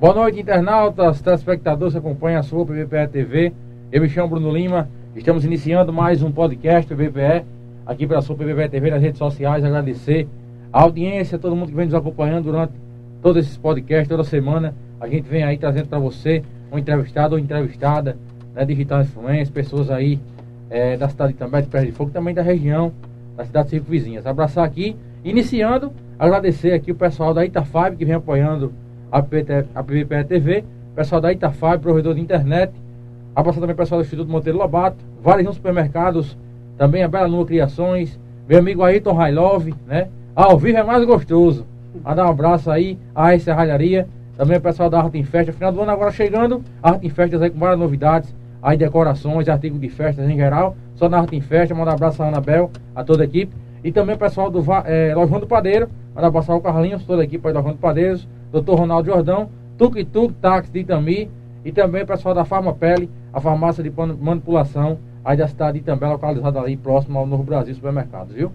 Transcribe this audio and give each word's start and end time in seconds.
Boa 0.00 0.14
noite, 0.14 0.38
internautas, 0.38 1.20
telespectadores 1.20 1.92
que 1.92 1.98
acompanham 1.98 2.38
a 2.38 2.42
sua 2.44 2.64
PBPE 2.64 3.08
TV. 3.08 3.52
Eu 3.90 4.00
me 4.00 4.08
chamo 4.08 4.28
Bruno 4.28 4.48
Lima. 4.48 4.88
Estamos 5.16 5.44
iniciando 5.44 5.92
mais 5.92 6.22
um 6.22 6.30
podcast 6.30 6.86
PBPE 6.86 7.44
aqui 7.84 8.06
pela 8.06 8.22
sua 8.22 8.36
PBPE 8.36 8.68
TV 8.68 8.92
nas 8.92 9.02
redes 9.02 9.18
sociais. 9.18 9.64
Agradecer 9.64 10.28
a 10.72 10.82
audiência, 10.82 11.36
todo 11.36 11.56
mundo 11.56 11.70
que 11.70 11.74
vem 11.74 11.86
nos 11.86 11.96
acompanhando 11.96 12.44
durante 12.44 12.74
todos 13.20 13.44
esses 13.44 13.56
podcasts, 13.56 14.08
toda 14.08 14.22
semana. 14.22 14.72
A 15.00 15.08
gente 15.08 15.28
vem 15.28 15.42
aí 15.42 15.58
trazendo 15.58 15.88
para 15.88 15.98
você 15.98 16.44
um 16.70 16.78
entrevistado 16.78 17.34
ou 17.34 17.40
entrevistada, 17.40 18.16
né, 18.54 18.64
digital 18.64 19.00
influência, 19.00 19.52
pessoas 19.52 19.90
aí 19.90 20.20
é, 20.70 20.96
da 20.96 21.08
cidade 21.08 21.32
também, 21.32 21.62
de 21.62 21.66
Pé 21.66 21.84
de 21.84 21.90
Fogo, 21.90 22.12
também 22.12 22.32
da 22.32 22.42
região, 22.42 22.92
da 23.36 23.44
cidade 23.44 23.70
circunvizinhas. 23.70 24.28
Abraçar 24.28 24.64
aqui, 24.64 24.96
iniciando, 25.24 25.90
agradecer 26.16 26.72
aqui 26.72 26.92
o 26.92 26.94
pessoal 26.94 27.34
da 27.34 27.44
Itafab 27.44 27.96
que 27.96 28.04
vem 28.04 28.14
apoiando 28.14 28.72
a, 29.10 29.22
PBPE 29.22 30.24
TV, 30.28 30.64
pessoal 30.94 31.20
da 31.20 31.32
Itafab, 31.32 31.80
provedor 31.80 32.14
de 32.14 32.20
internet, 32.20 32.72
abraçar 33.34 33.60
também 33.60 33.74
o 33.74 33.76
pessoal 33.76 34.00
do 34.00 34.04
Instituto 34.04 34.30
Monteiro 34.30 34.58
Lobato, 34.58 34.96
vários 35.22 35.54
supermercados, 35.54 36.36
também 36.76 37.02
a 37.02 37.08
Bela 37.08 37.26
Lua 37.26 37.46
Criações, 37.46 38.18
meu 38.48 38.58
amigo 38.58 38.82
Ayrton 38.82 39.12
Railove, 39.12 39.74
né? 39.86 40.08
Ao 40.34 40.58
vivo 40.58 40.78
é 40.78 40.82
mais 40.82 41.04
gostoso. 41.04 41.66
A 42.04 42.14
dar 42.14 42.26
um 42.26 42.30
abraço 42.30 42.70
aí, 42.70 42.98
a 43.14 43.34
essa 43.34 43.54
também 44.36 44.56
o 44.56 44.60
pessoal 44.60 44.88
da 44.88 45.00
Arte 45.00 45.18
em 45.18 45.24
Festa, 45.24 45.52
final 45.52 45.72
do 45.72 45.82
ano 45.82 45.90
agora 45.90 46.12
chegando, 46.12 46.62
Arte 46.80 47.04
em 47.06 47.10
Festas 47.10 47.42
aí 47.42 47.50
com 47.50 47.58
várias 47.58 47.78
novidades, 47.80 48.32
aí 48.62 48.76
decorações, 48.76 49.48
artigos 49.48 49.80
de 49.80 49.88
festas 49.88 50.28
em 50.28 50.36
geral, 50.36 50.76
só 50.94 51.08
na 51.08 51.18
Arte 51.18 51.34
em 51.34 51.40
Festa, 51.40 51.74
manda 51.74 51.90
um 51.90 51.94
abraço 51.94 52.22
a 52.22 52.28
Anabel, 52.28 52.70
a 52.94 53.02
toda 53.02 53.24
a 53.24 53.26
equipe, 53.26 53.52
e 53.82 53.90
também 53.90 54.14
o 54.14 54.18
pessoal 54.18 54.48
do 54.48 54.64
é, 54.84 55.12
Lojão 55.12 55.40
do 55.40 55.46
Padeiro, 55.46 55.88
manda 56.14 56.26
um 56.26 56.30
abraço 56.30 56.52
ao 56.52 56.60
Carlinhos, 56.60 57.04
toda 57.04 57.22
a 57.22 57.24
equipe 57.24 57.44
aí 57.48 57.52
do 57.52 57.56
Lojão 57.56 57.72
do 57.72 57.78
Padeiros, 57.78 58.28
Dr. 58.52 58.74
Ronaldo 58.74 59.10
Jordão, 59.10 59.48
Tuk 59.76 60.04
Tuk 60.04 60.34
Táxi 60.34 60.72
de 60.72 60.80
Itami 60.80 61.30
e 61.64 61.72
também 61.72 62.02
o 62.02 62.06
pessoal 62.06 62.34
da 62.34 62.44
Farma 62.44 62.72
Pele, 62.72 63.10
a 63.32 63.40
farmácia 63.40 63.82
de 63.82 63.90
manipulação 63.90 64.98
aí 65.24 65.36
da 65.36 65.46
cidade 65.46 65.78
de 65.78 65.82
Itambé, 65.82 66.08
localizada 66.08 66.60
ali 66.60 66.76
próximo 66.76 67.18
ao 67.18 67.26
Novo 67.26 67.42
Brasil 67.42 67.74
Supermercados, 67.74 68.34
viu? 68.34 68.50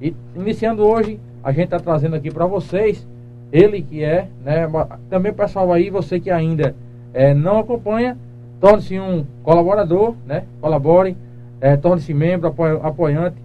E 0.00 0.14
iniciando 0.36 0.84
hoje, 0.84 1.18
a 1.42 1.50
gente 1.50 1.64
está 1.64 1.80
trazendo 1.80 2.14
aqui 2.14 2.30
para 2.30 2.46
vocês, 2.46 3.06
ele 3.52 3.82
que 3.82 4.04
é, 4.04 4.28
né, 4.44 4.68
também 5.10 5.32
pessoal 5.32 5.72
aí, 5.72 5.90
você 5.90 6.20
que 6.20 6.30
ainda 6.30 6.74
é, 7.12 7.34
não 7.34 7.58
acompanha, 7.58 8.16
torne-se 8.60 8.98
um 8.98 9.24
colaborador, 9.42 10.14
né, 10.26 10.44
colabore, 10.60 11.16
é, 11.60 11.76
torne-se 11.76 12.14
membro, 12.14 12.48
apoio, 12.48 12.80
apoiante, 12.84 13.36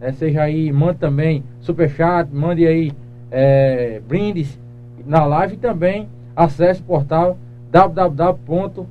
é, 0.00 0.12
seja 0.12 0.42
aí, 0.42 0.70
mande 0.70 0.98
também 0.98 1.42
superchat, 1.60 2.30
mande 2.32 2.66
aí 2.66 2.92
é, 3.30 4.00
brindes, 4.06 4.58
na 5.08 5.24
live 5.24 5.54
e 5.54 5.58
também 5.58 6.06
acesse 6.36 6.82
o 6.82 6.84
portal 6.84 7.38
www.pbpe.tv 7.70 8.86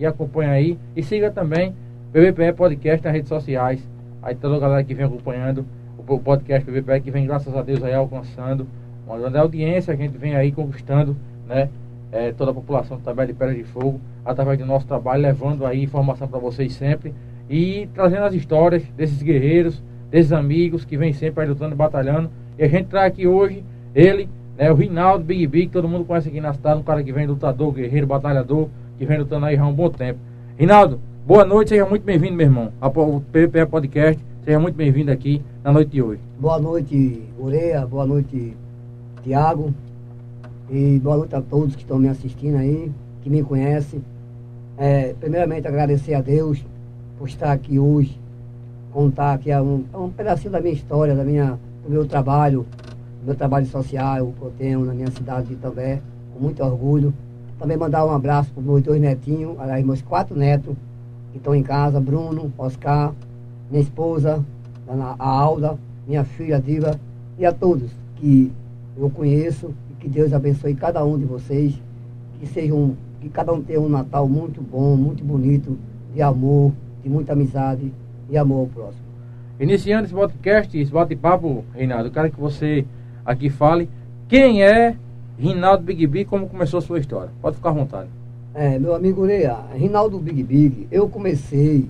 e 0.00 0.06
acompanha 0.06 0.52
aí. 0.52 0.78
E 0.96 1.02
siga 1.02 1.30
também 1.30 1.74
PBPE 2.12 2.54
Podcast 2.54 3.04
nas 3.04 3.12
redes 3.12 3.28
sociais. 3.28 3.86
Aí 4.22 4.34
toda 4.34 4.56
a 4.56 4.58
galera 4.58 4.82
que 4.82 4.94
vem 4.94 5.04
acompanhando 5.04 5.66
o 5.98 6.18
podcast 6.18 6.64
PBPE, 6.64 7.02
que 7.02 7.10
vem, 7.10 7.26
graças 7.26 7.54
a 7.54 7.60
Deus, 7.60 7.82
aí 7.82 7.92
alcançando 7.92 8.66
uma 9.06 9.18
grande 9.18 9.36
audiência. 9.36 9.92
A 9.92 9.96
gente 9.96 10.16
vem 10.16 10.34
aí 10.34 10.50
conquistando, 10.50 11.14
né? 11.46 11.68
É, 12.10 12.32
toda 12.32 12.50
a 12.50 12.54
população 12.54 12.98
também 12.98 13.26
de 13.26 13.34
Pedra 13.34 13.54
de 13.54 13.64
Fogo, 13.64 14.00
através 14.24 14.58
do 14.58 14.64
nosso 14.64 14.86
trabalho, 14.86 15.20
levando 15.20 15.66
aí 15.66 15.82
informação 15.82 16.26
para 16.26 16.38
vocês 16.38 16.72
sempre 16.72 17.12
e 17.50 17.86
trazendo 17.94 18.24
as 18.24 18.32
histórias 18.32 18.82
desses 18.96 19.22
guerreiros, 19.22 19.82
desses 20.10 20.32
amigos 20.32 20.86
que 20.86 20.96
vêm 20.96 21.12
sempre 21.12 21.42
aí 21.42 21.48
lutando, 21.50 21.76
batalhando. 21.76 22.30
E 22.58 22.64
a 22.64 22.68
gente 22.68 22.86
traz 22.86 23.12
aqui 23.12 23.26
hoje 23.26 23.62
ele, 23.94 24.28
né? 24.58 24.70
O 24.72 24.74
Rinaldo 24.74 25.24
Big 25.24 25.46
Big, 25.46 25.68
todo 25.68 25.88
mundo 25.88 26.04
conhece 26.04 26.28
aqui 26.28 26.40
na 26.40 26.52
cidade, 26.52 26.80
um 26.80 26.82
cara 26.82 27.02
que 27.02 27.12
vem 27.12 27.26
lutador, 27.26 27.72
guerreiro, 27.72 28.08
batalhador, 28.08 28.68
que 28.98 29.06
vem 29.06 29.18
lutando 29.18 29.46
aí 29.46 29.56
há 29.56 29.64
um 29.64 29.72
bom 29.72 29.88
tempo. 29.88 30.18
Rinaldo, 30.58 30.98
boa 31.24 31.44
noite, 31.44 31.68
seja 31.68 31.86
muito 31.86 32.02
bem-vindo, 32.02 32.34
meu 32.34 32.46
irmão. 32.46 32.72
O 32.82 33.20
PPE 33.20 33.66
Podcast, 33.70 34.20
seja 34.44 34.58
muito 34.58 34.74
bem-vindo 34.74 35.12
aqui 35.12 35.40
na 35.62 35.72
noite 35.72 35.92
de 35.92 36.02
hoje. 36.02 36.20
Boa 36.40 36.58
noite, 36.58 37.22
Ureia, 37.38 37.86
boa 37.86 38.04
noite, 38.04 38.56
Tiago. 39.22 39.72
E 40.68 40.98
boa 40.98 41.16
noite 41.16 41.34
a 41.36 41.40
todos 41.40 41.76
que 41.76 41.82
estão 41.82 41.98
me 41.98 42.08
assistindo 42.08 42.56
aí, 42.56 42.90
que 43.22 43.30
me 43.30 43.42
conhecem. 43.42 44.02
É, 44.76 45.14
primeiramente, 45.18 45.66
agradecer 45.66 46.14
a 46.14 46.20
Deus 46.20 46.62
por 47.16 47.28
estar 47.28 47.52
aqui 47.52 47.78
hoje, 47.78 48.20
contar 48.92 49.32
aqui 49.34 49.54
um, 49.54 49.84
um 49.94 50.10
pedacinho 50.10 50.50
da 50.50 50.60
minha 50.60 50.74
história, 50.74 51.14
da 51.14 51.24
minha, 51.24 51.58
do 51.84 51.90
meu 51.90 52.06
trabalho, 52.06 52.66
meu 53.24 53.34
trabalho 53.34 53.66
social 53.66 54.32
que 54.38 54.42
eu 54.42 54.52
tenho 54.56 54.84
na 54.84 54.94
minha 54.94 55.10
cidade 55.10 55.48
de 55.48 55.54
Itambé, 55.54 56.00
com 56.32 56.40
muito 56.40 56.62
orgulho. 56.62 57.12
Também 57.58 57.76
mandar 57.76 58.06
um 58.06 58.10
abraço 58.10 58.50
para 58.52 58.62
meus 58.62 58.82
dois 58.82 59.00
netinhos, 59.00 59.58
aliás, 59.58 59.84
meus 59.84 60.00
quatro 60.00 60.36
netos 60.36 60.76
que 61.32 61.38
estão 61.38 61.54
em 61.54 61.62
casa, 61.62 62.00
Bruno, 62.00 62.52
Oscar, 62.56 63.12
minha 63.70 63.82
esposa, 63.82 64.44
a 64.88 65.28
Alda, 65.28 65.76
minha 66.06 66.24
filha 66.24 66.60
Diva, 66.60 66.98
e 67.36 67.44
a 67.44 67.52
todos 67.52 67.90
que 68.16 68.50
eu 68.96 69.10
conheço, 69.10 69.74
e 69.90 69.94
que 70.00 70.08
Deus 70.08 70.32
abençoe 70.32 70.74
cada 70.74 71.04
um 71.04 71.18
de 71.18 71.24
vocês, 71.24 71.80
que 72.38 72.46
sejam, 72.46 72.96
que 73.20 73.28
cada 73.28 73.52
um 73.52 73.62
tenha 73.62 73.80
um 73.80 73.88
Natal 73.88 74.28
muito 74.28 74.62
bom, 74.62 74.96
muito 74.96 75.22
bonito, 75.24 75.76
de 76.14 76.22
amor, 76.22 76.72
de 77.02 77.08
muita 77.08 77.32
amizade 77.32 77.92
e 78.30 78.38
amor 78.38 78.60
ao 78.60 78.66
próximo. 78.66 79.02
Iniciando 79.60 80.04
esse 80.04 80.14
podcast, 80.14 80.78
esse 80.78 80.90
bate-papo, 80.90 81.64
Reinaldo, 81.74 82.06
eu 82.06 82.12
quero 82.12 82.30
que 82.30 82.40
você 82.40 82.86
aqui 83.28 83.50
fale 83.50 83.90
quem 84.26 84.62
é 84.62 84.96
Rinaldo 85.38 85.84
Big 85.84 86.06
Big, 86.06 86.24
como 86.24 86.48
começou 86.48 86.78
a 86.78 86.80
sua 86.80 86.98
história. 86.98 87.30
Pode 87.42 87.56
ficar 87.56 87.68
à 87.68 87.72
vontade. 87.72 88.08
É, 88.54 88.78
meu 88.78 88.94
amigo 88.94 89.20
Ureia, 89.20 89.58
Rinaldo 89.74 90.18
Big 90.18 90.42
Big, 90.42 90.88
eu 90.90 91.08
comecei 91.08 91.86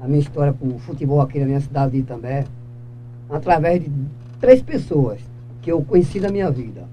a 0.00 0.08
minha 0.08 0.20
história 0.20 0.54
com 0.54 0.68
o 0.68 0.78
futebol 0.78 1.20
aqui 1.20 1.38
na 1.38 1.44
minha 1.44 1.60
cidade 1.60 1.92
de 1.92 1.98
Itambé 1.98 2.46
através 3.28 3.82
de 3.82 3.90
três 4.40 4.62
pessoas 4.62 5.20
que 5.60 5.70
eu 5.70 5.82
conheci 5.82 6.18
na 6.18 6.30
minha 6.30 6.50
vida. 6.50 6.84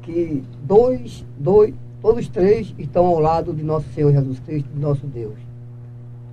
Que 0.00 0.42
dois, 0.64 1.24
dois, 1.38 1.74
todos 2.00 2.26
três 2.28 2.74
estão 2.78 3.04
ao 3.04 3.20
lado 3.20 3.52
de 3.52 3.62
nosso 3.62 3.86
Senhor 3.90 4.10
Jesus 4.12 4.40
Cristo, 4.40 4.68
de 4.74 4.80
nosso 4.80 5.06
Deus. 5.06 5.36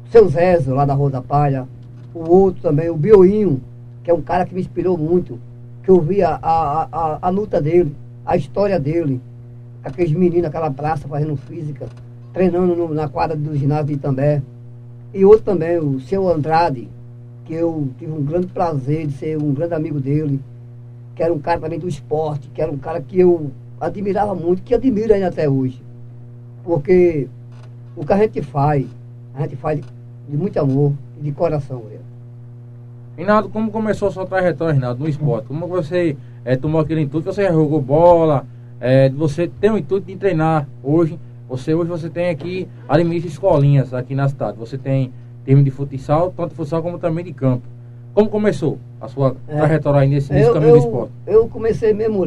seu 0.09 0.27
Zezo, 0.29 0.73
lá 0.73 0.85
da 0.85 0.93
Rua 0.93 1.09
da 1.09 1.21
Palha, 1.21 1.67
o 2.15 2.27
outro 2.29 2.61
também, 2.61 2.89
o 2.89 2.95
Bioinho, 2.95 3.61
que 4.03 4.09
é 4.09 4.13
um 4.13 4.21
cara 4.21 4.45
que 4.45 4.55
me 4.55 4.61
inspirou 4.61 4.97
muito 4.97 5.37
que 5.89 5.91
eu 5.91 5.99
via 5.99 6.29
a, 6.39 6.83
a, 6.83 7.19
a, 7.19 7.29
luta 7.29 7.59
dele, 7.59 7.95
a 8.23 8.37
história 8.37 8.79
dele, 8.79 9.19
aqueles 9.83 10.11
meninos 10.11 10.43
naquela 10.43 10.69
praça 10.69 11.07
fazendo 11.07 11.35
física, 11.35 11.87
treinando 12.31 12.75
no, 12.75 12.93
na 12.93 13.09
quadra 13.09 13.35
do 13.35 13.57
ginásio 13.57 13.87
de 13.87 13.93
Itambé. 13.93 14.43
E 15.11 15.25
outro 15.25 15.45
também, 15.45 15.79
o 15.79 15.99
seu 15.99 16.29
Andrade, 16.29 16.87
que 17.43 17.55
eu 17.55 17.89
tive 17.97 18.11
um 18.11 18.23
grande 18.23 18.45
prazer 18.45 19.07
de 19.07 19.13
ser 19.13 19.41
um 19.41 19.51
grande 19.51 19.73
amigo 19.73 19.99
dele, 19.99 20.39
que 21.15 21.23
era 21.23 21.33
um 21.33 21.39
cara 21.39 21.59
também 21.59 21.79
do 21.79 21.87
esporte, 21.87 22.51
que 22.53 22.61
era 22.61 22.71
um 22.71 22.77
cara 22.77 23.01
que 23.01 23.19
eu 23.19 23.49
admirava 23.81 24.35
muito, 24.35 24.61
que 24.61 24.75
admiro 24.75 25.11
ainda 25.11 25.29
até 25.29 25.49
hoje. 25.49 25.81
Porque 26.63 27.27
o 27.95 28.05
que 28.05 28.13
a 28.13 28.17
gente 28.17 28.43
faz, 28.43 28.85
a 29.33 29.41
gente 29.41 29.55
faz 29.55 29.79
de, 29.79 29.85
de 30.29 30.37
muito 30.37 30.59
amor 30.59 30.93
e 31.19 31.23
de 31.23 31.31
coração. 31.31 31.81
Ele. 31.89 32.08
Rinaldo, 33.19 33.49
como 33.49 33.69
começou 33.69 34.07
a 34.07 34.11
sua 34.11 34.25
trajetória, 34.25 34.73
Rinaldo, 34.73 35.03
no 35.03 35.09
esporte? 35.09 35.45
Como 35.45 35.67
você 35.67 36.15
é, 36.45 36.55
tomou 36.55 36.79
aquele 36.79 37.01
intuito? 37.01 37.25
Você 37.25 37.43
já 37.43 37.51
jogou 37.51 37.81
bola? 37.81 38.45
É, 38.79 39.09
você 39.09 39.45
tem 39.59 39.69
o 39.69 39.77
intuito 39.77 40.07
de 40.07 40.15
treinar 40.15 40.65
hoje? 40.81 41.19
Você 41.49 41.73
hoje 41.73 41.89
você 41.89 42.09
tem 42.09 42.29
aqui, 42.29 42.65
administra 42.87 43.29
escolinhas 43.29 43.93
aqui 43.93 44.15
na 44.15 44.29
cidade. 44.29 44.57
Você 44.57 44.77
tem 44.77 45.11
time 45.43 45.61
de 45.61 45.69
futsal, 45.69 46.33
tanto 46.35 46.55
futsal 46.55 46.81
como 46.81 46.97
também 46.97 47.25
de 47.25 47.33
campo. 47.33 47.63
Como 48.13 48.29
começou 48.29 48.79
a 49.01 49.09
sua 49.09 49.35
é, 49.49 49.57
trajetória 49.57 49.99
aí 49.99 50.07
nesse, 50.07 50.31
nesse 50.31 50.47
eu, 50.47 50.53
caminho 50.53 50.69
eu, 50.69 50.79
do 50.79 50.85
esporte? 50.85 51.11
Eu 51.27 51.47
comecei 51.49 51.93
mesmo, 51.93 52.25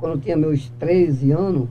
quando 0.00 0.14
eu 0.14 0.20
tinha 0.20 0.36
meus 0.36 0.68
13 0.80 1.30
anos, 1.30 1.68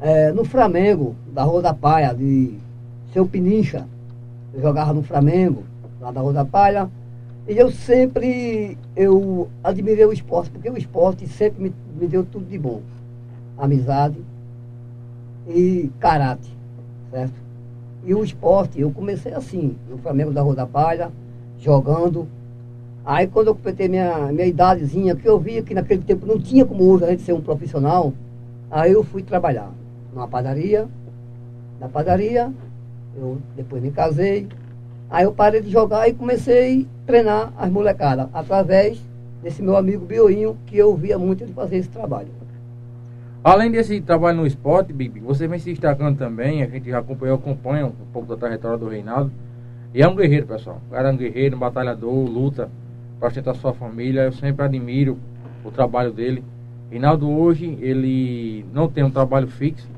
é, 0.00 0.30
no 0.30 0.44
Flamengo, 0.44 1.16
da 1.32 1.42
Rua 1.42 1.60
da 1.60 1.74
Palha, 1.74 2.14
de 2.14 2.54
Seu 3.12 3.26
Pinincha. 3.26 3.84
Eu 4.54 4.62
jogava 4.62 4.92
no 4.92 5.02
Flamengo, 5.02 5.64
lá 6.00 6.12
da 6.12 6.20
Rua 6.20 6.32
da 6.32 6.44
Palha. 6.44 6.88
E 7.50 7.58
eu 7.58 7.68
sempre, 7.68 8.78
eu 8.94 9.48
admirei 9.64 10.04
o 10.04 10.12
esporte, 10.12 10.50
porque 10.50 10.70
o 10.70 10.78
esporte 10.78 11.26
sempre 11.26 11.64
me, 11.64 11.74
me 12.00 12.06
deu 12.06 12.24
tudo 12.24 12.46
de 12.46 12.56
bom. 12.56 12.80
Amizade 13.58 14.20
e 15.48 15.90
caráter, 15.98 16.48
certo? 17.10 17.34
E 18.04 18.14
o 18.14 18.22
esporte, 18.22 18.80
eu 18.80 18.92
comecei 18.92 19.34
assim, 19.34 19.74
no 19.90 19.98
Flamengo 19.98 20.30
da 20.30 20.42
Rua 20.42 20.54
da 20.54 20.64
Palha, 20.64 21.10
jogando. 21.58 22.28
Aí 23.04 23.26
quando 23.26 23.48
eu 23.48 23.54
completei 23.56 23.88
minha, 23.88 24.30
minha 24.30 24.46
idadezinha, 24.46 25.16
que 25.16 25.28
eu 25.28 25.36
via 25.36 25.60
que 25.60 25.74
naquele 25.74 26.04
tempo 26.04 26.24
não 26.24 26.38
tinha 26.38 26.64
como 26.64 26.84
hoje 26.84 27.04
a 27.04 27.10
gente 27.10 27.22
ser 27.22 27.32
um 27.32 27.40
profissional, 27.40 28.12
aí 28.70 28.92
eu 28.92 29.02
fui 29.02 29.24
trabalhar 29.24 29.72
numa 30.14 30.28
padaria. 30.28 30.86
Na 31.80 31.88
padaria, 31.88 32.52
eu 33.16 33.38
depois 33.56 33.82
me 33.82 33.90
casei, 33.90 34.46
Aí 35.10 35.24
eu 35.24 35.32
parei 35.32 35.60
de 35.60 35.70
jogar 35.70 36.08
e 36.08 36.14
comecei 36.14 36.86
a 37.02 37.06
treinar 37.06 37.52
as 37.58 37.68
molecadas, 37.68 38.28
através 38.32 39.02
desse 39.42 39.60
meu 39.60 39.76
amigo 39.76 40.06
Bioinho, 40.06 40.56
que 40.66 40.78
eu 40.78 40.94
via 40.94 41.18
muito 41.18 41.42
ele 41.42 41.52
fazer 41.52 41.78
esse 41.78 41.88
trabalho. 41.88 42.28
Além 43.42 43.70
desse 43.70 44.00
trabalho 44.02 44.36
no 44.36 44.46
esporte, 44.46 44.92
Big, 44.92 45.18
você 45.18 45.48
vem 45.48 45.58
se 45.58 45.70
destacando 45.70 46.16
também, 46.16 46.62
a 46.62 46.66
gente 46.66 46.90
já 46.90 46.98
acompanhou, 46.98 47.36
acompanha 47.36 47.86
um 47.86 47.92
pouco 48.12 48.28
da 48.28 48.36
trajetória 48.36 48.78
do 48.78 48.88
Reinaldo. 48.88 49.32
E 49.92 50.02
é 50.02 50.06
um 50.06 50.14
guerreiro, 50.14 50.46
pessoal. 50.46 50.80
O 50.86 50.92
cara 50.92 51.08
é 51.08 51.12
um 51.12 51.16
guerreiro, 51.16 51.56
um 51.56 51.58
batalhador, 51.58 52.12
luta 52.28 52.70
para 53.18 53.30
sustentar 53.30 53.56
sua 53.56 53.72
família. 53.72 54.22
Eu 54.22 54.32
sempre 54.32 54.64
admiro 54.64 55.18
o 55.64 55.70
trabalho 55.70 56.12
dele. 56.12 56.44
Reinaldo 56.90 57.28
hoje, 57.28 57.76
ele 57.80 58.64
não 58.72 58.88
tem 58.88 59.02
um 59.02 59.10
trabalho 59.10 59.48
fixo, 59.48 59.88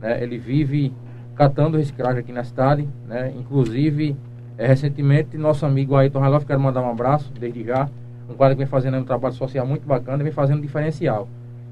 né? 0.00 0.22
Ele 0.22 0.38
vive 0.38 0.92
catando 1.34 1.76
reciclagem 1.76 2.20
aqui 2.20 2.32
na 2.32 2.44
cidade, 2.44 2.88
né? 3.06 3.34
Inclusive, 3.36 4.16
é, 4.58 4.66
recentemente, 4.66 5.36
nosso 5.36 5.66
amigo 5.66 5.94
Ayrton 5.94 6.18
Raloff, 6.18 6.46
quero 6.46 6.60
mandar 6.60 6.82
um 6.82 6.90
abraço, 6.90 7.30
desde 7.38 7.64
já. 7.64 7.88
Um 8.28 8.34
cara 8.34 8.54
que 8.54 8.58
vem 8.58 8.66
fazendo 8.66 8.96
um 8.96 9.04
trabalho 9.04 9.34
social 9.34 9.66
muito 9.66 9.86
bacana, 9.86 10.22
vem 10.22 10.32
fazendo 10.32 10.58
um 10.58 10.62
diferencial. 10.62 11.28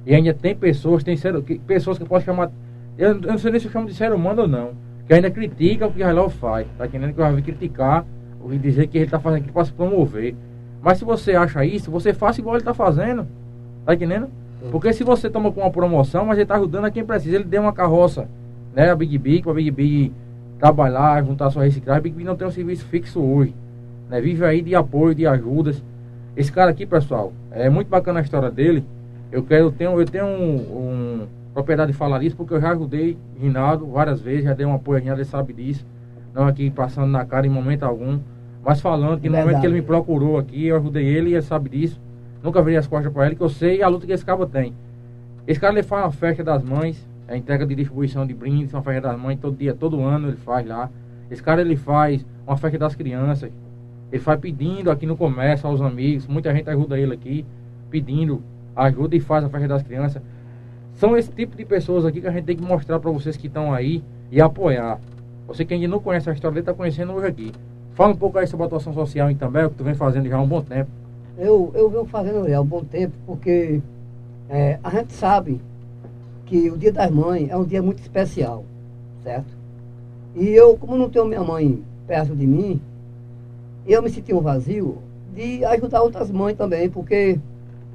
E 0.06 0.14
ainda 0.14 0.34
tem 0.34 0.54
pessoas, 0.54 1.02
tem 1.02 1.16
ser, 1.16 1.40
que, 1.42 1.58
pessoas 1.58 1.98
que 1.98 2.04
podem 2.04 2.24
chamar. 2.24 2.50
Eu, 2.98 3.12
eu, 3.12 3.20
não 3.20 3.38
sei 3.38 3.50
nem 3.50 3.58
se 3.58 3.66
eu 3.66 3.72
chamo 3.72 3.86
de 3.86 3.94
ser 3.94 4.12
humano 4.12 4.42
ou 4.42 4.48
não. 4.48 4.72
Que 5.06 5.14
ainda 5.14 5.30
critica 5.30 5.86
o 5.86 5.92
que 5.92 6.02
o 6.02 6.04
Railau 6.04 6.28
faz. 6.28 6.66
Tá 6.78 6.86
entendendo 6.86 7.14
que 7.14 7.20
eu 7.20 7.32
vai 7.32 7.42
criticar 7.42 8.04
e 8.50 8.58
dizer 8.58 8.86
que 8.86 8.98
ele 8.98 9.06
está 9.06 9.18
fazendo 9.18 9.38
aquilo 9.38 9.54
para 9.54 9.64
se 9.64 9.72
promover. 9.72 10.34
Mas 10.82 10.98
se 10.98 11.04
você 11.04 11.34
acha 11.34 11.64
isso, 11.64 11.90
você 11.90 12.12
faça 12.12 12.40
igual 12.40 12.54
ele 12.54 12.62
está 12.62 12.74
fazendo. 12.74 13.26
Tá 13.86 13.94
entendendo? 13.94 14.28
Porque 14.70 14.92
se 14.92 15.02
você 15.02 15.28
toma 15.28 15.50
com 15.50 15.60
uma 15.60 15.70
promoção, 15.70 16.24
mas 16.24 16.36
ele 16.36 16.44
está 16.44 16.56
ajudando 16.56 16.84
a 16.84 16.90
quem 16.90 17.04
precisa. 17.04 17.36
Ele 17.36 17.44
deu 17.44 17.62
uma 17.62 17.72
carroça, 17.72 18.28
né? 18.74 18.90
A 18.90 18.96
Big 18.96 19.16
Big, 19.18 19.42
para 19.42 19.52
a 19.52 19.54
Big 19.54 19.70
Big 19.70 20.12
trabalhar, 20.58 21.24
juntar 21.24 21.50
sua 21.50 21.64
reciclagem. 21.64 22.02
Big 22.02 22.16
Big 22.16 22.26
não 22.26 22.36
tem 22.36 22.46
um 22.46 22.50
serviço 22.50 22.84
fixo 22.86 23.20
hoje. 23.20 23.54
Né? 24.08 24.20
Vive 24.20 24.44
aí 24.44 24.62
de 24.62 24.74
apoio, 24.74 25.14
de 25.14 25.26
ajudas. 25.26 25.82
Esse 26.36 26.50
cara 26.50 26.70
aqui, 26.70 26.84
pessoal, 26.84 27.32
é 27.50 27.68
muito 27.68 27.88
bacana 27.88 28.20
a 28.20 28.22
história 28.22 28.50
dele. 28.50 28.84
Eu 29.30 29.42
quero, 29.42 29.66
eu 29.66 29.72
tenho, 29.72 30.00
eu 30.00 30.06
tenho 30.06 30.26
um, 30.26 30.56
um 30.56 31.26
propriedade 31.52 31.92
de 31.92 31.98
falar 31.98 32.22
isso, 32.22 32.36
porque 32.36 32.54
eu 32.54 32.60
já 32.60 32.70
ajudei 32.72 33.16
Rinaldo 33.40 33.86
várias 33.86 34.20
vezes, 34.20 34.44
já 34.44 34.54
dei 34.54 34.66
um 34.66 34.74
apoio 34.74 34.98
a 34.98 35.00
Rinaldo, 35.00 35.22
ele 35.22 35.28
sabe 35.28 35.52
disso. 35.52 35.86
Não 36.34 36.46
aqui 36.46 36.70
passando 36.70 37.06
na 37.06 37.24
cara 37.24 37.46
em 37.46 37.50
momento 37.50 37.84
algum, 37.84 38.18
mas 38.64 38.80
falando 38.80 39.20
que 39.20 39.28
no 39.28 39.34
Verdade. 39.34 39.44
momento 39.46 39.60
que 39.60 39.66
ele 39.66 39.74
me 39.74 39.82
procurou 39.82 40.38
aqui, 40.38 40.66
eu 40.66 40.76
ajudei 40.76 41.06
ele 41.06 41.30
e 41.30 41.34
ele 41.34 41.42
sabe 41.42 41.70
disso. 41.70 42.00
Nunca 42.42 42.60
virei 42.60 42.78
as 42.78 42.86
costas 42.86 43.12
para 43.12 43.26
ele, 43.26 43.36
que 43.36 43.42
eu 43.42 43.48
sei 43.48 43.82
a 43.82 43.88
luta 43.88 44.06
que 44.06 44.12
esse 44.12 44.24
cabo 44.24 44.46
tem. 44.46 44.74
Esse 45.46 45.60
cara 45.60 45.72
ele 45.72 45.82
faz 45.82 46.04
uma 46.04 46.12
festa 46.12 46.42
das 46.42 46.62
mães, 46.62 47.06
a 47.28 47.36
entrega 47.36 47.66
de 47.66 47.74
distribuição 47.74 48.26
de 48.26 48.34
brindes, 48.34 48.72
uma 48.72 48.82
festa 48.82 49.08
das 49.08 49.18
mães 49.18 49.38
todo 49.40 49.56
dia, 49.56 49.74
todo 49.74 50.00
ano 50.02 50.28
ele 50.28 50.36
faz 50.36 50.66
lá. 50.66 50.90
Esse 51.30 51.42
cara 51.42 51.60
ele 51.60 51.76
faz 51.76 52.24
uma 52.46 52.56
festa 52.56 52.78
das 52.78 52.94
crianças. 52.94 53.50
Ele 54.12 54.22
faz 54.22 54.38
pedindo 54.38 54.90
aqui 54.90 55.06
no 55.06 55.16
comércio 55.16 55.68
aos 55.68 55.80
amigos, 55.80 56.26
muita 56.26 56.54
gente 56.54 56.68
ajuda 56.68 56.98
ele 56.98 57.14
aqui, 57.14 57.44
pedindo 57.90 58.42
ajuda 58.76 59.16
e 59.16 59.20
faz 59.20 59.44
a 59.44 59.48
festa 59.48 59.68
das 59.68 59.82
crianças. 59.82 60.22
São 60.94 61.16
esse 61.16 61.30
tipo 61.32 61.56
de 61.56 61.64
pessoas 61.64 62.04
aqui 62.04 62.20
que 62.20 62.26
a 62.26 62.30
gente 62.30 62.44
tem 62.44 62.56
que 62.56 62.62
mostrar 62.62 63.00
para 63.00 63.10
vocês 63.10 63.36
que 63.36 63.46
estão 63.46 63.72
aí 63.72 64.02
e 64.30 64.40
apoiar. 64.40 65.00
Você 65.46 65.64
que 65.64 65.74
ainda 65.74 65.88
não 65.88 65.98
conhece 65.98 66.30
a 66.30 66.32
história 66.32 66.54
dele, 66.54 66.62
está 66.62 66.74
conhecendo 66.74 67.12
hoje 67.12 67.26
aqui. 67.26 67.52
Fala 67.92 68.12
um 68.12 68.16
pouco 68.16 68.38
aí 68.38 68.46
sobre 68.46 68.64
a 68.64 68.66
atuação 68.66 68.92
social 68.92 69.30
em 69.30 69.36
També, 69.36 69.68
que 69.68 69.74
tu 69.74 69.84
vem 69.84 69.94
fazendo 69.94 70.28
já 70.28 70.36
há 70.36 70.40
um 70.40 70.48
bom 70.48 70.62
tempo. 70.62 70.90
Eu, 71.36 71.72
eu 71.74 71.90
venho 71.90 72.04
fazendo 72.06 72.48
já 72.48 72.58
há 72.58 72.60
um 72.60 72.66
bom 72.66 72.84
tempo, 72.84 73.14
porque 73.26 73.80
é, 74.48 74.78
a 74.82 74.90
gente 74.90 75.12
sabe 75.12 75.60
que 76.46 76.70
o 76.70 76.76
Dia 76.76 76.92
das 76.92 77.10
Mães 77.10 77.48
é 77.50 77.56
um 77.56 77.64
dia 77.64 77.82
muito 77.82 78.00
especial, 78.00 78.64
certo? 79.22 79.48
E 80.34 80.48
eu, 80.48 80.76
como 80.76 80.96
não 80.96 81.08
tenho 81.08 81.24
minha 81.24 81.42
mãe 81.42 81.82
perto 82.06 82.34
de 82.34 82.46
mim, 82.46 82.80
eu 83.86 84.02
me 84.02 84.10
senti 84.10 84.34
um 84.34 84.40
vazio 84.40 84.98
de 85.34 85.64
ajudar 85.64 86.02
outras 86.02 86.30
mães 86.30 86.56
também, 86.56 86.88
porque 86.88 87.38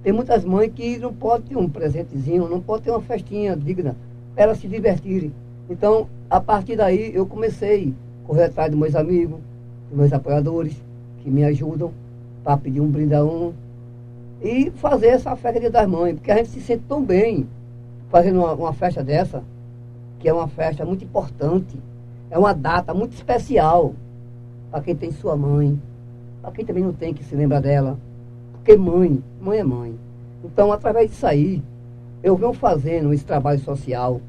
tem 0.03 0.13
muitas 0.13 0.43
mães 0.43 0.71
que 0.73 0.97
não 0.97 1.13
podem 1.13 1.47
ter 1.47 1.57
um 1.57 1.69
presentezinho, 1.69 2.47
não 2.47 2.61
podem 2.61 2.85
ter 2.85 2.91
uma 2.91 3.01
festinha 3.01 3.55
digna 3.55 3.95
para 4.33 4.45
elas 4.45 4.57
se 4.57 4.67
divertirem. 4.67 5.33
Então, 5.69 6.07
a 6.29 6.39
partir 6.39 6.75
daí, 6.75 7.11
eu 7.13 7.25
comecei 7.25 7.93
a 8.23 8.27
correr 8.27 8.45
atrás 8.45 8.71
dos 8.71 8.79
meus 8.79 8.95
amigos, 8.95 9.39
dos 9.89 9.97
meus 9.97 10.13
apoiadores, 10.13 10.75
que 11.21 11.29
me 11.29 11.43
ajudam 11.43 11.91
para 12.43 12.57
pedir 12.57 12.79
um 12.79 12.87
brinde 12.87 13.13
a 13.13 13.23
um 13.23 13.53
e 14.41 14.71
fazer 14.71 15.07
essa 15.07 15.35
festa 15.35 15.59
Dia 15.59 15.69
das 15.69 15.87
Mães, 15.87 16.15
porque 16.15 16.31
a 16.31 16.37
gente 16.37 16.49
se 16.49 16.61
sente 16.61 16.83
tão 16.87 17.03
bem 17.03 17.45
fazendo 18.09 18.39
uma, 18.39 18.53
uma 18.53 18.73
festa 18.73 19.03
dessa, 19.03 19.43
que 20.19 20.27
é 20.27 20.33
uma 20.33 20.47
festa 20.47 20.85
muito 20.85 21.03
importante, 21.03 21.77
é 22.29 22.37
uma 22.37 22.53
data 22.53 22.93
muito 22.93 23.13
especial 23.13 23.93
para 24.69 24.81
quem 24.81 24.95
tem 24.95 25.11
sua 25.11 25.35
mãe, 25.35 25.79
para 26.41 26.51
quem 26.51 26.65
também 26.65 26.83
não 26.83 26.93
tem 26.93 27.13
que 27.13 27.23
se 27.23 27.35
lembra 27.35 27.61
dela. 27.61 27.97
Porque 28.53 28.75
mãe, 28.75 29.23
mãe 29.41 29.59
é 29.59 29.63
mãe. 29.63 29.95
Então, 30.43 30.71
através 30.71 31.09
disso 31.09 31.25
aí, 31.25 31.61
eu 32.21 32.35
venho 32.35 32.53
fazendo 32.53 33.13
esse 33.13 33.25
trabalho 33.25 33.59
social, 33.59 34.21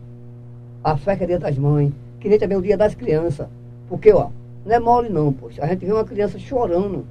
a 0.83 0.97
festa 0.97 1.27
Dia 1.27 1.39
das 1.39 1.59
Mães, 1.59 1.93
que 2.19 2.29
nem 2.29 2.39
também 2.39 2.57
o 2.57 2.63
Dia 2.63 2.77
das 2.77 2.95
Crianças. 2.95 3.49
Porque, 3.89 4.13
ó, 4.13 4.29
não 4.65 4.75
é 4.75 4.79
mole 4.79 5.09
não, 5.09 5.33
poxa. 5.33 5.63
A 5.63 5.67
gente 5.67 5.85
vê 5.85 5.93
uma 5.93 6.05
criança 6.05 6.39
chorando 6.39 7.05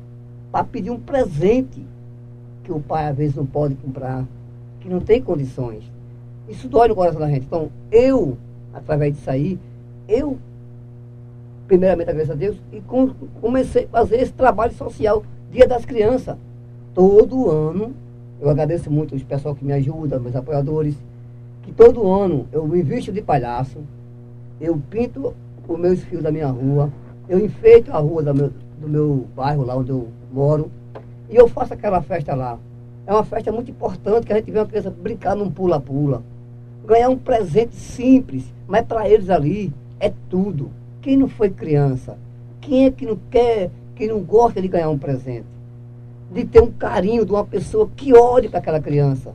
para 0.52 0.64
pedir 0.64 0.92
um 0.92 1.00
presente 1.00 1.86
que 2.64 2.72
o 2.72 2.80
pai 2.80 3.08
às 3.08 3.18
vezes 3.18 3.36
não 3.36 3.46
pode 3.46 3.76
comprar, 3.76 4.26
que 4.80 4.90
não 4.90 5.00
tem 5.00 5.22
condições. 5.22 5.84
Isso 6.50 6.68
dói 6.68 6.88
no 6.88 6.96
coração 6.96 7.22
da 7.22 7.30
gente. 7.30 7.46
Então, 7.46 7.70
eu, 7.92 8.38
através 8.74 9.14
disso 9.14 9.30
aí, 9.30 9.60
eu, 10.08 10.38
primeiramente 11.68 12.10
agradeço 12.10 12.32
a 12.34 12.36
Deus, 12.36 12.58
e 12.74 12.82
comecei 13.40 13.86
a 13.86 13.88
fazer 13.88 14.18
esse 14.18 14.34
trabalho 14.34 14.74
social, 14.74 15.24
Dia 15.52 15.68
das 15.68 15.86
Crianças 15.86 16.38
todo 16.94 17.50
ano, 17.50 17.94
eu 18.42 18.50
agradeço 18.50 18.92
muito 18.92 19.16
os 19.16 19.24
pessoal 19.24 19.56
que 19.56 19.64
me 19.64 19.74
ajuda, 19.74 20.20
meus 20.20 20.36
apoiadores, 20.36 20.96
que 21.64 21.72
todo 21.72 22.10
ano 22.12 22.48
eu 22.52 22.68
me 22.68 22.82
visto 22.82 23.12
de 23.12 23.22
palhaço, 23.22 23.80
eu 24.60 24.80
pinto 24.90 25.34
os 25.68 25.80
meus 25.80 26.02
fios 26.02 26.22
da 26.22 26.32
minha 26.32 26.48
rua, 26.48 26.92
eu 27.28 27.40
enfeito 27.40 27.92
a 27.92 28.00
rua 28.00 28.22
meu, 28.34 28.52
do 28.82 28.90
meu 28.90 29.28
bairro, 29.36 29.64
lá 29.64 29.78
onde 29.78 29.92
eu 29.92 30.08
moro, 30.32 30.72
e 31.30 31.36
eu 31.36 31.48
faço 31.48 31.74
aquela 31.74 32.02
festa 32.02 32.36
lá. 32.36 32.58
É 33.06 33.14
uma 33.14 33.24
festa 33.24 33.52
muito 33.52 33.72
importante 33.72 34.26
que 34.26 34.34
a 34.34 34.36
gente 34.36 34.52
vê 34.52 34.60
uma 34.60 34.66
criança 34.66 34.90
brincar 34.90 35.36
num 35.36 35.50
pula-pula. 35.50 36.22
Ganhar 36.90 37.10
um 37.10 37.18
presente 37.18 37.76
simples, 37.76 38.52
mas 38.68 38.84
para 38.86 39.08
eles 39.08 39.30
ali 39.30 39.72
é 40.00 40.12
tudo. 40.30 40.72
Quem 41.02 41.16
não 41.16 41.30
foi 41.30 41.52
criança? 41.52 42.18
Quem 42.60 42.86
é 42.86 42.92
que 42.92 43.06
não 43.06 43.18
quer, 43.30 43.70
quem 43.96 44.08
não 44.08 44.20
gosta 44.20 44.62
de 44.62 44.68
ganhar 44.68 44.90
um 44.90 44.98
presente? 44.98 45.46
de 46.32 46.46
ter 46.46 46.62
um 46.62 46.72
carinho 46.72 47.26
de 47.26 47.32
uma 47.32 47.44
pessoa 47.44 47.90
que 47.96 48.14
olhe 48.14 48.50
para 48.50 48.60
aquela 48.60 48.80
criança. 48.80 49.34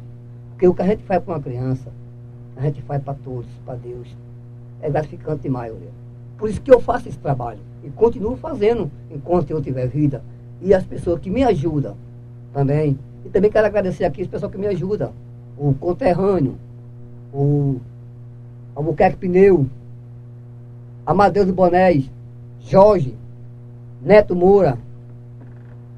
Porque 0.50 0.66
o 0.68 0.74
que 0.74 0.82
a 0.82 0.86
gente 0.86 1.02
faz 1.02 1.22
para 1.22 1.34
uma 1.34 1.40
criança, 1.40 1.90
a 2.56 2.62
gente 2.62 2.80
faz 2.82 3.02
para 3.02 3.14
todos, 3.14 3.50
para 3.64 3.74
Deus. 3.74 4.08
É 4.81 4.88
gratificante 4.88 5.43
demais, 5.43 5.72
Aurelia. 5.72 5.93
Por 6.38 6.48
isso 6.48 6.60
que 6.60 6.72
eu 6.72 6.81
faço 6.81 7.08
esse 7.08 7.19
trabalho. 7.19 7.58
E 7.82 7.90
continuo 7.90 8.36
fazendo 8.36 8.90
enquanto 9.10 9.50
eu 9.50 9.60
tiver 9.60 9.88
vida. 9.88 10.22
E 10.62 10.72
as 10.72 10.84
pessoas 10.84 11.20
que 11.20 11.31
me 11.31 11.43
ajudam 11.43 11.96
também. 12.52 12.98
E 13.24 13.29
também 13.29 13.50
quero 13.50 13.67
agradecer 13.67 14.05
aqui 14.05 14.22
as 14.22 14.29
pessoas 14.29 14.52
que 14.52 14.58
me 14.58 14.67
ajudam. 14.69 15.12
O 15.58 15.74
conterrâneo, 15.74 16.55
o 17.34 17.81
Albuquerque 18.76 19.19
Pneu, 19.19 19.67
Amadeus 21.05 21.46
de 21.46 21.53
Bonés, 21.53 22.08
Jorge, 22.60 23.14
Neto 24.00 24.36
Moura. 24.36 24.79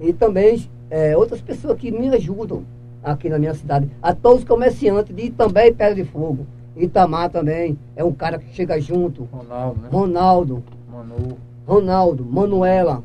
E 0.00 0.12
também 0.12 0.66
é, 0.90 1.16
outras 1.16 1.40
pessoas 1.40 1.78
que 1.78 1.90
me 1.90 2.08
ajudam 2.08 2.64
aqui 3.04 3.28
na 3.28 3.38
minha 3.38 3.54
cidade. 3.54 3.88
A 4.02 4.14
todos 4.14 4.40
os 4.40 4.48
comerciantes 4.48 5.14
de 5.14 5.26
Itambé 5.26 5.68
e 5.68 5.72
Pedra 5.72 5.94
de 5.94 6.04
Fogo. 6.04 6.46
Itamar 6.76 7.30
também 7.30 7.78
é 7.94 8.02
um 8.02 8.12
cara 8.12 8.38
que 8.38 8.54
chega 8.54 8.80
junto. 8.80 9.28
Ronaldo, 9.32 9.80
né? 9.80 9.88
Ronaldo. 9.90 10.64
Manu. 10.90 11.38
Ronaldo, 11.66 12.24
Manuela. 12.24 13.02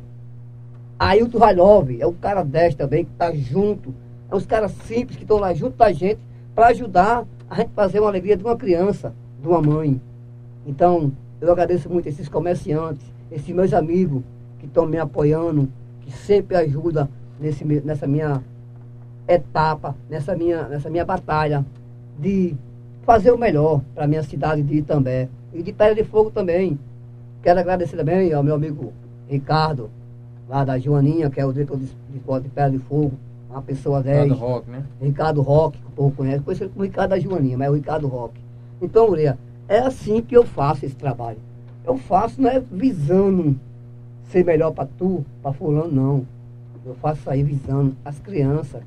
Ailton 0.99 1.37
Ralov 1.37 1.89
é 1.99 2.05
um 2.05 2.13
cara 2.13 2.43
10 2.43 2.75
também, 2.75 3.05
que 3.05 3.11
está 3.11 3.33
junto. 3.33 3.93
É 4.29 4.35
uns 4.35 4.45
caras 4.45 4.71
simples 4.85 5.17
que 5.17 5.23
estão 5.23 5.37
lá 5.37 5.53
junto 5.53 5.77
da 5.77 5.91
gente 5.91 6.19
para 6.53 6.67
ajudar 6.67 7.25
a 7.51 7.55
gente 7.55 7.71
fazer 7.75 7.99
uma 7.99 8.07
alegria 8.07 8.37
de 8.37 8.45
uma 8.45 8.55
criança, 8.55 9.13
de 9.41 9.45
uma 9.45 9.61
mãe. 9.61 9.99
Então, 10.65 11.11
eu 11.41 11.51
agradeço 11.51 11.89
muito 11.89 12.07
esses 12.07 12.29
comerciantes, 12.29 13.05
esses 13.29 13.53
meus 13.53 13.73
amigos 13.73 14.23
que 14.57 14.67
estão 14.67 14.85
me 14.85 14.97
apoiando, 14.97 15.67
que 15.99 16.13
sempre 16.13 16.55
ajudam 16.55 17.09
nesse, 17.37 17.65
nessa 17.65 18.07
minha 18.07 18.41
etapa, 19.27 19.93
nessa 20.09 20.33
minha, 20.33 20.63
nessa 20.69 20.89
minha 20.89 21.03
batalha 21.03 21.65
de 22.17 22.55
fazer 23.03 23.31
o 23.31 23.37
melhor 23.37 23.81
para 23.93 24.05
a 24.05 24.07
minha 24.07 24.23
cidade 24.23 24.61
de 24.63 24.77
Itambé. 24.77 25.27
E 25.53 25.61
de 25.61 25.73
Pedra 25.73 25.95
de 25.95 26.05
Fogo 26.05 26.31
também. 26.31 26.79
Quero 27.43 27.59
agradecer 27.59 27.97
também 27.97 28.31
ao 28.31 28.41
meu 28.41 28.55
amigo 28.55 28.93
Ricardo, 29.27 29.89
lá 30.47 30.63
da 30.63 30.79
Joaninha, 30.79 31.29
que 31.29 31.41
é 31.41 31.45
o 31.45 31.51
diretor 31.51 31.77
de 31.77 31.89
esporte 32.15 32.43
de 32.43 32.49
Pedra 32.49 32.71
de 32.71 32.79
Fogo, 32.79 33.11
uma 33.51 33.61
pessoa 33.61 34.01
10. 34.01 34.23
Ricardo 34.23 34.39
Roque, 34.39 34.71
né? 34.71 34.83
Ricardo 35.01 35.41
Roque, 35.41 35.77
que 35.77 35.87
o 35.87 35.91
povo 35.91 36.15
conhece. 36.15 36.43
Conhece 36.43 36.63
ele 36.63 36.71
como 36.71 36.85
Ricardo 36.85 37.09
da 37.11 37.19
Joaninha, 37.19 37.57
mas 37.57 37.67
é 37.67 37.69
o 37.71 37.73
Ricardo 37.73 38.07
Roque. 38.07 38.41
Então, 38.81 39.09
Ureia, 39.09 39.37
é 39.67 39.79
assim 39.79 40.21
que 40.21 40.35
eu 40.35 40.45
faço 40.45 40.85
esse 40.85 40.95
trabalho. 40.95 41.37
Eu 41.85 41.97
faço, 41.97 42.41
não 42.41 42.49
é 42.49 42.59
visando 42.59 43.59
ser 44.29 44.45
melhor 44.45 44.71
para 44.71 44.87
tu, 44.97 45.25
para 45.41 45.53
fulano, 45.53 45.91
não. 45.91 46.27
Eu 46.85 46.95
faço 46.95 47.29
aí 47.29 47.43
visando 47.43 47.95
as 48.03 48.19
crianças 48.19 48.81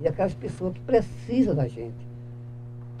e 0.00 0.06
aquelas 0.06 0.34
pessoas 0.34 0.74
que 0.74 0.80
precisam 0.80 1.54
da 1.54 1.66
gente. 1.66 2.06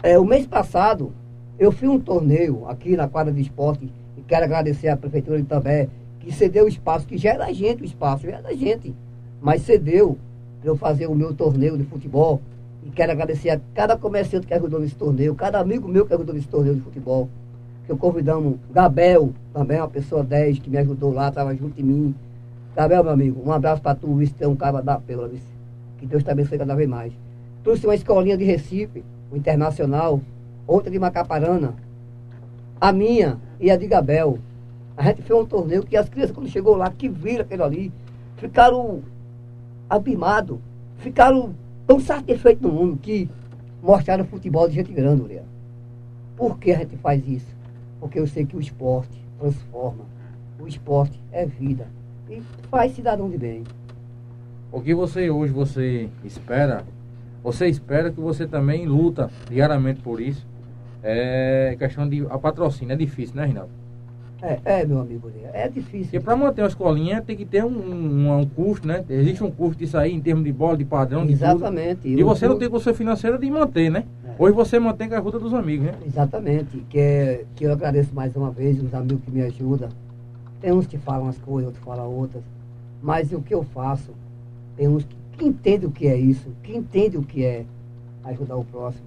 É, 0.02 0.18
o 0.18 0.24
mês 0.24 0.46
passado, 0.46 1.12
eu 1.58 1.70
fui 1.70 1.88
um 1.88 2.00
torneio 2.00 2.66
aqui 2.68 2.96
na 2.96 3.08
quadra 3.08 3.32
de 3.32 3.40
esporte 3.40 3.90
e 4.16 4.22
quero 4.22 4.44
agradecer 4.44 4.88
à 4.88 4.96
Prefeitura 4.96 5.36
de 5.36 5.44
Itambé, 5.44 5.88
que 6.20 6.32
cedeu 6.32 6.64
o 6.64 6.68
espaço, 6.68 7.06
que 7.06 7.16
já 7.16 7.30
era 7.30 7.46
da 7.46 7.52
gente 7.52 7.82
o 7.82 7.84
espaço, 7.84 8.24
já 8.24 8.32
era 8.32 8.42
da 8.42 8.54
gente, 8.54 8.94
mas 9.40 9.62
cedeu 9.62 10.18
para 10.64 10.70
eu 10.70 10.76
fazer 10.76 11.06
o 11.06 11.14
meu 11.14 11.34
torneio 11.34 11.76
de 11.76 11.84
futebol. 11.84 12.40
E 12.82 12.90
quero 12.90 13.12
agradecer 13.12 13.50
a 13.50 13.60
cada 13.74 13.98
comerciante 13.98 14.46
que 14.46 14.54
ajudou 14.54 14.80
nesse 14.80 14.94
torneio, 14.94 15.34
cada 15.34 15.60
amigo 15.60 15.86
meu 15.86 16.06
que 16.06 16.14
ajudou 16.14 16.34
nesse 16.34 16.48
torneio 16.48 16.76
de 16.76 16.80
futebol. 16.80 17.28
Que 17.84 17.92
eu 17.92 17.98
convidamos 17.98 18.56
Gabel, 18.72 19.30
também 19.52 19.78
uma 19.78 19.88
pessoa 19.88 20.24
10 20.24 20.58
que 20.60 20.70
me 20.70 20.78
ajudou 20.78 21.12
lá, 21.12 21.28
estava 21.28 21.54
junto 21.54 21.76
de 21.76 21.82
mim. 21.82 22.14
Gabel, 22.74 23.04
meu 23.04 23.12
amigo, 23.12 23.42
um 23.44 23.52
abraço 23.52 23.82
para 23.82 23.94
tu, 23.94 24.14
vice, 24.14 24.32
tem 24.32 24.48
um 24.48 24.56
cara 24.56 24.80
da 24.80 24.98
pela. 24.98 25.30
Que 25.98 26.06
Deus 26.06 26.24
te 26.24 26.30
abençoe 26.30 26.56
cada 26.56 26.74
vez 26.74 26.88
mais. 26.88 27.12
Trouxe 27.62 27.86
uma 27.86 27.94
escolinha 27.94 28.36
de 28.36 28.44
Recife, 28.44 29.04
o 29.30 29.36
Internacional, 29.36 30.20
outra 30.66 30.90
de 30.90 30.98
Macaparana, 30.98 31.74
a 32.80 32.90
minha 32.90 33.38
e 33.60 33.70
a 33.70 33.76
de 33.76 33.86
Gabel. 33.86 34.38
A 34.96 35.02
gente 35.04 35.22
fez 35.22 35.38
um 35.38 35.44
torneio 35.44 35.82
que 35.82 35.96
as 35.96 36.08
crianças, 36.08 36.34
quando 36.34 36.48
chegou 36.48 36.74
lá, 36.74 36.90
que 36.90 37.08
viram 37.08 37.42
aquilo 37.42 37.64
ali, 37.64 37.92
ficaram 38.38 39.02
abismados, 39.88 40.58
ficaram 40.98 41.54
tão 41.86 42.00
satisfeitos 42.00 42.62
no 42.62 42.72
mundo 42.72 42.96
que 42.96 43.28
mostraram 43.82 44.24
futebol 44.24 44.68
de 44.68 44.74
gente 44.74 44.92
grande, 44.92 45.22
Uriel. 45.22 45.44
Por 46.36 46.58
que 46.58 46.72
a 46.72 46.78
gente 46.78 46.96
faz 46.96 47.26
isso? 47.28 47.54
Porque 48.00 48.18
eu 48.18 48.26
sei 48.26 48.44
que 48.44 48.56
o 48.56 48.60
esporte 48.60 49.22
transforma. 49.38 50.04
O 50.58 50.66
esporte 50.66 51.20
é 51.30 51.46
vida. 51.46 51.86
E 52.28 52.42
faz 52.70 52.92
cidadão 52.92 53.30
de 53.30 53.38
bem. 53.38 53.64
O 54.72 54.80
que 54.80 54.94
você 54.94 55.30
hoje 55.30 55.52
você 55.52 56.08
espera 56.24 56.84
você 57.44 57.66
espera 57.66 58.10
que 58.10 58.18
você 58.18 58.46
também 58.46 58.86
luta 58.86 59.30
diariamente 59.50 60.00
por 60.00 60.18
isso. 60.18 60.46
É 61.02 61.76
questão 61.78 62.08
de 62.08 62.26
a 62.30 62.38
patrocínio, 62.38 62.94
é 62.94 62.96
difícil, 62.96 63.36
né, 63.36 63.44
Rinaldo? 63.44 63.83
É, 64.44 64.80
é, 64.80 64.84
meu 64.84 65.00
amigo, 65.00 65.30
é 65.52 65.68
difícil. 65.68 66.10
Porque 66.10 66.20
para 66.20 66.36
manter 66.36 66.60
uma 66.60 66.68
escolinha 66.68 67.22
tem 67.22 67.36
que 67.36 67.44
ter 67.44 67.64
um, 67.64 67.68
um, 67.68 68.40
um, 68.40 68.46
custo, 68.46 68.86
né? 68.86 69.02
Existe 69.08 69.42
um 69.42 69.50
custo 69.50 69.78
disso 69.78 69.96
aí 69.96 70.12
em 70.12 70.20
termos 70.20 70.44
de 70.44 70.52
bola, 70.52 70.76
de 70.76 70.84
padrão, 70.84 71.24
de 71.24 71.32
Exatamente. 71.32 72.08
E 72.08 72.22
você 72.22 72.46
não 72.46 72.58
tem 72.58 72.68
custo 72.68 72.92
financeiro 72.94 73.38
de 73.38 73.50
manter, 73.50 73.90
né? 73.90 74.04
É. 74.24 74.34
Hoje 74.38 74.54
você 74.54 74.78
mantém 74.78 75.08
com 75.08 75.14
a 75.14 75.18
ajuda 75.18 75.38
dos 75.38 75.54
amigos, 75.54 75.86
né? 75.86 75.94
Exatamente. 76.06 76.84
Que, 76.90 76.98
é, 76.98 77.44
que 77.56 77.64
eu 77.64 77.72
agradeço 77.72 78.14
mais 78.14 78.36
uma 78.36 78.50
vez 78.50 78.82
os 78.82 78.92
amigos 78.92 79.24
que 79.24 79.30
me 79.30 79.42
ajudam. 79.42 79.88
Tem 80.60 80.72
uns 80.72 80.86
que 80.86 80.98
falam 80.98 81.28
as 81.28 81.38
coisas, 81.38 81.68
outros 81.68 81.84
falam 81.84 82.12
outras. 82.12 82.42
Mas 83.02 83.32
o 83.32 83.40
que 83.40 83.54
eu 83.54 83.62
faço, 83.62 84.12
tem 84.76 84.88
uns 84.88 85.04
que 85.04 85.16
quem 85.36 85.48
entende 85.48 85.86
o 85.86 85.90
que 85.90 86.06
é 86.06 86.16
isso, 86.16 86.48
quem 86.62 86.76
entende 86.76 87.16
o 87.16 87.22
que 87.22 87.44
é 87.44 87.64
ajudar 88.24 88.56
o 88.56 88.64
próximo, 88.64 89.04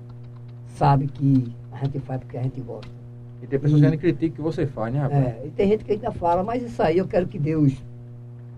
sabe 0.76 1.08
que 1.08 1.52
a 1.72 1.86
gente 1.86 2.00
faz 2.00 2.20
porque 2.20 2.38
a 2.38 2.44
gente 2.44 2.60
gosta. 2.62 2.97
E 3.42 3.48
tem 3.48 3.60
pessoas 3.60 3.80
que 3.80 3.86
ainda 3.86 3.98
criticam 3.98 4.34
o 4.34 4.36
que 4.36 4.42
você 4.42 4.66
faz, 4.66 4.94
né, 4.94 5.00
rapaz? 5.00 5.26
É, 5.26 5.42
e 5.46 5.50
tem 5.52 5.70
gente 5.70 5.84
que 5.84 5.92
ainda 5.92 6.12
fala, 6.12 6.44
mas 6.44 6.64
isso 6.64 6.82
aí 6.82 6.98
eu 6.98 7.08
quero 7.08 7.28
que 7.28 7.38
Deus 7.38 7.74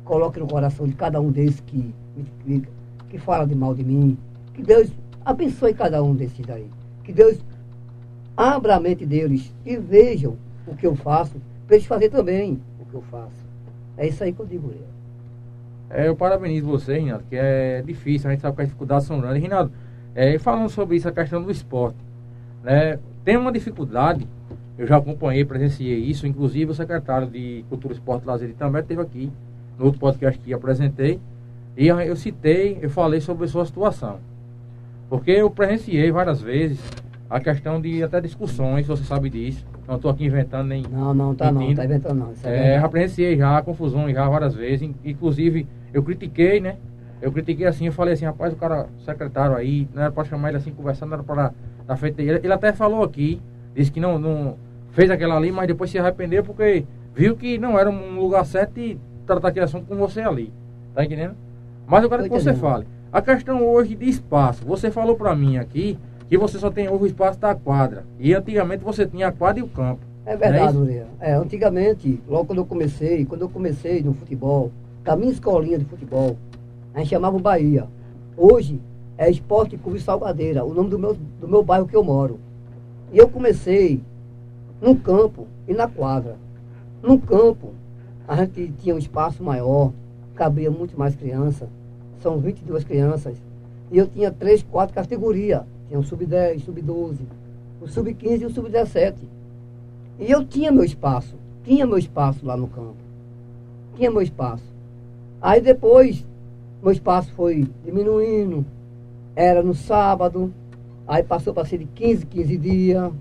coloque 0.06 0.40
no 0.40 0.48
coração 0.48 0.88
de 0.88 0.94
cada 0.94 1.20
um 1.20 1.32
desses 1.32 1.60
que 1.62 1.94
me 2.16 2.26
critica, 2.44 2.70
que 3.10 3.18
fala 3.18 3.46
de 3.46 3.56
mal 3.56 3.76
de 3.76 3.84
mim, 3.84 4.18
que 4.54 4.64
Deus 4.64 4.90
abençoe 5.24 5.74
cada 5.74 6.02
um 6.04 6.16
desses 6.16 6.50
aí. 6.50 6.68
Que 7.04 7.12
Deus 7.12 7.40
abra 8.36 8.76
a 8.76 8.80
mente 8.80 9.06
deles 9.06 9.54
e 9.66 9.76
vejam 9.78 10.38
o 10.66 10.76
que 10.76 10.88
eu 10.88 10.96
faço, 10.96 11.36
para 11.68 11.76
eles 11.76 11.86
fazerem 11.86 12.10
também 12.10 12.62
o 12.80 12.86
que 12.86 12.94
eu 12.94 13.02
faço. 13.04 13.36
É 13.98 14.08
isso 14.08 14.24
aí 14.24 14.32
que 14.32 14.40
eu 14.40 14.46
digo, 14.46 14.72
eu. 14.72 15.00
É, 15.90 16.08
eu 16.08 16.16
parabenizo 16.16 16.68
você, 16.68 17.00
Rinaldo, 17.00 17.26
que 17.28 17.36
é 17.36 17.82
difícil, 17.82 18.30
a 18.30 18.34
gente 18.34 18.42
sabe 18.42 18.56
que 18.56 18.62
as 18.62 18.68
dificuldades 18.68 19.08
são 19.08 19.20
grandes. 19.20 19.42
Rinaldo, 19.42 19.72
é, 20.16 20.38
falando 20.38 20.70
sobre 20.70 20.96
isso, 20.96 21.08
a 21.10 21.12
questão 21.12 21.42
do 21.42 21.52
esporte, 21.52 21.98
né, 22.64 23.00
tem 23.26 23.36
uma 23.38 23.52
dificuldade, 23.52 24.28
eu 24.80 24.88
já 24.88 24.96
acompanhei, 24.96 25.44
presenciei 25.44 26.00
isso, 26.00 26.26
inclusive 26.26 26.72
o 26.72 26.74
secretário 26.74 27.28
de 27.28 27.66
Cultura, 27.68 27.94
Esporte 27.94 28.24
e 28.24 28.28
Lazer 28.28 28.54
também 28.58 28.82
esteve 28.82 29.02
aqui, 29.02 29.30
no 29.78 29.86
outro 29.86 30.00
podcast 30.00 30.40
que 30.40 30.54
apresentei, 30.54 31.20
e 31.76 31.88
eu 31.88 32.16
citei, 32.16 32.80
eu 32.82 32.90
falei 32.90 33.20
sobre 33.20 33.44
a 33.44 33.48
sua 33.50 33.66
situação. 33.66 34.20
Porque 35.10 35.32
eu 35.32 35.50
presenciei 35.50 36.10
várias 36.14 36.42
vezes 36.42 36.80
a 37.30 37.42
questão 37.42 37.82
de 37.82 38.02
até 38.02 38.22
discussões, 38.22 38.88
você 38.88 39.04
sabe 39.04 39.30
disso. 39.30 39.66
Não 39.86 39.98
estou 39.98 40.12
aqui 40.12 40.26
inventando 40.26 40.70
nem. 40.70 40.84
Não, 40.84 41.14
não, 41.14 41.36
tá 41.36 41.52
mentindo. 41.52 41.70
não, 41.70 41.76
tá 41.76 41.86
inventando 41.86 42.18
não. 42.18 42.34
é, 42.46 42.76
é 42.76 42.80
já 42.80 42.88
presenciei 42.88 43.38
já 43.38 43.62
confusões 43.62 44.14
já 44.14 44.30
várias 44.30 44.56
vezes. 44.56 44.90
Inclusive, 45.04 45.68
eu 45.94 46.02
critiquei, 46.02 46.62
né? 46.62 46.78
Eu 47.22 47.34
critiquei 47.34 47.66
assim, 47.66 47.88
eu 47.88 47.92
falei 47.92 48.14
assim, 48.14 48.24
rapaz, 48.24 48.54
o 48.54 48.56
cara 48.56 48.88
secretário 49.04 49.58
aí, 49.58 49.90
não 49.94 50.04
era 50.04 50.12
para 50.12 50.24
chamar 50.24 50.50
ele 50.50 50.58
assim, 50.58 50.72
conversando, 50.72 51.10
não 51.10 51.18
era 51.18 51.54
para 51.86 51.98
frente 51.98 52.16
dele. 52.16 52.40
Ele 52.42 52.54
até 52.54 52.72
falou 52.72 53.04
aqui, 53.04 53.42
disse 53.76 53.92
que 53.92 54.00
não, 54.00 54.18
não 54.18 54.69
fez 54.92 55.10
aquela 55.10 55.36
ali, 55.36 55.52
mas 55.52 55.68
depois 55.68 55.90
se 55.90 55.98
arrependeu 55.98 56.44
porque 56.44 56.86
viu 57.14 57.36
que 57.36 57.58
não 57.58 57.78
era 57.78 57.90
um 57.90 58.20
lugar 58.20 58.46
certo 58.46 58.80
e 58.80 59.00
tratar 59.26 59.50
aquele 59.50 59.66
assunto 59.66 59.86
com 59.86 59.96
você 59.96 60.22
ali. 60.22 60.52
Tá 60.94 61.04
entendendo? 61.04 61.36
Mas 61.88 62.04
eu 62.04 62.10
quero 62.10 62.24
que 62.24 62.30
você 62.30 62.54
fale. 62.54 62.86
A 63.12 63.22
questão 63.22 63.68
hoje 63.68 63.96
de 63.96 64.08
espaço, 64.08 64.64
você 64.66 64.92
falou 64.92 65.16
para 65.16 65.36
mim 65.36 65.58
aqui 65.58 65.98
que 66.28 66.38
você 66.38 66.60
só 66.60 66.70
tem 66.70 66.88
o 66.88 67.06
espaço 67.06 67.40
da 67.40 67.56
quadra. 67.56 68.06
E 68.20 68.34
antigamente 68.34 68.84
você 68.84 69.06
tinha 69.06 69.28
a 69.28 69.32
quadra 69.32 69.60
e 69.60 69.64
o 69.64 69.68
campo. 69.68 70.02
É 70.26 70.36
verdade, 70.36 70.78
é, 70.92 71.32
é, 71.32 71.34
antigamente, 71.34 72.22
logo 72.28 72.46
quando 72.46 72.60
eu 72.60 72.66
comecei, 72.66 73.26
quando 73.26 73.42
eu 73.42 73.50
comecei 73.50 74.04
no 74.04 74.14
futebol, 74.14 74.72
com 75.04 75.12
a 75.12 75.16
minha 75.16 75.32
escolinha 75.32 75.80
de 75.80 75.86
futebol, 75.86 76.38
a 76.94 77.00
gente 77.00 77.10
chamava 77.10 77.36
o 77.36 77.40
Bahia. 77.40 77.88
Hoje 78.38 78.80
é 79.18 79.28
Esporte 79.28 79.76
Clube 79.76 80.00
Salgadeira, 80.00 80.64
o 80.64 80.72
nome 80.72 80.92
do 80.92 81.00
meu, 81.00 81.18
do 81.42 81.48
meu 81.48 81.64
bairro 81.64 81.88
que 81.88 81.96
eu 81.96 82.04
moro. 82.04 82.40
E 83.12 83.18
eu 83.18 83.28
comecei 83.28 84.04
no 84.82 84.96
campo 84.96 85.48
e 85.68 85.74
na 85.74 85.88
quadra. 85.88 86.38
No 87.02 87.20
campo, 87.20 87.74
a 88.28 88.36
gente 88.36 88.72
tinha 88.80 88.96
um 88.96 89.00
espaço 89.00 89.44
maior, 89.44 89.92
cabia 90.36 90.70
muito 90.70 90.98
mais 90.98 91.16
crianças. 91.16 91.68
São 92.22 92.38
22 92.38 92.84
crianças. 92.84 93.38
E 93.92 93.98
eu 93.98 94.08
tinha 94.08 94.32
três, 94.32 94.62
quatro 94.62 94.94
categorias. 94.94 95.64
Tinha 95.88 96.00
o 96.00 96.04
sub-10, 96.04 96.64
sub-12, 96.64 97.18
o 97.82 97.88
sub-15 97.88 98.42
e 98.42 98.46
o 98.46 98.50
sub-17. 98.50 99.16
E 100.20 100.30
eu 100.30 100.46
tinha 100.46 100.72
meu 100.72 100.84
espaço. 100.84 101.36
Tinha 101.64 101.86
meu 101.88 101.98
espaço 101.98 102.46
lá 102.46 102.56
no 102.56 102.68
campo. 102.68 102.98
Tinha 103.96 104.12
meu 104.12 104.22
espaço. 104.22 104.64
Aí 105.42 105.62
depois, 105.62 106.26
meu 106.84 106.92
espaço 106.92 107.32
foi 107.34 107.68
diminuindo. 107.84 108.66
Era 109.36 109.64
no 109.64 109.74
sábado. 109.74 110.54
Aí 111.08 111.24
passou 111.24 111.54
para 111.54 111.66
ser 111.66 111.80
de 111.80 111.86
15, 111.86 112.26
15 112.26 112.58
dias. 112.58 113.12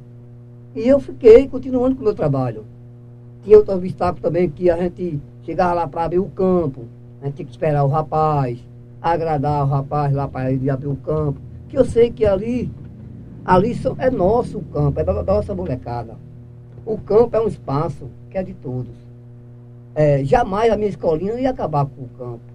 E 0.79 0.87
eu 0.87 1.01
fiquei 1.01 1.49
continuando 1.49 1.97
com 1.97 2.03
o 2.03 2.05
meu 2.05 2.15
trabalho. 2.15 2.65
Tinha 3.43 3.59
outro 3.59 3.75
obstáculo 3.75 4.23
também 4.23 4.49
que 4.49 4.71
a 4.71 4.77
gente 4.77 5.21
chegava 5.43 5.75
lá 5.75 5.89
para 5.89 6.05
abrir 6.05 6.21
o 6.21 6.27
campo. 6.27 6.85
A 7.21 7.25
gente 7.25 7.35
tinha 7.35 7.47
que 7.47 7.51
esperar 7.51 7.83
o 7.83 7.89
rapaz, 7.89 8.61
agradar 9.03 9.65
o 9.65 9.67
rapaz 9.67 10.15
lá 10.15 10.29
para 10.29 10.53
ele 10.53 10.71
abrir 10.71 10.87
o 10.87 10.95
campo. 10.95 11.41
Que 11.69 11.77
eu 11.77 11.85
sei 11.85 12.13
que 12.13 12.25
ali, 12.25 12.71
ali 13.45 13.77
é 13.99 14.09
nosso 14.09 14.61
campo, 14.73 15.01
é 15.01 15.03
da 15.03 15.21
nossa 15.21 15.53
molecada. 15.53 16.17
O 16.87 16.97
campo 16.97 17.37
é 17.37 17.41
um 17.41 17.49
espaço 17.49 18.09
que 18.31 18.39
é 18.39 18.45
de 18.45 18.55
todos. 18.55 18.95
É, 19.97 20.23
jamais 20.23 20.73
a 20.73 20.77
minha 20.77 20.91
escolinha 20.91 21.41
ia 21.41 21.51
acabar 21.51 21.87
com 21.87 22.03
o 22.03 22.09
campo. 22.17 22.53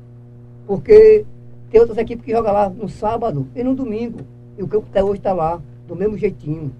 Porque 0.65 1.25
tem 1.69 1.81
outras 1.81 1.97
equipes 1.97 2.23
que 2.23 2.31
jogam 2.31 2.53
lá 2.53 2.69
no 2.69 2.87
sábado 2.87 3.45
e 3.53 3.61
no 3.65 3.75
domingo. 3.75 4.21
E 4.57 4.63
o 4.63 4.67
campo 4.69 4.87
até 4.89 5.03
hoje 5.03 5.19
está 5.19 5.33
lá, 5.33 5.59
do 5.85 5.93
mesmo 5.93 6.17
jeitinho. 6.17 6.71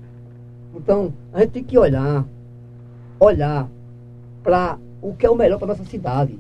Então, 0.75 1.13
a 1.31 1.41
gente 1.41 1.51
tem 1.51 1.63
que 1.63 1.77
olhar, 1.77 2.25
olhar 3.19 3.69
para 4.43 4.77
o 5.01 5.13
que 5.13 5.25
é 5.25 5.29
o 5.29 5.35
melhor 5.35 5.57
para 5.57 5.67
nossa 5.67 5.85
cidade. 5.85 6.39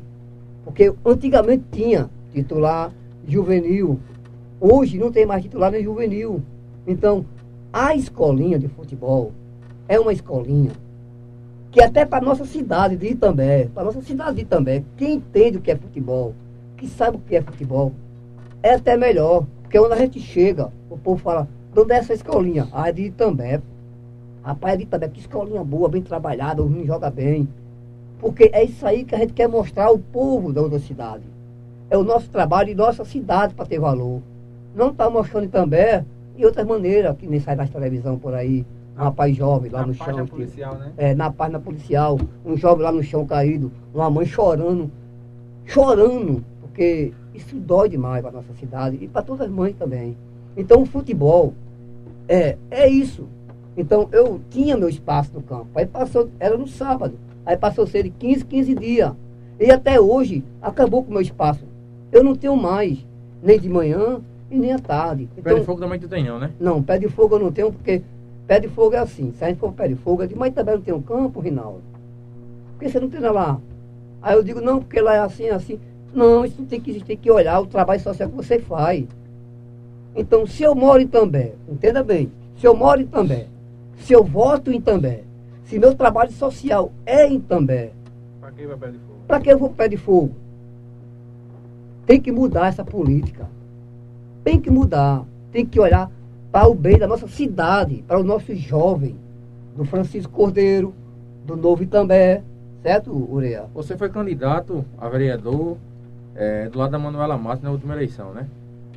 Porque 0.65 0.93
antigamente 1.05 1.63
tinha 1.71 2.09
titular 2.33 2.91
juvenil. 3.27 3.99
Hoje 4.59 4.97
não 4.97 5.11
tem 5.11 5.25
mais 5.25 5.43
titular 5.43 5.71
nem 5.71 5.83
juvenil. 5.83 6.41
Então, 6.87 7.25
a 7.71 7.95
escolinha 7.95 8.57
de 8.57 8.67
futebol 8.67 9.31
é 9.87 9.99
uma 9.99 10.13
escolinha 10.13 10.71
que 11.73 11.81
até 11.81 12.05
para 12.05 12.23
nossa 12.23 12.45
cidade 12.45 12.95
de 12.95 13.07
Itambé, 13.07 13.67
para 13.73 13.83
nossa 13.83 13.99
cidade 14.01 14.35
de 14.35 14.41
Itambé, 14.43 14.83
quem 14.95 15.15
entende 15.15 15.57
o 15.57 15.61
que 15.61 15.71
é 15.71 15.75
futebol, 15.75 16.35
que 16.77 16.87
sabe 16.87 17.17
o 17.17 17.19
que 17.19 17.35
é 17.35 17.41
futebol, 17.41 17.91
é 18.61 18.75
até 18.75 18.95
melhor. 18.95 19.47
Porque 19.63 19.79
quando 19.79 19.93
a 19.93 19.97
gente 19.97 20.19
chega, 20.19 20.71
o 20.87 20.97
povo 20.99 21.19
fala, 21.19 21.49
de 21.73 21.79
onde 21.79 21.93
é 21.93 21.97
essa 21.97 22.13
escolinha? 22.13 22.67
Ah, 22.71 22.89
é 22.89 22.91
de 22.91 23.05
Itambé. 23.05 23.59
Rapaz, 24.43 24.73
é 24.73 24.77
de 24.77 24.83
Itambé, 24.83 25.07
que 25.07 25.19
escolinha 25.19 25.63
boa, 25.63 25.87
bem 25.87 26.01
trabalhada, 26.01 26.61
o 26.61 26.67
menino 26.67 26.85
joga 26.85 27.09
bem. 27.09 27.47
Porque 28.19 28.49
é 28.53 28.63
isso 28.63 28.85
aí 28.85 29.03
que 29.03 29.15
a 29.15 29.19
gente 29.19 29.33
quer 29.33 29.47
mostrar 29.47 29.85
ao 29.85 29.97
povo 29.97 30.51
da 30.51 30.61
outra 30.61 30.79
cidade. 30.79 31.23
É 31.89 31.97
o 31.97 32.03
nosso 32.03 32.29
trabalho 32.29 32.69
e 32.69 32.75
nossa 32.75 33.05
cidade 33.05 33.53
para 33.53 33.65
ter 33.65 33.79
valor. 33.79 34.21
Não 34.75 34.89
está 34.89 35.09
mostrando 35.09 35.45
Itambé 35.45 36.03
e 36.35 36.45
outras 36.45 36.65
maneiras, 36.65 37.15
que 37.17 37.27
nem 37.27 37.39
sai 37.39 37.55
das 37.55 37.69
televisão 37.69 38.17
por 38.17 38.33
aí 38.33 38.65
um 38.97 39.03
rapaz 39.03 39.35
jovem 39.35 39.71
lá 39.71 39.81
na 39.81 39.87
no 39.87 39.93
chão. 39.93 40.25
policial, 40.27 40.75
né? 40.75 40.91
É, 40.97 41.15
na 41.15 41.31
página 41.31 41.59
policial, 41.59 42.19
um 42.45 42.55
jovem 42.55 42.83
lá 42.83 42.91
no 42.91 43.03
chão 43.03 43.25
caído, 43.25 43.71
uma 43.93 44.09
mãe 44.09 44.25
chorando, 44.25 44.91
chorando, 45.65 46.43
porque 46.61 47.11
isso 47.33 47.55
dói 47.55 47.89
demais 47.89 48.21
para 48.21 48.31
nossa 48.31 48.53
cidade 48.53 48.97
e 49.01 49.07
para 49.07 49.21
todas 49.21 49.47
as 49.47 49.51
mães 49.51 49.75
também. 49.75 50.15
Então 50.55 50.81
o 50.81 50.85
futebol 50.85 51.53
É, 52.27 52.55
é 52.71 52.87
isso. 52.87 53.27
Então 53.75 54.07
eu 54.11 54.39
tinha 54.49 54.77
meu 54.77 54.89
espaço 54.89 55.31
no 55.33 55.41
campo. 55.41 55.67
Aí 55.75 55.85
passou, 55.85 56.29
era 56.39 56.57
no 56.57 56.67
sábado. 56.67 57.17
Aí 57.45 57.57
passou 57.57 57.83
a 57.83 57.87
ser 57.87 58.03
de 58.03 58.09
15, 58.09 58.45
15 58.45 58.75
dias. 58.75 59.11
E 59.59 59.71
até 59.71 59.99
hoje 59.99 60.43
acabou 60.61 61.03
com 61.03 61.09
o 61.09 61.13
meu 61.13 61.21
espaço. 61.21 61.63
Eu 62.11 62.23
não 62.23 62.35
tenho 62.35 62.55
mais, 62.55 63.05
nem 63.41 63.59
de 63.59 63.69
manhã 63.69 64.21
e 64.49 64.57
nem 64.57 64.73
à 64.73 64.79
tarde. 64.79 65.27
Então, 65.35 65.53
pé 65.53 65.59
de 65.59 65.65
fogo 65.65 65.79
também 65.79 65.99
tu 65.99 66.07
tem 66.07 66.23
não, 66.23 66.39
né? 66.39 66.51
Não, 66.59 66.81
pé 66.81 66.97
de 66.97 67.09
fogo 67.09 67.35
eu 67.35 67.39
não 67.39 67.51
tenho, 67.51 67.71
porque 67.71 68.03
pé 68.47 68.59
de 68.59 68.67
fogo 68.67 68.95
é 68.95 68.99
assim. 68.99 69.33
Se 69.33 69.43
a 69.43 69.47
gente 69.47 69.59
for 69.59 69.73
pé 69.73 69.87
de 69.87 69.95
fogo, 69.95 70.23
é 70.23 70.27
de 70.27 70.35
mas 70.35 70.53
também 70.53 70.75
não 70.75 70.81
tem 70.81 70.93
um 70.93 71.01
campo, 71.01 71.39
Rinaldo. 71.39 71.81
Por 72.73 72.79
que 72.79 72.89
você 72.89 72.99
não 72.99 73.09
tem 73.09 73.19
lá? 73.19 73.59
Aí 74.21 74.35
eu 74.35 74.43
digo, 74.43 74.61
não, 74.61 74.79
porque 74.79 75.01
lá 75.01 75.15
é 75.15 75.19
assim, 75.19 75.49
assim. 75.49 75.79
Não, 76.13 76.45
isso 76.45 76.61
tem 76.63 76.79
que, 76.79 77.03
tem 77.03 77.17
que 77.17 77.31
olhar 77.31 77.59
o 77.59 77.65
trabalho 77.65 77.99
social 77.99 78.29
que 78.29 78.35
você 78.35 78.59
faz. 78.59 79.05
Então, 80.15 80.45
se 80.45 80.61
eu 80.61 80.75
moro 80.75 81.01
em 81.01 81.07
També, 81.07 81.55
entenda 81.67 82.03
bem, 82.03 82.31
se 82.57 82.67
eu 82.67 82.75
moro 82.75 83.01
em 83.01 83.07
També, 83.07 83.47
se 84.03 84.13
eu 84.13 84.23
voto 84.23 84.71
em 84.71 84.79
També, 84.79 85.23
se 85.65 85.79
meu 85.79 85.95
trabalho 85.95 86.31
social 86.31 86.91
é 87.05 87.27
em 87.27 87.39
També, 87.39 87.91
para 88.39 88.51
que 88.51 88.67
vai 88.67 88.77
pé 88.77 88.91
de 88.91 88.97
fogo? 88.97 89.19
Para 89.27 89.39
que 89.39 89.49
eu 89.49 89.57
vou 89.57 89.69
pé 89.69 89.87
de 89.87 89.97
fogo? 89.97 90.35
Tem 92.05 92.19
que 92.19 92.31
mudar 92.31 92.67
essa 92.67 92.83
política. 92.83 93.47
Tem 94.43 94.59
que 94.59 94.69
mudar. 94.69 95.23
Tem 95.51 95.65
que 95.65 95.79
olhar 95.79 96.11
para 96.51 96.67
o 96.67 96.75
bem 96.75 96.97
da 96.97 97.07
nossa 97.07 97.27
cidade, 97.27 98.03
para 98.05 98.19
o 98.19 98.23
nosso 98.23 98.53
jovem, 98.53 99.15
do 99.75 99.85
Francisco 99.85 100.31
Cordeiro, 100.31 100.93
do 101.45 101.55
Novo 101.55 101.81
Itambé, 101.83 102.43
certo, 102.81 103.11
Ureia? 103.11 103.65
Você 103.73 103.97
foi 103.97 104.09
candidato 104.09 104.83
a 104.97 105.07
vereador 105.07 105.77
é, 106.35 106.69
do 106.69 106.77
lado 106.77 106.91
da 106.91 106.99
Manuela 106.99 107.37
Massa 107.37 107.63
na 107.63 107.71
última 107.71 107.93
eleição, 107.93 108.33
né? 108.33 108.47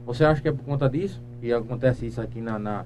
Você 0.04 0.24
acha 0.24 0.42
que 0.42 0.48
é 0.48 0.52
por 0.52 0.64
conta 0.64 0.88
disso 0.88 1.22
que 1.40 1.52
acontece 1.52 2.06
isso 2.06 2.20
aqui 2.20 2.40
na. 2.40 2.58
na 2.58 2.84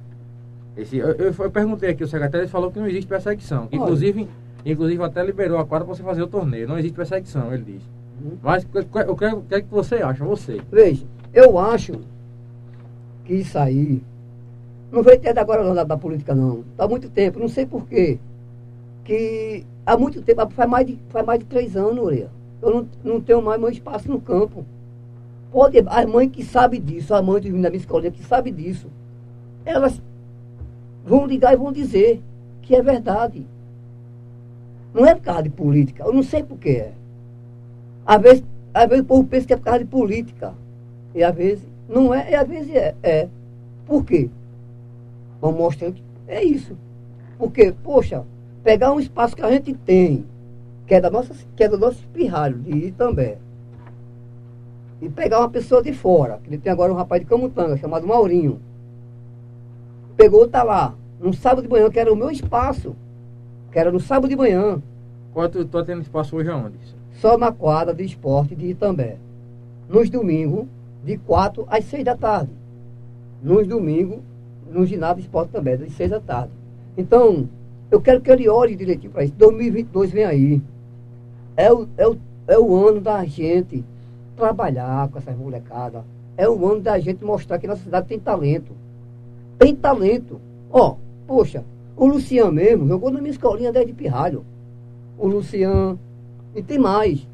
esse, 0.76 0.96
eu, 0.96 1.08
eu, 1.12 1.34
eu, 1.36 1.50
perguntei 1.50 1.90
aqui, 1.90 2.04
o 2.04 2.08
secretário 2.08 2.48
falou 2.48 2.70
que 2.70 2.78
não 2.78 2.86
existe 2.86 3.06
perseguição. 3.06 3.66
Que, 3.66 3.76
inclusive, 3.76 4.28
inclusive 4.64 5.02
até 5.02 5.24
liberou 5.24 5.58
a 5.58 5.66
quadra 5.66 5.86
para 5.86 5.94
você 5.94 6.02
fazer 6.02 6.22
o 6.22 6.26
torneio. 6.26 6.68
Não 6.68 6.78
existe 6.78 6.94
perseguição, 6.94 7.52
ele 7.52 7.64
disse. 7.64 7.86
Uhum. 8.22 8.38
Mas 8.42 8.64
o 8.64 8.68
que, 9.16 9.28
o 9.28 9.42
que 9.42 9.54
é 9.54 9.60
que 9.60 9.70
você 9.70 9.96
acha, 9.96 10.24
você? 10.24 10.60
Veja, 10.70 11.04
eu 11.32 11.58
acho 11.58 11.94
que 13.24 13.34
isso 13.34 13.58
aí 13.58 14.02
não 14.90 15.02
veio 15.02 15.18
até 15.18 15.38
agora 15.38 15.62
não 15.62 15.74
da, 15.74 15.84
da 15.84 15.96
política 15.96 16.34
não. 16.34 16.64
Há 16.76 16.86
muito 16.88 17.08
tempo, 17.08 17.38
não 17.38 17.48
sei 17.48 17.64
porquê. 17.64 18.18
Que 19.04 19.64
há 19.86 19.96
muito 19.96 20.20
tempo, 20.22 20.48
faz 20.50 20.68
mais 20.68 20.86
de, 20.86 20.98
faz 21.08 21.24
mais 21.24 21.38
de 21.38 21.46
três 21.46 21.76
anos, 21.76 22.04
Ureia. 22.04 22.30
Eu 22.60 22.74
não, 22.74 22.88
não 23.04 23.20
tenho 23.20 23.40
mais 23.40 23.60
meu 23.60 23.70
espaço 23.70 24.10
no 24.10 24.20
campo. 24.20 24.64
Pode, 25.52 25.82
as 25.86 26.06
mães 26.06 26.30
que 26.30 26.44
sabem 26.44 26.80
disso, 26.80 27.14
a 27.14 27.22
mãe 27.22 27.40
da 27.40 27.70
minha 27.70 27.76
escolinha 27.76 28.10
que 28.10 28.22
sabe 28.22 28.50
disso, 28.50 28.88
elas 29.64 30.00
vão 31.04 31.26
ligar 31.26 31.52
e 31.52 31.56
vão 31.56 31.72
dizer 31.72 32.22
que 32.62 32.74
é 32.74 32.82
verdade. 32.82 33.46
Não 34.92 35.06
é 35.06 35.14
por 35.14 35.22
causa 35.22 35.42
de 35.42 35.50
política, 35.50 36.04
eu 36.04 36.12
não 36.12 36.22
sei 36.22 36.42
por 36.42 36.58
que 36.58 36.70
é. 36.70 36.92
Às 38.04 38.20
vezes, 38.20 38.44
às 38.74 38.88
vezes 38.88 39.04
o 39.04 39.06
povo 39.06 39.24
pensa 39.24 39.46
que 39.46 39.52
é 39.52 39.56
por 39.56 39.64
causa 39.64 39.80
de 39.80 39.84
política. 39.86 40.54
E 41.14 41.22
às 41.22 41.34
vezes 41.34 41.64
não 41.88 42.14
é, 42.14 42.30
e 42.30 42.34
às 42.34 42.48
vezes 42.48 42.74
é. 42.74 42.94
é. 43.02 43.28
Por 43.86 44.04
quê? 44.04 44.30
Vamos 45.40 45.58
mostrar 45.58 45.90
que 45.90 46.02
é 46.28 46.44
isso. 46.44 46.76
Porque, 47.38 47.72
poxa, 47.82 48.24
pegar 48.62 48.92
um 48.92 49.00
espaço 49.00 49.34
que 49.34 49.42
a 49.42 49.50
gente 49.50 49.74
tem, 49.74 50.24
que 50.86 50.94
é, 50.94 51.00
da 51.00 51.10
nossa, 51.10 51.34
que 51.56 51.64
é 51.64 51.68
do 51.68 51.78
nosso 51.78 51.98
espirralho 52.00 52.58
de 52.58 52.88
Itambé, 52.88 53.38
e 55.00 55.08
pegar 55.08 55.40
uma 55.40 55.48
pessoa 55.48 55.82
de 55.82 55.92
fora, 55.92 56.38
que 56.42 56.50
ele 56.50 56.58
tem 56.58 56.70
agora 56.70 56.92
um 56.92 56.96
rapaz 56.96 57.22
de 57.22 57.26
Camutanga, 57.26 57.76
chamado 57.76 58.06
Maurinho. 58.06 58.60
Pegou, 60.20 60.46
tá 60.46 60.62
lá, 60.62 60.94
no 61.18 61.32
sábado 61.32 61.62
de 61.62 61.68
manhã, 61.70 61.88
que 61.88 61.98
era 61.98 62.12
o 62.12 62.14
meu 62.14 62.30
espaço, 62.30 62.94
que 63.72 63.78
era 63.78 63.90
no 63.90 63.98
sábado 63.98 64.28
de 64.28 64.36
manhã. 64.36 64.78
Quanto 65.32 65.64
tu 65.64 65.82
tendo 65.82 66.02
espaço 66.02 66.36
hoje 66.36 66.50
aonde? 66.50 66.76
Só 67.14 67.38
na 67.38 67.50
quadra 67.50 67.94
de 67.94 68.04
esporte 68.04 68.54
de 68.54 68.66
Itambé. 68.66 69.16
Nos 69.88 70.10
domingos, 70.10 70.66
de 71.02 71.16
4 71.16 71.64
às 71.70 71.86
6 71.86 72.04
da 72.04 72.14
tarde. 72.14 72.50
Nos 73.42 73.66
domingos, 73.66 74.18
no 74.70 74.84
ginásio 74.84 75.16
de 75.16 75.22
esporte 75.22 75.52
também, 75.52 75.78
das 75.78 75.90
6 75.92 76.10
da 76.10 76.20
tarde. 76.20 76.52
Então, 76.98 77.48
eu 77.90 77.98
quero 77.98 78.20
que 78.20 78.30
ele 78.30 78.46
olhe 78.46 78.76
direitinho 78.76 79.14
para 79.14 79.24
isso. 79.24 79.32
2022 79.38 80.10
vem 80.10 80.26
aí. 80.26 80.62
É 81.56 81.72
o, 81.72 81.88
é, 81.96 82.06
o, 82.06 82.18
é 82.46 82.58
o 82.58 82.86
ano 82.86 83.00
da 83.00 83.24
gente 83.24 83.82
trabalhar 84.36 85.08
com 85.08 85.16
essas 85.16 85.34
molecadas. 85.34 86.02
É 86.36 86.46
o 86.46 86.70
ano 86.70 86.82
da 86.82 86.98
gente 86.98 87.24
mostrar 87.24 87.58
que 87.58 87.66
nossa 87.66 87.82
cidade 87.82 88.06
tem 88.06 88.18
talento. 88.18 88.70
Tem 89.60 89.76
talento. 89.76 90.40
Ó, 90.70 90.96
poxa, 91.26 91.64
o 91.96 92.06
Luciano 92.06 92.50
mesmo 92.50 92.88
jogou 92.88 93.10
na 93.10 93.20
minha 93.20 93.30
escolinha 93.30 93.70
desde 93.70 93.92
pirralho. 93.92 94.44
O 95.16 95.28
Luciano. 95.28 96.00
E 96.56 96.62
tem 96.62 96.78
mais. 96.78 97.28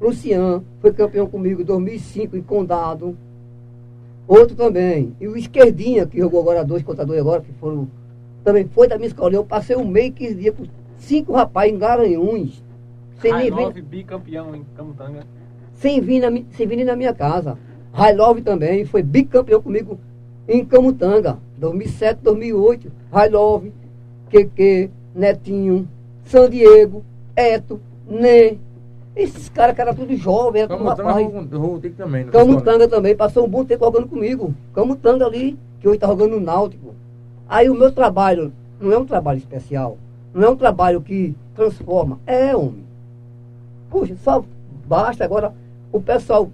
Luciano 0.00 0.64
foi 0.80 0.92
campeão 0.92 1.26
comigo 1.26 1.60
em 1.60 1.64
2005 1.64 2.36
em 2.36 2.42
Condado. 2.42 3.14
Outro 4.26 4.56
também. 4.56 5.14
E 5.20 5.28
o 5.28 5.36
Esquerdinha, 5.36 6.06
que 6.06 6.18
jogou 6.18 6.40
agora 6.40 6.64
dois 6.64 6.82
contra 6.82 7.04
dois 7.04 7.20
agora, 7.20 7.42
que 7.42 7.52
foram. 7.54 7.88
Também 8.42 8.66
foi 8.68 8.88
da 8.88 8.96
minha 8.96 9.08
escolinha. 9.08 9.40
Eu 9.40 9.44
passei 9.44 9.76
um 9.76 9.86
mês, 9.86 10.14
15 10.14 10.34
dias 10.36 10.54
com 10.54 10.64
cinco 10.96 11.32
rapazes 11.32 11.74
em 11.74 11.78
Garanhuns. 11.78 12.64
Sem 13.20 13.34
nem 13.34 13.72
vir... 13.72 13.82
bicampeão 13.82 14.54
em 14.54 14.64
Camutanga 14.76 15.26
sem 15.82 16.00
vir 16.00 16.20
na, 16.20 16.30
sem 16.52 16.66
vir 16.66 16.84
na 16.84 16.94
minha 16.94 17.12
casa. 17.12 17.58
Railove 17.92 18.40
também 18.40 18.84
foi 18.84 19.02
bicampeão 19.02 19.60
comigo 19.60 19.98
em 20.48 20.64
Camutanga, 20.64 21.38
2007, 21.58 22.20
2008. 22.22 22.92
Railove, 23.12 23.72
Keke, 24.30 24.90
Netinho, 25.14 25.88
San 26.24 26.48
Diego, 26.48 27.04
Eto, 27.36 27.80
Nê. 28.08 28.56
Esses 29.14 29.50
caras 29.50 29.74
que 29.74 29.80
eram 29.82 29.94
tudo 29.94 30.16
jovens, 30.16 30.66
tudo 30.66 30.84
rapaz. 30.84 30.96
também. 30.96 32.24
Camutanga 32.26 32.88
também, 32.88 33.14
passou 33.14 33.44
um 33.44 33.48
bom 33.48 33.64
tempo 33.64 33.84
jogando 33.84 34.08
comigo. 34.08 34.54
Camutanga 34.74 35.26
ali, 35.26 35.58
que 35.80 35.86
hoje 35.86 35.96
está 35.96 36.06
jogando 36.06 36.32
no 36.32 36.40
Náutico. 36.40 36.94
Aí 37.46 37.68
o 37.68 37.74
meu 37.74 37.92
trabalho 37.92 38.52
não 38.80 38.90
é 38.90 38.98
um 38.98 39.04
trabalho 39.04 39.38
especial, 39.38 39.98
não 40.32 40.42
é 40.42 40.48
um 40.48 40.56
trabalho 40.56 41.02
que 41.02 41.34
transforma, 41.54 42.18
é 42.26 42.56
homem. 42.56 42.84
Puxa, 43.90 44.16
só 44.16 44.42
basta 44.86 45.24
agora 45.24 45.52
o 45.92 46.00
pessoal 46.00 46.50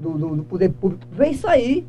do, 0.00 0.10
do, 0.18 0.36
do, 0.36 0.42
poder 0.42 0.70
público 0.70 1.06
vem 1.12 1.32
sair. 1.32 1.86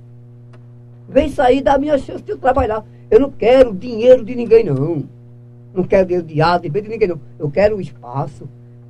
Vem 1.07 1.29
sair 1.29 1.61
da 1.61 1.77
minha 1.77 1.97
chance 1.97 2.23
de 2.23 2.31
eu 2.31 2.37
trabalhar. 2.37 2.83
Eu 3.09 3.19
não 3.19 3.31
quero 3.31 3.73
dinheiro 3.73 4.23
de 4.23 4.35
ninguém, 4.35 4.63
não. 4.63 5.03
Não 5.73 5.83
quero 5.83 6.07
dinheiro 6.07 6.27
de 6.27 6.41
arte, 6.41 6.69
de 6.69 6.81
ninguém, 6.81 7.07
não. 7.07 7.19
Eu 7.39 7.49
quero 7.49 7.77
o 7.77 7.81
espaço 7.81 8.47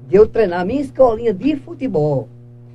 de 0.07 0.15
eu 0.15 0.27
treinar 0.27 0.65
minha 0.65 0.81
escolinha 0.81 1.33
de 1.33 1.55
futebol. 1.57 2.27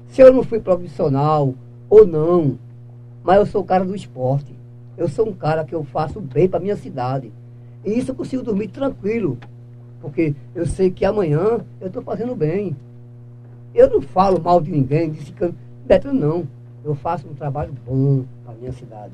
Se 0.09 0.20
eu 0.20 0.33
não 0.33 0.42
fui 0.42 0.61
profissional 0.61 1.55
ou 1.88 2.07
não, 2.07 2.59
mas 3.24 3.38
eu 3.38 3.46
sou 3.46 3.62
o 3.62 3.64
cara 3.64 3.85
do 3.85 3.96
esporte. 3.96 4.52
Eu 4.96 5.09
sou 5.09 5.28
um 5.28 5.33
cara 5.33 5.64
que 5.64 5.74
eu 5.74 5.83
faço 5.85 6.20
bem 6.20 6.48
para 6.48 6.61
minha 6.61 6.76
cidade. 6.76 7.33
E 7.85 7.98
isso 7.98 8.11
eu 8.11 8.14
consigo 8.14 8.42
dormir 8.42 8.68
tranquilo. 8.68 9.38
Porque 10.00 10.35
eu 10.55 10.66
sei 10.66 10.90
que 10.90 11.05
amanhã 11.05 11.61
eu 11.81 11.87
estou 11.87 12.02
fazendo 12.02 12.35
bem. 12.37 12.76
Eu 13.74 13.88
não 13.88 14.02
falo 14.02 14.40
mal 14.40 14.61
de 14.61 14.70
ninguém, 14.70 15.12
que 15.12 15.55
Beto 15.87 16.12
não. 16.12 16.46
Eu 16.85 16.94
faço 16.94 17.26
um 17.26 17.35
trabalho 17.35 17.72
bom 17.87 18.24
para 18.44 18.55
minha 18.55 18.72
cidade. 18.72 19.12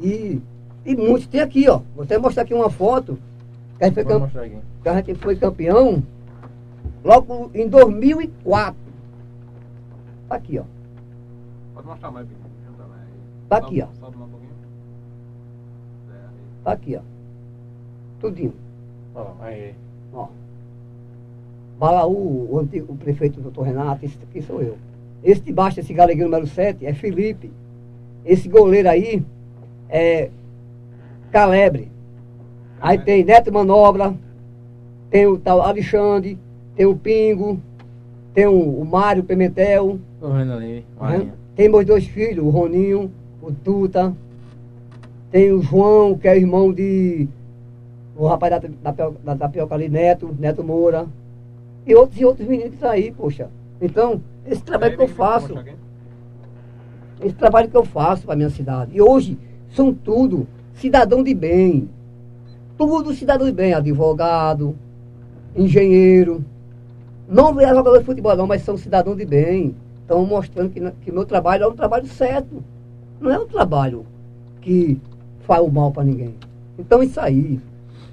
E, 0.00 0.40
e 0.84 0.96
muitos 0.96 1.26
tem 1.26 1.40
aqui, 1.40 1.68
ó. 1.68 1.80
Vou 1.94 2.04
até 2.04 2.18
mostrar 2.18 2.42
aqui 2.42 2.54
uma 2.54 2.70
foto. 2.70 3.18
Que 3.78 3.84
a 3.84 3.86
gente, 3.88 3.94
foi, 3.94 4.04
camp... 4.04 4.30
que 4.82 4.88
a 4.88 4.94
gente 4.94 5.14
foi 5.16 5.36
campeão 5.36 6.02
logo 7.04 7.50
em 7.54 7.68
2004. 7.68 8.76
Tá 10.28 10.34
aqui, 10.36 10.58
ó. 10.58 10.64
Pode 11.74 11.86
mostrar 11.86 12.10
mais, 12.10 12.26
Tá 13.48 13.58
aqui, 13.58 13.80
ó. 13.80 13.86
Tá 16.64 16.72
aqui, 16.72 16.96
ó. 16.96 17.00
Tudinho. 18.20 18.54
Ó, 19.14 19.26
aí. 19.40 19.74
Ó. 20.12 20.26
Balaú, 21.78 22.48
o, 22.50 22.58
antigo, 22.58 22.92
o 22.92 22.96
prefeito 22.96 23.40
doutor 23.40 23.62
Renato, 23.62 24.04
esse 24.04 24.18
aqui 24.22 24.42
sou 24.42 24.60
eu. 24.60 24.76
Esse 25.22 25.42
de 25.42 25.52
baixo, 25.52 25.78
esse 25.78 25.92
galegueiro 25.92 26.30
número 26.30 26.46
7, 26.46 26.84
é 26.84 26.92
Felipe. 26.92 27.52
Esse 28.24 28.48
goleiro 28.48 28.88
aí 28.88 29.22
é 29.88 30.30
Calebre. 31.30 31.90
Aí 32.80 32.98
tem 32.98 33.24
Neto 33.24 33.52
Manobra, 33.52 34.14
tem 35.10 35.26
o 35.26 35.38
tal 35.38 35.62
Alexandre, 35.62 36.38
tem 36.74 36.86
o 36.86 36.96
Pingo, 36.96 37.60
tem 38.34 38.46
o, 38.46 38.80
o 38.80 38.84
Mário 38.84 39.24
Pimentel. 39.24 39.98
Ali, 41.00 41.24
né? 41.24 41.32
Tem 41.54 41.68
meus 41.68 41.84
dois 41.84 42.06
filhos, 42.06 42.44
o 42.44 42.50
Roninho, 42.50 43.10
o 43.40 43.50
Tuta. 43.52 44.14
Tem 45.30 45.52
o 45.52 45.62
João, 45.62 46.16
que 46.16 46.28
é 46.28 46.36
irmão 46.36 46.72
de. 46.72 47.28
O 48.16 48.26
rapaz 48.26 48.52
da, 48.52 48.92
da, 48.92 49.10
da, 49.24 49.34
da 49.34 49.48
Pioca 49.48 49.74
ali, 49.74 49.88
Neto, 49.88 50.34
Neto 50.38 50.64
Moura 50.64 51.06
e 51.86 51.94
outros 51.94 52.20
e 52.20 52.24
outros 52.24 52.48
meninos 52.48 52.70
que 52.70 52.76
estão 52.76 52.90
aí, 52.90 53.12
poxa. 53.12 53.48
Então, 53.80 54.20
esse 54.46 54.62
trabalho 54.62 54.96
que 54.96 55.02
eu 55.02 55.08
faço, 55.08 55.54
esse 57.22 57.34
trabalho 57.34 57.68
que 57.68 57.76
eu 57.76 57.84
faço 57.84 58.26
para 58.26 58.34
minha 58.34 58.50
cidade. 58.50 58.90
E 58.94 59.00
hoje 59.00 59.38
são 59.76 59.92
tudo 59.92 60.48
cidadão 60.74 61.22
de 61.22 61.34
bem. 61.34 61.88
Tudo 62.78 63.14
cidadão 63.14 63.46
de 63.46 63.52
bem, 63.52 63.74
advogado, 63.74 64.74
engenheiro. 65.54 66.42
Não 67.28 67.60
é 67.60 67.68
jogador 67.68 67.98
de 67.98 68.04
futebol 68.04 68.34
não, 68.34 68.46
mas 68.46 68.62
são 68.62 68.76
cidadão 68.76 69.14
de 69.14 69.26
bem. 69.26 69.76
Estão 70.00 70.24
mostrando 70.24 70.70
que, 70.70 70.80
que 71.02 71.12
meu 71.12 71.26
trabalho 71.26 71.64
é 71.64 71.68
um 71.68 71.76
trabalho 71.76 72.06
certo. 72.06 72.64
Não 73.20 73.30
é 73.30 73.38
um 73.38 73.46
trabalho 73.46 74.06
que 74.62 74.98
faz 75.40 75.62
o 75.62 75.70
mal 75.70 75.92
para 75.92 76.04
ninguém. 76.04 76.34
Então 76.78 77.02
isso 77.02 77.20
aí, 77.20 77.60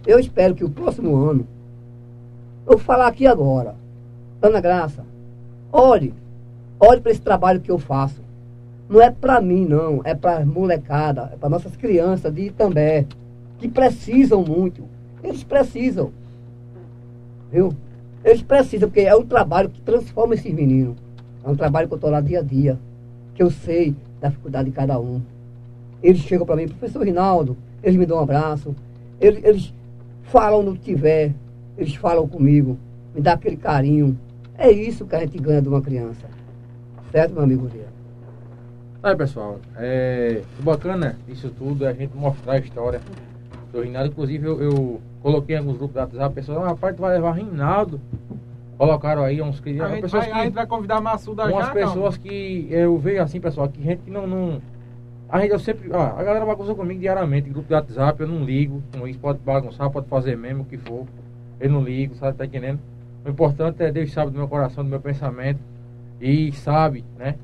eu 0.06 0.20
espero 0.20 0.56
que 0.56 0.64
o 0.64 0.70
próximo 0.70 1.16
ano, 1.16 1.48
eu 2.66 2.74
vou 2.74 2.78
falar 2.78 3.08
aqui 3.08 3.28
agora, 3.28 3.76
Ana 4.42 4.62
Graça, 4.62 5.06
olhe, 5.72 6.14
olhe 6.80 7.02
para 7.02 7.12
esse 7.12 7.22
trabalho 7.22 7.62
que 7.62 7.72
eu 7.72 7.78
faço. 7.78 8.22
Não 8.90 9.02
é 9.02 9.10
para 9.10 9.42
mim, 9.42 9.66
não, 9.66 10.02
é 10.04 10.14
para 10.14 10.46
molecada, 10.46 11.32
é 11.34 11.38
para 11.38 11.50
nossas 11.50 11.76
crianças 11.76 12.34
de 12.34 12.48
Itambé, 12.48 13.06
que 13.60 13.68
precisam 13.68 14.44
muito. 14.44 14.84
Eles 15.24 15.44
precisam. 15.44 16.12
Viu? 17.52 17.74
Eles 18.24 18.42
precisam, 18.42 18.90
porque 18.90 19.02
é 19.02 19.16
um 19.16 19.26
trabalho 19.26 19.70
que 19.70 19.82
transforma 19.82 20.34
esses 20.34 20.54
meninos. 20.54 20.98
É 21.44 21.50
um 21.50 21.56
trabalho 21.56 21.88
que 21.88 21.94
eu 21.94 21.98
estou 21.98 22.10
lá 22.10 22.22
dia 22.22 22.40
a 22.40 22.44
dia, 22.44 22.78
que 23.34 23.44
eu 23.44 23.50
sei 23.50 23.96
da 24.20 24.30
dificuldade 24.30 24.70
de 24.70 24.76
cada 24.76 25.00
um. 25.00 25.22
Eles 26.02 26.20
chegam 26.22 26.46
para 26.46 26.56
mim, 26.56 26.68
professor 26.68 27.04
Rinaldo, 27.04 27.58
eles 27.82 27.98
me 27.98 28.06
dão 28.06 28.18
um 28.18 28.22
abraço, 28.22 28.76
eles, 29.20 29.44
eles 29.44 29.74
falam 30.24 30.64
no 30.64 30.74
que 30.74 30.80
tiver, 30.80 31.34
eles 31.78 31.96
falam 31.96 32.28
comigo, 32.28 32.78
me 33.14 33.22
dá 33.22 33.34
aquele 33.34 33.58
carinho. 33.58 34.18
É 34.58 34.72
isso 34.72 35.06
que 35.06 35.16
a 35.16 35.20
gente 35.20 35.38
ganha 35.38 35.62
de 35.62 35.68
uma 35.68 35.82
criança. 35.82 36.28
Certo, 37.12 37.34
meu 37.34 37.44
amigo 37.44 37.68
Ria? 37.68 37.93
Aí, 39.04 39.16
pessoal, 39.18 39.60
é 39.76 40.42
bacana 40.60 41.18
isso 41.28 41.50
tudo, 41.50 41.86
é 41.86 41.90
a 41.90 41.94
gente 41.94 42.16
mostrar 42.16 42.54
a 42.54 42.60
história 42.60 43.02
do 43.72 43.82
Rinaldo. 43.82 44.10
Inclusive, 44.10 44.48
eu, 44.48 44.62
eu 44.62 45.02
coloquei 45.22 45.58
alguns 45.58 45.78
grupos 45.78 45.96
da 45.96 46.02
WhatsApp, 46.04 46.26
a 46.26 46.30
pessoa, 46.30 46.64
ah, 46.64 46.68
rapaz, 46.70 46.96
tu 46.96 47.02
vai 47.02 47.16
levar 47.16 47.34
Rinaldo. 47.34 48.00
Colocaram 48.78 49.24
aí 49.24 49.42
uns 49.42 49.60
que. 49.60 49.80
A 49.82 49.90
gente, 49.90 50.08
vai, 50.08 50.26
que, 50.26 50.32
a 50.32 50.44
gente 50.46 50.54
vai 50.54 50.66
convidar 50.66 51.02
Massuda 51.02 51.44
umas 51.44 51.52
já. 51.52 51.58
Umas 51.58 51.70
pessoas 51.74 52.18
não? 52.18 52.24
que 52.24 52.68
eu 52.72 52.98
vejo 52.98 53.22
assim, 53.22 53.42
pessoal, 53.42 53.68
que 53.68 53.84
gente 53.84 54.04
que 54.04 54.10
não, 54.10 54.26
não 54.26 54.62
a 55.34 55.42
gente, 55.42 55.52
eu 55.52 55.60
sempre. 55.60 55.90
Ah, 55.92 56.14
a 56.18 56.24
galera 56.24 56.46
bagunça 56.46 56.74
comigo 56.74 57.00
diariamente, 57.00 57.50
grupo 57.50 57.68
de 57.68 57.74
WhatsApp, 57.74 58.22
eu 58.22 58.28
não 58.28 58.46
ligo. 58.46 58.82
Com 58.98 59.08
isso 59.08 59.20
pode 59.20 59.40
bagunçar, 59.40 59.90
pode 59.90 60.08
fazer 60.08 60.38
mesmo 60.38 60.62
o 60.62 60.66
que 60.66 60.78
for. 60.78 61.06
Eu 61.60 61.72
não 61.72 61.82
ligo, 61.84 62.16
sabe? 62.16 62.38
Tá 62.38 62.46
entendendo? 62.46 62.80
O 63.26 63.30
importante 63.30 63.84
é 63.84 63.92
Deus 63.92 64.14
sabe 64.14 64.32
do 64.32 64.38
meu 64.38 64.48
coração, 64.48 64.84
do 64.84 64.90
meu 64.90 65.02
pensamento. 65.02 65.60
E 66.22 66.52
sabe, 66.54 67.04
né? 67.18 67.36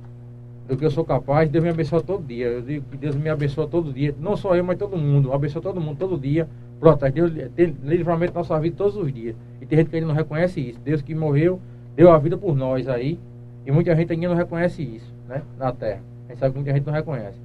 Do 0.69 0.77
que 0.77 0.85
eu 0.85 0.91
sou 0.91 1.03
capaz. 1.03 1.49
Deus 1.49 1.63
me 1.63 1.71
abençoa 1.71 1.99
todo 1.99 2.23
dia. 2.23 2.45
Eu 2.45 2.61
digo 2.61 2.85
que 2.91 2.95
Deus 2.95 3.15
me 3.15 3.27
abençoa 3.27 3.67
todo 3.67 3.91
dia. 3.91 4.13
Não 4.19 4.37
só 4.37 4.55
eu, 4.55 4.63
mas 4.63 4.77
todo 4.77 4.95
mundo. 4.95 5.33
Abençoa 5.33 5.59
todo 5.59 5.81
mundo 5.81 5.97
todo 5.97 6.15
dia. 6.15 6.47
Protege. 6.79 7.11
Deus 7.11 7.51
tem 7.55 7.75
livramento 7.83 8.33
na 8.33 8.41
nossa 8.41 8.59
vida 8.59 8.75
todos 8.77 8.95
os 8.95 9.11
dias. 9.11 9.35
E 9.59 9.65
tem 9.65 9.79
gente 9.79 9.89
que 9.89 9.95
ainda 9.95 10.07
não 10.07 10.13
reconhece 10.13 10.61
isso. 10.61 10.79
Deus 10.85 11.01
que 11.01 11.15
morreu, 11.15 11.59
deu 11.95 12.11
a 12.11 12.19
vida 12.19 12.37
por 12.37 12.55
nós 12.55 12.87
aí. 12.87 13.19
E 13.65 13.71
muita 13.71 13.95
gente 13.95 14.13
ainda 14.13 14.29
não 14.29 14.35
reconhece 14.35 14.83
isso, 14.83 15.11
né? 15.27 15.41
Na 15.57 15.71
terra. 15.71 16.01
A 16.27 16.31
gente 16.31 16.39
sabe 16.39 16.53
que 16.53 16.59
muita 16.59 16.71
gente 16.71 16.85
não 16.85 16.93
reconhece. 16.93 17.39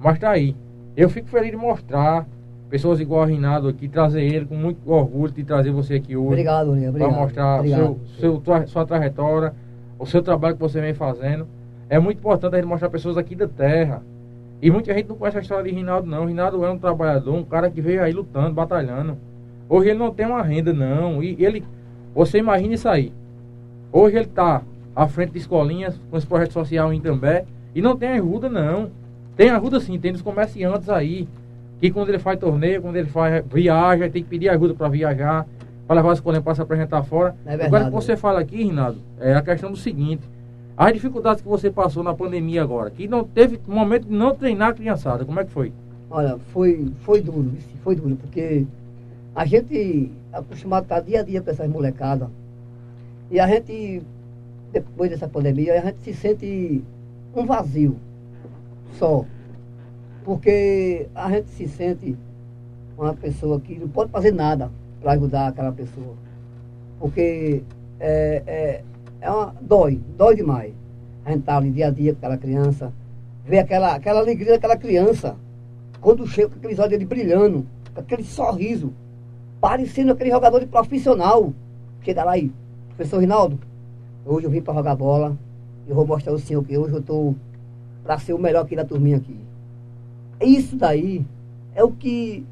Mas 0.00 0.18
tá 0.18 0.30
aí. 0.30 0.56
Eu 0.96 1.10
fico 1.10 1.28
feliz 1.28 1.50
de 1.50 1.58
mostrar 1.58 2.26
pessoas 2.70 2.98
igual 2.98 3.24
a 3.24 3.26
Rinaldo 3.26 3.68
aqui, 3.68 3.88
trazer 3.88 4.22
ele 4.22 4.46
com 4.46 4.54
muito 4.54 4.90
orgulho 4.90 5.32
de 5.32 5.44
trazer 5.44 5.70
você 5.70 5.96
aqui 5.96 6.16
hoje. 6.16 6.28
Obrigado, 6.28 6.70
Obrigado. 6.70 6.96
Para 6.96 7.10
mostrar 7.10 7.58
obrigado. 7.58 7.98
Seu, 8.18 8.40
seu, 8.42 8.66
sua 8.68 8.86
trajetória, 8.86 9.52
o 9.98 10.06
seu 10.06 10.22
trabalho 10.22 10.54
que 10.54 10.62
você 10.62 10.80
vem 10.80 10.94
fazendo. 10.94 11.46
É 11.90 11.98
muito 11.98 12.18
importante 12.18 12.54
a 12.54 12.58
gente 12.58 12.68
mostrar 12.68 12.88
pessoas 12.88 13.18
aqui 13.18 13.34
da 13.34 13.48
terra. 13.48 14.00
E 14.62 14.70
muita 14.70 14.94
gente 14.94 15.08
não 15.08 15.16
conhece 15.16 15.38
a 15.38 15.40
história 15.40 15.64
de 15.64 15.76
Rinaldo, 15.76 16.08
não. 16.08 16.24
Rinaldo 16.24 16.64
é 16.64 16.70
um 16.70 16.78
trabalhador, 16.78 17.34
um 17.34 17.42
cara 17.42 17.68
que 17.68 17.80
veio 17.80 18.00
aí 18.00 18.12
lutando, 18.12 18.54
batalhando. 18.54 19.18
Hoje 19.68 19.90
ele 19.90 19.98
não 19.98 20.12
tem 20.12 20.24
uma 20.24 20.40
renda, 20.40 20.72
não. 20.72 21.20
E 21.20 21.36
ele, 21.44 21.64
você 22.14 22.38
imagina 22.38 22.74
isso 22.74 22.88
aí. 22.88 23.12
Hoje 23.92 24.16
ele 24.16 24.26
está 24.26 24.62
à 24.94 25.08
frente 25.08 25.32
de 25.32 25.38
escolinhas, 25.38 26.00
com 26.08 26.16
esse 26.16 26.26
projeto 26.26 26.52
social 26.52 26.92
em 26.92 27.00
També, 27.00 27.44
e 27.74 27.82
não 27.82 27.96
tem 27.96 28.10
ajuda, 28.10 28.48
não. 28.48 28.90
Tem 29.36 29.50
ajuda 29.50 29.80
sim, 29.80 29.98
tem 29.98 30.12
dos 30.12 30.22
comerciantes 30.22 30.88
aí, 30.88 31.26
que 31.80 31.90
quando 31.90 32.10
ele 32.10 32.20
faz 32.20 32.38
torneio, 32.38 32.82
quando 32.82 32.96
ele 32.96 33.08
faz 33.08 33.44
viaja, 33.46 34.08
tem 34.08 34.22
que 34.22 34.28
pedir 34.28 34.48
ajuda 34.48 34.74
para 34.74 34.88
viajar, 34.88 35.44
para 35.88 35.96
levar 35.96 36.12
as 36.12 36.20
colegas 36.20 36.44
para 36.44 36.54
se 36.54 36.62
apresentar 36.62 37.02
fora. 37.02 37.34
É 37.44 37.54
agora 37.54 37.86
que 37.86 37.90
você 37.90 38.16
fala 38.16 38.38
aqui, 38.38 38.62
Rinaldo, 38.62 39.00
é 39.18 39.34
a 39.34 39.42
questão 39.42 39.72
do 39.72 39.76
seguinte. 39.76 40.22
As 40.80 40.94
dificuldades 40.94 41.42
que 41.42 41.48
você 41.48 41.70
passou 41.70 42.02
na 42.02 42.14
pandemia 42.14 42.62
agora, 42.62 42.90
que 42.90 43.06
não 43.06 43.22
teve 43.22 43.60
momento 43.68 44.06
de 44.06 44.14
não 44.14 44.34
treinar 44.34 44.70
a 44.70 44.72
criançada, 44.72 45.26
como 45.26 45.38
é 45.38 45.44
que 45.44 45.50
foi? 45.50 45.74
Olha, 46.10 46.38
foi, 46.54 46.90
foi 47.02 47.20
duro, 47.20 47.52
foi 47.84 47.94
duro, 47.94 48.16
porque 48.16 48.66
a 49.34 49.44
gente 49.44 50.10
acostumado 50.32 50.84
a 50.84 50.84
estar 50.84 51.00
dia 51.00 51.20
a 51.20 51.22
dia 51.22 51.42
com 51.42 51.50
essas 51.50 51.68
molecadas. 51.68 52.30
E 53.30 53.38
a 53.38 53.46
gente, 53.46 54.02
depois 54.72 55.10
dessa 55.10 55.28
pandemia, 55.28 55.78
a 55.78 55.84
gente 55.84 55.98
se 56.00 56.14
sente 56.14 56.82
um 57.36 57.44
vazio 57.44 57.96
só. 58.94 59.26
Porque 60.24 61.08
a 61.14 61.30
gente 61.30 61.50
se 61.50 61.68
sente 61.68 62.16
uma 62.96 63.12
pessoa 63.12 63.60
que 63.60 63.78
não 63.78 63.88
pode 63.88 64.10
fazer 64.10 64.32
nada 64.32 64.70
para 64.98 65.12
ajudar 65.12 65.48
aquela 65.48 65.72
pessoa. 65.72 66.14
Porque 66.98 67.62
é, 68.00 68.42
é, 68.46 68.84
é 69.20 69.30
uma, 69.30 69.54
dói, 69.60 70.00
dói 70.16 70.36
demais. 70.36 70.72
A 71.24 71.32
gente 71.32 71.42
tá 71.42 71.56
ali 71.56 71.70
dia 71.70 71.88
a 71.88 71.90
dia 71.90 72.12
com 72.12 72.18
aquela 72.18 72.36
criança, 72.36 72.92
ver 73.44 73.58
aquela, 73.58 73.94
aquela 73.94 74.20
alegria 74.20 74.52
daquela 74.52 74.76
criança, 74.76 75.36
quando 76.00 76.26
chega 76.26 76.48
com 76.48 76.56
aqueles 76.56 76.78
olhos 76.78 76.90
dele 76.90 77.04
brilhando, 77.04 77.66
com 77.94 78.00
aquele 78.00 78.24
sorriso, 78.24 78.92
parecendo 79.60 80.12
aquele 80.12 80.30
jogador 80.30 80.60
de 80.60 80.66
profissional. 80.66 81.52
Chega 82.02 82.24
lá 82.24 82.32
aí, 82.32 82.50
professor 82.88 83.18
Rinaldo, 83.18 83.58
hoje 84.24 84.46
eu 84.46 84.50
vim 84.50 84.62
para 84.62 84.74
jogar 84.74 84.94
bola, 84.94 85.36
eu 85.86 85.94
vou 85.94 86.06
mostrar 86.06 86.32
ao 86.32 86.38
senhor 86.38 86.64
que 86.64 86.78
hoje 86.78 86.94
eu 86.94 87.00
estou 87.00 87.36
para 88.02 88.18
ser 88.18 88.32
o 88.32 88.38
melhor 88.38 88.64
aqui 88.64 88.74
da 88.74 88.84
turminha 88.84 89.18
aqui. 89.18 89.36
Isso 90.40 90.76
daí 90.76 91.26
é 91.74 91.84
o 91.84 91.92
que 91.92 92.46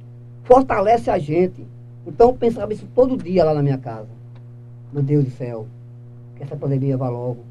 fortalece 0.44 1.10
a 1.10 1.18
gente. 1.18 1.66
Então 2.06 2.28
eu 2.28 2.34
pensava 2.34 2.72
isso 2.72 2.86
todo 2.94 3.16
dia 3.16 3.44
lá 3.44 3.54
na 3.54 3.62
minha 3.62 3.78
casa. 3.78 4.08
Meu 4.92 5.02
Deus 5.02 5.24
do 5.24 5.30
céu, 5.30 5.66
que 6.38 6.44
essa 6.44 6.56
pandemia 6.56 6.96
vá 6.96 7.08
logo, 7.08 7.44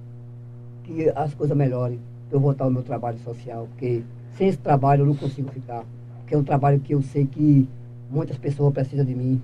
que 0.84 1.12
as 1.14 1.34
coisas 1.34 1.56
melhorem, 1.56 2.00
que 2.30 2.36
eu 2.36 2.40
voltar 2.40 2.64
ao 2.64 2.72
meu 2.72 2.82
trabalho 2.82 3.20
social, 3.20 3.68
porque 3.68 4.02
sem 4.38 4.48
esse 4.48 4.58
trabalho 4.58 5.02
eu 5.02 5.06
não 5.06 5.16
consigo 5.16 5.52
ficar. 5.52 5.84
Porque 6.20 6.34
é 6.34 6.38
um 6.38 6.44
trabalho 6.44 6.80
que 6.80 6.94
eu 6.94 7.02
sei 7.02 7.26
que 7.26 7.68
muitas 8.10 8.38
pessoas 8.38 8.74
precisam 8.74 9.06
de 9.06 9.14
mim. 9.14 9.42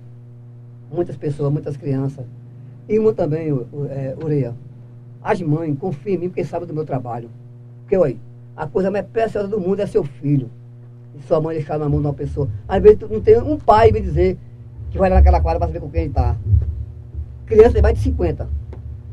Muitas 0.91 1.17
pessoas, 1.17 1.51
muitas 1.51 1.75
crianças. 1.75 2.25
E 2.87 2.97
uma 2.99 3.13
também, 3.13 3.49
é, 3.89 4.15
Ureia. 4.21 4.53
As 5.21 5.41
mães 5.41 5.77
confiam 5.77 6.15
em 6.15 6.17
mim 6.17 6.29
porque 6.29 6.43
sabem 6.43 6.67
do 6.67 6.73
meu 6.73 6.85
trabalho. 6.85 7.29
Porque, 7.81 7.97
olha, 7.97 8.17
a 8.55 8.67
coisa 8.67 8.91
mais 8.91 9.05
preciosa 9.05 9.47
do 9.47 9.59
mundo 9.59 9.79
é 9.79 9.87
seu 9.87 10.03
filho. 10.03 10.49
E 11.15 11.21
sua 11.23 11.39
mãe 11.41 11.55
deixar 11.55 11.77
na 11.77 11.89
mão 11.89 11.99
de 11.99 12.07
uma 12.07 12.13
pessoa. 12.13 12.49
Às 12.67 12.81
vezes 12.81 12.99
não 13.09 13.21
tem 13.21 13.41
um 13.41 13.57
pai 13.57 13.91
me 13.91 14.01
dizer 14.01 14.37
que 14.91 14.97
vai 14.97 15.09
lá 15.09 15.17
naquela 15.17 15.41
quadra 15.41 15.59
para 15.59 15.67
saber 15.67 15.79
com 15.79 15.89
quem 15.89 16.07
está. 16.07 16.35
Criança 17.45 17.73
tem 17.73 17.81
mais 17.81 17.95
de 17.95 18.01
50. 18.01 18.62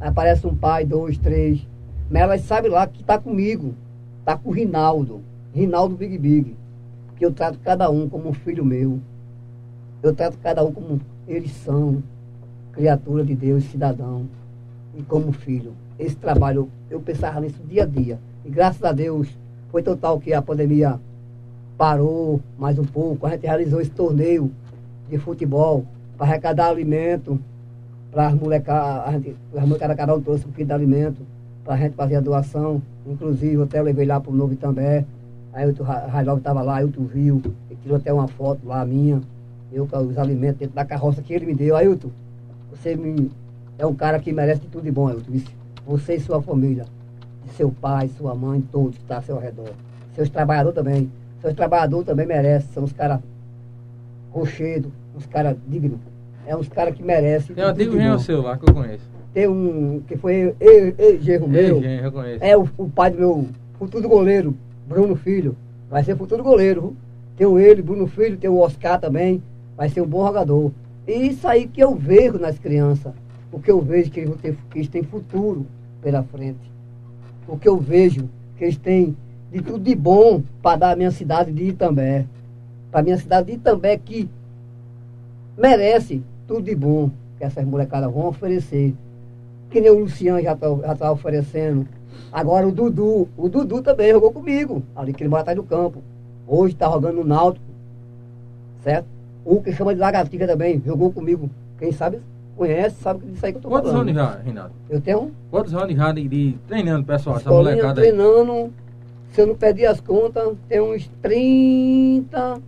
Aparece 0.01 0.47
um 0.47 0.55
pai, 0.55 0.87
dois, 0.87 1.19
três. 1.19 1.67
Mas 2.11 2.23
ela 2.23 2.39
sabe 2.39 2.69
lá 2.69 2.87
que 2.87 3.03
está 3.03 3.19
comigo. 3.19 3.75
Está 4.21 4.37
com 4.37 4.49
o 4.49 4.53
Rinaldo. 4.53 5.21
Rinaldo 5.55 5.95
Big 5.95 6.17
Big. 6.17 6.57
Que 7.17 7.27
eu 7.27 7.33
trato 7.33 7.59
cada 7.63 7.91
um 7.91 8.09
como 8.09 8.31
um 8.31 8.33
filho 8.33 8.65
meu. 8.65 8.99
Eu 10.03 10.15
trato 10.15 10.39
cada 10.43 10.65
um 10.65 10.73
como 10.73 11.01
eles 11.29 11.53
são. 11.53 12.03
Criatura 12.73 13.25
de 13.25 13.35
Deus, 13.35 13.65
cidadão. 13.65 14.27
E 14.97 15.03
como 15.03 15.33
filho. 15.33 15.73
Esse 15.99 16.17
trabalho, 16.17 16.71
eu 16.89 16.99
pensava 17.01 17.41
nisso 17.41 17.61
dia 17.69 17.83
a 17.83 17.87
dia. 17.87 18.19
E 18.45 18.49
graças 18.49 18.83
a 18.83 18.93
Deus 18.93 19.29
foi 19.71 19.83
total 19.83 20.19
que 20.19 20.33
a 20.33 20.41
pandemia 20.41 20.99
parou 21.77 22.41
mais 22.59 22.79
um 22.79 22.85
pouco. 22.85 23.27
A 23.27 23.31
gente 23.31 23.47
realizou 23.47 23.81
esse 23.81 23.91
torneio 23.91 24.51
de 25.11 25.19
futebol 25.19 25.85
para 26.17 26.27
arrecadar 26.27 26.69
alimento 26.69 27.39
para 28.11 28.29
as 28.29 28.35
molecadas. 28.35 29.35
As 29.55 29.65
molecadas 29.65 29.97
cada 29.97 30.21
trouxe 30.21 30.47
um 30.47 30.53
quilo 30.53 30.67
de 30.67 30.73
alimento 30.73 31.23
para 31.65 31.75
a 31.75 31.77
gente 31.77 31.95
fazer 31.95 32.17
a 32.17 32.21
doação. 32.21 32.83
Inclusive, 33.07 33.63
até 33.63 33.79
eu 33.79 33.85
levei 33.85 34.07
lá 34.07 34.21
para 34.21 34.31
o 34.31 34.35
Novo 34.35 34.55
também. 34.57 35.07
Aí 35.53 35.69
o 35.69 35.83
Railov 35.83 36.39
estava 36.39 36.63
lá, 36.63 36.77
Ailton 36.77 37.05
viu, 37.05 37.43
ele 37.69 37.79
tirou 37.83 37.97
até 37.97 38.13
uma 38.13 38.29
foto 38.29 38.61
lá 38.65 38.85
minha, 38.85 39.21
eu 39.73 39.85
com 39.85 39.99
os 39.99 40.17
alimentos 40.17 40.61
dentro 40.61 40.77
da 40.77 40.85
carroça 40.85 41.21
que 41.23 41.33
ele 41.33 41.45
me 41.45 41.55
deu. 41.55 41.75
Ailton, 41.75 42.11
você 42.71 42.95
me, 42.95 43.33
é 43.77 43.85
um 43.85 43.95
cara 43.95 44.21
que 44.21 44.33
merece 44.33 44.61
de 44.61 44.69
tudo 44.69 44.85
de 44.85 44.93
bom, 44.93 45.09
Ailton. 45.09 45.41
Você 45.87 46.15
e 46.15 46.21
sua 46.21 46.41
família 46.41 46.85
seu 47.57 47.71
pai, 47.71 48.09
sua 48.09 48.35
mãe, 48.35 48.61
todos 48.73 48.97
que 48.97 49.03
estão 49.03 49.17
ao 49.17 49.23
seu 49.23 49.39
redor. 49.39 49.71
Seus 50.15 50.29
trabalhadores 50.29 50.75
também. 50.75 51.11
Seus 51.41 51.55
trabalhadores 51.55 52.07
também 52.07 52.27
merecem. 52.27 52.69
São 52.73 52.85
os 52.85 52.93
caras 52.93 53.21
rochedos, 54.31 54.91
uns 55.17 55.27
caras 55.27 55.57
dignos. 55.67 55.99
É 56.51 56.57
uns 56.57 56.69
caras 56.69 56.93
que 56.97 57.03
merecem. 57.05 57.55
Tem 57.55 57.65
um 57.65 57.69
antigo 57.69 57.93
genro 57.97 58.19
seu 58.19 58.43
lá 58.43 58.59
que 58.59 58.69
eu 58.69 58.75
conheço. 58.75 59.05
Tem 59.33 59.47
um 59.47 60.01
que 60.01 60.17
foi 60.17 60.53
ex-genro 60.59 61.47
meu. 61.47 61.81
eu 61.81 62.11
conheço. 62.11 62.43
É 62.43 62.57
o, 62.57 62.69
o, 62.77 62.91
pai 62.91 63.13
do 63.13 63.19
meu 63.19 63.47
futuro 63.79 64.09
goleiro, 64.09 64.57
Bruno 64.89 65.15
Filho. 65.15 65.57
Vai 65.89 66.03
ser 66.03 66.17
futuro 66.17 66.43
goleiro. 66.43 66.97
Tenho 67.37 67.57
ele, 67.57 67.81
Bruno 67.83 68.09
Filho, 68.09 68.37
tem 68.37 68.51
o 68.51 68.59
Oscar 68.59 68.99
também, 68.99 69.41
vai 69.77 69.89
ser 69.89 70.01
um 70.01 70.09
bom 70.09 70.27
jogador. 70.27 70.73
E 71.07 71.29
isso 71.29 71.47
aí 71.47 71.69
que 71.69 71.81
eu 71.81 71.95
vejo 71.95 72.37
nas 72.37 72.59
crianças, 72.59 73.13
o 73.53 73.61
que 73.61 73.71
eu 73.71 73.81
vejo 73.81 74.11
que 74.11 74.19
eles, 74.19 74.35
ter, 74.41 74.57
que 74.71 74.79
eles 74.79 74.89
têm 74.89 75.05
futuro 75.05 75.65
pela 76.03 76.25
frente. 76.25 76.69
O 77.47 77.57
que 77.57 77.69
eu 77.69 77.79
vejo 77.79 78.29
que 78.59 78.65
eles 78.65 78.77
têm 78.77 79.17
de 79.53 79.63
tudo 79.63 79.85
de 79.85 79.95
bom 79.95 80.43
para 80.61 80.79
dar 80.79 80.91
a 80.91 80.97
minha 80.97 81.13
cidade 81.13 81.53
de 81.53 81.67
Itambé. 81.67 82.27
Para 82.91 82.99
a 82.99 83.03
minha 83.05 83.19
cidade 83.19 83.47
de 83.47 83.53
Itambé 83.53 83.97
que 83.97 84.29
merece 85.57 86.25
tudo 86.51 86.63
de 86.63 86.75
bom 86.75 87.09
que 87.39 87.45
essas 87.45 87.65
molecadas 87.65 88.13
vão 88.13 88.27
oferecer. 88.27 88.93
Que 89.71 89.81
nem 89.81 89.89
o 89.89 90.01
Luciano 90.01 90.43
já 90.43 90.55
está 90.55 90.97
tá 90.97 91.13
oferecendo. 91.13 91.87
Agora 92.33 92.67
o 92.67 92.73
Dudu, 92.73 93.29
o 93.37 93.49
Dudu 93.49 93.81
também 93.81 94.11
jogou 94.11 94.33
comigo, 94.33 94.83
ali 94.97 95.13
que 95.13 95.23
ele 95.23 95.31
mora 95.31 95.43
atrás 95.43 95.57
do 95.57 95.63
campo. 95.63 96.03
Hoje 96.49 96.75
está 96.75 96.91
jogando 96.91 97.19
no 97.19 97.25
Náutico, 97.25 97.65
certo? 98.83 99.07
O 99.45 99.63
que 99.63 99.73
chama 99.73 99.95
de 99.95 100.01
Lagartiga 100.01 100.45
também, 100.45 100.83
jogou 100.85 101.13
comigo. 101.13 101.49
Quem 101.79 101.93
sabe 101.93 102.19
conhece, 102.57 102.97
sabe 103.01 103.25
disso 103.27 103.47
aí 103.47 103.53
que 103.53 103.59
eu 103.59 103.63
tô 103.63 103.69
Quantos 103.69 103.93
falando. 103.93 104.09
anos 104.09 104.21
já, 104.21 104.39
Reinaldo? 104.45 104.75
Eu 104.91 105.01
tenho 105.01 105.31
Quantos 105.53 105.73
anos 105.73 105.95
já 105.95 106.13
de, 106.13 106.29
de 106.29 106.59
treinando, 106.67 107.07
pessoal, 107.07 107.37
essa 107.37 107.45
escolinha 107.45 107.77
molecada 107.77 108.01
aí? 108.01 108.09
treinando, 108.09 108.73
se 109.33 109.41
eu 109.41 109.47
não 109.47 109.55
perdi 109.55 109.87
as 109.87 110.01
contas, 110.01 110.53
tem 110.69 110.81
uns 110.81 111.09
30, 111.23 112.61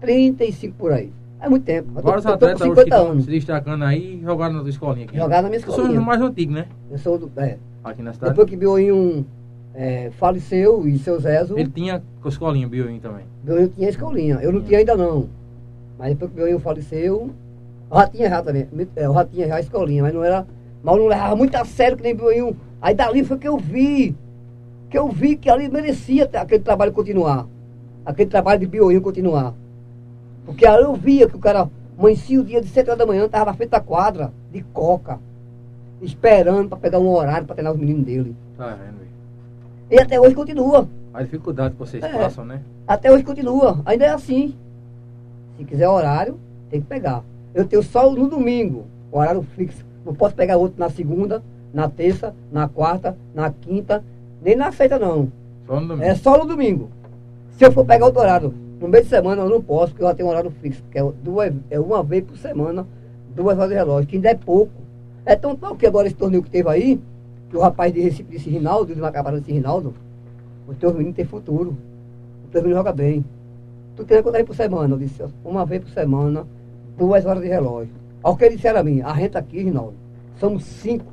35 0.00 0.74
por 0.78 0.92
aí. 0.92 1.12
É 1.40 1.48
muito 1.48 1.64
tempo. 1.64 1.88
Eu 1.96 2.02
Vários 2.02 2.24
eu 2.24 2.30
tô 2.30 2.34
atletas 2.34 2.60
hoje 2.62 2.70
que 2.70 2.80
50 2.84 2.96
estão 2.96 3.20
se 3.20 3.30
destacando 3.30 3.84
aí 3.84 4.20
jogaram 4.22 4.54
na 4.54 4.60
tua 4.60 4.70
escolinha 4.70 5.06
aqui. 5.06 5.16
Jogaram 5.16 5.42
na 5.44 5.48
minha 5.48 5.60
Eu 5.60 5.64
sou 5.64 5.74
escolinha. 5.74 6.00
o 6.00 6.04
mais 6.04 6.20
antigo, 6.20 6.52
né? 6.52 6.66
Eu 6.90 6.98
sou 6.98 7.18
do, 7.18 7.30
é, 7.36 7.58
Aqui 7.84 8.02
na 8.02 8.12
cidade. 8.12 8.32
Depois 8.32 8.48
que 8.48 8.56
Bioinho 8.56 9.24
é, 9.74 10.10
faleceu 10.12 10.86
e 10.86 10.98
seu 10.98 11.20
Zezo, 11.20 11.56
Ele 11.58 11.70
tinha 11.70 12.02
com 12.20 12.28
escolinha, 12.28 12.66
Bioim 12.66 12.98
também. 12.98 13.24
Bioinho 13.44 13.68
tinha 13.68 13.88
escolinha. 13.88 14.38
Eu 14.42 14.52
não 14.52 14.62
tinha 14.62 14.80
ainda 14.80 14.96
não. 14.96 15.28
Mas 15.98 16.10
depois 16.10 16.30
que 16.30 16.36
Bioinho 16.36 16.58
faleceu, 16.58 17.30
eu 17.90 17.96
já 17.96 18.08
tinha 18.08 18.28
já 18.28 18.42
também. 18.42 18.66
É, 18.96 19.06
Eu 19.06 19.14
já 19.14 19.24
tinha 19.24 19.46
já 19.46 19.60
escolinha, 19.60 20.02
mas 20.02 20.12
não 20.14 20.24
era. 20.24 20.46
Mas 20.82 20.94
eu 20.96 21.02
não 21.02 21.08
levava 21.08 21.36
muito 21.36 21.54
a 21.54 21.64
sério 21.64 21.96
que 21.96 22.02
nem 22.02 22.14
Bioinho. 22.14 22.56
Aí 22.82 22.94
dali 22.94 23.22
foi 23.24 23.38
que 23.38 23.48
eu 23.48 23.56
vi. 23.56 24.16
Que 24.90 24.98
eu 24.98 25.08
vi 25.08 25.36
que 25.36 25.48
ali 25.48 25.68
merecia 25.68 26.28
aquele 26.34 26.62
trabalho 26.62 26.92
continuar. 26.92 27.46
Aquele 28.04 28.30
trabalho 28.30 28.58
de 28.60 28.66
Bioinho 28.66 29.00
continuar. 29.00 29.54
Porque 30.48 30.66
aí 30.66 30.82
eu 30.82 30.94
via 30.94 31.28
que 31.28 31.36
o 31.36 31.38
cara 31.38 31.68
amanhecia 31.98 32.40
o 32.40 32.44
dia 32.44 32.62
de 32.62 32.68
7 32.68 32.88
horas 32.88 32.98
da 32.98 33.04
manhã, 33.04 33.26
estava 33.26 33.44
na 33.50 33.54
frente 33.54 33.68
da 33.68 33.80
quadra, 33.80 34.32
de 34.50 34.62
coca, 34.72 35.18
esperando 36.00 36.70
para 36.70 36.78
pegar 36.78 36.98
um 36.98 37.10
horário 37.10 37.44
para 37.46 37.54
treinar 37.56 37.74
os 37.74 37.78
meninos 37.78 38.02
dele. 38.06 38.34
Tá 38.56 38.68
vendo? 38.70 38.96
E 39.90 40.00
até 40.00 40.18
hoje 40.18 40.34
continua. 40.34 40.88
A 41.12 41.22
dificuldade 41.22 41.74
que 41.74 41.78
vocês 41.78 42.02
É. 42.02 42.08
passam, 42.08 42.46
né? 42.46 42.62
Até 42.86 43.12
hoje 43.12 43.24
continua. 43.24 43.82
Ainda 43.84 44.06
é 44.06 44.08
assim. 44.08 44.54
Se 45.58 45.64
quiser 45.64 45.86
horário, 45.86 46.38
tem 46.70 46.80
que 46.80 46.86
pegar. 46.86 47.22
Eu 47.54 47.66
tenho 47.66 47.82
só 47.82 48.10
no 48.10 48.26
domingo, 48.26 48.86
horário 49.12 49.42
fixo. 49.54 49.84
Não 50.06 50.14
posso 50.14 50.34
pegar 50.34 50.56
outro 50.56 50.80
na 50.80 50.88
segunda, 50.88 51.42
na 51.74 51.90
terça, 51.90 52.34
na 52.50 52.66
quarta, 52.68 53.14
na 53.34 53.50
quinta, 53.50 54.02
nem 54.42 54.56
na 54.56 54.72
sexta 54.72 54.98
não. 54.98 55.30
Só 55.66 55.78
no 55.78 55.88
domingo. 55.88 56.02
É 56.08 56.14
só 56.14 56.38
no 56.38 56.46
domingo. 56.46 56.88
Se 57.50 57.66
eu 57.66 57.72
for 57.72 57.84
pegar 57.84 58.06
outro 58.06 58.20
horário 58.22 58.54
no 58.80 58.88
meio 58.88 59.02
de 59.02 59.10
semana, 59.10 59.42
eu 59.42 59.48
não 59.48 59.62
posso, 59.62 59.92
porque 59.92 60.04
eu 60.04 60.08
já 60.08 60.14
tenho 60.14 60.28
um 60.28 60.30
horário 60.30 60.50
fixo, 60.50 60.82
que 60.90 60.98
é, 60.98 61.12
duas, 61.22 61.52
é 61.70 61.80
uma 61.80 62.02
vez 62.02 62.24
por 62.24 62.36
semana, 62.36 62.86
duas 63.34 63.56
horas 63.58 63.70
de 63.70 63.74
relógio, 63.74 64.08
que 64.08 64.16
ainda 64.16 64.30
é 64.30 64.34
pouco. 64.34 64.72
É 65.26 65.34
tão 65.34 65.56
tal 65.56 65.76
que 65.76 65.86
agora 65.86 66.06
esse 66.06 66.16
torneio 66.16 66.42
que 66.42 66.50
teve 66.50 66.68
aí, 66.68 67.00
que 67.50 67.56
o 67.56 67.60
rapaz 67.60 67.92
de 67.92 68.00
Recife 68.00 68.30
disse 68.30 68.50
Rinaldo, 68.50 68.94
de 68.94 69.00
Macapara 69.00 69.40
disse 69.40 69.52
Rinaldo, 69.52 69.94
o 70.66 70.74
teu 70.74 70.92
menino 70.92 71.14
tem 71.14 71.24
futuro. 71.24 71.76
O 72.44 72.48
teu 72.50 72.62
menino 72.62 72.78
joga 72.78 72.92
bem. 72.92 73.24
Tu 73.96 74.04
treina 74.04 74.22
quantas 74.22 74.40
vezes 74.40 74.46
por 74.46 74.56
semana? 74.56 74.94
Eu 74.94 74.98
disse, 74.98 75.24
uma 75.44 75.66
vez 75.66 75.82
por 75.82 75.90
semana, 75.90 76.46
duas 76.96 77.26
horas 77.26 77.42
de 77.42 77.48
relógio. 77.48 77.92
Ao 78.22 78.36
que 78.36 78.44
ele 78.44 78.56
disseram 78.56 78.80
a 78.80 78.82
mim, 78.82 79.00
a 79.00 79.12
gente 79.14 79.36
aqui, 79.36 79.62
Rinaldo, 79.62 79.94
somos 80.36 80.64
cinco. 80.64 81.12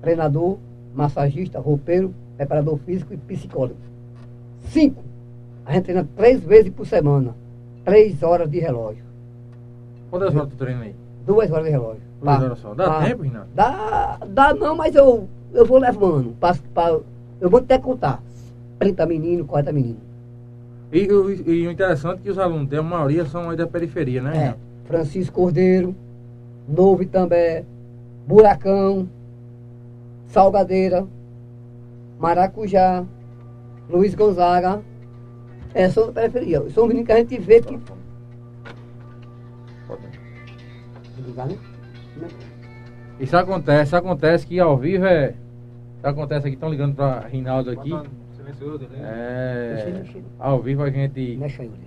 Treinador, 0.00 0.58
massagista, 0.94 1.60
roupeiro, 1.60 2.14
preparador 2.36 2.78
físico 2.78 3.12
e 3.12 3.16
psicólogo. 3.16 3.76
Cinco. 4.62 5.07
A 5.68 5.74
gente 5.74 5.84
treina 5.84 6.08
três 6.16 6.40
vezes 6.42 6.72
por 6.72 6.86
semana. 6.86 7.34
Três 7.84 8.22
horas 8.22 8.50
de 8.50 8.58
relógio. 8.58 9.04
Quantas 10.10 10.34
horas 10.34 10.48
tu 10.48 10.56
treina 10.56 10.84
aí? 10.84 10.94
Duas 11.26 11.50
horas 11.50 11.66
de 11.66 11.70
relógio. 11.70 12.00
Duas 12.22 12.38
Pá, 12.38 12.42
horas 12.44 12.58
só. 12.58 12.74
Dá 12.74 12.86
pá. 12.88 13.04
tempo, 13.04 13.22
Reinaldo? 13.22 13.48
Dá, 13.54 14.18
dá 14.26 14.54
não, 14.54 14.74
mas 14.74 14.94
eu, 14.94 15.28
eu 15.52 15.66
vou 15.66 15.76
levando. 15.78 16.34
Pra, 16.40 16.56
pra- 16.72 16.98
eu 17.38 17.50
vou 17.50 17.60
até 17.60 17.78
contar. 17.78 18.22
30 18.78 19.04
meninos, 19.04 19.46
40 19.46 19.70
meninos. 19.70 20.00
E, 20.90 21.06
o- 21.12 21.30
e 21.30 21.66
o 21.68 21.70
interessante 21.70 22.20
é 22.20 22.22
que 22.22 22.30
os 22.30 22.38
alunos, 22.38 22.72
a 22.72 22.82
maioria 22.82 23.26
são 23.26 23.50
aí 23.50 23.56
da 23.58 23.66
periferia, 23.66 24.22
né? 24.22 24.46
É? 24.46 24.54
Francisco 24.88 25.34
Cordeiro, 25.34 25.94
Novo 26.66 27.02
Itambé, 27.02 27.62
Buracão, 28.26 29.06
Salgadeira, 30.28 31.06
Maracujá, 32.18 33.04
Luiz 33.90 34.14
Gonzaga. 34.14 34.80
É, 35.74 35.88
são 35.88 36.06
da 36.06 36.12
periferia. 36.12 36.68
São 36.70 36.86
meninos 36.86 37.06
que 37.06 37.12
a 37.12 37.16
gente 37.16 37.38
vê 37.38 37.60
que. 37.60 37.78
Ligar, 41.26 41.46
né? 41.48 41.56
Isso 43.20 43.36
acontece, 43.36 43.96
acontece 43.96 44.46
que 44.46 44.60
ao 44.60 44.76
vivo 44.76 45.04
é. 45.06 45.34
Isso 45.98 46.06
acontece 46.06 46.46
aqui, 46.46 46.54
estão 46.54 46.70
ligando 46.70 46.94
para 46.94 47.20
Rinaldo 47.26 47.70
aqui. 47.70 47.92
Né? 47.92 48.04
É, 49.02 50.02
ao 50.38 50.62
vivo 50.62 50.82
a 50.82 50.90
gente. 50.90 51.38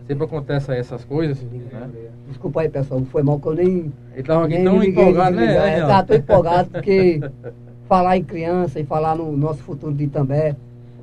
Sempre 0.07 0.25
acontece 0.25 0.71
essas 0.73 1.03
coisas, 1.03 1.41
né? 1.41 1.89
Desculpa 2.27 2.61
aí, 2.61 2.69
pessoal. 2.69 3.01
Foi 3.05 3.23
mal 3.23 3.39
que 3.39 3.47
eu 3.47 3.55
nem. 3.55 3.91
Ele 4.13 4.23
tava 4.23 4.45
aqui 4.45 4.55
nem 4.55 4.63
tão 4.63 4.77
liguei 4.77 5.03
empolgado, 5.03 5.35
né? 5.35 5.79
É, 5.79 5.85
tá, 5.85 6.03
tô 6.03 6.13
empolgado 6.13 6.69
porque 6.69 7.19
falar 7.89 8.17
em 8.17 8.23
criança 8.23 8.79
e 8.79 8.85
falar 8.85 9.15
no 9.15 9.35
nosso 9.35 9.63
futuro 9.63 9.93
de 9.93 10.03
Itambé, 10.03 10.55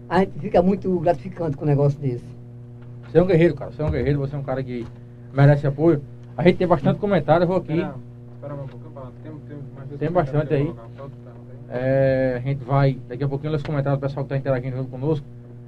a 0.08 0.20
gente 0.20 0.38
fica 0.38 0.62
muito 0.62 0.96
gratificante 1.00 1.56
com 1.56 1.64
um 1.64 1.68
negócio 1.68 1.98
desse. 1.98 2.37
Você 3.10 3.18
é 3.18 3.22
um 3.22 3.26
guerreiro, 3.26 3.54
cara. 3.54 3.70
Você 3.70 3.82
é 3.82 3.84
um 3.84 3.90
guerreiro, 3.90 4.18
você 4.18 4.36
é 4.36 4.38
um 4.38 4.42
cara 4.42 4.62
que 4.62 4.86
merece 5.32 5.66
apoio. 5.66 6.02
A 6.36 6.42
gente 6.42 6.56
tem 6.56 6.66
bastante 6.66 6.98
comentário, 6.98 7.44
eu 7.44 7.48
vou 7.48 7.56
aqui. 7.56 7.72
Espera, 7.72 7.94
espera 8.34 8.54
um 8.54 8.66
pouquinho. 8.66 8.88
Tem, 9.22 9.32
tem, 9.88 9.98
Tem 9.98 10.10
bastante 10.10 10.54
aí. 10.54 10.72
É, 11.70 12.34
a 12.36 12.40
gente 12.40 12.64
vai, 12.64 12.98
daqui 13.08 13.24
a 13.24 13.28
pouquinho, 13.28 13.52
ler 13.52 13.56
os 13.56 13.62
comentários 13.62 13.98
do 13.98 14.02
pessoal 14.02 14.24
que 14.24 14.34
está 14.34 14.36
interagindo 14.36 14.76
junto 14.76 14.90
conosco. 14.90 15.26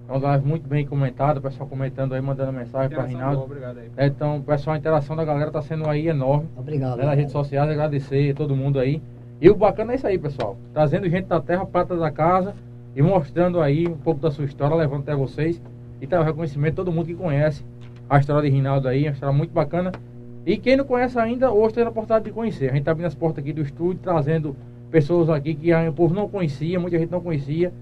É 0.08 0.12
uma 0.12 0.20
live 0.20 0.46
muito 0.46 0.68
bem 0.68 0.84
comentada, 0.86 1.38
o 1.38 1.42
pessoal 1.42 1.68
comentando 1.68 2.14
aí, 2.14 2.20
mandando 2.20 2.52
mensagem 2.52 2.88
para 2.88 2.98
boa, 2.98 3.08
Rinaldo. 3.08 3.42
Obrigado 3.42 3.78
aí. 3.78 3.90
É, 3.96 4.06
então, 4.06 4.42
pessoal, 4.42 4.74
a 4.74 4.78
interação 4.78 5.14
da 5.14 5.24
galera 5.24 5.48
está 5.48 5.62
sendo 5.62 5.88
aí 5.88 6.08
enorme. 6.08 6.48
Obrigado. 6.56 6.98
né, 6.98 7.04
nas 7.04 7.16
redes 7.16 7.32
sociais, 7.32 7.70
agradecer 7.70 8.32
a 8.32 8.34
todo 8.34 8.56
mundo 8.56 8.80
aí. 8.80 9.00
E 9.40 9.48
o 9.48 9.54
bacana 9.54 9.92
é 9.92 9.96
isso 9.96 10.06
aí, 10.06 10.18
pessoal. 10.18 10.56
Trazendo 10.72 11.08
gente 11.08 11.26
da 11.26 11.40
terra, 11.40 11.64
prata 11.64 11.96
da 11.96 12.10
casa 12.10 12.54
e 12.96 13.00
mostrando 13.00 13.60
aí 13.60 13.86
um 13.86 13.96
pouco 13.96 14.20
da 14.20 14.30
sua 14.30 14.44
história, 14.44 14.74
levando 14.74 15.02
até 15.02 15.14
vocês. 15.14 15.62
E 16.00 16.06
tá 16.06 16.20
o 16.20 16.24
reconhecimento 16.24 16.76
todo 16.76 16.92
mundo 16.92 17.06
que 17.06 17.14
conhece 17.14 17.64
a 18.08 18.18
história 18.18 18.48
de 18.48 18.56
Rinaldo 18.56 18.88
aí, 18.88 19.04
uma 19.04 19.12
história 19.12 19.36
muito 19.36 19.52
bacana. 19.52 19.92
E 20.44 20.56
quem 20.56 20.76
não 20.76 20.84
conhece 20.84 21.18
ainda, 21.18 21.52
hoje 21.52 21.74
tem 21.74 21.84
a 21.84 21.88
oportunidade 21.88 22.24
de 22.24 22.32
conhecer. 22.32 22.70
A 22.70 22.74
gente 22.74 22.84
tá 22.84 22.92
abrindo 22.92 23.06
as 23.06 23.14
portas 23.14 23.44
aqui 23.44 23.52
do 23.52 23.60
estúdio, 23.60 24.00
trazendo 24.02 24.56
pessoas 24.90 25.28
aqui 25.28 25.54
que 25.54 25.72
o 25.72 25.92
povo 25.92 26.14
não 26.14 26.28
conhecia, 26.28 26.80
muita 26.80 26.98
gente 26.98 27.10
não 27.10 27.20
conhecia, 27.20 27.72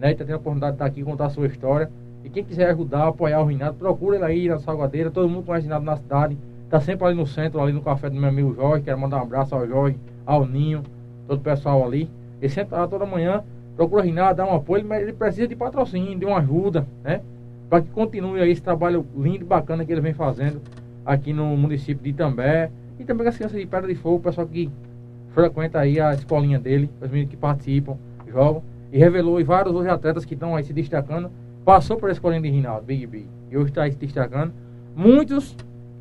né? 0.00 0.10
E 0.10 0.14
tá 0.14 0.24
tendo 0.24 0.34
a 0.34 0.38
oportunidade 0.38 0.72
de 0.72 0.76
estar 0.76 0.86
aqui 0.86 1.00
e 1.00 1.04
contar 1.04 1.26
a 1.26 1.30
sua 1.30 1.46
história. 1.46 1.90
E 2.24 2.28
quem 2.28 2.44
quiser 2.44 2.70
ajudar, 2.70 3.06
apoiar 3.06 3.40
o 3.40 3.46
Rinaldo, 3.46 3.78
procura 3.78 4.16
ele 4.16 4.24
aí 4.24 4.48
na 4.48 4.58
Salgadeira. 4.58 5.10
Todo 5.10 5.28
mundo 5.28 5.44
conhece 5.44 5.66
Rinaldo 5.66 5.86
na 5.86 5.96
cidade. 5.96 6.36
Tá 6.68 6.80
sempre 6.80 7.06
ali 7.06 7.16
no 7.16 7.26
centro, 7.26 7.60
ali 7.60 7.72
no 7.72 7.80
café 7.80 8.10
do 8.10 8.16
meu 8.16 8.28
amigo 8.28 8.54
Jorge. 8.54 8.84
Quero 8.84 8.98
mandar 8.98 9.18
um 9.18 9.22
abraço 9.22 9.54
ao 9.54 9.66
Jorge, 9.66 9.96
ao 10.26 10.44
Ninho, 10.44 10.82
todo 11.26 11.38
o 11.38 11.42
pessoal 11.42 11.82
ali. 11.84 12.10
Ele 12.42 12.64
tá 12.64 12.80
lá 12.80 12.86
toda 12.88 13.06
manhã, 13.06 13.42
procura 13.76 14.02
Rinaldo, 14.02 14.36
dá 14.36 14.44
um 14.44 14.54
apoio, 14.54 14.84
mas 14.84 15.02
ele 15.02 15.12
precisa 15.12 15.48
de 15.48 15.56
patrocínio, 15.56 16.18
de 16.18 16.26
uma 16.26 16.38
ajuda, 16.38 16.86
né? 17.02 17.22
Para 17.68 17.82
que 17.82 17.88
continue 17.90 18.40
aí 18.40 18.50
esse 18.50 18.62
trabalho 18.62 19.06
lindo 19.16 19.44
e 19.44 19.44
bacana 19.44 19.84
que 19.84 19.92
ele 19.92 20.00
vem 20.00 20.14
fazendo 20.14 20.60
aqui 21.04 21.32
no 21.32 21.56
município 21.56 22.02
de 22.02 22.10
Itambé. 22.10 22.70
E 22.98 23.04
também 23.04 23.24
com 23.24 23.28
as 23.28 23.36
crianças 23.36 23.58
de 23.58 23.66
Pedra 23.66 23.88
de 23.88 23.94
Fogo, 23.94 24.16
o 24.16 24.20
pessoal 24.20 24.46
que 24.46 24.70
frequenta 25.28 25.78
aí 25.78 26.00
a 26.00 26.14
escolinha 26.14 26.58
dele, 26.58 26.90
os 27.00 27.10
meninos 27.10 27.30
que 27.30 27.36
participam, 27.36 27.96
jogam. 28.26 28.62
E 28.92 28.98
revelou 28.98 29.36
aí 29.36 29.44
vários 29.44 29.74
outros 29.74 29.92
atletas 29.92 30.24
que 30.24 30.34
estão 30.34 30.56
aí 30.56 30.64
se 30.64 30.72
destacando. 30.72 31.30
Passou 31.64 31.96
por 31.98 32.08
a 32.08 32.12
escolinha 32.12 32.40
de 32.40 32.48
Rinaldo, 32.48 32.86
Big 32.86 33.06
B. 33.06 33.24
E 33.50 33.56
hoje 33.56 33.68
está 33.68 33.82
aí 33.82 33.92
se 33.92 33.98
destacando. 33.98 34.52
Muitos 34.96 35.54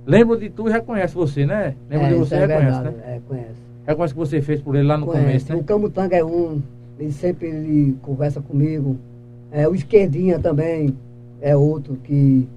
lembram 0.05 0.37
de 0.39 0.49
tu 0.49 0.69
e 0.69 0.71
reconhecem 0.71 1.15
você, 1.15 1.45
né? 1.45 1.75
Lembram 1.89 2.07
é, 2.07 2.13
de 2.13 2.19
você 2.19 2.35
e 2.35 2.37
é 2.37 2.45
reconhece, 2.45 2.81
verdade, 2.81 2.97
né? 2.97 3.03
É, 3.05 3.21
conhece. 3.27 3.61
Reconhece 3.85 4.13
o 4.13 4.15
que 4.15 4.19
você 4.19 4.41
fez 4.41 4.61
por 4.61 4.75
ele 4.75 4.87
lá 4.87 4.97
no 4.97 5.05
Conhece. 5.05 5.25
começo, 5.25 5.53
né? 5.53 5.55
O 5.59 5.63
Camutanga 5.63 6.15
é 6.15 6.23
um, 6.23 6.61
ele 6.97 7.11
sempre 7.11 7.47
ele 7.47 7.97
conversa 8.01 8.41
comigo. 8.41 8.97
É, 9.51 9.67
o 9.67 9.75
Esquerdinha 9.75 10.39
também 10.39 10.95
é 11.41 11.55
outro 11.55 11.95
que 12.03 12.47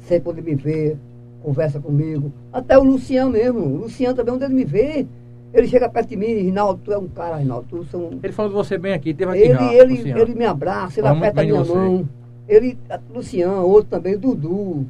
sempre 0.00 0.30
onde 0.30 0.42
me 0.42 0.54
vê, 0.54 0.96
conversa 1.42 1.80
comigo. 1.80 2.32
Até 2.52 2.78
o 2.78 2.82
Luciano 2.82 3.30
mesmo. 3.30 3.60
O 3.60 3.76
Luciano 3.78 4.14
também, 4.14 4.34
onde 4.34 4.44
ele 4.44 4.54
me 4.54 4.64
vê, 4.64 5.06
ele 5.52 5.68
chega 5.68 5.88
perto 5.88 6.08
de 6.08 6.16
mim 6.16 6.26
e 6.26 6.42
Rinaldo, 6.42 6.80
tu 6.84 6.92
é 6.92 6.98
um 6.98 7.08
cara, 7.08 7.36
Rinaldo, 7.36 7.66
tu 7.68 7.84
são 7.84 8.10
Ele 8.22 8.32
falou 8.32 8.50
de 8.50 8.56
você 8.56 8.76
bem 8.76 8.92
aqui, 8.92 9.14
teve 9.14 9.30
aqui 9.30 9.40
ele, 9.40 9.74
ele, 9.74 9.96
Luciano. 9.96 10.20
ele 10.20 10.34
me 10.34 10.44
abraça, 10.44 11.00
ele 11.00 11.06
Fala 11.06 11.18
aperta 11.18 11.40
a 11.40 11.44
minha 11.44 11.64
mão. 11.64 12.08
Ele, 12.48 12.78
Luciano, 13.12 13.66
outro 13.66 13.90
também, 13.90 14.14
o 14.14 14.18
Dudu. 14.18 14.86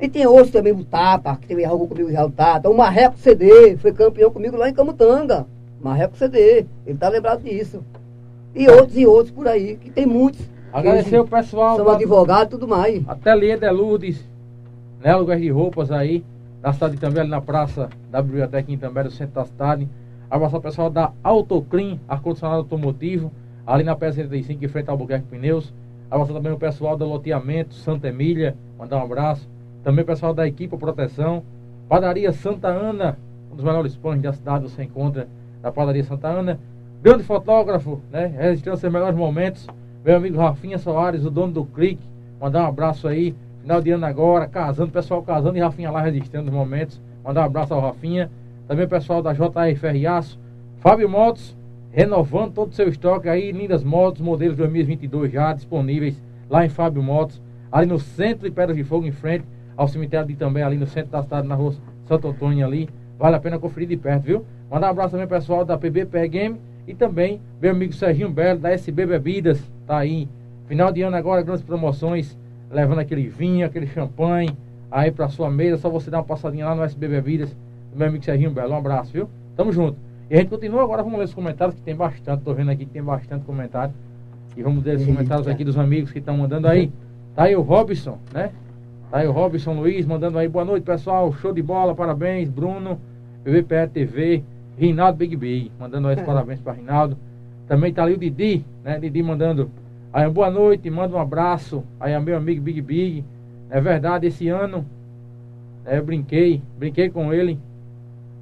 E 0.00 0.08
tem 0.08 0.26
outros 0.26 0.50
também, 0.50 0.72
o 0.72 0.84
Tapa, 0.84 1.36
que 1.36 1.46
teve 1.46 1.64
algo 1.64 1.86
comigo 1.86 2.10
já, 2.10 2.24
o 2.24 2.30
Tapa. 2.30 2.68
O 2.68 2.76
Marreco 2.76 3.16
CD, 3.18 3.76
foi 3.76 3.92
campeão 3.92 4.30
comigo 4.30 4.56
lá 4.56 4.68
em 4.68 4.74
Camutanga. 4.74 5.46
Marreco 5.80 6.16
CD, 6.16 6.66
ele 6.86 6.98
tá 6.98 7.08
lembrado 7.08 7.42
disso. 7.42 7.82
E 8.54 8.68
outros 8.68 8.96
e 8.96 9.06
outros 9.06 9.30
por 9.30 9.46
aí, 9.46 9.76
que 9.76 9.90
tem 9.90 10.06
muitos. 10.06 10.40
Agradecer 10.74 11.20
o 11.20 11.24
pessoal. 11.24 11.76
São 11.76 11.88
advogados 11.88 12.46
e 12.46 12.50
tudo 12.50 12.66
mais. 12.66 13.08
Ateliê 13.08 13.56
de 13.56 13.70
Lourdes, 13.70 14.28
né? 15.00 15.14
Lugar 15.14 15.38
de 15.38 15.48
roupas 15.48 15.92
aí, 15.92 16.24
na 16.60 16.72
cidade 16.72 16.96
também, 16.96 17.20
ali 17.20 17.30
na 17.30 17.40
praça 17.40 17.88
da 18.10 18.20
biblioteca 18.20 18.72
em 18.72 18.76
também, 18.76 19.04
no 19.04 19.10
centro 19.12 19.34
da 19.36 19.44
cidade. 19.44 19.88
Abraçar 20.28 20.58
o 20.58 20.62
pessoal 20.62 20.90
da 20.90 21.12
Autoclean, 21.22 22.00
ar-condicionado 22.08 22.62
automotivo, 22.62 23.30
ali 23.64 23.84
na 23.84 23.94
PS75, 23.94 24.60
em 24.60 24.66
frente 24.66 24.88
ao 24.88 24.94
Albuquerque 24.94 25.28
Pneus. 25.28 25.72
Abraçar 26.10 26.34
também 26.34 26.50
o 26.50 26.58
pessoal 26.58 26.96
do 26.96 27.04
loteamento 27.04 27.72
Santa 27.72 28.08
Emília, 28.08 28.56
mandar 28.76 28.96
um 28.96 29.04
abraço. 29.04 29.48
Também 29.84 30.02
o 30.02 30.06
pessoal 30.06 30.34
da 30.34 30.44
equipe 30.44 30.76
Proteção. 30.76 31.44
Padaria 31.88 32.32
Santa 32.32 32.66
Ana, 32.66 33.16
um 33.52 33.54
dos 33.54 33.64
melhores 33.64 33.94
pães 33.94 34.20
da 34.20 34.32
cidade, 34.32 34.64
você 34.64 34.82
encontra 34.82 35.28
na 35.62 35.70
Padaria 35.70 36.02
Santa 36.02 36.26
Ana. 36.26 36.58
Grande 37.00 37.22
fotógrafo, 37.22 38.00
né? 38.10 38.26
Registrando 38.26 38.80
seus 38.80 38.92
melhores 38.92 39.16
momentos. 39.16 39.68
Meu 40.04 40.16
amigo 40.16 40.36
Rafinha 40.36 40.76
Soares, 40.76 41.24
o 41.24 41.30
dono 41.30 41.50
do 41.50 41.64
Clique. 41.64 42.06
Mandar 42.38 42.64
um 42.64 42.66
abraço 42.66 43.08
aí. 43.08 43.34
Final 43.62 43.80
de 43.80 43.90
ano 43.90 44.04
agora, 44.04 44.46
casando, 44.46 44.92
pessoal 44.92 45.22
casando 45.22 45.56
e 45.56 45.62
Rafinha 45.62 45.90
lá 45.90 46.02
registrando 46.02 46.50
os 46.50 46.54
momentos. 46.54 47.00
Mandar 47.24 47.40
um 47.40 47.44
abraço 47.44 47.72
ao 47.72 47.80
Rafinha. 47.80 48.30
Também 48.68 48.84
o 48.84 48.88
pessoal 48.88 49.22
da 49.22 49.32
JR 49.32 49.74
Ferriaço. 49.80 50.38
Fábio 50.76 51.08
Motos, 51.08 51.56
renovando 51.90 52.52
todo 52.52 52.70
o 52.70 52.74
seu 52.74 52.86
estoque 52.86 53.30
aí. 53.30 53.50
Lindas 53.50 53.82
motos, 53.82 54.20
modelos 54.20 54.58
2022 54.58 55.32
já 55.32 55.54
disponíveis 55.54 56.22
lá 56.50 56.66
em 56.66 56.68
Fábio 56.68 57.02
Motos. 57.02 57.40
Ali 57.72 57.86
no 57.86 57.98
centro 57.98 58.46
de 58.46 58.54
Pedras 58.54 58.76
de 58.76 58.84
Fogo, 58.84 59.06
em 59.06 59.12
frente 59.12 59.46
ao 59.74 59.88
cemitério 59.88 60.28
de 60.28 60.36
também, 60.36 60.62
ali 60.62 60.76
no 60.76 60.86
centro 60.86 61.12
da 61.12 61.22
cidade, 61.22 61.48
na 61.48 61.54
rua 61.54 61.72
Santo 62.06 62.28
Antônio 62.28 62.66
ali. 62.66 62.90
Vale 63.18 63.36
a 63.36 63.40
pena 63.40 63.58
conferir 63.58 63.88
de 63.88 63.96
perto, 63.96 64.24
viu? 64.24 64.44
Mandar 64.70 64.88
um 64.88 64.90
abraço 64.90 65.12
também 65.12 65.26
pessoal 65.26 65.64
da 65.64 65.78
PBPR 65.78 66.28
Game 66.28 66.60
e 66.86 66.94
também 66.94 67.40
meu 67.60 67.70
amigo 67.70 67.92
Serginho 67.92 68.30
Belo, 68.30 68.60
da 68.60 68.70
SB 68.70 69.06
Bebidas, 69.06 69.60
tá 69.86 69.98
aí. 69.98 70.28
Final 70.66 70.92
de 70.92 71.02
ano 71.02 71.16
agora, 71.16 71.42
grandes 71.42 71.62
promoções, 71.62 72.38
levando 72.70 72.98
aquele 72.98 73.28
vinho, 73.28 73.66
aquele 73.66 73.86
champanhe 73.86 74.56
aí 74.90 75.10
pra 75.10 75.28
sua 75.28 75.50
mesa. 75.50 75.76
Só 75.76 75.88
você 75.88 76.10
dar 76.10 76.18
uma 76.18 76.24
passadinha 76.24 76.66
lá 76.66 76.74
no 76.74 76.82
SB 76.82 77.08
Bebidas, 77.08 77.56
meu 77.94 78.08
amigo 78.08 78.24
Serginho 78.24 78.50
Belo. 78.50 78.72
Um 78.72 78.78
abraço, 78.78 79.12
viu? 79.12 79.28
Tamo 79.56 79.72
junto. 79.72 79.96
E 80.30 80.34
a 80.34 80.38
gente 80.38 80.48
continua 80.48 80.82
agora, 80.82 81.02
vamos 81.02 81.18
ler 81.18 81.26
os 81.26 81.34
comentários, 81.34 81.76
que 81.76 81.82
tem 81.82 81.94
bastante. 81.94 82.42
Tô 82.42 82.54
vendo 82.54 82.70
aqui 82.70 82.86
que 82.86 82.92
tem 82.92 83.02
bastante 83.02 83.44
comentário. 83.44 83.92
E 84.56 84.62
vamos 84.62 84.84
ler 84.84 84.96
os 84.96 85.04
comentários 85.04 85.48
aqui 85.48 85.64
dos 85.64 85.76
amigos 85.76 86.10
que 86.10 86.18
estão 86.18 86.36
mandando 86.36 86.66
aí. 86.66 86.90
Tá 87.34 87.44
aí 87.44 87.56
o 87.56 87.60
Robson, 87.60 88.18
né? 88.32 88.50
Tá 89.10 89.18
aí 89.18 89.28
o 89.28 89.32
Robson 89.32 89.74
Luiz 89.74 90.06
mandando 90.06 90.38
aí 90.38 90.48
boa 90.48 90.64
noite, 90.64 90.84
pessoal. 90.84 91.32
Show 91.34 91.52
de 91.52 91.60
bola, 91.60 91.94
parabéns, 91.94 92.48
Bruno, 92.48 92.98
PVPE 93.44 93.88
TV, 93.92 94.44
Rinaldo 94.78 95.18
Big 95.18 95.36
Big, 95.36 95.70
mandando 95.78 96.08
os 96.08 96.18
É. 96.18 96.22
parabéns 96.22 96.60
para 96.60 96.72
Rinaldo. 96.72 97.16
Também 97.68 97.92
tá 97.92 98.02
ali 98.02 98.14
o 98.14 98.18
Didi, 98.18 98.64
né? 98.84 98.98
Didi 98.98 99.22
mandando 99.22 99.70
aí 100.12 100.28
boa 100.28 100.50
noite, 100.50 100.90
manda 100.90 101.16
um 101.16 101.20
abraço 101.20 101.84
aí 101.98 102.14
a 102.14 102.20
meu 102.20 102.36
amigo 102.36 102.60
Big 102.62 102.80
Big. 102.80 103.24
É 103.70 103.80
verdade, 103.80 104.26
esse 104.26 104.48
ano 104.48 104.84
né, 105.84 105.98
eu 105.98 106.04
brinquei, 106.04 106.62
brinquei 106.78 107.08
com 107.08 107.32
ele 107.32 107.58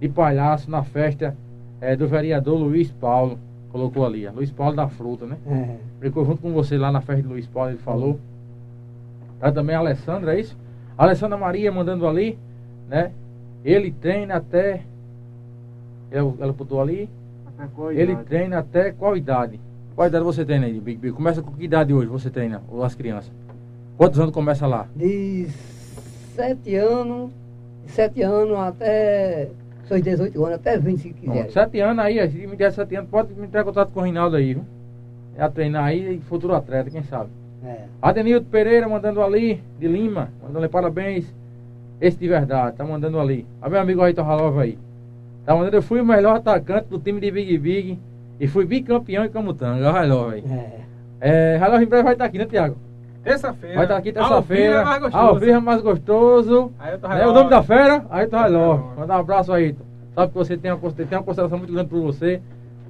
de 0.01 0.09
palhaço 0.09 0.71
na 0.71 0.83
festa 0.83 1.37
eh, 1.81 1.95
do 1.97 2.09
vereador 2.09 2.59
Luiz 2.59 2.91
Paulo. 2.91 3.39
Colocou 3.71 4.05
ali, 4.05 4.29
Luiz 4.29 4.51
Paulo 4.51 4.77
da 4.77 4.87
Fruta, 4.89 5.25
né? 5.25 5.37
É. 5.47 5.77
Brincou 5.99 6.25
junto 6.27 6.43
com 6.43 6.53
você 6.53 6.77
lá 6.77 6.93
na 6.93 7.01
festa 7.01 7.23
de 7.23 7.29
Luiz 7.29 7.47
Paulo, 7.47 7.71
ele 7.71 7.79
falou. 7.79 8.21
Tá 9.41 9.51
também 9.51 9.75
a 9.75 9.79
Alessandra, 9.79 10.35
é 10.37 10.41
isso? 10.41 10.57
A 10.97 11.05
Alessandra 11.05 11.39
Maria 11.39 11.73
mandando 11.73 12.07
ali, 12.07 12.39
né? 12.89 13.13
Ele 13.65 13.91
treina 13.91 14.37
até. 14.37 14.83
Ela, 16.13 16.35
ela 16.41 16.53
botou 16.53 16.81
ali. 16.81 17.09
Até 17.47 17.69
qual 17.75 17.91
Ele 17.91 18.13
idade? 18.13 18.27
treina 18.29 18.59
até 18.59 18.93
qual 18.93 19.17
idade? 19.17 19.59
Qual 19.97 20.07
idade 20.07 20.25
você 20.25 20.45
treina 20.45 20.67
aí, 20.67 20.79
Big 20.79 20.99
Big? 20.99 21.15
Começa 21.15 21.43
com 21.43 21.51
que 21.53 21.65
idade 21.65 21.93
hoje 21.93 22.07
você 22.09 22.31
treina, 22.31 22.63
ou 22.71 22.85
as 22.85 22.95
crianças? 22.95 23.33
Quantos 23.97 24.21
anos 24.21 24.33
começa 24.33 24.67
lá? 24.67 24.87
De 24.95 25.47
sete 26.35 26.75
anos, 26.77 27.31
sete 27.87 28.23
anos 28.23 28.59
até 28.59 29.49
seus 29.87 30.03
18 30.03 30.45
anos, 30.45 30.55
até 30.57 30.79
20 30.79 30.99
se 30.99 31.11
quiser. 31.11 31.51
Sete 31.51 31.81
anos 31.81 32.05
aí, 32.05 32.31
se 32.31 32.47
me 32.47 32.57
der 32.57 32.73
sete 32.73 32.97
anos, 32.97 33.11
pode 33.11 33.35
me 33.35 33.47
entrar 33.47 33.63
em 33.63 33.65
contato 33.65 33.91
com 33.93 34.01
o 34.01 34.03
Rinaldo 34.03 34.37
aí, 34.37 34.55
viu? 34.55 34.65
É 35.37 35.43
a 35.43 35.51
treinar 35.51 35.85
aí, 35.85 36.21
futuro 36.29 36.55
atleta, 36.55 36.91
quem 36.91 37.03
sabe? 37.03 37.31
É. 37.65 37.85
Adenildo 38.01 38.47
Pereira 38.47 38.89
mandando 38.89 39.23
ali, 39.23 39.63
de 39.79 39.87
Lima, 39.87 40.31
mandando 40.43 40.59
ali 40.59 40.69
parabéns. 40.69 41.33
Esse 42.01 42.19
de 42.19 42.27
verdade, 42.29 42.77
tá 42.77 42.85
mandando 42.85 43.21
ali. 43.21 43.47
A 43.61 43.69
meu 43.69 43.81
amigo 43.81 44.03
Ayrton 44.03 44.25
Halova 44.25 44.63
aí. 44.63 44.77
Tá 45.45 45.55
mandando, 45.55 45.77
eu 45.77 45.83
fui 45.83 46.01
o 46.01 46.05
melhor 46.05 46.37
atacante 46.37 46.89
do 46.89 46.99
time 46.99 47.21
de 47.21 47.31
Big 47.31 47.59
Big 47.59 47.99
e 48.39 48.47
fui 48.47 48.65
bicampeão 48.65 49.25
em 49.25 49.29
Camutanga. 49.31 49.89
Olha 49.89 50.01
Halova 50.01 50.33
aí. 50.33 50.45
É. 50.49 50.83
É, 51.21 51.57
em 51.57 51.87
breve 51.87 52.03
vai 52.03 52.13
estar 52.13 52.25
aqui, 52.25 52.39
né, 52.39 52.47
Tiago? 52.47 52.77
Terça-feira. 53.23 53.77
Vai 53.77 53.85
estar 53.85 53.97
aqui 53.97 54.13
terça-feira. 54.13 54.81
é 54.81 54.85
mais 54.85 55.01
gostoso. 55.03 55.25
Ao 55.25 55.39
vivo 55.39 55.53
é 55.53 55.61
mais 55.61 55.83
gostoso. 55.83 56.73
Aí 56.79 56.93
eu 56.93 56.99
tô 56.99 57.09
Né, 57.09 57.27
o 57.27 57.33
nome 57.33 57.51
da 57.51 57.63
fera, 57.63 58.05
Ayrton 58.11 58.37
Halova. 58.37 58.83
Halova. 58.83 59.01
Mandar 59.01 59.17
um 59.17 59.21
abraço 59.21 59.53
aí. 59.53 59.77
Sabe 60.15 60.33
que 60.33 60.39
você 60.39 60.57
tem 60.57 60.73
uma, 60.73 60.91
tem 60.91 61.07
uma 61.13 61.23
consideração 61.23 61.59
muito 61.59 61.73
grande 61.73 61.89
por 61.89 62.01
você. 62.03 62.41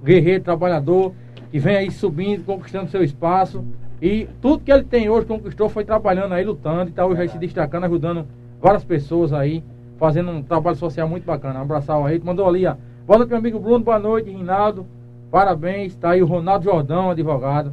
Guerreiro, 0.02 0.42
trabalhador, 0.42 1.12
que 1.50 1.58
vem 1.58 1.76
aí 1.76 1.90
subindo, 1.90 2.44
conquistando 2.44 2.90
seu 2.90 3.02
espaço. 3.04 3.64
E 4.00 4.26
tudo 4.40 4.64
que 4.64 4.72
ele 4.72 4.82
tem 4.84 5.08
hoje, 5.08 5.26
conquistou, 5.26 5.68
foi 5.68 5.84
trabalhando 5.84 6.32
aí, 6.32 6.44
lutando. 6.44 6.90
E 6.90 6.92
tá 6.92 7.06
hoje 7.06 7.20
aí 7.20 7.28
se 7.28 7.38
destacando, 7.38 7.84
ajudando 7.84 8.26
várias 8.60 8.84
pessoas 8.84 9.32
aí, 9.32 9.62
fazendo 10.02 10.32
um 10.32 10.42
trabalho 10.42 10.74
social 10.74 11.08
muito 11.08 11.24
bacana. 11.24 11.60
Um 11.60 11.62
abraço 11.62 11.92
ao 11.92 12.04
Ayrton. 12.04 12.26
Mandou 12.26 12.48
ali, 12.48 12.66
ó. 12.66 12.74
Boa 13.06 13.18
noite, 13.18 13.28
meu 13.28 13.38
amigo 13.38 13.60
Bruno. 13.60 13.84
Boa 13.84 14.00
noite, 14.00 14.30
Rinaldo. 14.30 14.84
Parabéns. 15.30 15.94
Tá 15.94 16.10
aí 16.10 16.20
o 16.20 16.26
Ronaldo 16.26 16.64
Jordão, 16.64 17.10
advogado. 17.10 17.72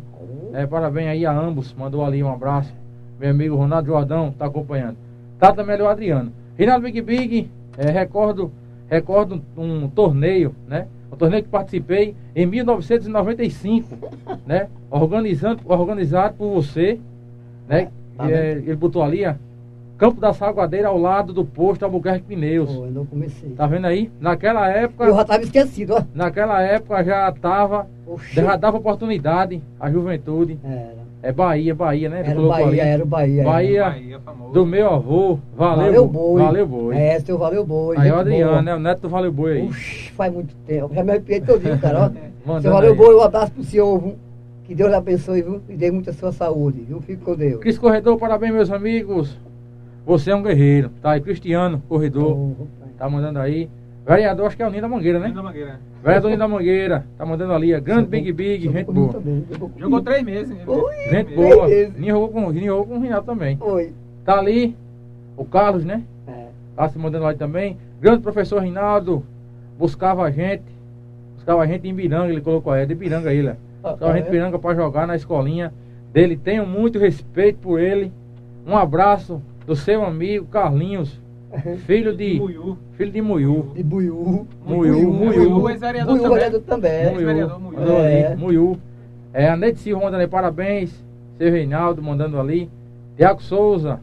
É, 0.54 0.68
parabéns 0.68 1.08
aí 1.08 1.26
a 1.26 1.32
ambos. 1.32 1.74
Mandou 1.74 2.06
ali 2.06 2.24
um 2.24 2.32
abraço. 2.32 2.72
Meu 3.20 3.32
amigo 3.32 3.56
Ronaldo 3.56 3.88
Jordão 3.88 4.32
tá 4.32 4.46
acompanhando. 4.46 4.96
Tá 5.39 5.52
também 5.52 5.74
ali 5.74 5.82
o 5.82 5.88
Adriano. 5.88 6.32
Rinaldo 6.56 6.84
Big 6.84 7.02
Big, 7.02 7.50
é, 7.76 7.89
recordo, 7.89 8.52
recordo 8.88 9.42
um, 9.58 9.88
torneio, 9.88 10.54
né? 10.68 10.86
Um 11.12 11.15
torneio 11.15 11.42
que 11.42 11.50
participei 11.50 12.15
em 12.36 12.46
1995, 12.46 13.98
né? 14.46 14.68
Organizando, 14.92 15.63
organizado 15.65 16.36
por 16.36 16.54
você, 16.54 17.00
né? 17.68 17.89
Tá 18.15 18.30
É, 18.30 18.52
ele 18.52 18.76
botou 18.76 19.02
ali, 19.02 19.26
ó. 19.26 19.34
Campo 20.00 20.22
da 20.22 20.32
Salguadeira 20.32 20.88
ao 20.88 20.98
lado 20.98 21.34
do 21.34 21.44
posto 21.44 21.84
Albuquerque 21.84 22.24
Pneus. 22.26 22.74
Pô, 22.74 22.86
eu 22.86 22.92
não 22.92 23.06
comecei. 23.06 23.50
Tá 23.50 23.68
vendo 23.68 23.86
aí? 23.86 24.10
Naquela 24.18 24.70
época, 24.70 25.04
Eu 25.04 25.14
já 25.14 25.22
estava 25.24 25.44
esquecido, 25.44 25.94
ó. 25.96 26.02
naquela 26.16 26.62
época 26.62 27.04
já 27.04 27.30
tava, 27.34 27.86
Oxi. 28.08 28.34
já 28.36 28.56
dava 28.56 28.78
oportunidade 28.78 29.62
à 29.78 29.92
juventude. 29.92 30.58
Era. 30.64 31.00
É 31.22 31.34
Bahia, 31.34 31.76
Bahia, 31.76 32.08
né? 32.08 32.24
Era 32.26 32.40
o 32.40 32.48
Bahia, 32.48 32.66
ali. 32.68 32.80
era 32.80 33.04
o 33.04 33.06
Bahia. 33.06 33.42
era. 33.42 33.50
Bahia. 33.52 33.84
Bahia. 33.84 34.20
Do 34.54 34.66
meu 34.66 34.88
avô, 34.88 35.38
valeu, 35.54 35.84
Valeu 35.86 36.08
boi. 36.08 36.42
Valeu 36.44 36.66
boi. 36.66 36.96
É, 36.96 37.20
seu 37.20 37.38
Valeu 37.38 37.66
Boi. 37.66 37.98
aí 37.98 38.10
o 38.10 38.16
Adriano, 38.16 38.62
né? 38.62 38.74
O 38.76 38.80
neto 38.80 39.02
do 39.02 39.10
Valeu 39.10 39.34
Boi 39.34 39.52
aí. 39.52 39.68
Oxi, 39.68 40.12
faz 40.14 40.34
muito 40.34 40.56
tempo. 40.66 40.96
Já 40.96 41.04
me 41.04 41.12
arrepiei 41.12 41.42
todinho, 41.42 41.78
cara, 41.78 42.14
ó. 42.48 42.60
Seu 42.62 42.72
Valeu 42.72 42.92
aí. 42.94 42.98
Boi, 42.98 43.16
um 43.16 43.22
abraço 43.22 43.52
pro 43.52 43.64
senhor, 43.66 44.00
viu? 44.00 44.16
Que 44.64 44.74
Deus 44.74 44.90
lhe 44.90 44.96
abençoe, 44.96 45.42
viu? 45.42 45.62
E 45.68 45.76
dê 45.76 45.92
muita 45.92 46.14
sua 46.14 46.32
saúde, 46.32 46.86
viu? 46.88 47.02
Fique 47.02 47.22
com 47.22 47.36
Deus. 47.36 47.60
Cris 47.60 47.78
Corredor, 47.78 48.18
parabéns, 48.18 48.54
meus 48.54 48.72
amigos. 48.72 49.38
Você 50.10 50.32
é 50.32 50.36
um 50.36 50.41
guerreiro. 50.41 50.89
Tá 51.04 51.12
aí, 51.12 51.22
Cristiano 51.22 51.84
Corredor. 51.88 52.54
Tá 52.98 53.08
mandando 53.08 53.38
aí. 53.38 53.69
Vereador, 54.04 54.48
acho 54.48 54.58
que 54.58 54.63
é 54.63 54.67
o 54.67 54.69
Ninho 54.72 54.82
da 54.82 54.88
Mangueira, 54.88 55.19
né? 55.19 55.28
Linda 55.28 55.43
Mangueira. 55.43 55.80
Vereador 56.04 56.30
Ninho 56.30 56.39
da 56.39 56.48
Mangueira. 56.48 57.06
Tá 57.15 57.24
mandando 57.28 57.54
ali. 57.54 57.74
É 57.74 57.80
grande 57.80 58.08
Big 58.10 58.34
Big, 58.34 58.72
gente 58.72 58.91
boa. 58.91 59.13
também, 59.13 59.45
jogou 59.78 60.02
três 60.02 60.24
meses. 60.24 60.50
né? 60.50 60.63
Oi. 60.65 60.95
Gente 61.12 61.36
boa. 61.36 61.67
meses. 61.67 61.93
Ninho 61.95 62.15
jogou 62.15 62.30
com, 62.30 62.50
Ninho 62.50 62.65
jogou 62.65 62.86
com 62.88 62.98
o 62.98 63.02
Rinaldo 63.04 63.28
também. 63.28 63.56
Oi. 63.62 63.93
Tá 64.26 64.39
ali 64.39 64.76
o 65.38 65.45
Carlos, 65.45 65.86
né? 65.86 66.01
É. 66.28 66.47
Tá 66.76 66.89
se 66.89 66.97
mandando 66.97 67.26
lá 67.26 67.36
também. 67.36 67.78
Grande 68.01 68.24
professor 68.24 68.64
Rinaldo. 68.64 69.24
Buscava 69.78 70.24
a 70.24 70.32
gente. 70.32 70.64
Buscava 71.36 71.62
a 71.62 71.68
gente 71.68 71.88
em 71.88 71.93
Biranga, 71.93 72.32
ele 72.32 72.41
colocou 72.41 72.74
aí. 72.74 72.82
É 72.82 72.86
de 72.88 72.95
Biranga 72.95 73.32
ele, 73.32 73.49
ó. 73.84 73.91
Buscava 73.91 74.14
a 74.14 74.18
gente 74.18 74.28
em 74.28 74.32
Biranga 74.32 74.57
pra 74.57 74.74
jogar 74.74 75.05
na 75.05 75.16
escolinha 75.16 75.72
dele. 76.12 76.36
Tenho 76.36 76.66
muito 76.66 76.97
respeito 76.97 77.60
por 77.60 77.80
ele. 77.80 78.12
Um 78.66 78.76
abraço 78.76 79.39
do 79.70 79.76
seu 79.76 80.03
amigo 80.03 80.47
Carlinhos, 80.47 81.22
filho 81.86 82.15
de. 82.17 82.39
Muiú. 82.39 82.76
Filho 82.93 83.11
de 83.11 83.22
Muiú. 83.22 83.67
De 83.76 83.84
Buiú. 83.84 84.47
Muiú, 84.65 85.13
Muiú, 85.13 85.70
ex-vereador 85.70 86.17
Buiú, 86.17 86.59
também. 86.61 87.15
vereador 87.15 87.59
Muiú. 87.59 87.78
Mandou 87.80 87.97
É. 87.99 88.26
ali, 88.30 88.36
Muiú. 88.41 88.80
É, 89.32 89.47
a 89.47 89.55
Neide 89.55 89.78
Silva 89.78 90.05
mandando 90.05 90.22
aí 90.22 90.28
parabéns. 90.28 91.05
Seu 91.38 91.51
Reinaldo 91.51 92.01
mandando 92.01 92.39
ali. 92.39 92.67
Tiago 93.15 93.43
Souza. 93.43 93.99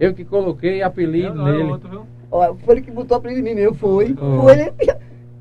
Eu 0.00 0.14
que 0.14 0.24
coloquei 0.24 0.82
apelido 0.82 1.34
Não, 1.34 1.44
não, 1.44 1.52
nele. 1.52 1.64
outro, 1.70 1.88
viu? 1.90 2.06
Ó, 2.30 2.54
foi 2.54 2.76
ele 2.76 2.82
que 2.82 2.90
botou 2.90 3.18
apelido 3.18 3.40
em 3.40 3.44
mim 3.44 3.54
mesmo, 3.54 3.74
foi. 3.74 4.14
Foi. 4.14 4.38
Foi 4.40 4.52
ele. 4.52 4.72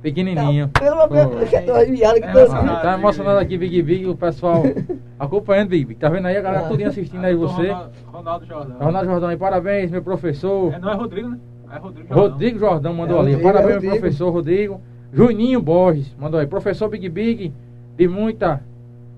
Pequenininho. 0.03 0.67
Pelo 0.67 1.01
amor 1.01 1.07
de 1.07 1.47
Foi. 1.49 1.61
Deus, 1.61 1.67
eu 1.67 1.75
aqui 1.75 2.03
É, 2.03 2.81
tá 2.81 2.93
emocionado 2.99 3.39
aqui, 3.39 3.57
Big 3.57 3.81
Big, 3.81 4.05
o 4.05 4.15
pessoal 4.15 4.61
Acompanhando, 5.17 5.69
Bibi. 5.69 5.95
Tá 5.95 6.09
vendo 6.09 6.25
aí 6.27 6.35
a 6.35 6.41
galera 6.41 6.65
Ah. 6.65 6.67
tudinho 6.69 6.89
assistindo 6.89 7.23
aí 7.23 7.33
você. 7.33 7.69
Ronaldo, 7.71 7.91
Ronaldo 8.11 8.45
Jordão. 8.45 8.77
Ronaldo 8.79 9.09
Jordão 9.09 9.29
aí, 9.29 9.37
parabéns, 9.37 9.89
meu 9.89 10.03
professor. 10.03 10.73
É, 10.73 10.79
não 10.79 10.89
é 10.91 10.95
Rodrigo, 10.95 11.29
né? 11.29 11.39
É 11.73 11.77
Rodrigo 11.77 12.07
Jordão. 12.09 12.29
Rodrigo 12.29 12.59
Jordão 12.59 12.93
mandou 12.93 13.17
É, 13.17 13.19
ali. 13.21 13.31
Rodrigo, 13.31 13.47
Parabéns, 13.53 13.69
é 13.69 13.79
meu 13.79 13.89
Rodrigo. 13.91 14.01
professor 14.01 14.29
Rodrigo. 14.31 14.81
Juninho 15.13 15.61
Borges 15.61 16.13
mandou 16.19 16.39
aí. 16.39 16.47
Professor 16.47 16.89
Big 16.89 17.07
Big, 17.07 17.53
de 17.95 18.07
muita. 18.07 18.61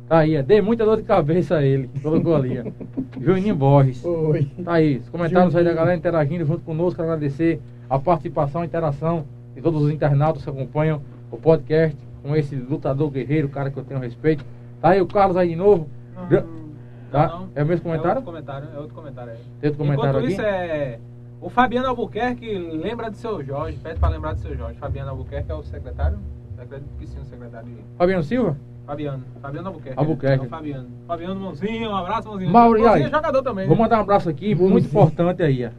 Tá 0.08 0.20
aí, 0.20 0.36
é, 0.36 0.44
dê 0.44 0.62
muita 0.62 0.86
dor 0.86 0.98
de 0.98 1.04
cabeça 1.04 1.56
a 1.58 1.64
ele. 1.64 1.90
Colocou 2.04 2.36
ali, 2.36 2.60
ó. 2.60 2.64
Juninho 3.20 3.56
Borges. 3.56 4.02
Foi. 4.04 4.44
Tá 4.64 4.74
aí, 4.74 4.98
os 4.98 5.10
comentários 5.10 5.56
aí 5.56 5.64
da 5.64 5.70
Juninho. 5.72 5.76
galera 5.76 5.98
interagindo 5.98 6.46
junto 6.46 6.62
conosco. 6.62 7.02
Agradecer 7.02 7.60
a 7.90 7.98
participação, 7.98 8.62
a 8.62 8.66
interação 8.66 9.26
de 9.56 9.62
todos 9.62 9.82
os 9.82 9.89
internautas 9.91 10.43
que 10.43 10.49
acompanham 10.49 11.01
o 11.32 11.38
podcast 11.38 11.97
com 12.22 12.36
esse 12.36 12.56
lutador 12.56 13.10
guerreiro, 13.10 13.49
cara 13.49 13.70
que 13.72 13.78
eu 13.78 13.84
tenho 13.84 13.99
respeito. 13.99 14.43
Tá 14.82 14.89
aí 14.89 15.01
o 15.01 15.08
Carlos 15.08 15.38
aí 15.38 15.49
de 15.49 15.56
novo. 15.56 15.88
Não, 16.16 16.28
Gra- 16.28 16.41
não, 16.41 16.66
Tá? 17.12 17.28
não. 17.28 17.49
É 17.56 17.64
o 17.64 17.66
mesmo 17.66 17.84
comentário? 17.84 18.12
É 18.12 18.16
outro 18.20 18.26
comentário, 18.26 18.68
é 18.76 18.80
outro 18.80 18.95
comentário 18.95 19.32
aí. 19.32 19.39
Tem 19.62 19.70
outro 19.70 19.86
comentário 19.86 20.10
Enquanto 20.12 20.24
aqui? 20.24 20.34
isso 20.34 20.41
é... 20.41 20.99
O 21.41 21.49
Fabiano 21.49 21.88
Albuquerque 21.89 22.58
lembra 22.58 23.10
de 23.12 23.18
seu 23.18 23.43
Jorge, 23.43 23.78
pede 23.82 23.99
pra 23.99 24.10
lembrar 24.10 24.34
de 24.34 24.41
seu 24.41 24.56
Jorge. 24.58 24.78
Fabiano 24.80 25.12
Albuquerque 25.12 25.51
é 25.51 25.56
o 25.56 25.62
secretário? 25.64 26.18
Acredito 26.58 26.89
que 26.97 27.06
sim, 27.08 27.20
o 27.20 27.26
secretário. 27.26 27.68
Fabiano 27.97 28.24
Silva? 28.24 28.58
Fabiano, 28.88 29.24
Fabiano 29.41 29.68
Albuquerque. 29.68 29.99
Albuquerque. 29.99 30.45
É 30.45 30.49
Fabiano. 30.49 30.88
Fabiano 31.08 31.39
Mãozinho, 31.39 31.89
um 31.89 31.95
abraço, 31.95 32.28
Mãozinho. 32.30 32.51
Mauri, 32.51 32.82
Mãozinho 32.82 33.08
é 33.08 33.10
jogador 33.12 33.41
também. 33.43 33.68
Vou 33.68 33.76
né? 33.76 33.82
mandar 33.84 33.97
um 33.97 34.01
abraço 34.01 34.30
aqui, 34.30 34.53
Bonzinho. 34.56 34.72
muito 34.72 34.88
importante 34.88 35.43
aí. 35.43 35.66
ó. 35.66 35.70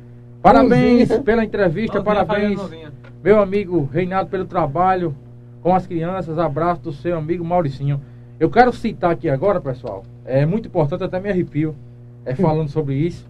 Parabéns 0.43 1.09
Bonzinho. 1.09 1.22
pela 1.24 1.45
entrevista, 1.45 2.01
Mãozinha, 2.03 2.14
parabéns, 2.27 2.61
Fabiano 2.61 2.70
Mãozinho. 2.70 2.93
Meu 3.23 3.41
amigo 3.41 3.89
Reinaldo, 3.93 4.31
pelo 4.31 4.45
trabalho 4.45 5.14
com 5.62 5.75
as 5.75 5.87
crianças. 5.87 6.39
Abraço 6.39 6.83
do 6.83 6.93
seu 6.93 7.17
amigo 7.19 7.45
Mauricinho. 7.45 8.01
Eu 8.39 8.51
quero 8.51 8.73
citar 8.73 9.11
aqui 9.11 9.29
agora, 9.29 9.61
pessoal, 9.61 10.05
é 10.25 10.45
muito 10.45 10.69
importante, 10.69 11.03
até 11.03 11.19
me 11.19 11.31
arrepio 11.31 11.75
é, 12.25 12.35
falando 12.37 12.69
sobre 12.69 12.95
isso. 12.95 13.27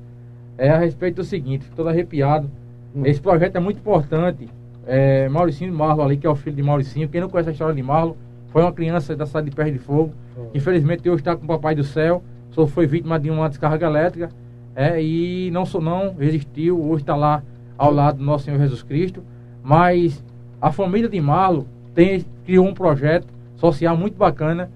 É 0.58 0.70
a 0.70 0.78
respeito 0.78 1.16
do 1.16 1.24
seguinte, 1.24 1.64
fico 1.64 1.76
todo 1.76 1.88
arrepiado. 1.88 2.50
Hum. 2.94 3.02
Esse 3.04 3.20
projeto 3.20 3.56
é 3.56 3.60
muito 3.60 3.78
importante. 3.78 4.48
É, 4.86 5.28
Mauricinho 5.28 5.72
Marlo 5.72 6.02
ali, 6.02 6.16
que 6.16 6.26
é 6.26 6.30
o 6.30 6.34
filho 6.34 6.56
de 6.56 6.62
Mauricinho. 6.62 7.08
Quem 7.08 7.20
não 7.20 7.28
conhece 7.28 7.50
a 7.50 7.52
história 7.52 7.74
de 7.74 7.82
Marlo, 7.82 8.16
foi 8.48 8.62
uma 8.62 8.72
criança 8.72 9.14
da 9.14 9.26
cidade 9.26 9.50
de 9.50 9.56
Perto 9.56 9.72
de 9.72 9.78
Fogo. 9.78 10.12
Infelizmente 10.54 11.08
hoje 11.08 11.20
está 11.20 11.36
com 11.36 11.44
o 11.44 11.48
papai 11.48 11.74
do 11.74 11.84
céu. 11.84 12.22
Só 12.50 12.66
foi 12.66 12.86
vítima 12.86 13.18
de 13.18 13.30
uma 13.30 13.48
descarga 13.48 13.86
elétrica. 13.86 14.30
É, 14.74 15.02
e 15.02 15.50
não 15.50 15.64
só 15.64 15.80
não 15.80 16.14
resistiu. 16.14 16.82
Hoje 16.82 17.02
está 17.02 17.14
lá 17.14 17.42
ao 17.76 17.92
lado 17.92 18.18
do 18.18 18.24
nosso 18.24 18.44
Senhor 18.44 18.58
Jesus 18.58 18.82
Cristo. 18.82 19.22
Mas 19.66 20.22
a 20.60 20.70
família 20.70 21.08
de 21.08 21.20
Marlo 21.20 21.66
tem, 21.92 22.24
criou 22.44 22.64
um 22.64 22.72
projeto 22.72 23.26
social 23.56 23.96
muito 23.96 24.16
bacana 24.16 24.70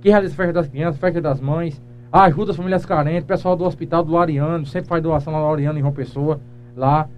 que 0.00 0.10
realiza 0.10 0.34
festa 0.34 0.52
das 0.52 0.66
crianças, 0.66 1.00
festa 1.00 1.20
das 1.20 1.40
mães, 1.40 1.80
ajuda 2.10 2.50
as 2.50 2.56
famílias 2.56 2.84
carentes, 2.84 3.24
pessoal 3.24 3.54
do 3.54 3.64
hospital 3.64 4.02
do 4.02 4.18
Ariano, 4.18 4.66
sempre 4.66 4.88
faz 4.88 5.00
doação 5.00 5.32
lá 5.32 5.38
no 5.38 5.48
Ariano 5.48 5.78
em 5.78 5.80
João 5.80 5.92
Pessoa, 5.92 6.40
lá. 6.76 7.08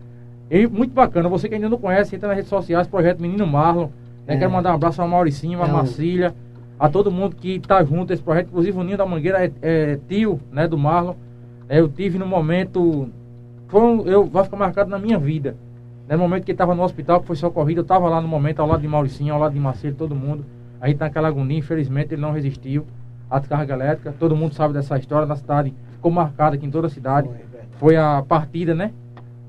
E 0.50 0.66
muito 0.66 0.92
bacana, 0.92 1.26
você 1.26 1.48
que 1.48 1.54
ainda 1.54 1.66
não 1.66 1.78
conhece, 1.78 2.14
entra 2.14 2.28
nas 2.28 2.36
redes 2.36 2.50
sociais, 2.50 2.86
projeto 2.86 3.22
Menino 3.22 3.46
Marlon. 3.46 3.88
Né? 4.26 4.34
É. 4.34 4.36
Quero 4.36 4.50
mandar 4.50 4.72
um 4.72 4.74
abraço 4.74 5.00
ao 5.00 5.08
Mauricinho, 5.08 5.62
a 5.62 5.66
É, 5.66 5.72
Marcília, 5.72 6.34
a 6.78 6.90
todo 6.90 7.10
mundo 7.10 7.36
que 7.36 7.56
está 7.56 7.82
junto 7.82 8.12
a 8.12 8.14
esse 8.14 8.22
projeto, 8.22 8.48
inclusive 8.48 8.78
o 8.78 8.84
Ninho 8.84 8.98
da 8.98 9.06
Mangueira 9.06 9.46
é, 9.46 9.52
é 9.62 9.98
tio 10.06 10.38
né, 10.52 10.68
do 10.68 10.76
Marlon. 10.76 11.14
É, 11.70 11.80
eu 11.80 11.88
tive 11.88 12.18
no 12.18 12.26
momento. 12.26 13.08
Foi 13.68 13.80
um, 13.80 14.02
eu, 14.02 14.26
vai 14.26 14.44
ficar 14.44 14.58
marcado 14.58 14.90
na 14.90 14.98
minha 14.98 15.18
vida. 15.18 15.56
No 16.08 16.18
momento 16.18 16.44
que 16.44 16.50
ele 16.50 16.54
estava 16.54 16.74
no 16.74 16.82
hospital, 16.82 17.20
que 17.20 17.26
foi 17.26 17.36
socorrido, 17.36 17.80
eu 17.80 17.82
estava 17.82 18.08
lá 18.08 18.20
no 18.20 18.28
momento, 18.28 18.60
ao 18.60 18.68
lado 18.68 18.82
de 18.82 18.88
Mauricinho, 18.88 19.32
ao 19.32 19.40
lado 19.40 19.54
de 19.54 19.60
Marcelo, 19.60 19.94
todo 19.94 20.14
mundo. 20.14 20.44
A 20.78 20.86
gente 20.86 21.00
naquela 21.00 21.28
agonia, 21.28 21.58
infelizmente 21.58 22.12
ele 22.12 22.20
não 22.20 22.30
resistiu 22.30 22.86
à 23.30 23.38
descarga 23.38 23.72
elétrica. 23.72 24.14
Todo 24.18 24.36
mundo 24.36 24.54
sabe 24.54 24.74
dessa 24.74 24.98
história 24.98 25.26
na 25.26 25.34
cidade, 25.34 25.72
ficou 25.92 26.10
marcada 26.10 26.56
aqui 26.56 26.66
em 26.66 26.70
toda 26.70 26.88
a 26.88 26.90
cidade. 26.90 27.28
Foi, 27.78 27.96
a 27.96 28.22
partida, 28.22 28.74
né? 28.74 28.92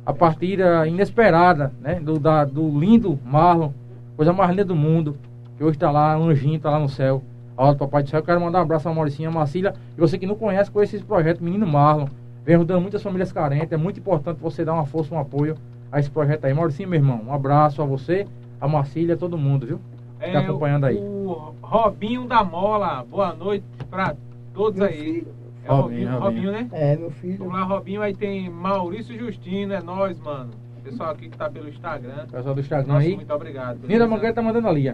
A 0.06 0.14
partida 0.14 0.88
inesperada, 0.88 1.74
né? 1.82 2.00
Do, 2.00 2.18
da, 2.18 2.46
do 2.46 2.80
lindo 2.80 3.20
Marlon, 3.26 3.72
coisa 4.16 4.32
mais 4.32 4.50
linda 4.50 4.64
do 4.64 4.76
mundo, 4.76 5.18
que 5.58 5.64
hoje 5.64 5.76
está 5.76 5.92
lá, 5.92 6.16
anjinho, 6.16 6.56
está 6.56 6.70
lá 6.70 6.80
no 6.80 6.88
céu, 6.88 7.22
ao 7.58 7.74
do 7.74 7.80
Papai 7.80 8.04
do 8.04 8.10
Céu. 8.10 8.22
Eu 8.22 8.24
quero 8.24 8.40
mandar 8.40 8.60
um 8.60 8.62
abraço 8.62 8.88
a 8.88 8.94
Mauricinha, 8.94 9.28
a 9.28 9.32
Marcília, 9.32 9.74
e 9.98 10.00
você 10.00 10.18
que 10.18 10.26
não 10.26 10.36
conhece, 10.36 10.72
conhece 10.72 10.96
esse 10.96 11.06
projeto, 11.06 11.44
Menino 11.44 11.68
Marlon. 11.68 12.08
Vem 12.46 12.56
ajudando 12.56 12.82
muitas 12.82 13.04
famílias 13.04 13.34
carentes, 13.34 13.74
é 13.74 13.78
muito 13.78 14.00
importante 14.00 14.40
você 14.40 14.64
dar 14.64 14.74
uma 14.74 14.86
força, 14.86 15.14
um 15.14 15.20
apoio 15.20 15.58
a 15.92 16.00
esse 16.00 16.10
projeto 16.10 16.46
aí. 16.46 16.54
Mauricinho, 16.54 16.90
meu 16.90 17.00
irmão, 17.00 17.22
um 17.28 17.34
abraço 17.34 17.82
a 17.82 17.86
você, 17.86 18.28
a 18.60 18.68
Marcília, 18.68 19.16
a 19.16 19.18
todo 19.18 19.38
mundo, 19.38 19.66
viu? 19.66 19.80
Que 20.20 20.32
tá 20.32 20.40
acompanhando 20.40 20.86
aí. 20.86 20.98
É, 20.98 21.02
O 21.02 21.54
Robinho 21.62 22.26
da 22.28 22.44
Mola, 22.44 23.06
boa 23.10 23.34
noite 23.34 23.66
pra 23.90 24.16
todos 24.54 24.80
Meu 24.80 24.88
aí. 24.88 24.94
filho. 24.98 25.28
É 25.64 25.72
o 25.72 25.76
Robinho, 25.78 26.08
Robinho, 26.10 26.20
Robinho. 26.24 26.52
Né? 26.52 26.70
É, 26.72 26.96
meu 26.96 27.10
filho. 27.12 27.38
Vamos 27.40 27.54
lá, 27.54 27.64
Robinho, 27.64 28.02
aí 28.02 28.16
tem 28.16 28.50
Maurício 28.50 29.18
Justino, 29.18 29.74
é 29.74 29.82
nós, 29.82 30.20
mano. 30.20 30.52
Pessoal 30.84 31.10
aqui 31.10 31.30
que 31.30 31.36
tá 31.38 31.50
pelo 31.50 31.68
Instagram. 31.68 32.28
Pessoal 32.32 32.54
do 32.54 32.62
Instagram 32.62 32.94
Nossa, 32.94 33.06
aí. 33.08 33.16
muito 33.16 33.34
obrigado. 33.34 33.80
Ninho 33.88 33.98
da 34.00 34.08
Mangueira 34.08 34.36
tá 34.36 34.42
mandando 34.44 34.68
ali, 34.68 34.88
ó. 34.90 34.94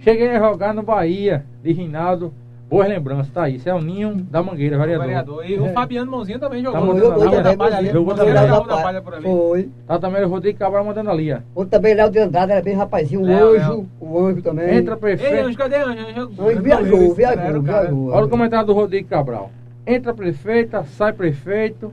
Cheguei 0.00 0.28
a 0.30 0.38
jogar 0.40 0.74
no 0.74 0.82
Bahia, 0.82 1.46
de 1.62 1.72
Rinaldo. 1.72 2.34
Boas 2.70 2.88
lembranças, 2.88 3.28
tá 3.32 3.42
aí. 3.42 3.56
Isso 3.56 3.68
é 3.68 3.74
o 3.74 3.80
Ninho 3.80 4.14
da 4.14 4.40
Mangueira, 4.44 4.78
vereador. 4.78 5.04
vereador. 5.06 5.44
E 5.50 5.58
o 5.58 5.66
É. 5.66 5.72
Fabiano 5.72 6.08
Mãozinho 6.08 6.38
também 6.38 6.62
Tá 6.62 6.70
jogou. 6.70 6.86
mandando 6.86 7.04
Jogou 7.06 7.22
ali, 7.22 7.30
também, 7.32 7.42
né? 7.50 7.56
Palha 7.56 7.76
ali. 7.78 7.90
Jogou 7.90 8.14
também. 8.14 8.32
Raul 8.34 8.66
da 8.66 8.76
Palha 8.76 9.02
por 9.02 9.14
ali. 9.14 9.22
Foi. 9.24 9.68
Tá 9.88 9.98
também 9.98 10.24
o 10.24 10.28
Rodrigo 10.28 10.58
Cabral 10.58 10.84
mandando 10.84 11.10
ali, 11.10 11.32
ó. 11.32 11.38
Outro 11.52 11.70
também, 11.72 11.94
Léo 11.94 12.10
de 12.10 12.18
Andrade, 12.20 12.52
era 12.52 12.62
bem 12.62 12.76
rapazinho. 12.76 13.22
O 13.22 13.24
Léo, 13.24 13.48
anjo. 13.56 13.58
Léo. 13.70 13.88
O 14.00 14.18
anjo 14.24 14.40
também. 14.42 14.76
Entra 14.76 14.94
Ei, 14.94 15.00
prefeito. 15.00 15.46
Anjo, 15.48 15.58
cadê 15.58 15.76
Anjo? 15.78 16.00
Anjo, 16.00 16.20
Anjo 16.48 16.62
viajou, 16.62 17.14
viajou, 17.14 17.56
o 17.58 17.62
viajou. 17.62 18.08
Olha 18.12 18.26
o 18.26 18.28
comentário 18.28 18.66
do 18.68 18.72
Rodrigo 18.72 19.08
Cabral. 19.08 19.50
Entra 19.84 20.14
prefeita, 20.14 20.84
sai 20.84 21.12
prefeito, 21.12 21.92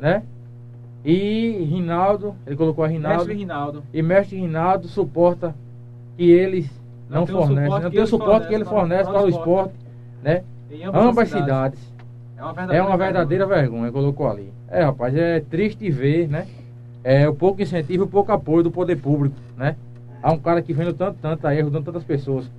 né? 0.00 0.22
E 1.04 1.62
Rinaldo, 1.70 2.34
ele 2.46 2.56
colocou 2.56 2.84
a 2.84 2.88
Rinaldo. 2.88 3.18
Mestre 3.18 3.34
Rinaldo. 3.34 3.82
E 3.92 4.02
mestre 4.02 4.38
Rinaldo 4.40 4.88
suporta 4.88 5.54
que 6.16 6.30
eles 6.30 6.68
não, 7.08 7.18
Não 7.18 7.22
o 7.24 7.26
fornecem. 7.26 7.80
Não 7.82 7.90
tem 7.90 8.00
o 8.00 8.06
suporte 8.06 8.48
que 8.48 8.54
ele 8.54 8.64
fornece 8.64 9.10
para 9.10 9.20
o 9.20 9.26
o 9.26 9.28
esporte, 9.28 9.74
né? 10.26 10.42
Em 10.70 10.84
Ambas 10.84 11.32
as 11.32 11.40
cidades. 11.40 11.78
É 12.36 12.42
uma 12.42 12.50
É 12.50 12.54
verdadeira, 12.54 12.86
uma 12.86 12.96
verdadeira 12.96 13.46
vergonha, 13.46 13.92
colocou 13.92 14.28
ali. 14.28 14.52
É, 14.68 14.82
rapaz, 14.82 15.14
é 15.16 15.40
triste 15.40 15.88
ver, 15.90 16.28
né? 16.28 16.46
É 17.04 17.28
o 17.28 17.34
pouco 17.34 17.62
incentivo 17.62 18.02
e 18.02 18.06
o 18.06 18.08
pouco 18.08 18.32
apoio 18.32 18.64
do 18.64 18.70
poder 18.70 18.96
público, 18.96 19.36
né? 19.56 19.76
Há 20.22 20.32
um 20.32 20.38
cara 20.38 20.60
que 20.60 20.72
vendo 20.72 20.92
tanto, 20.92 21.18
tanto 21.22 21.46
aí, 21.46 21.60
ajudando 21.60 21.84
tantas 21.84 22.02
pessoas. 22.02 22.50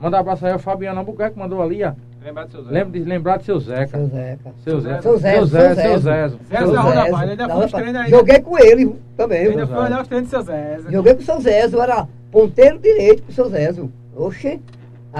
Manda 0.00 0.16
um 0.16 0.20
abraço 0.20 0.46
aí 0.46 0.52
ao 0.52 0.58
Fabiano 0.58 1.00
Albuquerque, 1.00 1.34
que 1.34 1.40
mandou 1.40 1.60
ali, 1.60 1.82
ó. 1.82 1.92
Lembrar 2.24 2.44
do 2.44 2.52
seu 2.52 2.64
Zé. 2.64 2.70
Lembra 2.70 2.92
de 3.00 3.04
lembrar 3.04 3.36
de 3.38 3.44
seu 3.44 3.58
Zeca. 3.60 3.98
Seu 3.98 4.08
Zeca. 4.08 4.52
Seu 4.64 4.80
Zé. 4.80 5.00
Seu 5.00 5.16
Zé, 5.16 5.32
Seu 5.32 5.46
seu 5.46 5.46
Zé, 5.46 5.74
Zé. 5.74 5.82
seu 5.82 5.98
Zé. 5.98 6.28
Zé 6.28 6.58
Seu 6.58 6.72
da 6.72 6.82
Zé. 6.82 7.10
Palha, 7.10 7.30
ainda 7.32 7.46
da 7.48 7.54
foi 7.54 7.64
os 7.66 7.72
treinos 7.72 7.92
da- 7.92 8.00
aí. 8.02 8.10
Joguei 8.10 8.40
com 8.40 8.58
ele 8.58 8.96
também. 9.16 9.46
Ainda 9.46 9.66
Zé. 9.66 9.74
foi 9.74 9.84
olhar 9.84 10.02
os 10.02 10.08
treinos 10.08 10.28
do 10.28 10.30
seu 10.30 10.42
Zé. 10.42 10.78
Joguei 10.90 11.14
com 11.14 11.20
o 11.20 11.24
seu 11.24 11.40
eu 11.72 11.82
era 11.82 12.08
ponteiro 12.30 12.78
direito 12.78 13.22
com 13.22 13.30
o 13.30 13.34
seu 13.34 13.48
Zézio. 13.48 13.90
Oxe, 14.14 14.60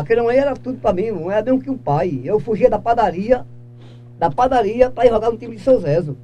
aquele 0.00 0.20
aí 0.20 0.36
era 0.38 0.54
tudo 0.54 0.78
pra 0.78 0.92
mim, 0.92 1.10
não 1.10 1.30
era 1.30 1.44
mesmo 1.44 1.60
que 1.60 1.70
um 1.70 1.76
pai. 1.78 2.20
Eu 2.24 2.38
fugia 2.38 2.68
da 2.70 2.78
padaria, 2.78 3.44
da 4.18 4.30
padaria 4.30 4.90
pra 4.90 5.06
ir 5.06 5.10
jogar 5.10 5.30
no 5.30 5.38
time 5.38 5.56
de 5.56 5.62
seu 5.62 5.78
Zézio. 5.80 6.16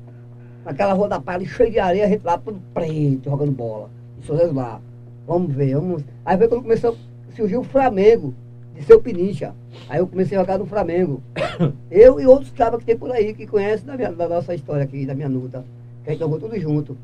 Naquela 0.64 0.93
rua 0.93 1.09
da 1.09 1.20
palha, 1.20 1.45
cheia 1.47 1.70
de 1.70 1.79
areia, 1.79 2.05
a 2.05 2.09
gente 2.09 2.25
lá 2.25 2.39
todo 2.39 2.61
preto, 2.73 3.29
jogando 3.31 3.53
bola. 3.53 3.91
E 4.20 4.27
seu 4.27 4.37
Zézio 4.37 4.55
lá. 4.55 4.81
Vamos 5.27 5.53
ver, 5.55 5.75
vamos. 5.75 6.05
Aí 6.25 6.37
foi 6.39 6.49
quando 6.49 6.62
começou, 6.62 6.97
surgiu 7.35 7.61
o 7.61 7.64
Flamengo, 7.64 8.35
de 8.75 8.83
seu 8.85 9.01
Pinicha. 9.01 9.55
Aí 9.89 9.99
eu 9.99 10.07
comecei 10.07 10.37
a 10.37 10.41
jogar 10.41 10.59
no 10.59 10.66
Flamengo. 10.66 11.23
Eu 11.91 12.20
e 12.20 12.27
outros 12.27 12.51
cabas 12.53 12.81
que 12.81 12.87
tem 12.87 12.97
por 12.97 13.11
aí, 13.11 13.33
que 13.35 13.47
conhecem 13.47 13.87
da, 13.87 13.97
minha- 13.97 14.12
da 14.12 14.29
nossa 14.29 14.55
história 14.55 14.83
aqui, 14.85 15.05
da 15.07 15.14
minha 15.14 15.29
luta. 15.29 15.64
Que 16.05 16.11
a 16.11 16.12
gente 16.12 16.20
jogou 16.20 16.39
tudo 16.39 16.59
junto. 16.59 16.97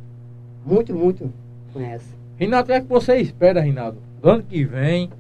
Muito, 0.65 0.95
muito 0.95 1.33
conhece. 1.73 2.07
Rinaldo, 2.39 2.65
o 2.65 2.67
que 2.67 2.73
é 2.73 2.81
que 2.81 2.87
você 2.89 3.17
espera, 3.17 3.61
Rinaldo? 3.61 3.99
Do 4.23 4.29
ano 4.31 4.43
que 4.43 4.65
vem 4.65 5.11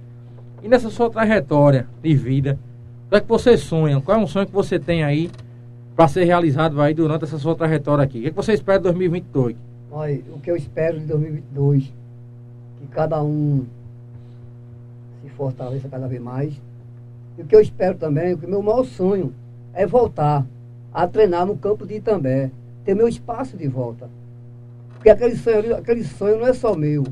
e 0.63 0.69
nessa 0.69 0.91
sua 0.91 1.11
trajetória 1.11 1.87
de 2.03 2.15
vida, 2.15 2.59
o 3.07 3.11
que 3.11 3.17
é 3.17 3.21
que 3.21 3.29
você 3.29 3.57
sonha? 3.57 4.01
Qual 4.01 4.19
é 4.19 4.21
um 4.21 4.27
sonho 4.27 4.47
que 4.47 4.53
você 4.53 4.79
tem 4.79 5.03
aí 5.05 5.31
para 5.95 6.09
ser 6.09 6.25
realizado 6.25 6.81
aí 6.81 6.93
durante 6.93 7.25
essa 7.25 7.39
sua 7.39 7.55
trajetória 7.55 8.05
aqui? 8.05 8.19
O 8.19 8.23
que, 8.23 8.27
é 8.29 8.31
que 8.31 8.37
você 8.37 8.53
espera 8.53 8.79
de 8.79 8.85
2022? 8.85 9.57
Olha, 9.91 10.21
o 10.35 10.41
que 10.41 10.51
eu 10.51 10.57
espero 10.57 10.99
de 11.01 11.07
2022, 11.07 11.85
que 12.81 12.87
cada 12.91 13.23
um 13.23 13.65
se 15.23 15.31
fortaleça 15.31 15.89
cada 15.89 16.07
vez 16.07 16.21
mais. 16.21 16.61
E 17.39 17.43
o 17.43 17.47
que 17.47 17.55
eu 17.55 17.61
espero 17.61 17.97
também, 17.97 18.35
o 18.35 18.39
que 18.39 18.47
meu 18.47 18.63
maior 18.63 18.85
sonho 18.85 19.33
é 19.73 19.87
voltar 19.87 20.45
a 20.93 21.07
treinar 21.07 21.47
no 21.47 21.57
campo 21.57 21.87
de 21.87 21.95
Itambé, 21.95 22.51
ter 22.85 22.95
meu 22.95 23.09
espaço 23.09 23.57
de 23.57 23.69
volta. 23.69 24.11
Porque 24.95 25.09
aquele 25.09 25.37
sonho, 25.37 25.77
aquele 25.77 26.05
sonho 26.05 26.39
não 26.41 26.47
é 26.47 26.53
só 26.53 26.75
meu. 26.75 27.05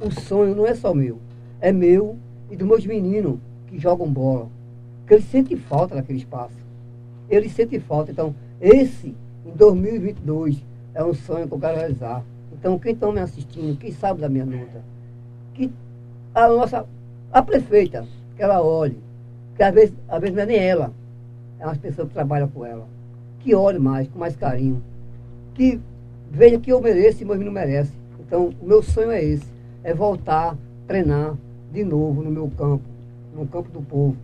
O 0.00 0.10
sonho 0.10 0.54
não 0.54 0.66
é 0.66 0.74
só 0.74 0.92
meu. 0.92 1.18
É 1.60 1.72
meu 1.72 2.16
e 2.50 2.56
dos 2.56 2.66
meus 2.66 2.86
meninos 2.86 3.38
que 3.66 3.78
jogam 3.78 4.10
bola. 4.10 4.48
Porque 5.00 5.14
eles 5.14 5.24
sentem 5.26 5.56
falta 5.56 5.94
daquele 5.94 6.18
espaço. 6.18 6.56
Eles 7.28 7.52
sentem 7.52 7.80
falta. 7.80 8.10
Então, 8.10 8.34
esse, 8.60 9.14
em 9.46 9.50
2022, 9.54 10.64
é 10.94 11.04
um 11.04 11.14
sonho 11.14 11.46
que 11.46 11.54
eu 11.54 11.58
quero 11.58 11.76
realizar. 11.76 12.24
Então, 12.52 12.78
quem 12.78 12.92
está 12.92 13.10
me 13.12 13.20
assistindo, 13.20 13.78
quem 13.78 13.92
sabe 13.92 14.20
da 14.20 14.28
minha 14.28 14.44
luta, 14.44 14.82
que 15.54 15.70
a 16.34 16.48
nossa, 16.48 16.86
a 17.32 17.42
prefeita, 17.42 18.06
que 18.36 18.42
ela 18.42 18.62
olhe, 18.62 18.98
que 19.56 19.62
às 19.62 19.74
vezes, 19.74 19.94
às 20.08 20.20
vezes 20.20 20.36
não 20.36 20.42
é 20.42 20.46
nem 20.46 20.58
ela, 20.58 20.92
é 21.58 21.66
umas 21.66 21.78
pessoas 21.78 22.08
que 22.08 22.14
trabalham 22.14 22.48
com 22.48 22.64
ela. 22.64 22.86
Que 23.40 23.54
olhe 23.54 23.78
mais, 23.78 24.08
com 24.08 24.18
mais 24.18 24.36
carinho. 24.36 24.82
Que 25.54 25.80
veja 26.30 26.58
que 26.58 26.72
eu 26.72 26.80
mereço 26.80 27.22
e 27.22 27.24
meu 27.24 27.36
não 27.36 27.52
merece. 27.52 27.92
Então, 28.20 28.50
o 28.60 28.66
meu 28.66 28.82
sonho 28.82 29.10
é 29.10 29.22
esse, 29.22 29.46
é 29.82 29.94
voltar, 29.94 30.56
treinar 30.86 31.36
de 31.72 31.84
novo 31.84 32.22
no 32.22 32.30
meu 32.30 32.50
campo, 32.56 32.84
no 33.34 33.46
campo 33.46 33.70
do 33.70 33.82
povo, 33.82 34.16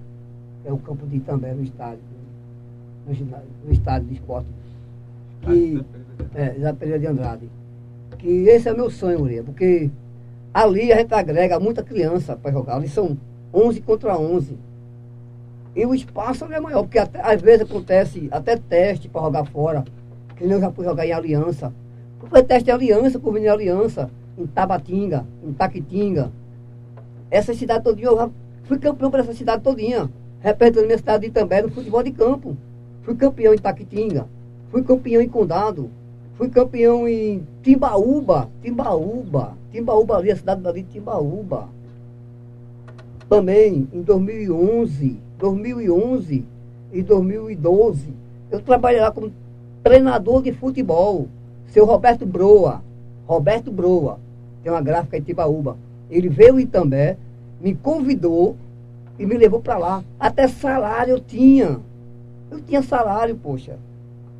que 0.63 0.69
é 0.69 0.73
o 0.73 0.79
campo 0.79 1.07
de 1.07 1.17
Itambé, 1.17 1.53
no 1.53 1.63
estádio, 1.63 2.01
no, 3.07 3.15
ginásio, 3.15 3.49
no 3.65 3.73
estádio 3.73 4.09
de 4.09 4.15
esporte. 4.15 4.49
Que, 5.43 5.85
é, 6.35 6.51
da 6.53 6.73
Pereira 6.73 6.99
de 6.99 7.07
Andrade. 7.07 7.51
Que 8.19 8.49
esse 8.49 8.69
é 8.69 8.73
o 8.73 8.77
meu 8.77 8.89
sonho, 8.89 9.21
Uria, 9.21 9.43
porque 9.43 9.91
ali 10.53 10.91
a 10.93 10.97
gente 10.97 11.13
agrega 11.13 11.61
muita 11.61 11.83
criança 11.83 12.35
para 12.35 12.51
jogar. 12.51 12.77
Ali 12.77 12.89
são 12.89 13.17
11 13.53 13.81
contra 13.83 14.19
11. 14.19 14.57
E 15.77 15.85
o 15.85 15.95
espaço 15.95 16.45
é 16.47 16.61
maior, 16.61 16.83
porque 16.83 16.99
até, 16.99 17.21
às 17.21 17.43
vezes 17.43 17.63
acontece 17.63 18.29
até 18.31 18.57
teste 18.57 19.09
para 19.09 19.23
jogar 19.23 19.45
fora. 19.45 19.85
Que 20.37 20.45
nem 20.45 20.55
eu 20.55 20.61
já 20.61 20.71
fui 20.71 20.85
jogar 20.85 21.07
em 21.07 21.13
aliança. 21.13 21.73
Foi 22.31 22.43
teste 22.43 22.65
de 22.65 22.71
aliança, 22.71 23.19
por 23.19 23.35
vir 23.35 23.49
aliança, 23.49 24.11
em 24.39 24.47
Tabatinga, 24.47 25.27
em 25.45 25.53
Taquitinga. 25.53 26.33
Essa 27.35 27.53
cidade 27.53 27.83
todinha, 27.83 28.11
eu 28.11 28.33
fui 28.63 28.79
campeão 28.79 29.11
para 29.11 29.23
essa 29.23 29.35
cidade 29.35 29.61
todinha. 29.61 30.09
Representando 30.39 30.87
minha 30.87 30.99
cidade 30.99 31.29
também 31.31 31.63
no 31.63 31.69
futebol 31.69 32.01
de 32.01 32.13
campo. 32.13 32.57
Fui 33.03 33.17
campeão 33.17 33.53
em 33.53 33.59
Taquitinga. 33.59 34.29
Fui 34.71 34.85
campeão 34.85 35.21
em 35.21 35.29
Condado. 35.29 35.91
Fui 36.37 36.49
campeão 36.49 37.09
em 37.09 37.45
Timbaúba. 37.61 38.49
Timbaúba. 38.63 39.55
Timbaúba 39.73 40.17
ali, 40.17 40.31
a 40.31 40.37
cidade 40.37 40.65
ali 40.65 40.83
de 40.85 40.93
Timbaúba. 40.93 41.67
Também 43.29 43.89
em 43.93 44.03
2011, 44.03 45.19
2011 45.37 46.45
e 46.93 47.03
2012, 47.03 48.15
eu 48.49 48.61
trabalhei 48.61 49.01
lá 49.01 49.11
como 49.11 49.33
treinador 49.83 50.41
de 50.41 50.53
futebol. 50.53 51.27
Seu 51.67 51.85
Roberto 51.85 52.25
Broa. 52.25 52.81
Roberto 53.27 53.73
Broa. 53.73 54.21
Tem 54.63 54.71
uma 54.71 54.81
gráfica 54.81 55.19
em 55.19 55.23
Timbaúba. 55.23 55.77
Ele 56.09 56.29
veio 56.29 56.61
em 56.61 56.63
Itambé, 56.63 57.17
me 57.65 57.75
convidou 57.75 58.59
e 59.19 59.25
me 59.25 59.39
levou 59.39 59.59
para 59.59 59.79
lá. 59.79 60.05
Até 60.21 60.47
salário 60.47 61.13
eu 61.13 61.21
tinha. 61.21 61.81
Eu 62.51 62.61
tinha 62.61 62.83
salário, 62.83 63.35
poxa. 63.37 63.79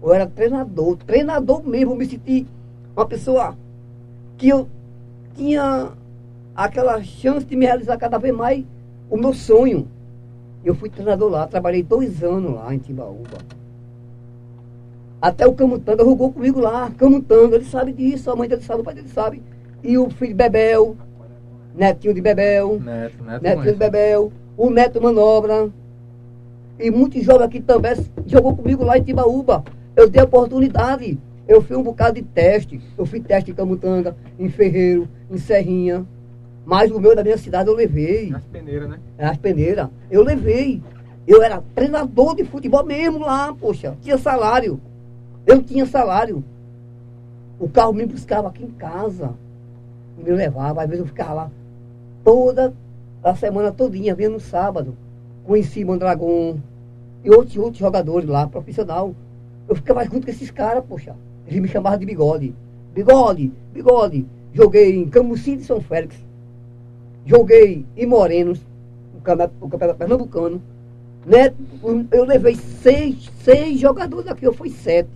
Eu 0.03 0.13
era 0.13 0.27
treinador, 0.27 0.99
treinador 0.99 1.67
mesmo, 1.67 1.93
eu 1.93 1.97
me 1.97 2.05
senti 2.05 2.47
uma 2.95 3.07
pessoa 3.07 3.57
que 4.37 4.51
eu 4.51 4.69
tinha 5.35 5.93
aquela 6.55 7.03
chance 7.03 7.47
de 7.47 7.57
me 7.57 7.65
realizar 7.65 7.97
cada 7.97 8.19
vez 8.19 8.37
mais 8.37 8.63
o 9.09 9.17
meu 9.17 9.33
sonho. 9.33 9.89
Eu 10.63 10.75
fui 10.75 10.91
treinador 10.91 11.31
lá, 11.31 11.47
trabalhei 11.47 11.83
dois 11.83 12.23
anos 12.23 12.55
lá 12.55 12.75
em 12.75 12.79
Timbaúba. 12.79 13.39
Até 15.21 15.47
o 15.47 15.55
Camutanga 15.55 16.05
jogou 16.05 16.31
comigo 16.31 16.61
lá, 16.61 16.91
Camutanga, 16.91 17.57
ele 17.57 17.65
sabe 17.65 17.91
disso, 17.95 18.31
a 18.31 18.37
mãe 18.37 18.47
dele 18.47 18.61
sabe, 18.61 18.83
o 18.83 18.85
pai 18.85 18.95
dele 18.95 19.09
sabe. 19.09 19.43
E 19.83 19.97
o 19.97 20.11
filho 20.11 20.35
Bebel, 20.35 20.95
netinho 21.75 22.15
de 22.15 22.21
Bebel, 22.21 22.81
Neto, 22.81 23.25
neto, 23.25 23.43
netinho 23.43 23.73
de 23.73 23.79
Bebel, 23.79 24.33
o 24.57 24.71
Neto 24.71 25.03
Manobra. 25.03 25.69
E 26.79 26.91
muitos 26.91 27.23
jogos 27.23 27.43
aqui 27.43 27.61
também 27.61 27.95
jogou 28.27 28.57
comigo 28.57 28.85
lá 28.85 28.97
em 28.97 29.03
Timbaúba. 29.03 29.65
Eu 29.95 30.09
dei 30.09 30.23
oportunidade. 30.23 31.19
Eu 31.47 31.61
fiz 31.63 31.77
um 31.77 31.83
bocado 31.83 32.15
de 32.15 32.23
teste. 32.23 32.81
Eu 32.97 33.07
fiz 33.07 33.23
teste 33.23 33.51
em 33.51 33.55
Camutanga, 33.55 34.17
em 34.39 34.49
Ferreiro, 34.49 35.09
em 35.31 35.39
Serrinha. 35.39 36.07
Mas 36.65 36.91
o 36.91 36.99
meu 36.99 37.15
da 37.15 37.23
minha 37.23 37.37
cidade 37.37 37.69
eu 37.69 37.75
levei. 37.75 38.31
Nas 38.31 38.45
peneiras, 38.45 38.89
né? 38.89 38.99
É 39.19 39.27
as 39.27 39.37
peneiras. 39.37 39.89
Eu 40.11 40.23
levei. 40.23 40.83
Eu 41.27 41.43
era 41.43 41.63
treinador 41.75 42.35
de 42.35 42.45
futebol 42.45 42.85
mesmo 42.85 43.21
lá, 43.21 43.55
poxa. 43.55 43.97
Tinha 44.01 44.19
salário. 44.19 44.81
Eu 45.47 45.63
tinha 45.63 45.87
salário. 45.87 46.43
O 47.59 47.69
carro 47.69 47.93
me 47.93 48.07
buscava 48.07 48.49
aqui 48.49 48.65
em 48.65 48.71
casa. 48.71 49.33
Me 50.19 50.31
levava. 50.33 50.83
Às 50.83 50.89
vezes 50.89 51.05
eu 51.05 51.07
ficava 51.07 51.35
lá 51.35 51.51
toda 52.25 52.73
a 53.23 53.35
semana 53.35 53.71
todinha, 53.71 54.15
vinha 54.15 54.31
no 54.31 54.41
sábado. 54.41 54.97
Conheci 55.45 55.85
Mandragon 55.85 56.57
e 57.23 57.31
outros, 57.31 57.57
outros 57.57 57.79
jogadores 57.79 58.29
lá, 58.29 58.47
profissional. 58.47 59.15
Eu 59.69 59.77
ficava 59.77 60.05
junto 60.05 60.25
com 60.25 60.31
esses 60.31 60.51
caras, 60.51 60.85
poxa. 60.89 61.15
Eles 61.47 61.61
me 61.61 61.69
chamavam 61.69 61.99
de 61.99 62.07
bigode. 62.07 62.55
Bigode, 62.95 63.53
bigode. 63.73 64.27
Joguei 64.53 64.97
em 64.97 65.09
Camusim 65.09 65.57
de 65.57 65.65
São 65.65 65.81
Félix. 65.81 66.17
Joguei 67.27 67.85
em 67.97 68.07
Morenos, 68.07 68.61
o 69.17 69.21
campeonato, 69.21 69.99
pernambucano. 69.99 70.63
Né? 71.27 71.53
Eu 72.11 72.25
levei 72.25 72.55
seis, 72.55 73.31
seis 73.43 73.81
jogadores 73.81 74.27
daqui, 74.27 74.45
eu 74.45 74.53
fui 74.53 74.71
sete. 74.71 75.09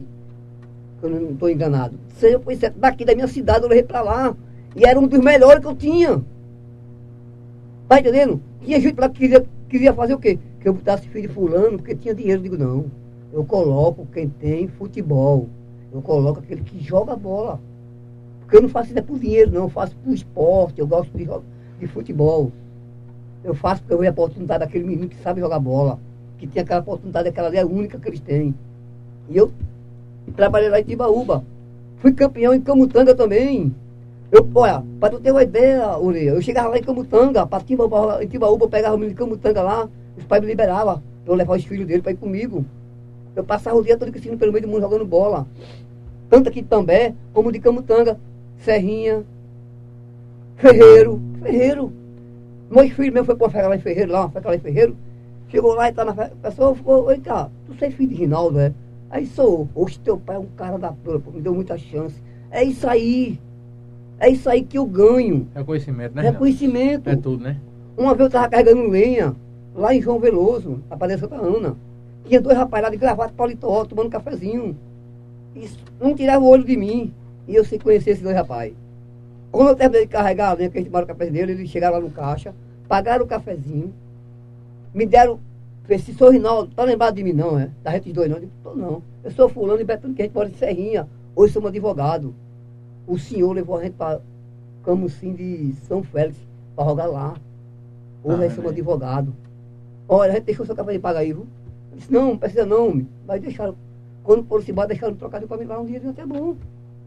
Se 0.99 1.07
eu 1.07 1.11
não 1.11 1.31
estou 1.31 1.51
enganado. 1.51 1.99
Seis, 2.17 2.33
eu 2.33 2.41
fui 2.41 2.57
sete. 2.57 2.79
Daqui 2.79 3.05
da 3.05 3.15
minha 3.15 3.29
cidade 3.29 3.63
eu 3.63 3.69
levei 3.69 3.85
para 3.85 4.01
lá. 4.01 4.37
E 4.75 4.85
era 4.85 4.99
um 4.99 5.07
dos 5.07 5.21
melhores 5.21 5.61
que 5.61 5.67
eu 5.67 5.77
tinha. 5.77 6.23
Tá 7.89 7.99
entendendo? 7.99 8.41
Tinha 8.63 8.79
gente 8.79 9.01
lá 9.01 9.09
que 9.09 9.21
queria, 9.21 9.47
queria 9.69 9.95
fazer 9.95 10.15
o 10.15 10.19
quê? 10.19 10.39
Que 10.61 10.69
eu 10.69 10.75
botasse 10.75 11.09
filho 11.09 11.27
de 11.27 11.35
fulano, 11.35 11.79
porque 11.79 11.95
tinha 11.95 12.15
dinheiro. 12.15 12.41
Eu 12.41 12.43
digo, 12.43 12.59
não. 12.59 12.85
Eu 13.33 13.45
coloco 13.45 14.07
quem 14.13 14.29
tem 14.29 14.69
futebol. 14.69 15.49
Eu 15.91 16.03
coloco 16.03 16.41
aquele 16.41 16.63
que 16.63 16.79
joga 16.85 17.17
bola. 17.17 17.59
Porque 18.41 18.57
eu 18.57 18.63
não 18.63 18.69
faço 18.69 18.91
isso 18.91 18.99
é 18.99 19.03
por 19.03 19.19
dinheiro, 19.19 19.51
não. 19.51 19.63
Eu 19.63 19.69
faço 19.71 19.97
por 20.05 20.13
esporte. 20.13 20.79
Eu 20.79 20.87
gosto 20.87 21.17
de, 21.17 21.27
de 21.81 21.87
futebol. 21.87 22.53
Eu 23.43 23.55
faço 23.55 23.81
porque 23.81 23.95
eu 23.95 23.99
vejo 23.99 24.11
a 24.11 24.13
oportunidade 24.13 24.61
daquele 24.61 24.85
menino 24.85 25.09
que 25.09 25.17
sabe 25.23 25.41
jogar 25.41 25.59
bola. 25.59 25.99
Que 26.37 26.47
tem 26.47 26.63
aquela 26.63 26.81
oportunidade, 26.81 27.29
aquela 27.29 27.49
ali 27.49 27.57
é 27.57 27.65
única 27.65 27.99
que 27.99 28.09
eles 28.09 28.21
têm. 28.21 28.55
E 29.31 29.37
eu 29.37 29.51
trabalhei 30.37 30.69
lá 30.69 30.79
em 30.79 30.85
Tibaúba. 30.85 31.43
Fui 31.99 32.13
campeão 32.13 32.53
em 32.53 32.61
Camutanga 32.61 33.15
também. 33.15 33.75
Eu, 34.31 34.47
olha, 34.55 34.85
para 35.01 35.11
tu 35.11 35.21
ter 35.21 35.31
uma 35.31 35.43
ideia, 35.43 35.99
Ureia, 35.99 36.31
eu 36.31 36.43
chegava 36.43 36.69
lá 36.69 36.79
em 36.79 36.83
Camutanga, 36.83 37.47
para 37.47 37.65
Tibaúba, 37.65 38.23
em 38.23 38.27
Tibaúba, 38.27 38.67
eu 38.67 38.69
pegava 38.69 38.95
o 38.95 38.99
menino 38.99 39.15
de 39.15 39.19
Camutanga 39.19 39.63
lá, 39.63 39.89
os 40.17 40.25
pais 40.25 40.43
me 40.43 40.49
liberavam 40.49 41.03
eu 41.27 41.35
levar 41.35 41.57
os 41.57 41.65
filhos 41.65 41.87
dele 41.87 42.03
para 42.03 42.13
ir 42.13 42.17
comigo. 42.17 42.65
Eu 43.37 43.45
passava 43.45 43.77
o 43.77 43.85
dia 43.85 43.97
todo 43.97 44.11
que 44.11 44.37
pelo 44.37 44.53
meio 44.53 44.63
do 44.63 44.69
mundo 44.69 44.81
jogando 44.81 45.05
bola. 45.05 45.47
Tanto 46.29 46.49
aqui 46.49 46.63
também, 46.63 47.15
como 47.33 47.53
de 47.53 47.61
Camutanga, 47.61 48.19
Serrinha, 48.59 49.25
Ferreiro, 50.57 51.21
Ferreiro. 51.43 51.93
Meus 52.71 52.93
filhos 52.93 53.15
meu 53.15 53.25
foi 53.25 53.37
para 53.37 53.47
uma 53.47 53.51
festa 53.51 53.69
lá 53.69 53.77
em 53.77 53.81
Ferreiro, 53.81 54.13
lá, 54.13 54.21
uma 54.23 54.31
festa 54.31 54.49
lá 54.49 54.57
em 54.57 54.61
Ferreiro. 54.61 54.97
Chegou 55.49 55.75
lá 55.75 55.89
e 55.89 55.93
tá 55.93 56.05
na 56.05 56.15
festa, 56.15 56.35
a 56.43 56.51
pessoa 56.51 56.75
ficou, 56.75 57.05
oi 57.05 57.19
cá, 57.19 57.49
tu 57.67 57.75
sei 57.79 57.91
filho 57.91 58.11
de 58.11 58.15
Rinaldo, 58.17 58.61
é? 58.61 58.73
Aí 59.11 59.25
sou, 59.27 59.69
hoje 59.75 59.99
teu 60.01 60.19
pai 60.19 60.37
é 60.37 60.39
um 60.39 60.47
cara 60.57 60.79
da 60.79 60.93
pura, 60.93 61.21
me 61.33 61.41
deu 61.41 61.55
muita 61.55 61.79
chance. 61.79 62.15
É 62.51 62.63
isso 62.63 62.87
aí. 62.89 63.39
É 64.21 64.29
isso 64.29 64.49
aí 64.51 64.63
que 64.63 64.79
eu 64.79 64.85
ganho. 64.85 65.47
Reconhecimento, 65.55 66.15
né? 66.15 66.23
Reconhecimento. 66.23 67.09
É 67.09 67.17
tudo, 67.17 67.43
né? 67.45 67.57
Uma 67.97 68.11
vez 68.11 68.21
eu 68.21 68.27
estava 68.27 68.49
carregando 68.49 68.89
lenha, 68.89 69.35
lá 69.75 69.95
em 69.95 70.03
João 70.03 70.19
Veloso, 70.19 70.81
na 70.91 70.97
Padre 70.97 71.19
Santa 71.19 71.37
Ana. 71.37 71.77
Tinha 72.25 72.41
dois 72.41 72.57
rapazes 72.57 72.85
lá 72.85 72.91
de 72.91 72.97
gravata 72.97 73.33
paletó, 73.37 73.85
tomando 73.85 74.07
um 74.07 74.11
cafezinho. 74.11 74.77
E 75.55 75.69
não 76.01 76.15
tirava 76.15 76.45
o 76.45 76.49
olho 76.49 76.65
de 76.65 76.77
mim. 76.77 77.13
E 77.47 77.55
eu 77.55 77.65
sei 77.65 77.79
conhecer 77.79 78.11
esses 78.11 78.23
dois 78.23 78.37
rapazes. 78.37 78.75
Quando 79.51 79.69
eu 79.69 79.77
terminei 79.77 80.03
de 80.03 80.09
carregar 80.09 80.51
a 80.51 80.53
lenha, 80.53 80.69
que 80.69 80.79
a 80.79 80.81
gente 80.81 80.91
mora 80.91 81.05
o 81.05 81.09
café 81.09 81.31
dele, 81.31 81.53
eles 81.53 81.71
chegaram 81.71 81.97
lá 81.97 82.01
no 82.01 82.11
caixa, 82.11 82.55
pagaram 82.87 83.25
o 83.25 83.29
cafezinho, 83.29 83.95
me 84.93 85.07
deram, 85.07 85.41
esse 85.89 86.13
sou 86.13 86.31
Rinaldo, 86.31 86.71
tá 86.75 86.85
lembrado 86.85 87.15
de 87.15 87.25
mim 87.25 87.33
não, 87.33 87.59
é? 87.59 87.71
Da 87.83 87.93
gente 87.93 88.13
dois 88.13 88.29
não, 88.29 88.37
eu 88.37 88.41
digo, 88.41 88.53
tô 88.63 88.75
não. 88.75 89.03
Eu 89.25 89.31
sou 89.31 89.49
fulano 89.49 89.81
e 89.81 89.85
Betano, 89.85 90.13
que 90.13 90.23
a 90.23 90.25
gente 90.27 90.35
mora 90.35 90.49
em 90.49 90.55
Serrinha, 90.55 91.09
hoje 91.35 91.55
somos 91.55 91.71
advogado. 91.71 92.35
O 93.09 93.19
senhor 93.19 93.53
levou 93.53 93.77
a 93.79 93.83
gente 93.83 93.95
para 93.95 94.21
Camusim 94.85 95.35
de 95.35 95.73
São 95.87 96.03
Félix, 96.03 96.37
para 96.77 96.85
jogar 96.85 97.07
lá. 97.07 97.35
Hoje 98.23 98.45
Ah, 98.45 98.51
somos 98.51 98.65
né? 98.65 98.71
advogado. 98.71 99.35
Olha, 100.09 100.33
a 100.33 100.35
gente 100.37 100.45
deixou 100.45 100.63
o 100.65 100.67
seu 100.67 100.77
café 100.77 100.93
de 100.93 100.99
pagar 100.99 101.21
aí, 101.21 101.33
viu? 101.33 101.47
Eu 101.93 101.97
disse, 101.99 102.13
não, 102.13 102.29
não 102.29 102.39
precisa 102.39 102.65
não, 102.67 103.05
mas 103.27 103.41
deixaram. 103.41 103.75
Quando 104.23 104.45
foram 104.45 104.63
se 104.63 104.71
embora, 104.71 104.89
deixaram 104.89 105.15
trocado 105.15 105.47
para 105.49 105.57
mim 105.57 105.65
lá 105.65 105.81
um 105.81 105.87
dia, 105.87 106.01
até 106.07 106.25
bom. 106.27 106.55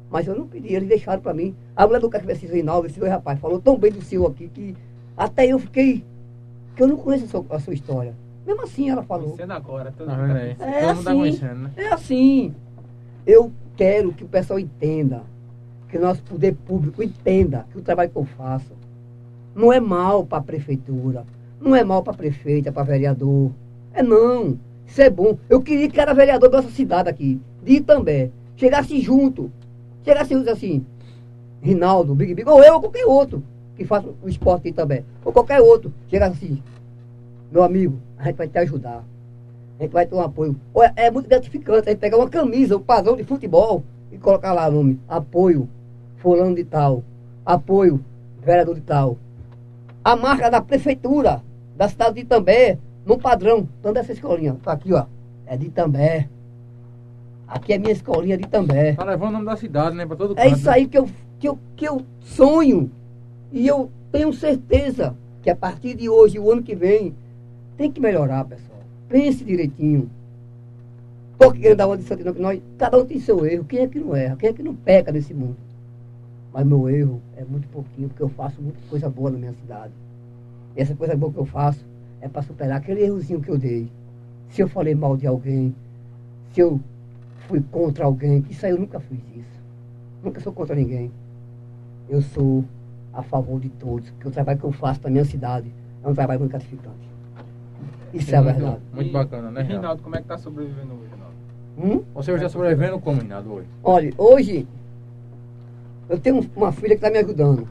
Mas 0.09 0.27
eu 0.27 0.35
não 0.35 0.47
pedi, 0.47 0.73
eles 0.73 0.89
deixaram 0.89 1.21
para 1.21 1.33
mim. 1.33 1.55
A 1.75 1.85
mulher 1.85 1.99
do 2.01 2.09
café 2.09 2.31
esse 2.33 2.45
Reinaldo, 2.45 2.87
esse 2.87 2.99
dois 2.99 3.11
rapaz, 3.11 3.39
falou 3.39 3.61
tão 3.61 3.77
bem 3.77 3.91
do 3.91 4.01
senhor 4.01 4.29
aqui 4.29 4.49
que 4.49 4.75
até 5.15 5.45
eu 5.47 5.59
fiquei. 5.59 6.03
que 6.75 6.83
eu 6.83 6.87
não 6.87 6.97
conheço 6.97 7.25
a 7.25 7.27
sua, 7.27 7.45
a 7.51 7.59
sua 7.59 7.73
história. 7.73 8.13
Mesmo 8.45 8.63
assim 8.63 8.89
ela 8.89 9.03
falou. 9.03 9.27
Conhecendo 9.27 9.53
agora. 9.53 9.93
Todo 9.95 10.07
Tá 10.07 10.17
mundo 10.17 10.31
aí? 10.35 10.55
conhecendo. 10.55 10.63
É 10.75 10.93
mundo 10.93 11.03
tá 11.03 11.11
assim. 11.11 11.53
né? 11.55 11.71
É 11.77 11.87
assim. 11.93 12.55
Eu 13.25 13.51
quero 13.77 14.11
que 14.13 14.23
o 14.23 14.27
pessoal 14.27 14.59
entenda, 14.59 15.21
que 15.91 15.97
o 15.97 16.01
nosso 16.01 16.23
poder 16.23 16.55
público 16.55 17.03
entenda 17.03 17.65
que 17.69 17.77
o 17.77 17.81
trabalho 17.81 18.09
que 18.09 18.15
eu 18.15 18.23
faço 18.23 18.71
não 19.53 19.73
é 19.73 19.79
mal 19.79 20.25
para 20.25 20.37
a 20.37 20.41
prefeitura, 20.41 21.25
não 21.59 21.75
é 21.75 21.83
mal 21.83 22.01
para 22.01 22.13
prefeita, 22.13 22.71
para 22.71 22.83
vereador. 22.83 23.51
É 23.93 24.01
não. 24.01 24.57
Isso 24.87 25.01
é 25.01 25.09
bom. 25.09 25.37
Eu 25.49 25.61
queria 25.61 25.89
que 25.89 25.99
era 25.99 26.13
vereador 26.13 26.49
da 26.49 26.61
nossa 26.61 26.71
cidade 26.73 27.09
aqui, 27.09 27.39
de 27.61 27.73
Itambé. 27.73 28.31
Chegasse 28.55 29.01
junto. 29.01 29.51
Chegasse 30.03 30.33
junto 30.33 30.49
assim, 30.49 30.85
Rinaldo, 31.61 32.15
Big 32.15 32.33
Big, 32.33 32.49
ou 32.49 32.63
eu 32.63 32.75
ou 32.75 32.79
qualquer 32.79 33.05
outro 33.05 33.43
que 33.75 33.83
faça 33.83 34.07
o 34.23 34.29
esporte 34.29 34.63
de 34.63 34.69
Itambé. 34.69 35.03
Ou 35.25 35.33
qualquer 35.33 35.59
outro. 35.59 35.93
Chegasse 36.09 36.45
assim, 36.45 36.63
meu 37.51 37.63
amigo, 37.63 37.99
a 38.17 38.23
gente 38.23 38.37
vai 38.37 38.47
te 38.47 38.57
ajudar. 38.59 39.03
a 39.77 39.83
gente 39.83 39.91
vai 39.91 40.05
ter 40.05 40.15
um 40.15 40.21
apoio. 40.21 40.55
Olha, 40.73 40.93
É 40.95 41.11
muito 41.11 41.27
gratificante 41.27 41.89
a 41.89 41.91
gente 41.91 41.99
pegar 41.99 42.17
uma 42.17 42.29
camisa, 42.29 42.77
o 42.77 42.79
padrão 42.79 43.17
de 43.17 43.25
futebol, 43.25 43.83
e 44.09 44.17
colocar 44.17 44.53
lá 44.53 44.69
o 44.69 44.71
nome, 44.71 44.99
apoio, 45.07 45.67
fulano 46.21 46.55
de 46.55 46.63
tal, 46.63 47.03
apoio, 47.45 48.03
vereador 48.41 48.75
de 48.75 48.81
tal. 48.81 49.17
A 50.03 50.15
marca 50.15 50.49
da 50.49 50.61
prefeitura 50.61 51.41
da 51.75 51.89
cidade 51.89 52.15
de 52.15 52.21
Itambé, 52.21 52.77
no 53.05 53.17
padrão, 53.17 53.67
tanto 53.81 53.99
essa 53.99 54.11
escolinha, 54.11 54.55
tá 54.63 54.71
aqui, 54.71 54.93
ó, 54.93 55.05
é 55.45 55.57
de 55.57 55.65
Itambé. 55.67 56.29
Aqui 57.47 57.73
é 57.73 57.77
minha 57.77 57.91
escolinha 57.91 58.37
de 58.37 58.45
Itambé. 58.45 58.93
Tá 58.93 59.03
levando 59.03 59.29
o 59.29 59.33
nome 59.33 59.45
da 59.45 59.57
cidade, 59.57 59.95
né? 59.95 60.05
Pra 60.05 60.15
todo 60.15 60.33
É 60.37 60.43
canto, 60.43 60.55
isso 60.57 60.67
né? 60.67 60.73
aí 60.73 60.87
que 60.87 60.97
eu, 60.97 61.09
que, 61.37 61.49
eu, 61.49 61.59
que 61.75 61.85
eu 61.85 62.01
sonho. 62.21 62.89
E 63.51 63.67
eu 63.67 63.91
tenho 64.11 64.31
certeza 64.31 65.15
que 65.41 65.49
a 65.49 65.55
partir 65.55 65.95
de 65.95 66.07
hoje, 66.07 66.39
o 66.39 66.49
ano 66.49 66.63
que 66.63 66.73
vem, 66.73 67.13
tem 67.75 67.91
que 67.91 67.99
melhorar, 67.99 68.45
pessoal. 68.45 68.79
Pense 69.09 69.43
direitinho. 69.43 70.09
Porque 71.37 71.75
dar 71.75 71.87
uma 71.87 71.97
de 71.97 72.23
não, 72.23 72.33
que 72.33 72.41
nós, 72.41 72.61
cada 72.77 72.97
um 72.99 73.05
tem 73.05 73.19
seu 73.19 73.45
erro. 73.45 73.65
Quem 73.65 73.79
é 73.79 73.87
que 73.87 73.99
não 73.99 74.15
erra? 74.15 74.37
Quem 74.37 74.49
é 74.49 74.53
que 74.53 74.63
não 74.63 74.75
peca 74.75 75.11
nesse 75.11 75.33
mundo? 75.33 75.57
Mas 76.53 76.65
meu 76.65 76.89
erro 76.89 77.21
é 77.37 77.43
muito 77.43 77.67
pouquinho, 77.69 78.09
porque 78.09 78.21
eu 78.21 78.29
faço 78.29 78.61
muita 78.61 78.79
coisa 78.89 79.09
boa 79.09 79.31
na 79.31 79.37
minha 79.37 79.53
cidade. 79.53 79.93
E 80.75 80.81
essa 80.81 80.93
coisa 80.95 81.15
boa 81.15 81.31
que 81.31 81.39
eu 81.39 81.45
faço 81.45 81.85
é 82.19 82.27
para 82.27 82.41
superar 82.41 82.77
aquele 82.77 83.03
errozinho 83.03 83.41
que 83.41 83.49
eu 83.49 83.57
dei. 83.57 83.89
Se 84.49 84.61
eu 84.61 84.67
falei 84.67 84.93
mal 84.93 85.15
de 85.15 85.25
alguém, 85.25 85.73
se 86.51 86.59
eu 86.59 86.79
fui 87.47 87.61
contra 87.71 88.05
alguém, 88.05 88.45
isso 88.49 88.65
aí 88.65 88.71
eu 88.71 88.79
nunca 88.79 88.99
fiz 88.99 89.19
isso. 89.35 89.61
Nunca 90.23 90.39
sou 90.41 90.51
contra 90.51 90.75
ninguém. 90.75 91.09
Eu 92.09 92.21
sou 92.21 92.65
a 93.13 93.23
favor 93.23 93.59
de 93.59 93.69
todos, 93.69 94.09
porque 94.11 94.27
o 94.27 94.31
trabalho 94.31 94.59
que 94.59 94.65
eu 94.65 94.71
faço 94.71 95.01
na 95.03 95.09
minha 95.09 95.25
cidade 95.25 95.71
é 96.03 96.07
um 96.07 96.13
trabalho 96.13 96.39
muito 96.41 96.51
gratificante. 96.51 97.09
Isso 98.13 98.33
é, 98.33 98.37
a 98.37 98.41
muito, 98.41 98.55
verdade. 98.55 98.81
Muito 98.93 99.11
bacana, 99.11 99.51
né, 99.51 99.61
e, 99.61 99.63
Reinaldo? 99.63 99.81
Rinaldo, 99.81 100.03
como 100.03 100.15
é 100.17 100.21
que 100.21 100.27
tá 100.27 100.37
sobrevivendo 100.37 100.93
hoje, 100.93 101.09
Rinaldo? 101.13 101.35
Hum? 101.77 102.03
Você 102.13 102.31
hoje 102.31 102.43
está 102.43 102.49
sobrevivendo 102.49 102.99
como, 102.99 103.19
Reinaldo, 103.19 103.53
hoje? 103.53 103.67
Olha, 103.83 104.13
hoje 104.17 104.67
eu 106.11 106.19
tenho 106.19 106.45
uma 106.57 106.73
filha 106.73 106.89
que 106.89 106.95
está 106.95 107.09
me 107.09 107.19
ajudando. 107.19 107.65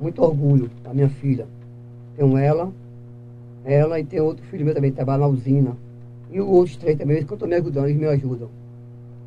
Muito 0.00 0.22
orgulho 0.22 0.70
da 0.82 0.94
minha 0.94 1.10
filha. 1.10 1.46
Tenho 2.16 2.34
ela, 2.38 2.72
ela 3.62 4.00
e 4.00 4.04
tem 4.04 4.18
outro 4.20 4.42
filho 4.46 4.64
meu 4.64 4.72
também 4.72 4.90
que 4.90 4.96
trabalha 4.96 5.20
na 5.20 5.26
usina. 5.26 5.76
E 6.30 6.40
os 6.40 6.48
outros 6.48 6.76
três 6.78 6.96
também, 6.96 7.18
eles 7.18 7.30
estou 7.30 7.46
me 7.46 7.56
ajudando, 7.56 7.88
eles 7.88 8.00
me 8.00 8.06
ajudam. 8.06 8.48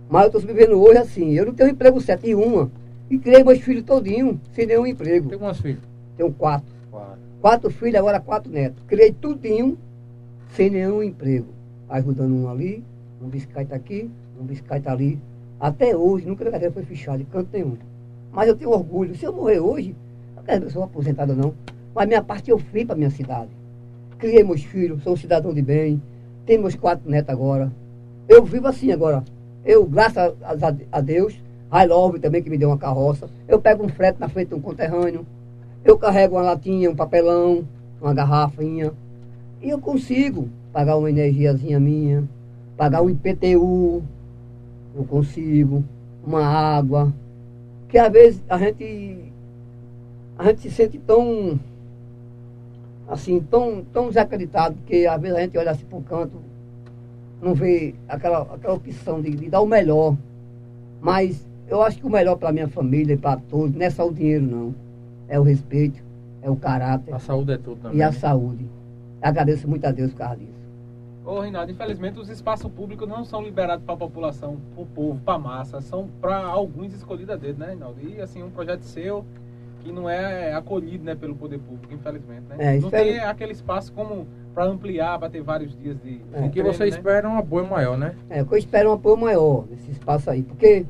Mas 0.10 0.24
eu 0.24 0.28
estou 0.28 0.42
sobrevivendo 0.42 0.82
hoje 0.82 0.98
assim, 0.98 1.34
eu 1.34 1.46
não 1.46 1.54
tenho 1.54 1.70
emprego 1.70 2.02
certo 2.02 2.26
em 2.26 2.34
uma. 2.34 2.72
E 3.12 3.18
criei 3.20 3.44
meus 3.44 3.60
filhos 3.60 3.84
todinho 3.84 4.42
sem 4.54 4.66
nenhum 4.66 4.88
emprego. 4.88 5.30
Tem 5.30 5.38
quantos 5.38 5.62
filhos? 5.62 5.84
Tenho 6.18 6.34
quatro. 6.34 6.74
Quatro. 6.90 7.20
Quatro 7.42 7.70
filhos, 7.70 7.96
agora 7.96 8.20
quatro 8.20 8.52
netos. 8.52 8.84
Criei 8.88 9.12
tudinho 9.12 9.78
sem 10.56 10.68
nenhum 10.72 11.04
emprego. 11.04 11.46
Ajudando 11.88 12.34
um 12.34 12.50
ali, 12.50 12.84
um 13.22 13.28
biscaita 13.28 13.76
aqui, 13.76 14.10
um 14.42 14.46
biscaita 14.46 14.92
ali. 14.92 15.20
Até 15.64 15.96
hoje, 15.96 16.26
nunca 16.26 16.44
minha 16.44 16.52
carteira 16.52 16.74
foi 16.74 16.84
fechada 16.84 17.20
de 17.20 17.24
canto 17.24 17.48
nenhum. 17.54 17.78
Mas 18.34 18.50
eu 18.50 18.56
tenho 18.58 18.72
orgulho. 18.72 19.16
Se 19.16 19.24
eu 19.24 19.32
morrer 19.32 19.62
hoje, 19.62 19.96
não 20.36 20.44
quero 20.44 20.60
que 20.60 20.68
eu 20.68 20.72
sou 20.72 20.84
aposentado 20.84 21.34
não. 21.34 21.54
Mas 21.96 22.06
minha 22.06 22.22
parte 22.22 22.52
eu 22.52 22.60
fiz 22.60 22.84
para 22.84 22.98
minha 22.98 23.10
cidade. 23.10 23.48
Criei 24.18 24.44
meus 24.44 24.62
filhos, 24.62 25.02
sou 25.04 25.14
um 25.14 25.16
cidadão 25.16 25.54
de 25.54 25.62
bem. 25.62 26.02
Tenho 26.46 26.60
meus 26.60 26.76
quatro 26.76 27.10
netos 27.10 27.30
agora. 27.30 27.72
Eu 28.28 28.44
vivo 28.44 28.68
assim 28.68 28.92
agora. 28.92 29.24
Eu, 29.64 29.86
graças 29.86 30.18
a, 30.18 30.76
a 30.92 31.00
Deus, 31.00 31.34
I 31.72 31.88
love 31.88 32.20
também 32.20 32.44
que 32.44 32.50
me 32.50 32.58
deu 32.58 32.68
uma 32.68 32.78
carroça. 32.78 33.30
Eu 33.48 33.58
pego 33.58 33.86
um 33.86 33.88
frete 33.88 34.20
na 34.20 34.28
frente 34.28 34.50
de 34.50 34.56
um 34.56 34.60
conterrâneo. 34.60 35.26
Eu 35.86 35.98
carrego 35.98 36.36
uma 36.36 36.42
latinha, 36.42 36.92
um 36.92 36.96
papelão, 36.96 37.64
uma 38.02 38.14
garrafinha. 38.14 38.92
E 39.62 39.70
eu 39.70 39.80
consigo 39.80 40.50
pagar 40.74 40.98
uma 40.98 41.10
energiazinha 41.10 41.80
minha, 41.80 42.28
pagar 42.76 43.02
um 43.02 43.10
IPTU, 43.10 44.04
eu 44.96 45.04
consigo, 45.06 45.84
uma 46.26 46.46
água. 46.46 47.14
Que 47.90 47.98
às 47.98 48.12
vezes 48.12 48.44
a 48.50 48.58
gente, 48.58 49.32
a 50.38 50.46
gente 50.46 50.62
se 50.62 50.72
sente 50.72 50.98
tão, 51.00 51.60
assim, 53.08 53.40
tão, 53.42 53.84
tão 53.94 54.08
desacreditado, 54.08 54.76
que 54.86 55.06
às 55.06 55.22
vezes 55.22 55.38
a 55.38 55.42
gente 55.42 55.58
olha 55.58 55.72
assim 55.72 55.86
para 55.86 55.98
o 55.98 56.02
canto, 56.04 56.38
não 57.42 57.54
vê 57.54 57.94
aquela, 58.08 58.42
aquela 58.42 58.74
opção 58.74 59.22
de, 59.22 59.32
de 59.32 59.50
dar 59.50 59.62
o 59.62 59.68
melhor. 59.68 60.16
Mas 61.02 61.46
eu 61.68 61.82
acho 61.82 61.98
que 62.00 62.06
o 62.06 62.10
melhor 62.10 62.36
para 62.38 62.52
minha 62.52 62.68
família 62.68 63.14
e 63.14 63.18
para 63.18 63.40
todos 63.50 63.76
não 63.76 63.86
é 63.86 63.90
só 63.90 64.08
o 64.08 64.14
dinheiro, 64.14 64.46
não. 64.46 64.76
É 65.28 65.40
o 65.40 65.44
respeito, 65.44 66.02
é 66.42 66.50
o 66.50 66.56
caráter 66.56 67.14
A 67.14 67.20
saúde 67.20 67.52
é 67.54 67.58
tudo 67.58 67.82
também. 67.82 67.98
e 67.98 68.02
a 68.04 68.08
né? 68.08 68.12
saúde. 68.12 68.66
Agradeço 69.22 69.68
muito 69.68 69.86
a 69.86 69.92
Deus 69.92 70.12
por 70.12 70.20
causa 70.20 70.38
disso. 70.38 70.63
Ô, 71.26 71.40
Rinaldo, 71.40 71.72
infelizmente 71.72 72.20
os 72.20 72.30
espaços 72.30 72.70
públicos 72.72 73.08
não 73.08 73.24
são 73.24 73.42
liberados 73.42 73.86
para 73.86 73.94
a 73.94 73.98
população, 73.98 74.58
para 74.74 74.84
o 74.84 74.86
povo, 74.86 75.20
para 75.24 75.36
a 75.36 75.40
massa, 75.40 75.80
são 75.80 76.10
para 76.20 76.38
alguns 76.38 76.94
escolhidos 76.94 77.34
a 77.34 77.38
dedo, 77.38 77.60
né, 77.60 77.70
Rinaldo? 77.72 78.02
E 78.02 78.20
assim, 78.20 78.44
um 78.44 78.50
projeto 78.50 78.82
seu 78.82 79.26
que 79.84 79.92
não 79.92 80.10
é 80.10 80.54
acolhido 80.54 81.04
né, 81.04 81.16
pelo 81.16 81.36
poder 81.36 81.60
público, 81.60 81.94
infelizmente, 81.94 82.44
né? 82.50 82.56
É, 82.58 82.80
não 82.80 82.90
tem 82.90 83.20
aquele 83.20 83.52
espaço 83.52 83.92
como 83.94 84.26
para 84.54 84.66
ampliar, 84.66 85.20
para 85.20 85.30
ter 85.30 85.42
vários 85.42 85.78
dias 85.78 85.98
de. 86.02 86.22
É. 86.34 86.40
O 86.40 86.44
que 86.44 86.52
treino, 86.52 86.74
você 86.74 86.84
né? 86.84 86.90
espera 86.90 87.28
é 87.28 87.30
um 87.30 87.38
apoio 87.38 87.70
maior, 87.70 87.98
né? 87.98 88.16
É, 88.30 88.42
o 88.42 88.46
que 88.46 88.54
eu 88.54 88.58
espero 88.58 88.90
é 88.90 88.92
um 88.92 88.96
apoio 88.96 89.18
maior 89.18 89.66
nesse 89.70 89.92
espaço 89.92 90.30
aí. 90.30 90.44
Porque, 90.44 90.86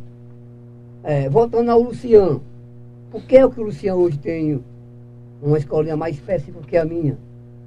é, 1.03 1.29
voltando 1.29 1.71
ao 1.71 1.81
Luciano, 1.81 2.43
por 3.09 3.23
que 3.23 3.37
é 3.37 3.49
que 3.49 3.59
o 3.59 3.63
Luciano 3.63 3.99
hoje 3.99 4.17
tem 4.19 4.63
uma 5.41 5.57
escolinha 5.57 5.97
mais 5.97 6.15
específica 6.15 6.59
que 6.65 6.77
a 6.77 6.85
minha, 6.85 7.17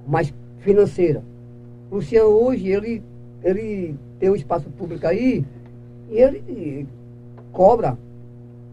mais 0.06 0.32
financeira? 0.60 1.22
O 1.90 1.96
Luciano 1.96 2.28
hoje, 2.28 2.68
ele, 2.68 3.02
ele 3.42 3.94
tem 4.18 4.30
um 4.30 4.34
espaço 4.36 4.68
público 4.70 5.06
aí 5.06 5.44
e 6.10 6.18
ele 6.18 6.86
cobra 7.52 7.96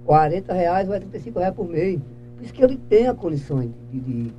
40 0.05 0.53
reais 0.53 0.87
ou 0.89 0.95
é 0.95 0.99
35 0.99 1.39
reais 1.39 1.53
por 1.55 1.67
mês. 1.67 1.99
Por 2.35 2.43
isso 2.43 2.53
que 2.53 2.63
ele 2.63 2.77
tem 2.89 3.07
a 3.07 3.13
condição 3.13 3.61
de, 3.61 3.99
de 3.99 4.33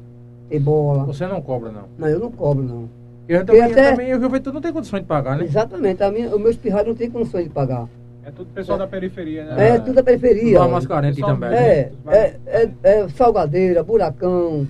ter 0.49 0.59
bola. 0.61 1.05
Você 1.05 1.27
não 1.27 1.41
cobra, 1.41 1.71
não. 1.71 1.85
Não, 1.99 2.09
eu 2.09 2.19
não 2.19 2.31
cobro, 2.31 2.63
não. 2.63 2.89
Eu 3.27 3.45
também, 3.45 3.63
até- 3.63 3.87
eu 3.87 3.91
também, 3.93 4.15
o 4.15 4.21
juventude 4.21 4.55
não 4.55 4.61
tem 4.61 4.73
condições 4.73 5.01
de 5.01 5.07
pagar, 5.07 5.39
né? 5.39 5.45
Exatamente, 5.45 6.03
a 6.03 6.11
minha, 6.11 6.35
os 6.35 6.41
meus 6.41 6.57
pirralhos 6.57 6.89
não 6.89 6.95
têm 6.95 7.11
condições 7.11 7.45
de 7.45 7.51
pagar. 7.51 7.89
É 8.23 8.31
tudo 8.31 8.51
pessoal 8.53 8.79
da 8.79 8.87
periferia, 8.87 9.45
né? 9.45 9.69
É, 9.71 9.79
tudo 9.79 9.99
a 9.99 10.03
periferia. 10.03 10.59
Não, 10.59 10.71
mais 10.71 10.87
carente 10.87 11.17
Pessoal 11.17 11.35
também. 11.35 11.51
né? 11.51 11.57
É, 11.59 11.93
é, 12.09 12.37
é, 12.47 12.71
é 12.83 13.09
Salgadeira, 13.09 13.83
Buracão, 13.83 14.67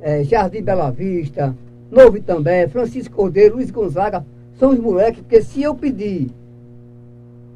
é, 0.00 0.24
Jardim 0.24 0.62
Bela 0.62 0.90
Vista, 0.90 1.54
Novo 1.92 2.16
Itambé, 2.16 2.66
Francisco 2.68 3.14
Cordeiro, 3.14 3.56
Luiz 3.56 3.70
Gonzaga, 3.70 4.24
são 4.58 4.70
os 4.70 4.78
moleques, 4.78 5.20
porque 5.20 5.42
se 5.42 5.62
eu 5.62 5.74
pedir 5.74 6.30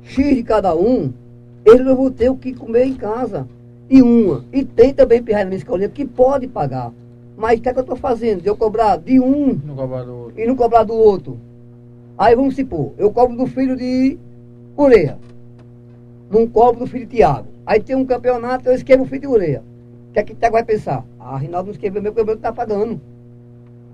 X 0.03 0.37
de 0.37 0.43
cada 0.43 0.76
um, 0.76 1.11
eles 1.64 1.80
não 1.87 1.97
vão 1.97 2.11
ter 2.11 2.28
o 2.28 2.37
que 2.37 2.53
comer 2.53 2.84
em 2.84 2.93
casa. 2.95 3.49
E 3.89 4.03
uma. 4.03 4.45
E 4.53 4.62
tem 4.62 4.93
também 4.93 5.22
pirraia 5.22 5.47
na 5.47 5.49
minha 5.49 5.59
escolinha 5.59 5.89
que 5.89 6.05
pode 6.05 6.47
pagar. 6.49 6.93
Mas 7.34 7.59
o 7.59 7.62
que 7.62 7.68
é 7.70 7.72
que 7.72 7.78
eu 7.78 7.82
estou 7.82 7.97
fazendo? 7.97 8.43
De 8.43 8.49
eu 8.49 8.57
cobrar 8.57 8.99
de 8.99 9.18
um 9.18 9.55
No 9.55 9.74
cobrador. 9.74 10.32
e 10.37 10.47
não 10.47 10.55
cobrar 10.55 10.82
do 10.84 10.93
outro. 10.95 11.39
Aí 12.18 12.37
vamos 12.37 12.57
supor, 12.57 12.93
eu 12.99 13.11
cobro 13.11 13.37
do 13.39 13.47
filho 13.47 13.74
de 13.74 14.18
Ureia. 14.76 15.16
Não 16.30 16.47
cobro 16.47 16.80
do 16.80 16.87
filho 16.87 17.07
de 17.07 17.16
Tiago. 17.16 17.47
Aí 17.64 17.80
tem 17.80 17.97
um 17.97 18.05
campeonato, 18.05 18.68
eu 18.68 18.74
escrevo 18.74 19.05
o 19.05 19.07
filho 19.07 19.22
de 19.22 19.26
Ureia. 19.28 19.62
O 20.11 20.12
que 20.12 20.18
é 20.18 20.22
que 20.22 20.32
o 20.34 20.37
Tiago 20.37 20.55
vai 20.55 20.64
pensar? 20.64 21.03
Ah, 21.18 21.39
Rinaldo 21.39 21.68
não 21.68 21.72
escreveu 21.72 22.03
meu, 22.03 22.12
porque 22.12 22.22
o 22.22 22.26
meu 22.26 22.34
não 22.34 22.39
está 22.39 22.53
pagando. 22.53 23.01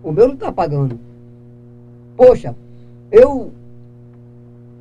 O 0.03 0.13
meu 0.13 0.27
não 0.27 0.35
está 0.35 0.51
pagando. 0.53 0.99
Poxa, 2.17 2.55
eu. 3.11 3.51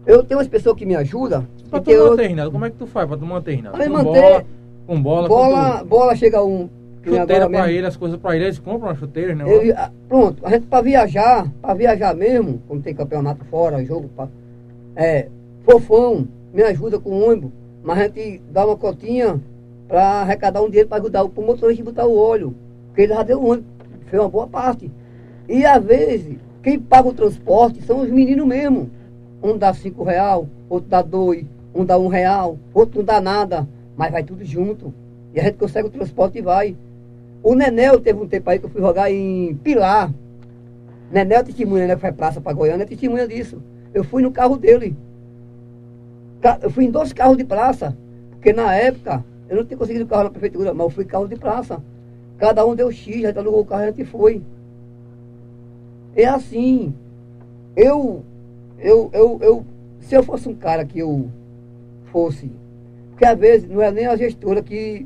Eu 0.05 0.23
tenho 0.23 0.39
umas 0.39 0.47
pessoas 0.47 0.75
que 0.75 0.85
me 0.85 0.95
ajudam. 0.95 1.45
Pra 1.69 1.79
e 1.79 1.81
tu 1.81 1.85
tem 1.85 1.97
manter, 1.97 2.27
Reinaldo, 2.27 2.51
como 2.51 2.65
é 2.65 2.69
que 2.69 2.75
tu 2.77 2.87
faz 2.87 3.07
pra 3.07 3.17
tu 3.17 3.25
manter? 3.25 3.61
Pra 3.61 3.71
Com 3.85 3.89
manter- 3.89 4.21
bola, 4.21 4.45
com 4.87 5.01
bola, 5.01 5.27
bola, 5.27 5.79
com 5.79 5.85
bola 5.85 6.15
chega 6.15 6.43
um. 6.43 6.67
Chuteira 7.03 7.49
mesmo. 7.49 7.65
ele, 7.67 7.87
as 7.87 7.97
coisas 7.97 8.19
pra 8.19 8.35
ele, 8.35 8.45
eles 8.45 8.59
compram 8.59 8.89
as 8.89 8.99
chuteiras, 8.99 9.35
né? 9.35 9.43
Ele- 9.51 9.71
ah, 9.71 9.89
pronto, 10.07 10.45
a 10.45 10.49
gente 10.51 10.67
para 10.67 10.83
viajar, 10.83 11.47
para 11.59 11.73
viajar 11.73 12.15
mesmo, 12.15 12.61
quando 12.67 12.83
tem 12.83 12.93
campeonato 12.93 13.43
fora, 13.45 13.83
jogo, 13.83 14.07
pra, 14.15 14.27
é, 14.95 15.27
fofão, 15.63 16.27
me 16.53 16.61
ajuda 16.61 16.99
com 16.99 17.09
o 17.09 17.27
ônibus, 17.27 17.49
mas 17.83 17.97
a 17.97 18.03
gente 18.03 18.39
dá 18.51 18.67
uma 18.67 18.77
cotinha 18.77 19.41
para 19.87 20.03
arrecadar 20.21 20.61
um 20.61 20.67
dinheiro 20.69 20.89
para 20.89 21.01
ajudar 21.01 21.23
o 21.23 21.31
motorista 21.41 21.83
botar 21.83 22.05
o 22.05 22.15
óleo, 22.15 22.53
porque 22.89 23.01
ele 23.01 23.13
já 23.15 23.23
deu 23.23 23.39
o 23.41 23.49
ônibus, 23.49 23.71
fez 24.05 24.21
uma 24.21 24.29
boa 24.29 24.45
parte. 24.45 24.91
E 25.51 25.65
às 25.65 25.83
vezes, 25.83 26.37
quem 26.63 26.79
paga 26.79 27.09
o 27.09 27.13
transporte 27.13 27.83
são 27.83 27.99
os 27.99 28.09
meninos 28.09 28.47
mesmo. 28.47 28.89
Um 29.43 29.57
dá 29.57 29.73
cinco 29.73 30.01
real, 30.01 30.47
outro 30.69 30.89
dá 30.89 31.01
dois, 31.01 31.45
um 31.75 31.83
dá 31.83 31.97
um 31.97 32.07
real, 32.07 32.57
outro 32.73 32.99
não 32.99 33.05
dá 33.05 33.19
nada, 33.19 33.67
mas 33.97 34.13
vai 34.13 34.23
tudo 34.23 34.45
junto. 34.45 34.93
E 35.33 35.41
a 35.41 35.43
gente 35.43 35.57
consegue 35.57 35.89
o 35.89 35.91
transporte 35.91 36.37
e 36.37 36.41
vai. 36.41 36.77
O 37.43 37.53
Nenel 37.53 37.99
teve 37.99 38.21
um 38.21 38.27
tempo 38.29 38.49
aí 38.49 38.59
que 38.59 38.65
eu 38.65 38.69
fui 38.69 38.79
jogar 38.79 39.11
em 39.11 39.53
Pilar. 39.55 40.13
Nenel 41.11 41.43
testemunha, 41.43 41.85
né? 41.85 41.95
Que 41.95 42.01
foi 42.01 42.13
praça 42.13 42.39
para 42.39 42.53
Goiânia, 42.53 42.83
é 42.83 42.87
testemunha 42.87 43.27
disso. 43.27 43.61
Eu 43.93 44.05
fui 44.05 44.21
no 44.21 44.31
carro 44.31 44.55
dele. 44.55 44.95
Eu 46.61 46.69
fui 46.69 46.85
em 46.85 46.91
dois 46.91 47.11
carros 47.11 47.35
de 47.35 47.43
praça. 47.43 47.97
Porque 48.29 48.53
na 48.53 48.73
época, 48.73 49.21
eu 49.49 49.57
não 49.57 49.65
tinha 49.65 49.77
conseguido 49.77 50.05
carro 50.05 50.23
na 50.23 50.29
prefeitura, 50.29 50.73
mas 50.73 50.85
eu 50.85 50.89
fui 50.91 51.03
carro 51.03 51.27
de 51.27 51.35
praça. 51.35 51.83
Cada 52.37 52.65
um 52.65 52.73
deu 52.73 52.89
X, 52.89 53.25
a 53.25 53.27
gente 53.27 53.37
alugou 53.37 53.59
o 53.59 53.65
carro 53.65 53.81
e 53.81 53.85
a 53.85 53.87
gente 53.91 54.05
foi. 54.05 54.41
É 56.15 56.25
assim. 56.25 56.93
eu, 57.75 58.23
eu, 58.79 59.09
eu, 59.13 59.39
eu, 59.41 59.65
se 60.01 60.15
eu 60.15 60.23
fosse 60.23 60.49
um 60.49 60.55
cara 60.55 60.85
que 60.85 60.99
eu 60.99 61.29
fosse, 62.11 62.51
porque 63.11 63.25
às 63.25 63.37
vezes 63.37 63.69
não 63.69 63.81
é 63.81 63.91
nem 63.91 64.07
a 64.07 64.15
gestora 64.15 64.61
que, 64.61 65.05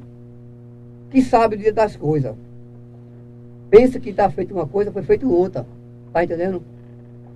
que 1.11 1.21
sabe 1.21 1.71
das 1.71 1.95
coisas. 1.95 2.33
Pensa 3.69 3.99
que 3.99 4.09
está 4.09 4.29
feito 4.29 4.53
uma 4.53 4.67
coisa, 4.67 4.91
foi 4.91 5.03
feito 5.03 5.29
outra. 5.31 5.65
Tá 6.13 6.23
entendendo? 6.23 6.63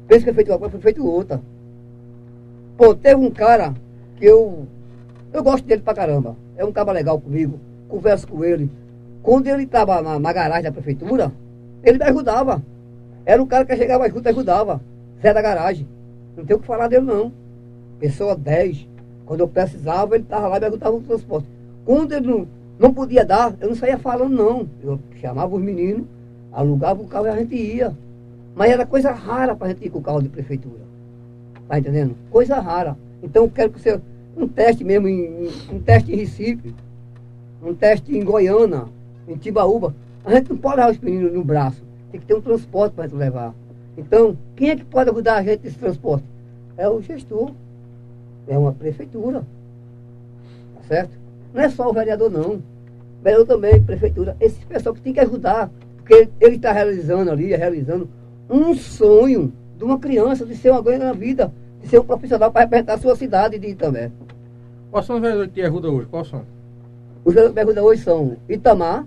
Pensa 0.07 0.19
que 0.19 0.25
foi 0.25 0.33
feito 0.35 0.51
uma 0.51 0.57
coisa, 0.59 0.71
foi 0.71 0.81
feito 0.81 1.05
outra. 1.05 1.41
Pô, 2.77 2.95
teve 2.95 3.15
um 3.15 3.29
cara 3.29 3.73
que 4.15 4.25
eu. 4.25 4.65
Eu 5.33 5.43
gosto 5.43 5.65
dele 5.65 5.81
pra 5.81 5.93
caramba. 5.93 6.37
É 6.55 6.63
um 6.63 6.71
cara 6.71 6.93
legal 6.93 7.19
comigo. 7.19 7.59
Converso 7.89 8.25
com 8.27 8.43
ele. 8.43 8.71
Quando 9.21 9.47
ele 9.47 9.63
estava 9.63 10.01
na, 10.01 10.17
na, 10.17 10.31
garagem 10.31 10.63
da 10.63 10.71
prefeitura, 10.71 11.31
ele 11.83 11.97
me 11.97 12.05
ajudava. 12.05 12.63
Era 13.29 13.43
um 13.43 13.45
cara 13.45 13.63
que 13.63 13.77
chegava 13.77 14.09
junto 14.09 14.25
e 14.25 14.29
ajudava. 14.29 14.81
Zé 15.21 15.31
da 15.31 15.39
garagem. 15.39 15.87
Não 16.35 16.43
tem 16.43 16.57
o 16.57 16.59
que 16.59 16.65
falar 16.65 16.87
dele, 16.87 17.05
não. 17.05 17.31
Pessoa 17.99 18.35
10. 18.35 18.87
Quando 19.23 19.41
eu 19.41 19.47
precisava, 19.47 20.15
ele 20.15 20.23
estava 20.23 20.47
lá 20.47 20.57
e 20.57 20.61
me 20.61 20.65
ajudava 20.65 20.95
no 20.95 21.03
transporte. 21.03 21.47
Quando 21.85 22.11
ele 22.11 22.25
não, 22.25 22.47
não 22.79 22.91
podia 22.91 23.23
dar, 23.23 23.53
eu 23.61 23.67
não 23.67 23.75
saía 23.75 23.99
falando, 23.99 24.35
não. 24.35 24.67
Eu 24.81 24.99
chamava 25.21 25.55
os 25.55 25.61
meninos, 25.61 26.07
alugava 26.51 27.03
o 27.03 27.07
carro 27.07 27.27
e 27.27 27.29
a 27.29 27.35
gente 27.35 27.53
ia. 27.53 27.93
Mas 28.55 28.71
era 28.71 28.83
coisa 28.83 29.11
rara 29.11 29.55
para 29.55 29.67
a 29.67 29.69
gente 29.69 29.85
ir 29.85 29.91
com 29.91 29.99
o 29.99 30.01
carro 30.01 30.23
de 30.23 30.29
prefeitura. 30.29 30.81
Tá 31.67 31.77
entendendo? 31.77 32.15
Coisa 32.31 32.59
rara. 32.59 32.97
Então 33.21 33.43
eu 33.43 33.51
quero 33.51 33.69
que 33.69 33.79
você. 33.79 34.01
Um 34.35 34.47
teste 34.47 34.83
mesmo, 34.83 35.07
em, 35.07 35.49
um 35.71 35.79
teste 35.79 36.11
em 36.11 36.15
Recife, 36.15 36.73
um 37.63 37.75
teste 37.75 38.17
em 38.17 38.23
Goiânia, 38.23 38.85
em 39.27 39.35
Tibaúba. 39.35 39.93
A 40.25 40.33
gente 40.33 40.49
não 40.49 40.57
pode 40.57 40.77
levar 40.77 40.91
os 40.91 40.97
meninos 40.97 41.31
no 41.31 41.43
braço. 41.43 41.88
Tem 42.11 42.19
que 42.19 42.25
ter 42.25 42.35
um 42.35 42.41
transporte 42.41 42.93
para 42.93 43.05
levar. 43.15 43.53
Então, 43.97 44.37
quem 44.55 44.69
é 44.69 44.75
que 44.75 44.85
pode 44.85 45.09
ajudar 45.09 45.35
a 45.35 45.43
gente 45.43 45.63
nesse 45.63 45.77
transporte? 45.77 46.25
É 46.77 46.87
o 46.87 47.01
gestor. 47.01 47.51
É 48.47 48.57
uma 48.57 48.71
prefeitura. 48.71 49.43
Tá 50.75 50.83
certo? 50.87 51.11
Não 51.53 51.61
é 51.61 51.69
só 51.69 51.89
o 51.89 51.93
vereador, 51.93 52.29
não. 52.29 52.55
O 52.55 52.63
vereador 53.23 53.47
também, 53.47 53.81
prefeitura. 53.83 54.35
Esse 54.39 54.65
pessoal 54.65 54.95
que 54.95 55.01
tem 55.01 55.13
que 55.13 55.19
ajudar. 55.19 55.69
Porque 55.97 56.29
ele 56.39 56.55
está 56.55 56.71
realizando 56.71 57.29
ali, 57.29 57.55
realizando 57.55 58.09
um 58.49 58.73
sonho 58.73 59.53
de 59.77 59.83
uma 59.83 59.99
criança 59.99 60.45
de 60.45 60.55
ser 60.55 60.71
uma 60.71 60.81
ganha 60.81 60.99
na 60.99 61.13
vida, 61.13 61.53
de 61.81 61.87
ser 61.87 61.99
um 61.99 62.03
profissional 62.03 62.51
para 62.51 62.61
representar 62.61 62.95
a 62.95 62.97
sua 62.97 63.15
cidade 63.15 63.59
de 63.59 63.67
Itambé. 63.67 64.11
Quais 64.91 65.05
são 65.05 65.17
os 65.17 65.21
vereadores 65.21 65.53
que 65.53 65.61
ajudam 65.61 65.95
hoje? 65.95 66.07
Quais 66.07 66.27
são? 66.27 66.41
Os 67.23 67.33
vereadores 67.33 67.53
que 67.53 67.59
ajudam 67.59 67.85
hoje 67.85 68.01
são 68.01 68.37
Itamar, 68.49 69.05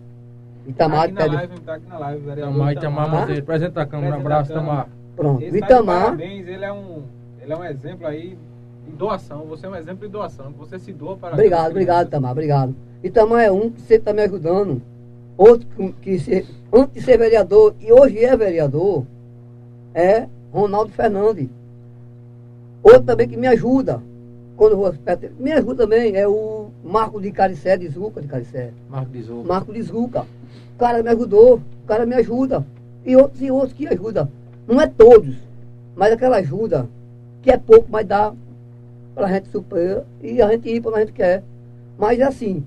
Itamar, 0.66 1.12
tá 1.12 1.24
aqui 1.24 1.32
na 1.32 1.38
live, 1.38 1.60
tá 1.60 1.74
aqui 1.74 1.88
na 1.88 1.98
live, 1.98 2.20
vereador 2.20 2.52
Itamar, 2.52 2.72
Itamar, 2.72 3.04
Itamar 3.04 3.20
Monteiro, 3.20 3.42
apresenta 3.42 3.82
a 3.82 3.86
câmera, 3.86 4.16
um 4.16 4.20
abraço, 4.20 4.52
Itamar. 4.52 4.88
Pronto, 5.16 5.42
Esse 5.42 5.58
Itamar. 5.58 6.04
parabéns, 6.04 6.48
ele 6.48 6.64
é 6.64 6.72
um, 6.72 7.02
ele 7.42 7.52
é 7.52 7.56
um 7.56 7.64
exemplo 7.64 8.06
aí 8.06 8.38
de 8.86 8.92
doação, 8.92 9.44
você 9.46 9.66
é 9.66 9.68
um 9.68 9.76
exemplo 9.76 10.06
de 10.06 10.12
doação, 10.12 10.52
você 10.52 10.78
se 10.78 10.92
doa 10.92 11.16
para 11.16 11.34
Obrigado, 11.34 11.70
obrigado, 11.70 12.06
Itamar, 12.06 12.32
obrigado. 12.32 12.74
Itamar 13.02 13.42
é 13.42 13.50
um 13.50 13.70
que 13.70 13.80
sempre 13.80 13.96
está 13.96 14.12
me 14.12 14.22
ajudando, 14.22 14.80
outro 15.36 15.66
que, 15.68 15.92
que 16.00 16.18
se, 16.18 16.46
antes 16.72 16.94
de 16.94 17.02
ser 17.02 17.18
vereador 17.18 17.74
e 17.80 17.92
hoje 17.92 18.24
é 18.24 18.36
vereador, 18.36 19.04
é 19.94 20.28
Ronaldo 20.52 20.92
Fernandes. 20.92 21.48
Outro 22.82 23.02
também 23.02 23.28
que 23.28 23.36
me 23.36 23.46
ajuda, 23.46 24.02
quando 24.56 24.72
eu 24.72 24.78
vou 24.78 24.94
me 25.38 25.52
ajuda 25.52 25.84
também, 25.84 26.16
é 26.16 26.26
o 26.26 26.61
Marco 26.82 27.20
de 27.20 27.30
Caricé, 27.30 27.76
de 27.76 27.88
Zuca, 27.88 28.20
de 28.20 28.28
Caricé. 28.28 28.70
Marco 28.88 29.12
de 29.12 29.22
Zuca. 29.22 29.48
Marco 29.48 29.72
de 29.72 29.82
Zuca. 29.82 30.26
O 30.74 30.78
cara 30.78 31.02
me 31.02 31.10
ajudou, 31.10 31.56
o 31.56 31.86
cara 31.86 32.04
me 32.04 32.14
ajuda. 32.14 32.64
E 33.04 33.16
outros 33.16 33.42
e 33.42 33.50
outros 33.50 33.72
que 33.72 33.86
ajudam. 33.86 34.28
Não 34.66 34.80
é 34.80 34.86
todos, 34.86 35.36
mas 35.94 36.12
aquela 36.12 36.36
ajuda, 36.36 36.88
que 37.40 37.50
é 37.50 37.56
pouco, 37.56 37.86
mas 37.90 38.06
dá 38.06 38.32
para 39.14 39.26
a 39.26 39.32
gente 39.32 39.48
superar 39.48 40.04
e 40.22 40.40
a 40.40 40.50
gente 40.50 40.68
ir 40.68 40.80
para 40.80 40.92
onde 40.92 41.00
a 41.00 41.04
gente 41.04 41.14
quer. 41.14 41.42
Mas 41.98 42.20
assim, 42.20 42.64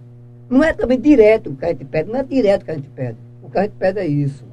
não 0.50 0.64
é 0.64 0.74
também 0.74 1.00
direto 1.00 1.50
o 1.50 1.56
que 1.56 1.66
a 1.66 1.70
gente 1.70 1.86
pede, 1.86 2.12
não 2.12 2.20
é 2.20 2.24
direto 2.24 2.62
o 2.62 2.66
que 2.66 2.72
a 2.72 2.76
gente 2.76 2.90
pede. 2.90 3.18
O 3.42 3.50
que 3.50 3.58
a 3.58 3.64
gente 3.64 3.74
pede 3.74 4.00
é 4.00 4.06
isso. 4.06 4.46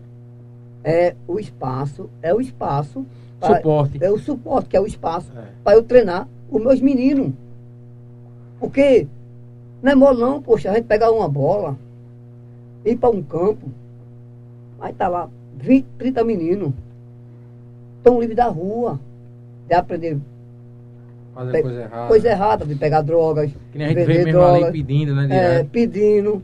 É 0.85 1.15
o 1.29 1.39
espaço, 1.39 2.09
é 2.21 2.35
o 2.35 2.41
espaço. 2.41 3.05
Pra, 3.39 3.57
suporte. 3.57 3.99
É 4.01 4.11
o 4.11 4.19
suporte, 4.19 4.69
que 4.69 4.77
é 4.77 4.81
o 4.81 4.87
espaço 4.87 5.31
é. 5.37 5.45
para 5.63 5.77
eu 5.77 5.83
treinar 5.83 6.29
os 6.51 6.63
meus 6.63 6.81
meninos. 6.81 7.33
Porque 8.59 9.07
não 9.83 9.93
é 9.93 9.95
mole 9.95 10.21
não, 10.21 10.41
poxa, 10.41 10.71
a 10.71 10.75
gente 10.75 10.85
pegar 10.85 11.11
uma 11.11 11.29
bola, 11.29 11.77
ir 12.85 12.97
para 12.97 13.11
um 13.11 13.23
campo, 13.23 13.67
aí 14.81 14.93
tá 14.93 15.09
lá 15.09 15.29
20, 15.59 15.87
30 15.99 16.25
meninos, 16.25 16.73
estão 17.99 18.21
livres 18.21 18.37
da 18.37 18.49
rua, 18.49 19.01
de 19.69 19.75
aprender 19.75 20.19
Fazer 21.35 21.63
coisa 21.63 21.81
errada. 21.81 22.09
Coisa 22.09 22.29
errada, 22.29 22.67
de 22.67 22.75
pegar 22.75 23.01
drogas. 23.01 23.51
Que 23.73 23.79
nem 23.79 23.87
a 23.87 23.91
gente 23.91 24.05
vê 24.05 24.19
mesmo 24.19 24.33
drogas, 24.33 24.65
ali 24.65 24.73
pedindo, 24.73 25.15
né? 25.15 25.29
É, 25.31 25.65
pedindo. 25.65 26.43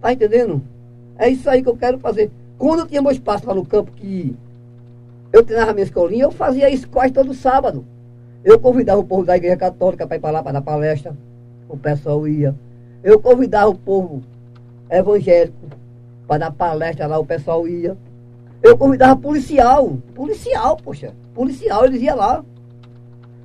Tá 0.00 0.12
entendendo? 0.12 0.62
É 1.18 1.28
isso 1.28 1.48
aí 1.50 1.62
que 1.62 1.68
eu 1.68 1.76
quero 1.76 1.98
fazer. 1.98 2.30
Quando 2.56 2.80
eu 2.80 2.86
tinha 2.86 3.02
meu 3.02 3.10
espaço 3.10 3.46
lá 3.46 3.54
no 3.54 3.66
campo, 3.66 3.92
que 3.92 4.34
eu 5.32 5.44
treinava 5.44 5.74
minha 5.74 5.84
escolinha, 5.84 6.24
eu 6.24 6.30
fazia 6.30 6.70
isso 6.70 6.88
quase 6.88 7.12
todo 7.12 7.34
sábado. 7.34 7.84
Eu 8.42 8.58
convidava 8.58 8.98
o 8.98 9.04
povo 9.04 9.24
da 9.24 9.36
igreja 9.36 9.56
católica 9.56 10.06
para 10.06 10.16
ir 10.16 10.20
para 10.20 10.30
lá 10.30 10.42
para 10.42 10.52
dar 10.52 10.62
palestra. 10.62 11.14
O 11.68 11.76
pessoal 11.76 12.26
ia. 12.26 12.54
Eu 13.02 13.20
convidava 13.20 13.70
o 13.70 13.74
povo 13.74 14.22
evangélico 14.90 15.56
para 16.26 16.38
dar 16.38 16.50
palestra 16.52 17.06
lá, 17.06 17.18
o 17.18 17.24
pessoal 17.24 17.66
ia. 17.66 17.96
Eu 18.62 18.76
convidava 18.76 19.20
policial. 19.20 19.96
Policial, 20.14 20.76
poxa. 20.76 21.14
Policial, 21.34 21.86
eles 21.86 22.02
iam 22.02 22.16
lá. 22.16 22.44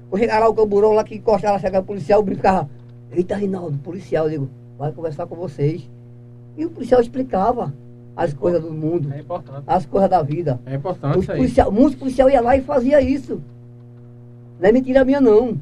Vou 0.09 0.19
chegar 0.19 0.39
lá 0.39 0.49
o 0.49 0.53
camburão 0.53 0.91
lá 0.91 1.03
que 1.03 1.15
encostava, 1.15 1.57
chegava 1.59 1.83
o 1.83 1.87
policial, 1.87 2.23
ficava, 2.23 2.69
eita 3.11 3.35
Rinaldo, 3.35 3.77
policial, 3.79 4.25
eu 4.25 4.31
digo, 4.31 4.49
vai 4.77 4.91
conversar 4.91 5.25
com 5.25 5.35
vocês. 5.35 5.89
E 6.57 6.65
o 6.65 6.69
policial 6.69 7.01
explicava 7.01 7.73
as 8.15 8.33
coisas 8.33 8.61
do 8.61 8.71
mundo. 8.71 9.11
É 9.13 9.19
importante. 9.19 9.63
As 9.65 9.85
coisas 9.85 10.09
da 10.09 10.21
vida. 10.21 10.59
É 10.65 10.75
importante 10.75 11.17
Os 11.17 11.25
policial, 11.25 11.71
muitos 11.71 11.95
policiais 11.95 12.33
iam 12.33 12.43
lá 12.43 12.55
e 12.55 12.61
fazia 12.61 13.01
isso. 13.01 13.41
Não 14.59 14.69
é 14.69 14.71
mentira 14.71 15.03
minha, 15.03 15.19
não. 15.19 15.57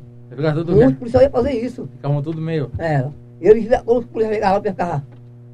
Muitos 0.76 0.98
policiais 0.98 1.26
iam 1.26 1.32
fazer 1.32 1.52
isso. 1.54 1.88
Ficavam 1.96 2.22
tudo 2.22 2.42
meio. 2.42 2.70
É. 2.78 3.08
E 3.44 3.48
eles, 3.48 3.68
quando 3.84 4.00
os 4.00 4.06
policiais 4.06 4.36
chegavam 4.36 4.58
lá, 4.58 4.64
ficava. 4.64 5.04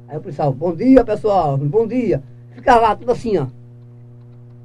Aí 0.06 0.16
o 0.16 0.20
policial, 0.20 0.52
bom 0.52 0.72
dia, 0.72 1.04
pessoal, 1.04 1.58
bom 1.58 1.88
dia. 1.88 2.22
Ficava 2.52 2.80
lá, 2.80 2.94
tudo 2.94 3.10
assim, 3.10 3.36
ó. 3.36 3.48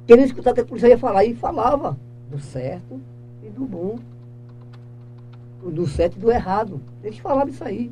Querendo 0.06 0.26
escutar 0.26 0.52
o 0.52 0.54
que 0.54 0.60
o 0.60 0.66
policial 0.66 0.90
ia 0.90 0.98
falar. 0.98 1.24
E 1.24 1.34
falava 1.34 1.98
do 2.30 2.38
certo 2.38 3.00
e 3.44 3.48
do 3.48 3.64
bom 3.64 3.98
do 5.70 5.86
certo 5.88 6.16
e 6.16 6.20
do 6.20 6.30
errado. 6.30 6.80
Eles 7.02 7.18
falavam 7.18 7.48
isso 7.48 7.64
aí. 7.64 7.90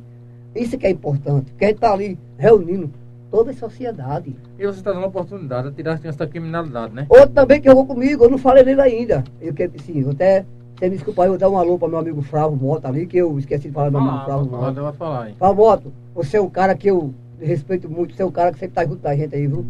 Isso 0.55 0.77
que 0.77 0.87
é 0.87 0.91
importante, 0.91 1.51
porque 1.51 1.65
a 1.65 1.67
gente 1.67 1.77
está 1.77 1.91
ali 1.91 2.17
reunindo 2.37 2.89
toda 3.29 3.51
a 3.51 3.53
sociedade. 3.53 4.33
E 4.57 4.65
você 4.65 4.79
está 4.79 4.91
dando 4.91 5.01
uma 5.01 5.07
oportunidade 5.07 5.69
de 5.69 5.75
tirar 5.75 5.95
as 5.95 5.99
crianças 5.99 6.19
da 6.19 6.27
criminalidade, 6.27 6.93
né? 6.93 7.05
Outro 7.09 7.31
também 7.31 7.59
que 7.59 7.67
jogou 7.67 7.85
comigo, 7.85 8.23
eu 8.23 8.29
não 8.29 8.37
falei 8.37 8.63
nele 8.63 8.79
ainda. 8.79 9.21
Eu 9.41 9.53
quero 9.53 9.73
sim, 9.81 9.99
eu 9.99 10.11
até. 10.11 10.45
Você 10.77 10.89
me 10.89 10.95
desculpa 10.95 11.23
aí, 11.23 11.27
eu 11.27 11.31
vou 11.31 11.39
dar 11.39 11.49
um 11.49 11.57
alô 11.57 11.79
para 11.79 11.87
meu 11.87 11.99
amigo 11.99 12.21
Fravo 12.21 12.55
Mota 12.55 12.89
ali, 12.89 13.07
que 13.07 13.17
eu 13.17 13.39
esqueci 13.39 13.69
de 13.69 13.73
falar 13.73 13.89
do 13.89 13.93
meu 13.93 14.01
amigo 14.01 14.25
Fravo 14.25 14.45
Mota. 14.45 14.81
Vai 14.81 14.93
falar, 14.93 15.29
hein? 15.29 15.35
Fravo 15.37 15.55
Mota, 15.55 15.89
você 16.13 16.37
é 16.37 16.41
um 16.41 16.49
cara 16.49 16.75
que 16.75 16.89
eu 16.89 17.13
respeito 17.39 17.89
muito, 17.89 18.13
você 18.13 18.21
é 18.21 18.25
um 18.25 18.31
cara 18.31 18.51
que 18.51 18.59
sempre 18.59 18.71
está 18.71 18.85
junto 18.85 19.01
da 19.01 19.15
gente 19.15 19.33
aí, 19.33 19.47
viu? 19.47 19.65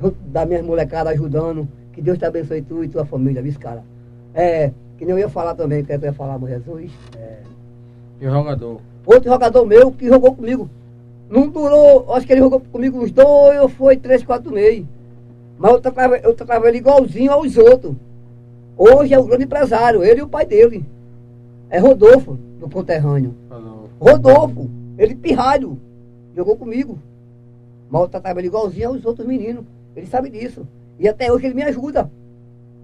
Junto 0.00 0.16
da 0.28 0.46
minha 0.46 0.62
molecada 0.62 1.10
ajudando. 1.10 1.66
Que 1.92 2.00
Deus 2.00 2.18
te 2.18 2.24
abençoe 2.24 2.62
tu 2.62 2.84
e 2.84 2.88
tua 2.88 3.04
família, 3.04 3.42
viu, 3.42 3.58
cara? 3.58 3.82
É, 4.34 4.70
que 4.96 5.04
nem 5.04 5.12
eu 5.12 5.18
ia 5.18 5.28
falar 5.28 5.54
também, 5.54 5.82
que 5.84 5.92
eu 5.92 6.00
ia 6.00 6.12
falar, 6.12 6.38
meu 6.38 6.48
Jesus. 6.48 6.92
É, 7.18 7.38
e 8.20 8.26
o 8.26 8.30
jogador? 8.30 8.80
Outro 9.04 9.30
jogador 9.30 9.66
meu 9.66 9.92
que 9.92 10.06
jogou 10.06 10.34
comigo. 10.34 10.70
Não 11.28 11.48
durou, 11.48 12.12
acho 12.14 12.26
que 12.26 12.32
ele 12.32 12.40
jogou 12.40 12.60
comigo 12.60 12.98
uns 13.02 13.10
dois 13.10 13.60
ou 13.60 13.68
foi 13.68 13.96
três, 13.96 14.22
quatro 14.22 14.52
meses. 14.52 14.84
Mas 15.58 15.72
eu 15.72 15.80
tratava, 15.80 16.16
eu 16.18 16.34
tratava 16.34 16.68
ele 16.68 16.78
igualzinho 16.78 17.32
aos 17.32 17.56
outros. 17.56 17.94
Hoje 18.76 19.14
é 19.14 19.18
o 19.18 19.24
grande 19.24 19.44
empresário, 19.44 20.04
ele 20.04 20.20
e 20.20 20.22
o 20.22 20.28
pai 20.28 20.44
dele. 20.44 20.84
É 21.70 21.78
Rodolfo, 21.78 22.34
do 22.60 22.68
conterrâneo. 22.68 23.34
Rodolfo. 23.48 23.90
Rodolfo, 23.98 24.70
ele 24.98 25.14
pirralho. 25.14 25.78
Jogou 26.34 26.56
comigo. 26.56 26.98
Mas 27.88 28.02
eu 28.02 28.08
tratava 28.08 28.38
ele 28.38 28.48
igualzinho 28.48 28.88
aos 28.88 29.04
outros 29.04 29.26
meninos. 29.26 29.64
Ele 29.94 30.06
sabe 30.06 30.28
disso. 30.28 30.66
E 30.98 31.08
até 31.08 31.32
hoje 31.32 31.46
ele 31.46 31.54
me 31.54 31.62
ajuda. 31.62 32.10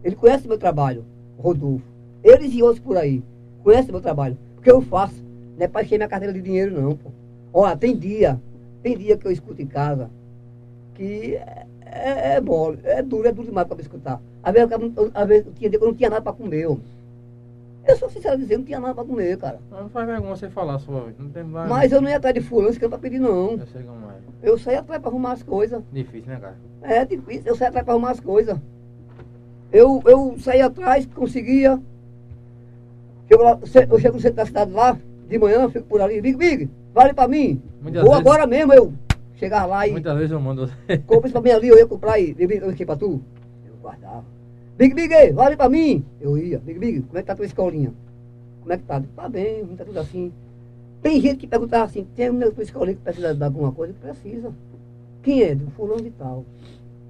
Ele 0.02 0.16
conhece 0.16 0.48
meu 0.48 0.58
trabalho, 0.58 1.04
Rodolfo. 1.38 1.84
Eles 2.24 2.52
e 2.54 2.62
outros 2.62 2.80
por 2.80 2.96
aí. 2.96 3.22
Conhecem 3.62 3.92
meu 3.92 4.00
trabalho. 4.00 4.38
Porque 4.54 4.70
eu 4.70 4.80
faço. 4.80 5.22
Não 5.56 5.64
é 5.64 5.68
para 5.68 5.82
encher 5.82 5.98
minha 5.98 6.08
carteira 6.08 6.32
de 6.32 6.40
dinheiro, 6.40 6.80
não, 6.80 6.96
pô. 6.96 7.10
Olha, 7.52 7.76
tem 7.76 7.94
dia, 7.94 8.40
tem 8.82 8.96
dia 8.96 9.16
que 9.16 9.26
eu 9.26 9.30
escuto 9.30 9.60
em 9.60 9.66
casa 9.66 10.08
que 10.94 11.34
é, 11.36 11.66
é, 11.84 12.34
é 12.34 12.40
bom, 12.40 12.74
é 12.84 13.02
duro, 13.02 13.26
é 13.26 13.32
duro 13.32 13.46
demais 13.46 13.66
para 13.66 13.76
me 13.76 13.82
escutar. 13.82 14.20
Às 14.42 14.52
vezes, 14.52 14.70
eu, 14.70 15.10
às 15.14 15.28
vezes 15.28 15.46
eu 15.46 15.52
tinha 15.52 15.70
dia 15.70 15.78
que 15.78 15.84
eu 15.84 15.88
não 15.88 15.94
tinha 15.94 16.10
nada 16.10 16.22
para 16.22 16.32
comer, 16.32 16.66
homem. 16.66 16.82
Eu 17.86 17.96
sou 17.96 18.08
sincero 18.08 18.38
dizer, 18.38 18.58
não 18.58 18.64
tinha 18.64 18.78
nada 18.78 18.94
para 18.94 19.04
comer, 19.04 19.36
cara. 19.38 19.58
Não 19.70 19.88
faz 19.88 20.06
vergonha 20.06 20.36
você 20.36 20.48
falar 20.48 20.78
sua 20.78 21.12
Não 21.18 21.30
tem 21.30 21.42
mais... 21.42 21.68
Mas 21.68 21.90
eu 21.90 22.00
não 22.00 22.08
ia 22.08 22.16
atrás 22.16 22.34
de 22.34 22.40
fulano, 22.40 22.72
que 22.72 22.88
para 22.88 22.98
pedir, 22.98 23.18
não. 23.18 23.52
Eu 23.52 23.66
sei 23.66 23.82
como 23.82 24.06
é. 24.10 24.14
Eu 24.42 24.58
saí 24.58 24.76
atrás 24.76 25.00
para 25.00 25.10
arrumar 25.10 25.32
as 25.32 25.42
coisas. 25.42 25.82
Difícil, 25.92 26.32
né, 26.32 26.38
cara? 26.40 26.56
É 26.82 27.04
difícil, 27.04 27.42
eu 27.46 27.56
saí 27.56 27.68
atrás 27.68 27.84
para 27.84 27.94
arrumar 27.94 28.10
as 28.12 28.20
coisas. 28.20 28.56
Eu, 29.72 30.02
eu 30.06 30.36
saí 30.38 30.60
atrás, 30.60 31.06
conseguia. 31.06 31.80
Chego 33.28 33.42
lá, 33.42 33.58
eu 33.90 33.98
chego 33.98 34.14
no 34.14 34.20
centro 34.20 34.36
da 34.36 34.46
cidade 34.46 34.70
lá, 34.72 34.98
de 35.28 35.38
manhã, 35.38 35.68
fico 35.70 35.86
por 35.86 36.00
ali, 36.00 36.20
Big 36.20 36.36
Big, 36.36 36.70
vale 36.92 37.14
pra 37.14 37.26
mim. 37.26 37.62
Muitas 37.80 38.02
Vou 38.02 38.12
vezes- 38.12 38.26
agora 38.26 38.46
mesmo, 38.46 38.72
eu 38.74 38.92
chegar 39.36 39.64
lá 39.66 39.86
e 39.88 39.92
Muitas 39.92 40.14
vezes 40.16 40.30
eu 40.30 40.40
mando 40.40 40.66
você. 40.66 40.98
compra 40.98 41.26
isso 41.28 41.32
pra 41.32 41.40
mim 41.40 41.50
ali, 41.50 41.68
eu 41.68 41.78
ia 41.78 41.86
comprar 41.86 42.18
e 42.18 42.36
eu 42.38 42.68
aqui 42.70 42.84
pra 42.84 42.96
tu. 42.96 43.20
Guardava. 43.82 44.24
Big 44.78 44.94
Big, 44.94 45.32
vale 45.32 45.56
pra 45.56 45.68
mim. 45.68 46.04
Eu 46.20 46.38
ia, 46.38 46.58
Big 46.58 46.78
Big, 46.78 47.02
como 47.02 47.18
é 47.18 47.22
que 47.22 47.26
tá 47.26 47.32
a 47.32 47.36
tua 47.36 47.44
escolinha? 47.44 47.92
Como 48.60 48.72
é 48.72 48.78
que 48.78 48.84
tá? 48.84 49.02
Tá 49.14 49.28
bem, 49.28 49.66
tá 49.76 49.84
tudo 49.84 49.98
assim. 49.98 50.32
Tem 51.02 51.20
gente 51.20 51.38
que 51.38 51.46
perguntava 51.46 51.84
assim, 51.84 52.06
tem 52.14 52.30
uma 52.30 52.46
escolinha 52.58 52.94
que 52.94 53.02
precisa 53.02 53.34
de 53.34 53.44
alguma 53.44 53.72
coisa? 53.72 53.92
Precisa. 54.00 54.52
Quem 55.22 55.42
é? 55.42 55.54
Do 55.54 55.70
fulano 55.72 56.02
de 56.02 56.10
tal. 56.10 56.44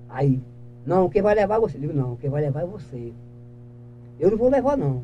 Aí, 0.08 0.40
não, 0.84 1.08
quem 1.08 1.22
vai 1.22 1.34
levar 1.34 1.56
é 1.56 1.60
você. 1.60 1.76
Eu 1.76 1.82
digo, 1.82 1.92
não, 1.92 2.16
quem 2.16 2.30
vai 2.30 2.42
levar 2.42 2.62
é 2.62 2.66
você. 2.66 3.12
Eu 4.18 4.30
não 4.30 4.38
vou 4.38 4.48
levar, 4.48 4.76
não. 4.76 5.02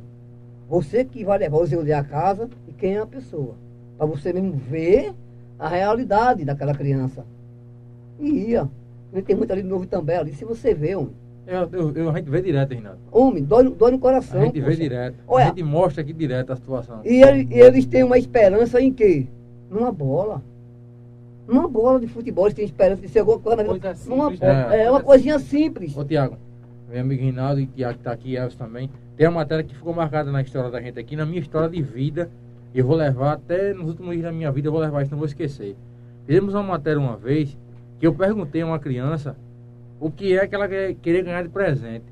Você 0.68 1.04
que 1.04 1.24
vai 1.24 1.38
levar 1.38 1.58
os 1.58 1.72
euros 1.72 1.90
a 1.90 2.02
casa 2.02 2.48
e 2.66 2.72
quem 2.72 2.96
é 2.96 2.98
a 2.98 3.06
pessoa. 3.06 3.54
Para 3.96 4.06
você 4.06 4.32
mesmo 4.32 4.52
ver 4.52 5.14
a 5.58 5.68
realidade 5.68 6.44
daquela 6.44 6.74
criança. 6.74 7.24
E 8.18 8.28
ia. 8.28 8.68
Tem 9.24 9.36
muito 9.36 9.50
ali 9.52 9.62
no 9.62 9.70
Novo 9.70 9.86
Também 9.86 10.16
ali. 10.16 10.34
Se 10.34 10.44
você 10.44 10.74
vê, 10.74 10.94
homem, 10.94 11.14
Eu, 11.50 11.66
eu, 11.72 11.92
eu- 11.96 12.10
a 12.10 12.18
gente 12.18 12.28
vê 12.28 12.42
direto, 12.42 12.74
Renato. 12.74 12.98
homem 13.10 13.42
dói, 13.42 13.62
no- 13.62 13.70
dói 13.70 13.90
no 13.92 13.98
coração. 13.98 14.40
A 14.42 14.44
gente 14.44 14.60
vê 14.60 14.66
poxa. 14.66 14.76
direto. 14.82 15.16
Olha. 15.26 15.44
A 15.46 15.48
gente 15.48 15.62
mostra 15.62 16.02
aqui 16.02 16.12
direto 16.12 16.52
a 16.52 16.56
situação. 16.56 17.00
E 17.04 17.22
ele- 17.22 17.48
e 17.50 17.58
eles 17.58 17.86
têm 17.86 18.04
uma 18.04 18.18
esperança 18.18 18.78
em 18.80 18.92
quê? 18.92 19.26
Numa 19.70 19.90
bola. 19.90 20.42
Numa 21.46 21.66
bola 21.66 21.98
de 21.98 22.06
futebol, 22.06 22.44
eles 22.44 22.54
têm 22.54 22.66
esperança 22.66 23.00
de 23.00 23.08
ser 23.08 23.20
alguma 23.20 23.38
coisa. 23.38 23.56
na 23.56 23.72
vida. 23.72 23.88
Coisa 23.94 24.10
Numa 24.10 24.24
simples, 24.24 24.40
bola. 24.40 24.68
né? 24.68 24.84
É 24.84 24.90
uma 24.90 25.02
coisinha 25.02 25.38
simples. 25.38 25.96
Ô, 25.96 26.04
Tiago, 26.04 26.36
meu 26.90 27.00
amigo 27.00 27.22
Rinaldo 27.24 27.60
e 27.62 27.66
Tiago 27.66 27.96
que 27.96 28.04
tá 28.04 28.12
aqui, 28.12 28.36
Elvis 28.36 28.54
também. 28.54 28.90
Tem 29.16 29.26
uma 29.26 29.36
matéria 29.36 29.64
que 29.64 29.74
ficou 29.74 29.94
marcada 29.94 30.30
na 30.30 30.42
história 30.42 30.70
da 30.70 30.80
gente 30.82 30.98
aqui, 31.00 31.16
na 31.16 31.24
minha 31.24 31.40
história 31.40 31.68
de 31.70 31.80
vida. 31.82 32.28
Eu 32.74 32.86
vou 32.86 32.94
levar 32.94 33.32
até 33.32 33.72
nos 33.72 33.88
últimos 33.88 34.10
dias 34.12 34.24
da 34.24 34.30
minha 34.32 34.52
vida, 34.52 34.68
eu 34.68 34.72
vou 34.72 34.80
levar 34.82 35.00
isso, 35.00 35.10
não 35.10 35.18
vou 35.18 35.26
esquecer. 35.26 35.74
Fizemos 36.26 36.52
uma 36.52 36.62
matéria 36.62 37.00
uma 37.00 37.16
vez 37.16 37.56
que 37.98 38.06
eu 38.06 38.12
perguntei 38.14 38.60
a 38.60 38.66
uma 38.66 38.78
criança 38.78 39.34
o 40.00 40.10
que 40.10 40.36
é 40.36 40.46
que 40.46 40.54
ela 40.54 40.68
quer- 40.68 40.94
queria 40.94 41.22
ganhar 41.22 41.42
de 41.42 41.48
presente. 41.48 42.04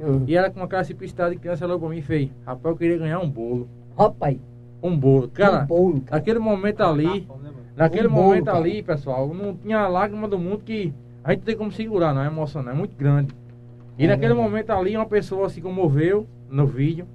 Hum. 0.00 0.22
E 0.26 0.36
ela 0.36 0.48
com 0.50 0.60
uma 0.60 0.68
cara 0.68 0.84
simplicidade 0.84 1.34
de 1.34 1.40
criança 1.40 1.64
olhou 1.64 1.78
pra 1.80 1.88
mim 1.88 1.98
e 1.98 2.02
fez, 2.02 2.30
rapaz, 2.46 2.72
eu 2.72 2.78
queria 2.78 2.98
ganhar 2.98 3.18
um 3.20 3.28
bolo. 3.28 3.68
Rapaz, 3.98 4.38
Um 4.80 4.96
bolo. 4.96 5.28
Cara, 5.28 5.64
um 5.64 5.66
bolo, 5.66 6.00
cara. 6.02 6.18
naquele 6.18 6.38
momento 6.38 6.80
ali, 6.82 7.22
Tá, 7.22 7.34
né, 7.34 7.40
mano? 7.42 7.54
naquele 7.76 8.06
Um 8.06 8.10
bolo, 8.12 8.22
momento 8.26 8.44
cara. 8.44 8.58
ali, 8.58 8.82
pessoal, 8.82 9.34
não 9.34 9.54
tinha 9.56 9.88
lágrima 9.88 10.28
do 10.28 10.38
mundo 10.38 10.58
que 10.64 10.92
a 11.24 11.32
gente 11.32 11.42
tem 11.42 11.56
como 11.56 11.72
segurar, 11.72 12.14
não. 12.14 12.22
É 12.22 12.26
emocionante, 12.28 12.76
é 12.76 12.78
muito 12.78 12.96
grande. 12.96 13.34
E 13.98 14.04
É 14.04 14.06
naquele 14.06 14.28
verdade. 14.34 14.48
momento 14.50 14.70
ali, 14.70 14.96
uma 14.96 15.04
pessoa 15.06 15.48
se 15.48 15.60
comoveu 15.60 16.26
no 16.48 16.64
vídeo. 16.64 17.06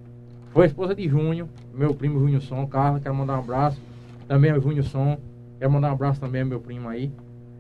Foi 0.50 0.66
a 0.66 0.68
esposa 0.68 0.94
de 0.94 1.08
Júnior, 1.08 1.48
meu 1.74 1.96
primo 1.96 2.20
Júnior 2.20 2.42
Som, 2.42 2.68
Carla, 2.68 3.00
quero 3.00 3.16
mandar 3.16 3.38
um 3.38 3.40
abraço. 3.40 3.82
Também 4.28 4.52
é 4.52 4.58
o 4.58 4.62
Júnior 4.62 4.84
Som, 4.84 5.18
quero 5.58 5.72
mandar 5.72 5.90
um 5.90 5.94
abraço 5.94 6.20
também 6.20 6.42
ao 6.42 6.48
meu 6.48 6.60
primo 6.60 6.90
aí. 6.90 7.10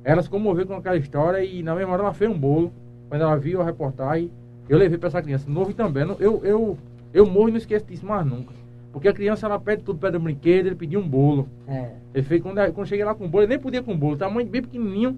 Ela 0.04 0.22
se 0.22 0.30
comoveu 0.30 0.66
com 0.68 0.74
aquela 0.76 0.97
história 0.97 1.43
e 1.43 1.64
na 1.64 1.74
mesma 1.76 1.93
hora 1.93 2.04
ela 2.04 2.14
fez 2.14 2.30
um 2.30 2.38
bolo. 2.38 2.72
Quando 3.10 3.22
ela 3.22 3.38
viu 3.38 3.62
a 3.62 3.66
reportagem, 3.66 4.30
eu 4.68 4.78
levei 4.78 4.97
pra 4.97 5.08
essa 5.08 5.22
criança. 5.22 5.49
Novo 5.49 5.74
também. 5.74 6.04
Eu, 6.20 6.43
eu, 6.43 6.78
eu 7.14 7.26
morro 7.26 7.49
e 7.49 7.51
não 7.51 7.58
esqueço 7.58 7.86
disso 7.86 8.06
mais 8.06 8.26
nunca. 8.26 8.54
Porque 8.91 9.08
a 9.08 9.14
criança 9.14 9.45
ela 9.45 9.60
pede 9.60 9.84
tudo, 9.84 9.99
pede 9.99 10.18
um 10.18 10.20
brinquedo, 10.22 10.68
ele 10.68 10.76
pediu 10.76 10.99
um 10.99 11.08
bolo. 11.08 11.47
É, 11.68 11.91
Ele 12.14 12.24
fez 12.24 12.41
quando, 12.41 12.56
quando 12.74 12.88
cheguei 12.88 13.04
lá 13.06 13.16
com 13.16 13.26
o 13.26 13.28
bolo, 13.28 13.43
ele 13.43 13.49
nem 13.49 13.60
podia 13.60 13.82
com 13.82 13.93
o 13.93 13.97
bolo, 13.97 14.16
tamanho 14.18 14.47
bem 14.47 14.62
pequenininho, 14.62 15.18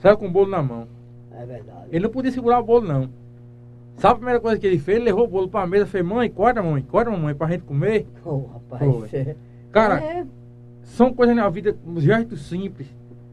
saiu 0.00 0.16
com 0.16 0.26
o 0.26 0.30
bolo 0.30 0.50
na 0.50 0.60
mão. 0.62 0.88
é 1.32 1.46
verdade. 1.46 1.86
Ele 1.92 2.02
não 2.04 2.10
podia 2.10 2.32
segurar 2.32 2.58
o 2.58 2.64
bolo, 2.64 2.86
não. 2.86 3.08
Sabe 3.98 4.14
a 4.14 4.16
primeira 4.16 4.40
coisa 4.40 4.58
que 4.58 4.66
ele 4.66 4.78
fez? 4.78 4.96
Ele 4.96 5.06
levou 5.06 5.24
o 5.24 5.28
bolo 5.28 5.48
pra 5.48 5.66
mesa, 5.66 5.86
fez, 5.86 6.04
mãe, 6.04 6.28
corta, 6.28 6.60
mãe, 6.62 6.82
corta, 6.82 7.10
mamãe, 7.10 7.32
pra 7.34 7.46
gente 7.48 7.62
comer. 7.62 8.06
Oh, 8.24 8.42
rapaz. 8.52 8.82
Foi. 9.08 9.08
é- 9.20 9.36
Cara, 9.70 10.00
é, 10.02 10.26
são 10.82 11.14
coisas 11.14 11.34
na 11.36 11.48
vida, 11.48 11.76
um 11.86 12.00
gestos 12.00 12.46
simples, 12.48 12.88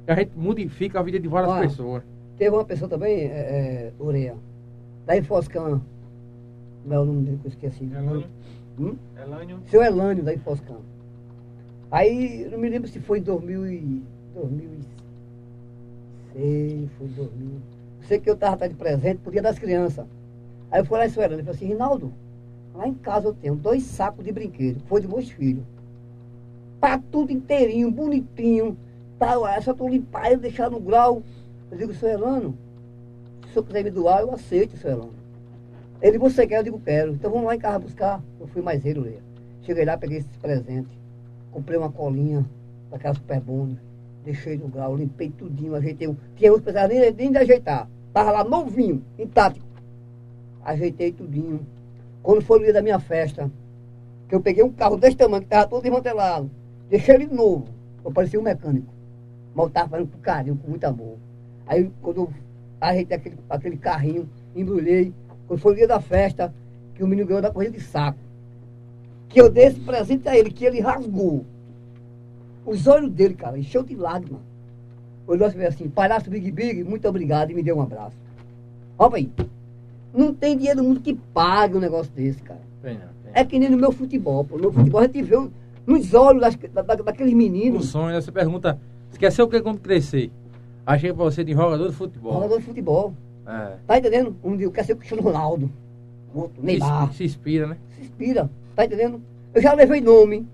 a 0.07 0.15
gente 0.15 0.37
modifica 0.37 0.99
a 0.99 1.03
vida 1.03 1.19
de 1.19 1.27
várias 1.27 1.51
Olha. 1.51 1.67
pessoas. 1.67 2.03
teve 2.37 2.55
uma 2.55 2.65
pessoa 2.65 2.89
também, 2.89 3.21
é, 3.21 3.25
é, 3.25 3.91
Ureia, 3.99 4.35
da 5.05 5.17
Infoscan. 5.17 5.81
Não 6.85 6.95
é 6.95 6.99
o 6.99 7.05
nome 7.05 7.23
dele 7.23 7.39
que 7.41 7.47
eu 7.47 7.49
esqueci. 7.49 7.85
Elânio. 7.85 8.27
Hum? 8.77 8.95
Elânio. 9.17 9.59
Seu 9.67 9.81
Elânio 9.81 10.23
da 10.23 10.33
Infoscan. 10.33 10.79
Aí, 11.89 12.47
não 12.51 12.57
me 12.57 12.69
lembro 12.69 12.89
se 12.89 12.99
foi 12.99 13.19
em 13.19 13.21
2000 13.21 13.67
e, 13.67 14.03
2006, 14.33 16.89
foi 16.97 17.07
2000. 17.07 17.49
Sei 18.07 18.19
que 18.19 18.29
eu 18.29 18.33
estava 18.33 18.67
de 18.67 18.75
presente 18.75 19.19
pro 19.19 19.31
dia 19.31 19.41
das 19.41 19.57
crianças. 19.57 20.05
Aí 20.71 20.81
eu 20.81 20.85
fui 20.85 20.97
lá 20.97 21.05
em 21.05 21.09
seu 21.09 21.21
Elânio 21.21 21.43
e 21.43 21.45
falei 21.45 21.55
assim, 21.55 21.67
Rinaldo, 21.67 22.11
lá 22.73 22.87
em 22.87 22.93
casa 22.95 23.27
eu 23.27 23.33
tenho 23.33 23.55
dois 23.55 23.83
sacos 23.83 24.25
de 24.25 24.31
brinquedo, 24.31 24.81
foi 24.87 25.01
de 25.01 25.07
meus 25.07 25.29
filhos. 25.29 25.63
Tá 26.81 26.99
tudo 27.11 27.31
inteirinho, 27.31 27.91
bonitinho. 27.91 28.75
Tá, 29.23 29.55
é 29.55 29.61
só 29.61 29.73
tu 29.73 29.87
limpar 29.87 30.33
e 30.33 30.35
deixar 30.35 30.69
no 30.69 30.81
grau. 30.81 31.23
Eu 31.71 31.77
digo, 31.77 31.93
seu 31.93 32.09
Elano, 32.09 32.57
se 33.43 33.51
o 33.51 33.53
senhor 33.53 33.65
quiser 33.65 33.83
me 33.85 33.89
doar, 33.89 34.19
eu 34.19 34.33
aceito, 34.33 34.75
seu 34.75 34.91
Elano. 34.91 35.13
Ele, 36.01 36.17
você 36.17 36.45
quer? 36.45 36.59
Eu 36.59 36.63
digo, 36.63 36.81
quero. 36.81 37.13
Então 37.13 37.31
vamos 37.31 37.47
lá 37.47 37.55
em 37.55 37.59
casa 37.59 37.79
buscar. 37.79 38.21
Eu 38.37 38.47
fui 38.47 38.61
mais 38.61 38.85
ele, 38.85 38.99
Leia. 38.99 39.23
Cheguei 39.61 39.85
lá, 39.85 39.97
peguei 39.97 40.17
esses 40.17 40.35
presentes. 40.35 40.91
Comprei 41.51 41.77
uma 41.77 41.89
colinha 41.89 42.45
daquela 42.91 43.13
Super 43.13 43.39
Bond. 43.39 43.79
Deixei 44.25 44.57
no 44.57 44.67
grau, 44.67 44.93
limpei 44.93 45.29
tudinho, 45.29 45.73
ajeitei. 45.73 46.13
Tinha 46.35 46.51
que 46.51 46.61
precisava 46.61 46.89
nem, 46.89 47.13
nem 47.13 47.31
de 47.31 47.37
ajeitar. 47.37 47.87
Tava 48.11 48.29
lá 48.29 48.43
novinho, 48.43 49.01
intacto. 49.17 49.61
Ajeitei 50.65 51.13
tudinho. 51.13 51.65
Quando 52.21 52.41
foi 52.41 52.59
o 52.59 52.63
dia 52.63 52.73
da 52.73 52.81
minha 52.81 52.99
festa, 52.99 53.49
que 54.27 54.35
eu 54.35 54.41
peguei 54.41 54.65
um 54.65 54.71
carro 54.73 54.97
desse 54.97 55.15
tamanho, 55.15 55.43
que 55.43 55.47
tava 55.47 55.65
todo 55.65 55.81
desmantelado. 55.81 56.51
Deixei 56.89 57.15
ele 57.15 57.27
novo. 57.27 57.67
Eu 58.03 58.11
parecia 58.11 58.37
um 58.37 58.43
mecânico. 58.43 58.92
Mas 59.55 59.65
eu 59.65 59.71
tava 59.71 59.89
fazendo 59.89 60.07
com 60.11 60.17
carinho, 60.19 60.55
com 60.55 60.69
muito 60.69 60.83
amor. 60.85 61.17
Aí 61.67 61.89
quando 62.01 62.17
eu 62.17 62.29
ajeitei 62.81 63.17
aquele, 63.17 63.37
aquele 63.49 63.77
carrinho, 63.77 64.27
embrulhei. 64.55 65.13
Quando 65.47 65.59
foi 65.59 65.73
o 65.73 65.75
dia 65.75 65.87
da 65.87 65.99
festa, 65.99 66.53
que 66.95 67.03
o 67.03 67.07
menino 67.07 67.27
ganhou 67.27 67.41
da 67.41 67.51
corrida 67.51 67.77
de 67.77 67.83
saco. 67.83 68.17
Que 69.29 69.39
eu 69.41 69.49
dei 69.49 69.65
esse 69.65 69.79
presente 69.79 70.27
a 70.27 70.37
ele, 70.37 70.51
que 70.51 70.65
ele 70.65 70.79
rasgou. 70.79 71.45
Os 72.65 72.87
olhos 72.87 73.11
dele, 73.11 73.33
cara, 73.33 73.57
encheu 73.57 73.83
de 73.83 73.95
lágrimas. 73.95 74.41
Olhou 75.27 75.47
assim, 75.47 75.63
assim, 75.63 75.89
palhaço 75.89 76.29
Big 76.29 76.51
Big, 76.51 76.83
muito 76.83 77.07
obrigado, 77.07 77.51
e 77.51 77.53
me 77.55 77.63
deu 77.63 77.77
um 77.77 77.81
abraço. 77.81 78.15
Ó, 78.97 79.09
aí. 79.13 79.29
Não 80.13 80.33
tem 80.33 80.55
dinheiro 80.57 80.81
no 80.83 80.89
mundo 80.89 80.99
que 81.01 81.13
pague 81.33 81.75
um 81.75 81.79
negócio 81.79 82.11
desse, 82.13 82.41
cara. 82.43 82.59
Tem, 82.81 82.93
não, 82.93 83.01
tem. 83.23 83.31
É 83.33 83.43
que 83.43 83.57
nem 83.57 83.69
no 83.69 83.77
meu 83.77 83.91
futebol, 83.91 84.43
pô. 84.45 84.55
No 84.55 84.61
meu 84.63 84.71
futebol 84.73 85.01
a 85.01 85.05
gente 85.05 85.21
vê 85.23 85.35
o- 85.35 85.51
nos 85.87 86.13
olhos 86.13 86.41
das, 86.41 86.55
da, 86.55 86.81
da- 86.83 86.95
daqueles 86.95 87.33
Um 87.33 87.37
meninos, 87.37 87.87
sonho, 87.89 88.13
né? 88.13 88.21
Você 88.21 88.31
pergunta, 88.31 88.79
você 89.19 89.31
ser 89.31 89.41
o 89.43 89.47
que 89.47 89.61
quando 89.61 89.79
crescer? 89.79 90.31
Achei 90.85 91.13
pra 91.13 91.23
você 91.23 91.43
de 91.43 91.53
jogador 91.53 91.89
de 91.89 91.95
futebol. 91.95 92.33
jogador 92.33 92.57
de 92.59 92.63
futebol. 92.65 93.13
É. 93.47 93.75
Tá 93.87 93.97
entendendo? 93.97 94.35
Um 94.43 94.55
dia 94.57 94.65
eu 94.65 94.71
quero 94.71 94.87
ser 94.87 94.93
o 94.93 94.97
Cristiano 94.97 95.21
Ronaldo. 95.23 95.69
Outro, 96.33 96.59
Se, 96.61 96.65
Neymar. 96.65 97.13
se 97.13 97.23
inspira, 97.23 97.67
né? 97.67 97.77
se 97.95 98.01
inspira, 98.01 98.49
tá 98.75 98.85
entendendo? 98.85 99.21
Eu 99.53 99.61
já 99.61 99.73
levei 99.73 100.01
nome, 100.01 100.47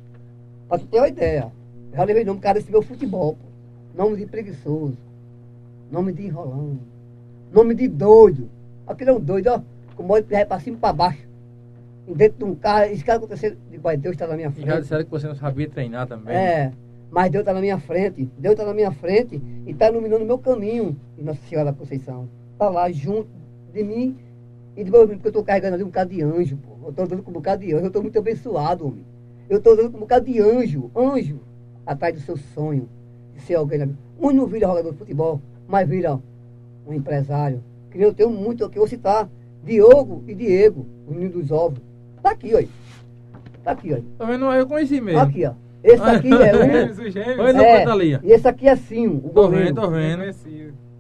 pra 0.68 0.78
tu 0.78 0.86
ter 0.88 0.98
uma 0.98 1.08
ideia. 1.08 1.52
Eu 1.92 1.98
já 1.98 2.04
levei 2.04 2.26
nome, 2.26 2.40
cara, 2.40 2.60
desse 2.60 2.70
meu 2.72 2.82
futebol, 2.82 3.36
pô. 3.36 3.48
Nome 4.04 4.18
de 4.18 4.26
preguiçoso, 4.26 4.98
nome 5.92 6.12
de 6.14 6.26
enrolando, 6.26 6.80
nome 7.52 7.74
de 7.76 7.88
doido. 7.88 8.50
Aquele 8.86 9.10
é 9.10 9.14
um 9.14 9.20
doido, 9.20 9.48
ó, 9.48 9.62
com 9.96 10.04
o 10.04 10.08
vai 10.08 10.46
pra 10.46 10.60
cima 10.60 10.78
e 10.78 10.80
pra 10.80 10.92
baixo. 10.94 11.28
E 12.08 12.14
dentro 12.14 12.40
de 12.40 12.44
um 12.44 12.56
carro, 12.56 12.92
isso 12.92 13.04
que 13.04 13.12
aconteceu, 13.12 13.56
digo, 13.72 13.84
"Pai, 13.84 13.96
Deus 13.98 14.14
está 14.16 14.28
na 14.28 14.36
minha 14.36 14.50
E 14.50 14.52
frente. 14.52 14.68
já 14.68 14.80
disseram 14.80 15.04
que 15.06 15.12
você 15.12 15.28
não 15.28 15.36
sabia 15.36 15.70
treinar 15.70 16.08
também. 16.08 16.36
É, 16.36 16.72
mas 17.12 17.32
Deus 17.32 17.42
está 17.42 17.54
na 17.54 17.62
minha 17.62 17.80
frente, 17.80 18.30
Deus 18.38 18.54
está 18.54 18.66
na 18.66 18.74
minha 18.74 18.92
frente 18.92 19.42
e 19.66 19.72
está 19.72 19.90
iluminando 19.90 20.24
o 20.24 20.28
meu 20.28 20.38
caminho, 20.38 20.96
Nossa 21.18 21.40
Senhora 21.48 21.72
da 21.72 21.78
Conceição. 21.78 22.30
Está 22.54 22.70
lá 22.70 22.92
junto 22.92 23.30
de 23.74 23.84
mim 23.84 24.18
e 24.76 24.84
de 24.84 24.92
meu 24.92 25.08
porque 25.08 25.28
eu 25.28 25.30
estou 25.30 25.44
carregando 25.44 25.76
ali 25.76 25.84
um 25.84 25.88
bocado 25.88 26.12
de 26.12 26.22
anjo, 26.22 26.58
pô. 26.58 26.70
Eu 26.84 26.90
estou 26.90 27.06
andando 27.06 27.24
com 27.24 27.32
um 27.32 27.34
bocado 27.34 27.66
de 27.66 27.74
anjo, 27.74 27.84
eu 27.84 27.88
estou 27.88 28.02
muito 28.02 28.20
abençoado, 28.20 28.88
homem. 28.88 29.06
Eu 29.50 29.58
estou 29.58 29.74
andando 29.74 29.92
com 29.92 29.98
um 29.98 30.02
bocado 30.02 30.26
de 30.26 30.40
anjo, 30.40 30.92
anjo, 30.96 31.40
atrás 31.86 32.14
do 32.14 32.22
seu 32.22 32.38
sonho 32.38 32.88
de 33.34 33.42
ser 33.42 33.56
alguém. 33.56 33.80
né? 33.80 33.90
Um 34.20 34.32
não 34.32 34.46
vira 34.46 34.68
jogador 34.68 34.92
de 34.92 34.98
futebol, 34.98 35.42
mas 35.68 35.88
vira 35.88 36.20
um 36.86 36.94
empresário. 36.94 37.64
Que 37.90 38.00
eu 38.00 38.14
tenho 38.14 38.30
muito 38.30 38.64
aqui, 38.64 38.78
eu 38.78 38.82
vou 38.82 38.88
citar 38.88 39.28
Diogo 39.64 40.24
e 40.28 40.36
Diego, 40.36 40.86
os 41.08 41.14
meninos 41.14 41.34
dos 41.34 41.52
ovos. 41.52 41.80
Tá 42.22 42.32
aqui, 42.32 42.54
ó. 42.54 42.64
Tá 43.64 43.72
aqui, 43.72 43.94
ó. 43.94 44.00
Também 44.18 44.38
não, 44.38 44.54
eu 44.54 44.68
conheci 44.68 45.02
mesmo. 45.02 45.20
Aqui, 45.20 45.46
ó. 45.46 45.54
Esse 45.84 46.04
aqui 46.04 46.30
é 46.34 46.86
um. 46.86 46.92
Os 46.92 47.14
gêmeos. 47.14 47.40
Oi, 47.40 47.54
não 47.54 47.64
É, 47.64 47.86
e 48.24 48.32
esse 48.32 48.48
aqui 48.48 48.68
é 48.68 48.72
assim, 48.72 49.08
o 49.08 49.20
Tô 49.22 49.44
goleiro. 49.44 49.66
vendo, 49.68 49.82
tô 49.82 49.90
vendo. 49.90 50.24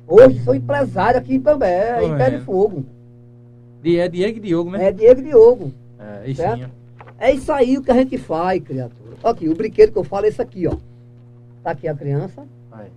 Hoje 0.08 0.40
sou 0.44 0.56
empresário 0.56 1.20
aqui 1.20 1.36
em 1.36 1.40
Pambé, 1.40 2.00
Tô 2.00 2.08
em 2.08 2.18
Pé 2.18 2.30
de. 2.32 2.40
Fogo. 2.40 2.86
É 3.84 4.08
Diego 4.08 4.38
e 4.38 4.42
Diogo, 4.42 4.72
né? 4.72 4.88
É 4.88 4.92
Diego 4.92 5.22
e 5.22 5.24
Diogo. 5.24 5.74
É, 6.00 6.30
isso 6.30 6.42
Certo? 6.42 6.66
sim. 6.66 6.72
É 7.20 7.32
isso 7.32 7.52
aí 7.52 7.78
o 7.78 7.84
que 7.84 7.92
a 7.92 7.96
gente 7.96 8.18
faz, 8.18 8.62
criatura. 8.64 9.18
Aqui, 9.24 9.50
o 9.50 9.56
brinquedo 9.56 9.92
que 9.92 9.98
eu 9.98 10.04
falo 10.04 10.26
é 10.26 10.30
esse 10.30 10.42
aqui, 10.42 10.66
ó. 10.68 10.76
Tá 11.64 11.72
aqui 11.72 11.88
a 11.88 11.94
criança, 11.94 12.44
Aí. 12.72 12.88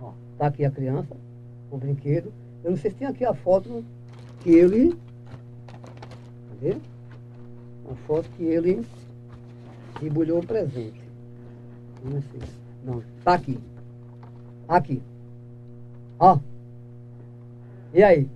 ó. 0.00 0.10
Tá 0.38 0.46
aqui 0.46 0.64
a 0.64 0.70
criança, 0.70 1.16
o 1.70 1.76
brinquedo. 1.76 2.32
Eu 2.64 2.70
não 2.70 2.78
sei 2.78 2.90
se 2.90 2.96
tem 2.96 3.08
aqui 3.08 3.24
a 3.24 3.34
foto 3.34 3.84
que 4.40 4.50
ele 4.50 4.96
Cadê? 6.60 6.76
Uma 7.84 7.96
foto 8.06 8.28
que 8.36 8.42
ele 8.44 8.84
debulhou 10.00 10.40
o 10.40 10.46
presente. 10.46 11.00
Não 12.08 12.22
sei. 12.22 12.40
Não, 12.84 13.02
tá 13.24 13.34
aqui. 13.34 13.58
Aqui. 14.68 15.02
Ó. 16.18 16.38
E 17.92 18.02
aí? 18.02 18.28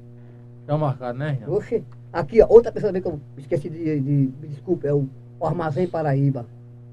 Tá 0.67 0.77
marcado, 0.79 1.19
né, 1.19 1.39
Renan? 1.41 1.53
Oxe. 1.53 1.85
Aqui, 2.13 2.43
ó, 2.43 2.47
outra 2.49 2.71
pessoa 2.71 2.91
também 2.91 3.03
que 3.03 3.09
eu 3.09 3.21
esqueci 3.39 3.71
de, 3.71 4.01
de, 4.01 4.27
de 4.27 4.49
desculpa, 4.49 4.87
é 4.87 4.93
o, 4.93 5.09
o 5.41 5.47
Armazém 5.47 5.87
Paraíba. 5.87 6.47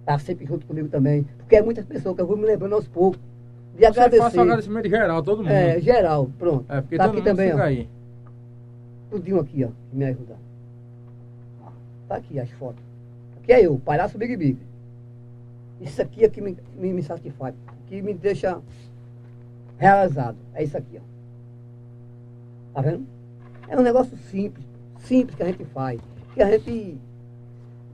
Tá 0.05 0.17
sempre 0.17 0.45
junto 0.45 0.65
comigo 0.65 0.87
também. 0.87 1.25
Porque 1.37 1.55
é 1.57 1.61
muitas 1.61 1.85
pessoas 1.85 2.15
que 2.15 2.21
eu 2.21 2.27
vou 2.27 2.37
me 2.37 2.45
lembrando 2.45 2.73
aos 2.75 2.87
poucos. 2.87 3.19
De 3.73 3.79
Você 3.79 3.85
agradecer. 3.85 4.23
faça 4.23 4.37
um 4.39 4.41
agradecimento 4.41 4.89
geral, 4.89 5.21
todo 5.23 5.43
mundo. 5.43 5.51
É, 5.51 5.79
geral, 5.79 6.29
pronto. 6.37 6.65
É, 6.71 6.81
porque 6.81 6.97
tá 6.97 7.03
todo 7.07 7.17
aqui 7.19 7.29
mundo 7.29 7.37
também, 7.37 7.53
ó. 7.53 7.61
aí. 7.61 7.89
Tudinho 9.11 9.39
aqui, 9.39 9.63
ó, 9.63 9.69
que 9.89 9.95
me 9.95 10.05
ajuda. 10.05 10.35
Ó, 11.63 11.69
Tá 12.07 12.15
aqui 12.15 12.39
as 12.39 12.49
fotos. 12.51 12.83
Aqui 13.41 13.53
é 13.53 13.65
eu, 13.65 13.79
palhaço 13.79 14.17
Big 14.17 14.35
Big. 14.35 14.57
Isso 15.79 16.01
aqui 16.01 16.25
é 16.25 16.29
que 16.29 16.41
me, 16.41 16.57
me, 16.75 16.93
me 16.93 17.01
satisfaz, 17.01 17.55
que 17.87 18.01
me 18.01 18.13
deixa 18.13 18.61
realizado. 19.77 20.37
É 20.53 20.63
isso 20.63 20.77
aqui, 20.77 20.97
ó. 20.97 21.01
Tá 22.73 22.81
vendo? 22.81 23.05
É 23.67 23.77
um 23.77 23.81
negócio 23.81 24.17
simples, 24.29 24.65
simples 24.99 25.35
que 25.35 25.43
a 25.43 25.47
gente 25.47 25.63
faz, 25.65 25.99
que 26.33 26.41
a 26.41 26.51
gente 26.51 26.97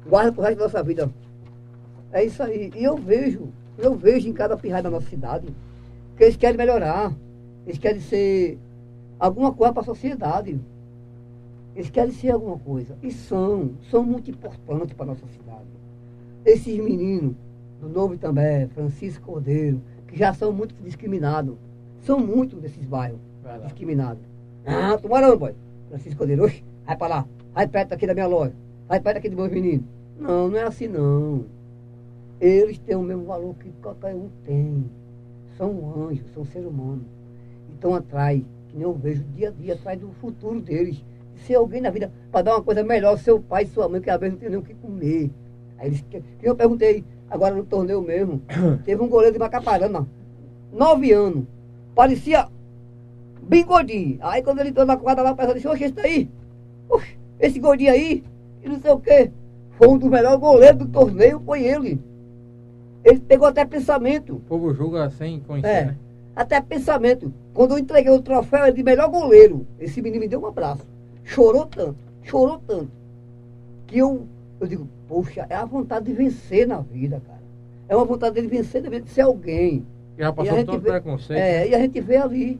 guarda 0.07 0.31
pro 0.31 0.41
resto 0.41 0.57
da 0.57 0.63
nossa 0.63 0.83
vida. 0.83 1.09
É 2.11 2.23
isso 2.23 2.41
aí. 2.41 2.71
E 2.75 2.83
eu 2.83 2.97
vejo, 2.97 3.49
eu 3.77 3.93
vejo 3.93 4.27
em 4.27 4.33
cada 4.33 4.57
pirraia 4.57 4.83
da 4.83 4.89
nossa 4.89 5.07
cidade 5.07 5.47
que 6.17 6.23
eles 6.23 6.36
querem 6.36 6.57
melhorar. 6.57 7.13
Eles 7.65 7.77
querem 7.77 7.99
ser 7.99 8.57
alguma 9.19 9.51
coisa 9.51 9.73
para 9.73 9.81
a 9.81 9.86
sociedade. 9.86 10.59
Eles 11.75 11.89
querem 11.89 12.11
ser 12.11 12.31
alguma 12.31 12.57
coisa. 12.57 12.95
E 13.03 13.11
são, 13.11 13.71
são 13.91 14.03
muito 14.03 14.31
importantes 14.31 14.93
para 14.93 15.03
a 15.03 15.07
nossa 15.07 15.27
cidade. 15.27 15.65
Esses 16.45 16.77
meninos 16.77 17.36
do 17.86 17.89
Novo 17.89 18.17
também, 18.17 18.67
Francisco 18.69 19.25
Cordeiro, 19.25 19.81
que 20.07 20.17
já 20.17 20.33
são 20.33 20.51
muito 20.51 20.75
discriminados. 20.83 21.55
São 22.01 22.19
muitos 22.19 22.59
desses 22.59 22.83
bairros 22.86 23.19
discriminados. 23.63 24.23
Ah, 24.65 24.97
tomara 24.97 25.27
não, 25.27 25.38
boy. 25.38 25.53
Francisco 25.89 26.17
Cordeiro, 26.17 26.43
oxe, 26.43 26.63
vai 26.86 26.97
para 26.97 27.15
lá. 27.15 27.27
Vai 27.53 27.67
perto 27.67 27.93
aqui 27.93 28.07
da 28.07 28.13
minha 28.13 28.27
loja. 28.27 28.53
Vai 28.88 28.99
perto 28.99 29.17
aqui 29.17 29.29
dos 29.29 29.38
meus 29.38 29.51
meninos. 29.51 29.86
Não, 30.19 30.49
não 30.49 30.57
é 30.57 30.63
assim 30.63 30.88
não. 30.88 31.45
Eles 32.39 32.77
têm 32.79 32.95
o 32.95 33.01
mesmo 33.01 33.25
valor 33.25 33.55
que 33.55 33.71
qualquer 33.81 34.15
um 34.15 34.29
tem. 34.43 34.86
São 35.57 36.09
anjos, 36.09 36.25
são 36.33 36.43
seres 36.45 36.67
humanos. 36.67 37.05
E 37.69 37.73
estão 37.73 37.93
atrás, 37.93 38.41
que 38.67 38.75
nem 38.75 38.83
eu 38.83 38.93
vejo 38.93 39.23
dia 39.36 39.49
a 39.49 39.51
dia, 39.51 39.73
atrás 39.73 39.99
do 39.99 40.09
futuro 40.13 40.59
deles. 40.59 41.03
De 41.33 41.41
ser 41.41 41.55
alguém 41.55 41.81
na 41.81 41.89
vida 41.89 42.11
para 42.31 42.41
dar 42.41 42.55
uma 42.55 42.63
coisa 42.63 42.83
melhor, 42.83 43.17
seu 43.17 43.39
pai 43.39 43.63
e 43.63 43.67
sua 43.67 43.88
mãe, 43.88 44.01
que 44.01 44.09
às 44.09 44.19
vezes 44.19 44.33
não 44.33 44.39
tem 44.39 44.49
nem 44.49 44.59
o 44.59 44.63
que 44.63 44.73
comer. 44.73 45.31
Aí 45.77 45.88
eles, 45.88 46.01
que 46.09 46.21
eu 46.41 46.55
perguntei, 46.55 47.03
agora 47.30 47.55
no 47.55 47.63
torneio 47.63 48.01
mesmo, 48.01 48.41
teve 48.86 49.01
um 49.01 49.07
goleiro 49.07 49.34
de 49.34 49.39
Macaparana, 49.39 50.07
nove 50.71 51.11
anos, 51.11 51.45
parecia 51.93 52.47
bem 53.41 53.65
gordinho. 53.65 54.17
Aí 54.21 54.41
quando 54.43 54.59
ele 54.59 54.69
entrou 54.69 54.86
na 54.86 54.97
quadra 54.97 55.23
lá, 55.23 55.32
o 55.32 55.36
pessoal 55.36 55.55
disse, 55.55 55.67
oxe, 55.67 55.84
esse 55.86 55.93
daí, 55.93 56.30
oxe, 56.89 57.17
esse 57.39 57.59
gordinho 57.59 57.91
aí, 57.91 58.23
e 58.63 58.69
não 58.69 58.80
sei 58.80 58.91
o 58.91 58.99
quê. 58.99 59.32
Foi 59.78 59.88
um 59.89 59.97
dos 59.97 60.09
melhores 60.09 60.39
goleiros 60.39 60.80
do 60.80 60.88
torneio, 60.88 61.41
foi 61.45 61.63
ele. 61.63 61.99
Ele 63.03 63.19
pegou 63.19 63.47
até 63.47 63.63
pensamento. 63.65 64.36
O 64.36 64.39
povo 64.39 64.73
julga 64.73 65.09
sem 65.11 65.39
conhecer, 65.41 65.67
É, 65.69 65.86
né? 65.86 65.97
até 66.36 66.59
pensamento. 66.61 67.32
Quando 67.53 67.71
eu 67.73 67.78
entreguei 67.78 68.11
o 68.11 68.21
troféu 68.21 68.71
de 68.71 68.82
melhor 68.82 69.09
goleiro, 69.09 69.67
esse 69.80 70.01
menino 70.01 70.21
me 70.21 70.28
deu 70.28 70.41
um 70.41 70.47
abraço. 70.47 70.86
Chorou 71.23 71.65
tanto, 71.65 71.97
chorou 72.23 72.59
tanto. 72.65 72.89
Que 73.86 73.99
eu, 73.99 74.26
eu 74.59 74.65
digo, 74.67 74.88
poxa, 75.08 75.45
é 75.49 75.56
a 75.56 75.66
vontade 75.66 76.06
de 76.06 76.14
vencer 76.14 76.68
na 76.68 76.80
vida, 76.80 77.22
cara. 77.26 77.41
É 77.88 77.95
uma 77.95 78.06
vontade 78.06 78.39
de 78.41 78.47
vencer, 78.47 78.82
de 78.82 79.10
ser 79.10 79.22
alguém. 79.22 79.86
Já 80.18 80.26
E 80.26 80.28
a 80.28 80.34
passou 80.34 80.56
gente 80.58 80.66
todo 80.66 80.82
vê- 80.82 80.89
preconceito. 80.91 81.39
É, 81.39 81.68
e 81.68 81.76
a 81.76 81.80
gente 81.80 81.99
vê 82.01 82.18
ali. 82.18 82.60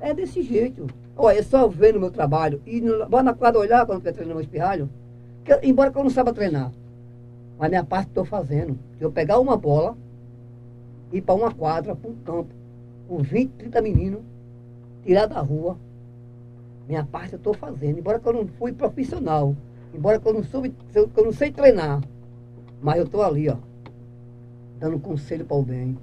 É 0.00 0.12
desse 0.12 0.42
jeito. 0.42 0.86
Olha, 1.16 1.38
é 1.38 1.42
só 1.42 1.66
ver 1.66 1.94
no 1.94 2.00
meu 2.00 2.10
trabalho. 2.10 2.60
E 2.66 2.80
no, 2.80 3.08
vai 3.08 3.22
na 3.22 3.32
quadra 3.32 3.58
olhar 3.60 3.86
quando 3.86 4.04
eu 4.06 4.12
treinando 4.12 4.34
no 4.34 4.40
espirralho. 4.42 4.88
Que, 5.44 5.58
embora 5.62 5.90
que 5.90 5.96
eu 5.98 6.02
não 6.02 6.10
saiba 6.10 6.32
treinar. 6.32 6.70
Mas 7.58 7.70
minha 7.70 7.84
parte 7.84 8.08
estou 8.08 8.24
fazendo. 8.24 8.78
Se 8.98 9.04
eu 9.04 9.10
pegar 9.10 9.38
uma 9.38 9.56
bola, 9.56 9.96
ir 11.12 11.22
para 11.22 11.34
uma 11.34 11.50
quadra, 11.54 11.96
para 11.96 12.10
um 12.10 12.14
campo, 12.16 12.50
com 13.08 13.18
20, 13.18 13.50
30 13.52 13.80
meninos, 13.80 14.20
tirar 15.04 15.24
da 15.26 15.40
rua, 15.40 15.78
minha 16.86 17.04
parte 17.04 17.32
eu 17.32 17.38
estou 17.38 17.54
fazendo. 17.54 17.98
Embora 17.98 18.18
que 18.18 18.28
eu 18.28 18.32
não 18.34 18.46
fui 18.58 18.72
profissional. 18.72 19.54
Embora 19.94 20.18
que 20.18 20.26
eu 20.26 20.34
não 20.34 20.42
que 20.42 21.20
eu 21.20 21.24
não 21.24 21.32
sei 21.32 21.50
treinar. 21.50 22.02
Mas 22.82 22.98
eu 22.98 23.04
estou 23.04 23.22
ali, 23.22 23.48
ó. 23.48 23.56
Dando 24.78 24.98
conselho 24.98 25.44
para 25.44 25.56
o 25.56 25.62
bem. 25.62 25.96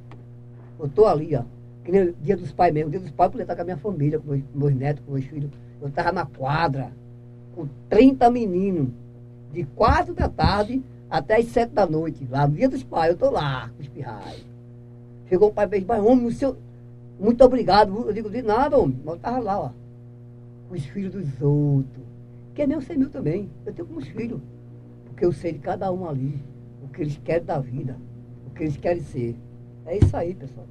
Eu 0.80 0.88
estou 0.88 1.06
ali, 1.06 1.36
ó. 1.36 1.44
Que 1.84 1.92
nem 1.92 2.14
dia 2.22 2.36
dos 2.36 2.52
pais 2.52 2.74
mesmo. 2.74 2.90
Dia 2.90 3.00
dos 3.00 3.12
pais 3.12 3.28
eu 3.28 3.32
podia 3.32 3.44
estar 3.44 3.56
com 3.56 3.62
a 3.62 3.66
minha 3.66 3.78
família, 3.78 4.20
com 4.20 4.32
meus, 4.32 4.44
meus 4.54 4.76
netos, 4.76 5.04
com 5.06 5.14
meus 5.14 5.26
filhos. 5.26 5.52
Eu 5.82 5.90
estava 5.90 6.12
na 6.12 6.26
quadra, 6.26 6.92
com 7.56 7.68
30 7.90 8.30
meninos, 8.32 8.90
de 9.52 9.64
4 9.64 10.14
da 10.14 10.28
tarde 10.30 10.82
até 11.10 11.38
as 11.38 11.46
7 11.46 11.72
da 11.72 11.86
noite. 11.86 12.28
Lá 12.30 12.48
no 12.48 12.56
dia 12.56 12.70
dos 12.70 12.84
pais, 12.84 13.10
eu 13.10 13.14
estou 13.14 13.32
lá, 13.32 13.70
com 13.70 13.82
os 13.82 13.88
pirrais. 13.88 14.46
Chegou 15.28 15.50
o 15.50 15.54
pai 15.54 15.68
beijo, 15.68 15.86
mas 15.88 16.04
homem, 16.04 16.26
o 16.26 16.32
seu. 16.32 16.58
Muito 17.20 17.44
obrigado. 17.44 18.08
Eu 18.08 18.14
digo, 18.14 18.30
de 18.30 18.42
nada, 18.42 18.78
homem. 18.78 18.98
Mas 19.04 19.14
eu 19.14 19.16
estava 19.16 19.40
lá, 19.40 19.60
ó. 19.60 19.70
Com 20.68 20.76
os 20.76 20.86
filhos 20.86 21.14
dos 21.14 21.42
outros. 21.42 22.13
Que 22.54 22.62
é 22.62 22.68
meu 22.68 22.82
ser 22.82 22.98
meu 22.98 23.10
também. 23.10 23.50
Eu 23.66 23.74
tenho 23.74 23.88
como 23.88 24.00
os 24.00 24.08
filhos. 24.08 24.40
Porque 25.06 25.26
eu 25.26 25.32
sei 25.32 25.54
de 25.54 25.60
cada 25.60 25.92
um 25.92 26.08
ali. 26.08 26.40
O 26.84 26.88
que 26.88 27.02
eles 27.02 27.18
querem 27.24 27.44
da 27.46 27.60
vida. 27.60 27.98
O 28.48 28.52
que 28.52 28.64
eles 28.64 28.78
querem 28.78 29.02
ser. 29.02 29.36
É 29.86 29.98
isso 29.98 30.16
aí, 30.16 30.34
pessoal. 30.34 30.66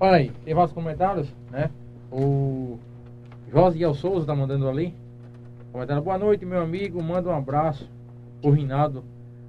Olha 0.00 0.16
aí, 0.16 0.30
tem 0.44 0.54
vários 0.54 0.72
comentários, 0.72 1.32
né? 1.50 1.70
O 2.10 2.78
Josiel 3.50 3.94
Souza 3.94 4.26
tá 4.26 4.34
mandando 4.34 4.68
ali. 4.68 4.94
Comentário, 5.72 6.02
boa 6.02 6.18
noite, 6.18 6.44
meu 6.44 6.62
amigo. 6.62 7.02
Manda 7.02 7.28
um 7.28 7.36
abraço 7.36 7.88
pro 8.40 8.50
Rinaldo. 8.50 9.04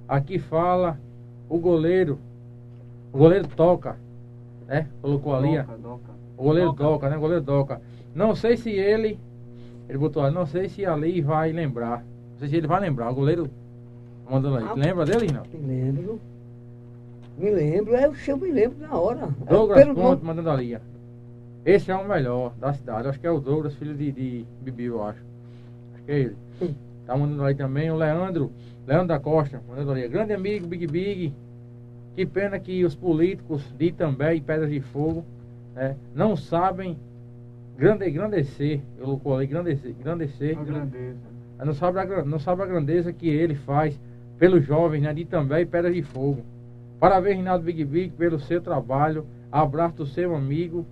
Aqui 0.08 0.38
fala 0.38 0.98
o 1.48 1.58
goleiro. 1.58 2.18
O 3.12 3.18
goleiro 3.18 3.46
toca, 3.48 3.96
né? 4.66 4.88
Colocou 5.02 5.34
ali, 5.34 5.58
ó. 5.58 5.62
Doca, 5.62 5.78
doca. 5.78 6.10
O 6.36 6.42
goleiro 6.42 6.70
Doca. 6.70 6.84
toca, 6.84 7.10
né? 7.10 7.16
O 7.16 7.20
goleiro 7.20 7.44
toca. 7.44 7.80
Não 8.14 8.34
sei 8.34 8.56
se 8.56 8.70
ele. 8.70 9.18
Ele 9.90 9.98
botou 9.98 10.30
não 10.30 10.46
sei 10.46 10.68
se 10.68 10.86
ali 10.86 11.20
vai 11.20 11.50
lembrar. 11.50 12.04
Não 12.32 12.38
sei 12.38 12.48
se 12.48 12.56
ele 12.56 12.68
vai 12.68 12.80
lembrar. 12.80 13.10
O 13.10 13.14
goleiro 13.14 13.50
mandando 14.30 14.58
aí. 14.58 14.64
Ah. 14.64 14.74
Lembra 14.74 15.04
dele, 15.04 15.32
não? 15.32 15.42
Me 15.52 15.66
lembro. 15.66 16.20
Me 17.36 17.50
lembro. 17.50 17.96
É, 17.96 18.06
eu 18.06 18.36
me 18.36 18.52
lembro 18.52 18.78
na 18.78 18.96
hora. 18.96 19.28
É, 19.46 19.50
Douglas 19.50 19.80
pelo 19.82 19.94
Ponte 19.96 20.22
nome- 20.22 20.22
mandando 20.22 20.50
ali. 20.50 20.76
ó. 20.76 20.78
Esse 21.66 21.90
é 21.90 21.96
o 21.96 22.06
melhor 22.06 22.52
da 22.60 22.72
cidade. 22.72 23.08
Acho 23.08 23.18
que 23.18 23.26
é 23.26 23.30
o 23.32 23.40
Douglas, 23.40 23.74
filho 23.74 23.92
de, 23.94 24.12
de 24.12 24.46
Bibi, 24.62 24.84
eu 24.84 25.02
acho. 25.02 25.18
Acho 25.94 26.04
que 26.04 26.12
é 26.12 26.18
ele. 26.20 26.36
Hum. 26.62 26.72
Tá 27.04 27.16
mandando 27.16 27.42
aí 27.42 27.54
também 27.56 27.90
o 27.90 27.96
Leandro. 27.96 28.52
Leandro 28.86 29.08
da 29.08 29.18
Costa, 29.18 29.60
mandando 29.68 29.90
ali. 29.90 30.06
Grande 30.06 30.32
amigo, 30.32 30.68
Big 30.68 30.86
Big. 30.86 31.34
Que 32.14 32.24
pena 32.24 32.60
que 32.60 32.84
os 32.84 32.94
políticos 32.94 33.64
de 33.76 33.86
Itambé 33.86 34.36
e 34.36 34.40
Pedras 34.40 34.70
de 34.70 34.80
Fogo 34.80 35.24
né, 35.74 35.96
não 36.14 36.36
sabem 36.36 36.96
grande, 37.80 38.08
engrandecer. 38.08 38.80
Eu 38.98 39.04
colocou 39.06 39.36
ali, 39.36 39.46
engrandecer. 39.46 39.90
engrandecer 39.98 40.58
A 40.58 40.64
grandeza. 40.64 41.16
não 41.64 41.74
sabe, 41.74 41.98
a, 41.98 42.24
não 42.24 42.38
sabe 42.38 42.62
a 42.62 42.66
grandeza 42.66 43.12
que 43.12 43.28
ele 43.28 43.54
faz 43.54 43.98
pelos 44.38 44.64
jovens 44.64 45.02
né, 45.02 45.12
de 45.14 45.22
Itambé 45.22 45.62
e 45.62 45.66
Pedras 45.66 45.94
de 45.94 46.02
Fogo. 46.02 46.42
Parabéns, 46.98 47.36
Rinaldo 47.36 47.64
Big 47.64 47.84
Big, 47.84 48.10
pelo 48.10 48.38
seu 48.38 48.60
trabalho. 48.60 49.24
Abraço 49.50 49.96
do 49.96 50.06
seu 50.06 50.34
amigo 50.34 50.86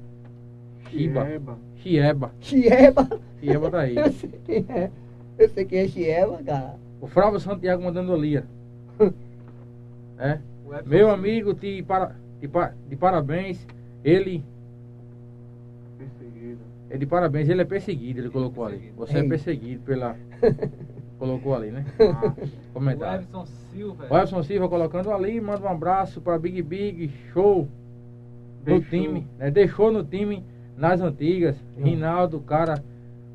Chiba. 0.90 1.26
Chieba. 1.26 1.58
Chieba. 1.76 2.32
Chieba. 2.40 3.20
Chieba 3.40 3.70
tá 3.70 3.80
aí. 3.80 3.96
Eu 3.98 4.12
sei 4.12 4.30
quem 4.44 4.66
é. 4.68 4.90
Eu 5.38 5.48
sei 5.50 5.64
quem 5.64 5.78
é 5.80 5.88
Chieba, 5.88 6.42
cara. 6.42 6.74
O 7.00 7.06
Flávio 7.06 7.38
Santiago 7.38 7.82
mandando 7.84 8.12
ali. 8.14 8.38
ó. 8.38 8.42
É. 10.20 10.40
Meu 10.84 11.10
amigo, 11.10 11.54
te, 11.54 11.80
para, 11.84 12.16
te, 12.40 12.48
pa- 12.48 12.72
parabéns. 12.98 13.64
Ele. 14.02 14.42
É 16.90 16.96
de 16.96 17.06
parabéns, 17.06 17.48
ele 17.48 17.62
é 17.62 17.64
perseguido, 17.64 18.20
ele 18.20 18.30
colocou 18.30 18.64
ali. 18.64 18.92
Você 18.96 19.18
é 19.18 19.22
perseguido 19.22 19.82
pela. 19.82 20.16
Colocou 21.18 21.54
ali, 21.54 21.70
né? 21.72 21.84
Ah, 22.00 22.32
o 22.70 22.72
Comentário. 22.72 23.24
Edson 23.24 23.44
Silva. 23.44 24.06
O 24.08 24.42
Silva 24.44 24.68
colocando 24.68 25.10
ali, 25.10 25.40
manda 25.40 25.66
um 25.66 25.68
abraço 25.68 26.20
para 26.20 26.38
Big 26.38 26.62
Big, 26.62 27.10
show 27.32 27.68
no 28.60 28.64
Deixou. 28.64 28.88
time, 28.88 29.26
né? 29.36 29.50
Deixou 29.50 29.92
no 29.92 30.04
time 30.04 30.44
nas 30.76 31.00
antigas. 31.00 31.56
Hum. 31.76 31.84
Rinaldo, 31.84 32.40
cara, 32.40 32.82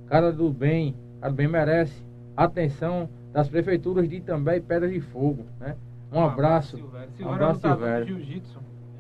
cara 0.08 0.32
do 0.32 0.50
bem, 0.50 0.96
cara 1.20 1.32
do 1.34 1.36
bem 1.36 1.48
merece 1.48 2.06
atenção 2.38 3.10
das 3.34 3.50
prefeituras 3.50 4.08
de 4.08 4.16
Itambé 4.16 4.58
e 4.58 4.62
Pedras 4.62 4.92
de 4.92 5.02
Fogo, 5.02 5.46
né? 5.60 5.76
Um 6.12 6.24
abraço. 6.24 6.78
Silvério. 6.78 7.10
Um 7.10 7.16
Silvério 7.18 7.46
abraço, 7.46 7.68
é 7.68 7.70
lutador 7.70 8.06
Silvério. 8.06 8.44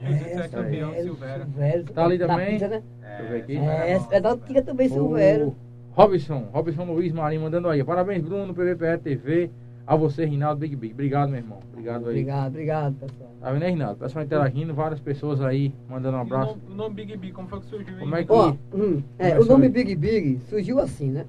De 0.03 0.09
Jiu-jitsu. 0.09 0.29
Jiu-jitsu 0.33 0.57
é 0.57 0.63
campeão, 0.63 0.93
Silvério, 0.93 1.43
Silvério. 1.45 1.83
Tá 1.85 2.05
ali 2.05 2.17
Da 2.17 2.27
também? 2.27 2.51
pizza, 2.51 2.67
né? 2.67 2.83
É, 3.03 3.99
bom, 3.99 4.07
é 4.11 4.19
da 4.21 4.31
antiga 4.31 4.61
também, 4.61 4.89
Silvério. 4.89 5.55
Robson, 5.91 6.47
Robson 6.51 6.85
Luiz 6.85 7.11
Marinho 7.11 7.41
mandando 7.43 7.69
aí. 7.69 7.83
Parabéns, 7.83 8.23
Bruno, 8.23 8.53
PVPE 8.53 8.97
TV. 9.03 9.49
A 9.85 9.97
você, 9.97 10.23
Rinaldo 10.23 10.61
Big 10.61 10.77
Big. 10.77 10.93
Obrigado, 10.93 11.27
meu 11.29 11.39
irmão. 11.39 11.59
Obrigado 11.73 12.05
aí. 12.05 12.11
Obrigado, 12.11 12.47
obrigado, 12.47 12.95
pessoal. 12.95 13.29
Tá 13.41 13.51
vendo 13.51 13.63
aí, 13.63 13.71
Rinaldo? 13.71 13.99
Pessoal 13.99 14.23
interagindo, 14.23 14.73
várias 14.73 14.99
pessoas 15.01 15.41
aí 15.41 15.73
mandando 15.89 16.15
um 16.17 16.19
E 16.21 16.23
o 16.23 16.25
abraço. 16.25 16.47
nome, 16.51 16.61
o 16.69 16.73
nome 16.75 16.95
Big 16.95 17.17
Big, 17.17 17.33
como 17.33 17.49
foi 17.49 17.59
que 17.59 17.65
surgiu? 17.65 17.97
Como 17.99 18.15
é 18.15 18.23
que- 18.23 18.31
Ó, 18.31 18.53
hum, 18.73 19.03
é, 19.19 19.37
o 19.37 19.43
nome 19.43 19.65
aí. 19.65 19.71
Big 19.71 19.93
Big 19.95 20.39
surgiu 20.49 20.79
assim, 20.79 21.09
né? 21.11 21.25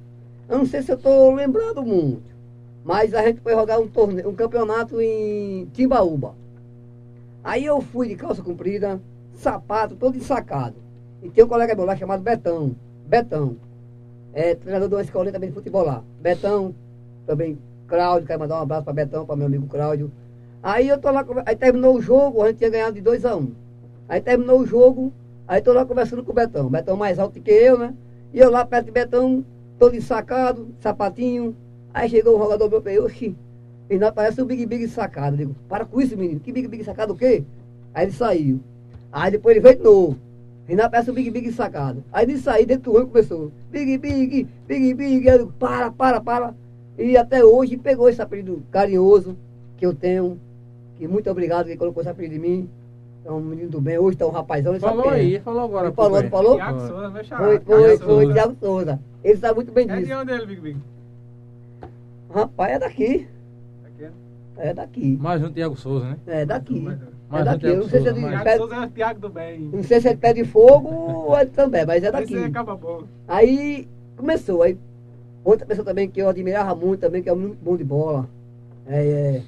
Eu 0.48 0.58
não 0.58 0.66
sei 0.66 0.82
se 0.82 0.92
eu 0.92 0.96
tô 0.96 1.34
lembrado 1.34 1.82
muito, 1.82 2.22
mas 2.84 3.12
a 3.12 3.22
gente 3.26 3.40
foi 3.40 3.54
jogar 3.54 3.80
um 3.80 3.88
torneio, 3.88 4.28
um 4.28 4.34
campeonato 4.36 5.00
em 5.00 5.66
Timbaúba. 5.72 6.34
Aí 7.44 7.66
eu 7.66 7.82
fui 7.82 8.08
de 8.08 8.16
calça 8.16 8.42
comprida, 8.42 8.98
sapato, 9.34 9.94
todo 9.94 10.16
ensacado. 10.16 10.76
E 11.22 11.28
tem 11.28 11.44
um 11.44 11.48
colega 11.48 11.74
meu 11.74 11.84
lá 11.84 11.94
chamado 11.94 12.22
Betão. 12.22 12.74
Betão. 13.06 13.56
É 14.32 14.54
treinador 14.54 14.88
de 14.88 14.94
uma 14.94 15.02
escolinha 15.02 15.32
também 15.32 15.50
de 15.50 15.54
futebol 15.54 15.84
lá. 15.84 16.02
Betão, 16.22 16.74
também 17.26 17.58
Cláudio, 17.86 18.26
quero 18.26 18.40
mandar 18.40 18.58
um 18.58 18.62
abraço 18.62 18.84
para 18.84 18.94
Betão, 18.94 19.26
para 19.26 19.36
meu 19.36 19.46
amigo 19.46 19.66
Cláudio. 19.66 20.10
Aí 20.62 20.88
eu 20.88 20.98
tô 20.98 21.10
lá, 21.10 21.22
aí 21.44 21.54
terminou 21.54 21.94
o 21.96 22.00
jogo, 22.00 22.42
a 22.42 22.48
gente 22.48 22.56
tinha 22.58 22.70
ganhado 22.70 22.94
de 22.94 23.02
2 23.02 23.26
a 23.26 23.36
1 23.36 23.40
um. 23.40 23.52
Aí 24.08 24.22
terminou 24.22 24.60
o 24.60 24.66
jogo, 24.66 25.12
aí 25.46 25.60
tô 25.60 25.74
lá 25.74 25.84
conversando 25.84 26.24
com 26.24 26.32
o 26.32 26.34
Betão. 26.34 26.70
Betão 26.70 26.96
mais 26.96 27.18
alto 27.18 27.38
que 27.40 27.50
eu, 27.50 27.78
né? 27.78 27.94
E 28.32 28.40
eu 28.40 28.50
lá 28.50 28.64
perto 28.64 28.86
de 28.86 28.92
Betão, 28.92 29.44
todo 29.78 29.94
ensacado, 29.94 30.68
sapatinho. 30.80 31.54
Aí 31.92 32.08
chegou 32.08 32.36
um 32.36 32.42
jogador 32.42 32.82
meu, 32.82 33.04
oxi, 33.04 33.36
e 33.88 33.98
não 33.98 34.12
parece 34.12 34.40
um 34.42 34.46
Big 34.46 34.64
Big 34.66 34.88
sacado. 34.88 35.34
Eu 35.34 35.38
digo, 35.38 35.56
para 35.68 35.84
com 35.84 36.00
isso, 36.00 36.16
menino, 36.16 36.40
que 36.40 36.52
Big 36.52 36.68
Big 36.68 36.84
sacado 36.84 37.12
o 37.12 37.16
quê? 37.16 37.44
Aí 37.92 38.06
ele 38.06 38.12
saiu. 38.12 38.60
Aí 39.12 39.30
depois 39.30 39.56
ele 39.56 39.62
veio 39.62 39.76
de 39.76 39.82
novo. 39.84 40.18
E 40.68 40.74
não 40.74 40.90
parece 40.90 41.10
um 41.10 41.14
Big 41.14 41.30
Big 41.30 41.52
sacado. 41.52 42.02
Aí 42.12 42.24
ele 42.24 42.38
saiu 42.38 42.66
dentro 42.66 42.90
do 42.90 42.96
ônibus 42.96 43.12
começou, 43.12 43.52
Big 43.70 43.98
Big, 43.98 44.48
Big 44.66 44.94
Big. 44.94 45.26
Eu 45.26 45.38
digo, 45.38 45.52
para, 45.58 45.90
para, 45.90 46.20
para. 46.20 46.54
E 46.98 47.16
até 47.16 47.44
hoje 47.44 47.76
pegou 47.76 48.08
esse 48.08 48.22
apelido 48.22 48.62
carinhoso 48.70 49.36
que 49.76 49.84
eu 49.84 49.94
tenho. 49.94 50.38
Que 50.96 51.06
muito 51.08 51.28
obrigado 51.30 51.66
que 51.66 51.76
colocou 51.76 52.00
esse 52.02 52.10
apelido 52.10 52.36
em 52.36 52.38
mim. 52.38 52.70
É 53.24 53.32
um 53.32 53.40
menino 53.40 53.70
do 53.70 53.80
bem, 53.80 53.98
hoje 53.98 54.16
tá 54.18 54.26
um 54.26 54.30
rapazão. 54.30 54.72
ele 54.72 54.80
sabe 54.80 54.96
Falou 54.96 55.12
é. 55.12 55.16
aí, 55.16 55.40
falou 55.40 55.64
agora. 55.64 55.86
Ele 55.88 55.94
falou, 55.96 56.22
não 56.22 56.30
falou? 56.30 56.56
Tiago 56.56 56.80
Souza, 56.80 57.10
meu 57.10 57.24
xará. 57.24 57.44
Foi, 57.44 57.60
foi, 57.60 57.88
Souza. 57.96 58.04
foi, 58.04 58.32
Thiago 58.32 58.56
Souza. 58.60 59.00
Ele 59.24 59.38
sabe 59.38 59.54
muito 59.54 59.72
bem 59.72 59.90
É 59.90 59.96
de 59.96 60.02
disso. 60.02 60.18
onde 60.18 60.32
ele, 60.32 60.46
Big 60.46 60.60
Big? 60.60 60.78
Rapaz, 62.32 62.72
é 62.72 62.78
daqui. 62.78 63.26
É 64.56 64.72
daqui. 64.72 65.16
Mais 65.20 65.42
um 65.42 65.50
Thiago 65.50 65.76
Souza, 65.76 66.10
né? 66.10 66.18
É 66.26 66.46
daqui. 66.46 66.80
Mais. 66.80 66.98
É 67.00 67.40
um 67.40 67.44
daqui. 67.44 67.66
Eu 67.66 67.76
não 67.78 67.88
sei 67.88 68.00
se 68.02 68.08
é 68.08 68.12
de 68.12 68.20
Souza, 68.20 68.44
pé, 68.44 68.56
Souza 68.56 68.74
é 68.74 68.80
o 68.80 68.90
Thiago 68.90 69.20
do 69.20 69.28
bem. 69.28 69.60
não 69.60 69.82
sei 69.82 70.00
se 70.00 70.08
é 70.08 70.12
de 70.12 70.18
pé 70.18 70.32
de 70.32 70.44
fogo 70.44 70.88
ou 70.88 71.36
é 71.36 71.44
de 71.44 71.50
também, 71.50 71.84
mas 71.84 72.04
é 72.04 72.12
daqui. 72.12 72.34
Esse 72.34 72.44
acaba 72.44 72.76
bom. 72.76 73.02
Aí 73.26 73.88
começou. 74.16 74.62
Aí 74.62 74.78
outra 75.44 75.66
pessoa 75.66 75.84
também 75.84 76.08
que 76.08 76.20
eu 76.20 76.28
admirava 76.28 76.74
muito 76.74 77.00
também, 77.00 77.22
que 77.22 77.28
é 77.28 77.34
muito 77.34 77.58
bom 77.62 77.76
de 77.76 77.84
bola. 77.84 78.28
É, 78.86 79.06
é 79.06 79.42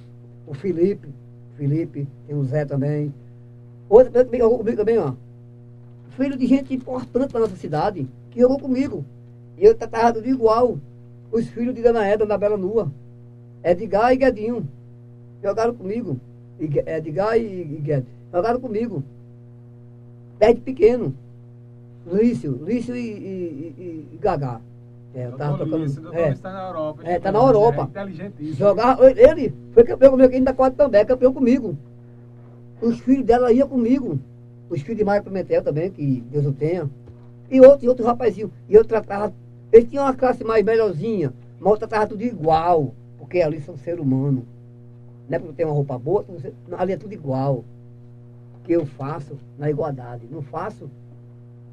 o 0.47 0.55
Felipe. 0.55 1.09
Felipe, 1.57 2.07
tem 2.27 2.37
o 2.37 2.45
Zé 2.45 2.65
também. 2.65 3.15
Outra 3.89 4.11
pessoa 4.11 4.31
que 4.31 4.39
jogou 4.39 4.59
comigo 4.59 4.77
também, 4.77 4.99
ó. 4.99 5.15
Filho 6.11 6.37
de 6.37 6.47
gente 6.47 6.75
importante 6.75 7.33
da 7.33 7.41
nossa 7.41 7.57
cidade, 7.57 8.09
que 8.31 8.41
jogou 8.41 8.59
comigo. 8.59 9.05
E 9.57 9.65
eu 9.65 9.75
tratava 9.75 10.15
tudo 10.15 10.29
igual. 10.29 10.79
Os 11.31 11.47
filhos 11.49 11.75
de 11.75 11.83
Dona 11.83 12.07
Eda, 12.07 12.27
da 12.27 12.37
Bela 12.37 12.57
Nua. 12.57 12.91
Edgar 13.63 14.13
e 14.13 14.17
Guedinho. 14.17 14.69
Jogaram 15.47 15.75
comigo. 15.75 16.19
Gue- 16.59 16.83
Edgar 16.85 17.37
e, 17.37 17.45
e 17.45 17.81
Guedes. 17.81 18.09
Jogaram 18.35 18.61
comigo. 18.61 19.05
Desde 20.41 20.61
pequeno. 20.61 21.15
Lício, 22.05 22.61
Lício 22.65 22.97
e, 22.97 23.01
e, 23.01 24.09
e, 24.13 24.19
Gagá. 24.19 24.61
É, 25.15 25.27
eu 25.27 25.33
tava 25.37 25.57
tocando. 25.59 25.87
Doutor 25.87 26.15
é. 26.15 26.31
está 26.31 26.53
na 26.53 26.67
Europa. 26.67 27.03
É, 27.05 27.19
tá 27.21 27.33
na 27.33 27.39
Europa. 27.39 27.83
É 27.83 27.85
inteligentíssimo. 27.85 28.57
Jogava, 28.57 29.11
ele 29.11 29.55
foi 29.73 29.85
campeão 29.85 30.11
comigo 30.11 30.27
aqui 30.27 30.37
ainda 30.37 30.53
quatro 30.53 30.77
também, 30.77 31.01
é 31.01 31.05
campeão 31.05 31.33
comigo. 31.33 31.77
Os 32.83 32.99
filhos 33.01 33.25
dela 33.25 33.53
iam 33.53 33.69
comigo. 33.69 34.19
Os 34.69 34.83
filhos 34.83 34.99
de 34.99 35.05
Mário 35.05 35.23
Pimentel 35.23 35.63
também, 35.63 35.91
que 35.91 36.23
Deus 36.31 36.45
o 36.45 36.53
tenha. 36.53 36.91
E 37.49 37.61
outros, 37.61 37.85
e 37.85 37.89
outros 37.89 38.07
rapazinhos. 38.07 38.51
E 38.69 38.75
eu 38.75 38.85
tratava. 38.85 39.33
Eles 39.73 39.89
tinham 39.89 40.05
uma 40.05 40.15
classe 40.15 40.43
mais 40.45 40.65
melhorzinha, 40.65 41.33
mas 41.61 41.73
eu 41.73 41.79
tratava 41.79 42.07
tudo 42.09 42.23
igual. 42.23 42.93
Porque 43.17 43.41
ali 43.41 43.61
são 43.61 43.77
ser 43.77 44.01
humano. 44.01 44.45
Não 45.29 45.37
é 45.37 45.39
porque 45.39 45.55
tem 45.55 45.67
uma 45.67 45.75
roupa 45.75 45.99
boa, 45.99 46.25
não, 46.69 46.79
ali 46.79 46.93
é 46.93 46.97
tudo 46.97 47.13
igual. 47.13 47.65
Que 48.65 48.73
eu 48.73 48.87
faço 48.87 49.37
na 49.59 49.71
igualdade. 49.71 50.27
Não 50.31 50.43
faço. 50.43 50.91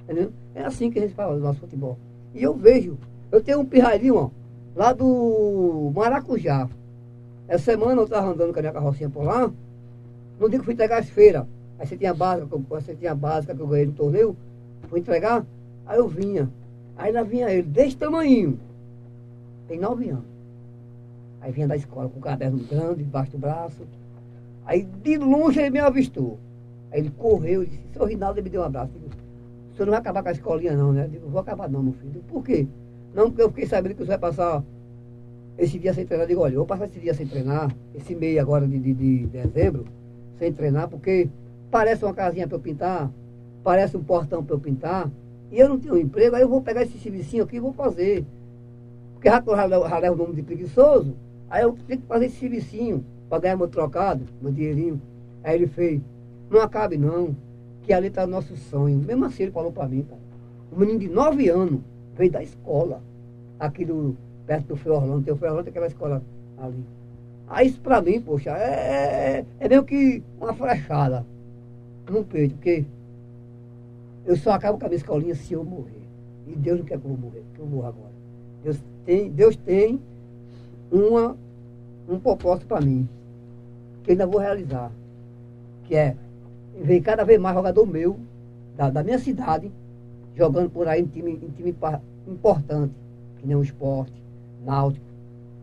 Entendeu? 0.04 0.32
É 0.54 0.64
assim 0.64 0.92
que 0.92 1.00
a 1.00 1.02
gente 1.02 1.14
fala 1.14 1.36
do 1.36 1.42
nosso 1.42 1.60
futebol. 1.60 1.98
E 2.34 2.42
eu 2.44 2.54
vejo, 2.54 2.98
eu 3.32 3.42
tenho 3.42 3.60
um 3.60 3.66
pirralhinho, 3.66 4.16
ó, 4.16 4.30
lá 4.76 4.92
do 4.92 5.92
Maracujá. 5.96 6.68
Essa 7.48 7.72
semana 7.72 8.02
eu 8.02 8.06
estava 8.06 8.28
andando 8.28 8.54
com 8.54 8.60
a 8.60 8.62
minha 8.62 8.74
carrocinha 8.74 9.10
por 9.10 9.24
lá. 9.24 9.52
No 10.40 10.50
dia 10.50 10.58
que 10.58 10.62
eu 10.62 10.64
fui 10.64 10.74
entregar 10.74 11.00
as 11.00 11.10
feiras, 11.10 11.46
aí 11.78 11.86
você 11.86 11.96
tinha 11.96 12.14
básica, 12.14 12.48
eu- 12.56 12.60
você 12.68 12.96
tinha 12.96 13.14
básica 13.14 13.54
que 13.54 13.62
eu 13.62 13.68
ganhei 13.68 13.86
no 13.86 13.94
torneio, 13.94 14.36
fui 14.84 15.00
entregar, 15.00 15.46
aí 15.86 15.98
eu 15.98 16.08
vinha. 16.08 16.50
Aí 16.98 17.12
lá 17.12 17.24
vinha 17.24 17.50
ele, 17.50 17.64
desse 17.64 17.98
tamanho. 17.98 18.60
Tem 19.68 19.80
nove 19.80 20.10
anos. 20.10 20.33
Aí 21.44 21.52
vinha 21.52 21.68
da 21.68 21.76
escola 21.76 22.08
com 22.08 22.20
o 22.20 22.22
caderno 22.22 22.58
grande, 22.58 23.04
debaixo 23.04 23.32
do 23.32 23.38
braço. 23.38 23.86
Aí 24.66 24.84
de 24.84 25.18
longe 25.18 25.60
ele 25.60 25.72
me 25.72 25.80
avistou. 25.80 26.40
Aí 26.90 27.02
ele 27.02 27.12
correu 27.12 27.66
disse, 27.66 27.82
seu 27.92 28.06
Rinaldo 28.06 28.40
ele 28.40 28.46
me 28.46 28.50
deu 28.50 28.62
um 28.62 28.64
abraço. 28.64 28.94
Digo, 28.94 29.08
o 29.08 29.76
senhor 29.76 29.86
não 29.86 29.92
vai 29.92 30.00
acabar 30.00 30.24
com 30.24 30.30
a 30.30 30.32
escolinha 30.32 30.74
não, 30.78 30.94
né? 30.94 31.04
Eu 31.04 31.10
digo, 31.10 31.28
vou 31.28 31.42
acabar 31.42 31.68
não, 31.68 31.84
meu 31.84 31.94
filho. 31.94 32.14
Digo, 32.14 32.24
Por 32.30 32.46
quê? 32.46 32.66
Não, 33.14 33.26
porque 33.30 33.42
eu 33.42 33.50
fiquei 33.50 33.66
sabendo 33.66 33.94
que 33.94 34.00
você 34.00 34.08
vai 34.08 34.18
passar 34.18 34.64
esse 35.58 35.78
dia 35.78 35.94
sem 35.94 36.06
treinar. 36.06 36.24
Eu 36.24 36.30
digo, 36.30 36.42
olha, 36.42 36.54
eu 36.54 36.60
vou 36.60 36.66
passar 36.66 36.86
esse 36.86 37.00
dia 37.00 37.14
sem 37.14 37.28
treinar, 37.28 37.76
esse 37.94 38.16
mês 38.16 38.38
agora 38.38 38.66
de, 38.66 38.80
de, 38.80 38.94
de 38.94 39.26
dezembro, 39.28 39.84
sem 40.40 40.54
treinar, 40.54 40.88
porque 40.88 41.30
parece 41.70 42.06
uma 42.06 42.14
casinha 42.14 42.48
para 42.48 42.56
eu 42.56 42.62
pintar, 42.62 43.12
parece 43.64 43.98
um 43.98 44.04
portão 44.04 44.42
para 44.42 44.56
eu 44.56 44.60
pintar, 44.60 45.12
e 45.52 45.60
eu 45.60 45.68
não 45.68 45.78
tenho 45.78 45.98
emprego, 45.98 46.38
aí 46.38 46.42
eu 46.42 46.50
vou 46.50 46.62
pegar 46.62 46.84
esse 46.84 46.98
servicinho 46.98 47.44
aqui 47.44 47.58
e 47.58 47.60
vou 47.60 47.74
fazer. 47.74 48.26
Porque 49.14 49.30
já 49.30 49.44
já 49.46 49.90
já 49.90 49.98
levo 50.00 50.16
o 50.16 50.18
nome 50.18 50.36
de 50.36 50.42
preguiçoso, 50.42 51.16
aí 51.54 51.62
eu 51.62 51.78
tenho 51.88 52.02
que 52.02 52.08
fazer 52.08 52.26
esse 52.26 52.38
servicinho 52.38 53.06
para 53.30 53.38
ganhar 53.38 53.56
meu 53.56 53.68
trocado, 53.68 54.26
meu 54.42 54.52
dinheirinho. 54.52 55.00
Aí 55.44 55.56
ele 55.56 55.68
fez, 55.68 56.02
não 56.50 56.60
acabe 56.60 56.98
não, 56.98 57.36
que 57.84 57.94
ali 57.94 58.08
está 58.08 58.26
nosso 58.26 58.58
sonho. 58.58 58.98
Mesmo 58.98 59.24
assim 59.26 59.44
ele 59.44 59.52
falou 59.52 59.72
para 59.72 59.88
mim, 59.88 60.02
cara. 60.02 60.20
Um 60.72 60.80
menino 60.80 60.98
de 60.98 61.08
nove 61.08 61.50
anos 61.50 61.80
veio 62.18 62.32
da 62.32 62.42
escola, 62.42 63.04
aqui 63.60 63.86
do, 63.86 64.18
perto 64.48 64.70
do 64.70 64.76
Frei 64.76 64.96
Orlando, 64.96 65.24
tem 65.24 65.32
o 65.32 65.38
Frei 65.38 65.52
Orlando, 65.52 65.70
aquela 65.70 65.86
escola 65.86 66.24
ali. 66.58 66.84
Aí 67.48 67.68
isso 67.68 67.80
pra 67.82 68.02
mim, 68.02 68.20
poxa, 68.20 68.50
é, 68.50 69.44
é, 69.44 69.46
é 69.60 69.70
meio 69.70 69.84
que 69.84 70.24
uma 70.42 70.56
flechada 70.56 71.24
no 72.10 72.24
peito, 72.24 72.56
porque 72.56 72.84
eu 74.26 74.36
só 74.38 74.54
acabo 74.54 74.80
com 74.80 74.86
a 74.86 74.90
minha 74.90 74.98
escolinha 74.98 75.36
se 75.36 75.54
eu 75.54 75.64
morrer. 75.64 76.02
E 76.48 76.56
Deus 76.56 76.80
não 76.80 76.86
quer 76.86 76.98
que 76.98 77.06
eu 77.06 77.12
morrer, 77.12 77.44
que 77.54 77.60
eu 77.60 77.66
morra 77.68 77.90
agora. 77.90 78.14
Deus 78.64 78.84
tem, 79.06 79.30
Deus 79.30 79.56
tem 79.56 80.02
uma, 80.94 81.36
um 82.08 82.20
propósito 82.20 82.68
para 82.68 82.80
mim, 82.82 83.08
que 84.04 84.12
ainda 84.12 84.28
vou 84.28 84.40
realizar. 84.40 84.92
Que 85.86 85.96
é 85.96 86.16
ver 86.82 87.02
cada 87.02 87.24
vez 87.26 87.40
mais 87.40 87.56
jogador 87.56 87.86
meu, 87.86 88.18
da, 88.78 88.90
da 88.90 89.04
minha 89.04 89.18
cidade, 89.20 89.72
jogando 90.36 90.70
por 90.70 90.88
aí 90.88 91.02
em 91.02 91.06
time, 91.08 91.32
em 91.32 91.50
time 91.50 91.76
importante, 92.28 92.94
que 93.40 93.48
nem 93.48 93.56
o 93.56 93.64
esporte, 93.64 94.14
náutico 94.64 95.06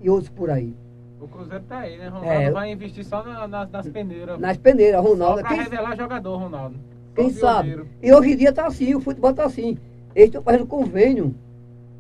e 0.02 0.11
outros 0.11 0.28
por 0.31 0.51
aí. 0.51 0.74
O 1.20 1.28
Cruzeiro 1.28 1.62
tá 1.69 1.81
aí, 1.81 1.98
né? 1.98 2.09
Ronaldo 2.09 2.28
É, 2.32 2.51
vai 2.51 2.73
investir 2.73 3.05
só 3.05 3.23
na- 3.23 3.47
nas, 3.47 3.70
nas 3.70 3.86
peneiras. 3.89 4.39
Nas 4.40 4.57
peneiras, 4.57 5.02
Só 5.02 5.09
Ronaldo. 5.09 5.40
pra 5.40 5.48
Quem, 5.51 5.59
revelar 5.62 5.97
jogador, 5.97 6.36
Ronaldo. 6.36 6.74
Só 6.77 7.15
quem 7.15 7.31
sabe? 7.31 7.85
E 8.02 8.12
hoje 8.12 8.32
em 8.32 8.36
dia 8.36 8.48
está 8.51 8.66
assim, 8.66 8.94
o 8.94 9.01
futebol 9.01 9.31
está 9.31 9.44
assim. 9.44 9.77
Eles 10.15 10.28
estão 10.28 10.43
fazendo 10.43 10.66
convênio 10.66 11.35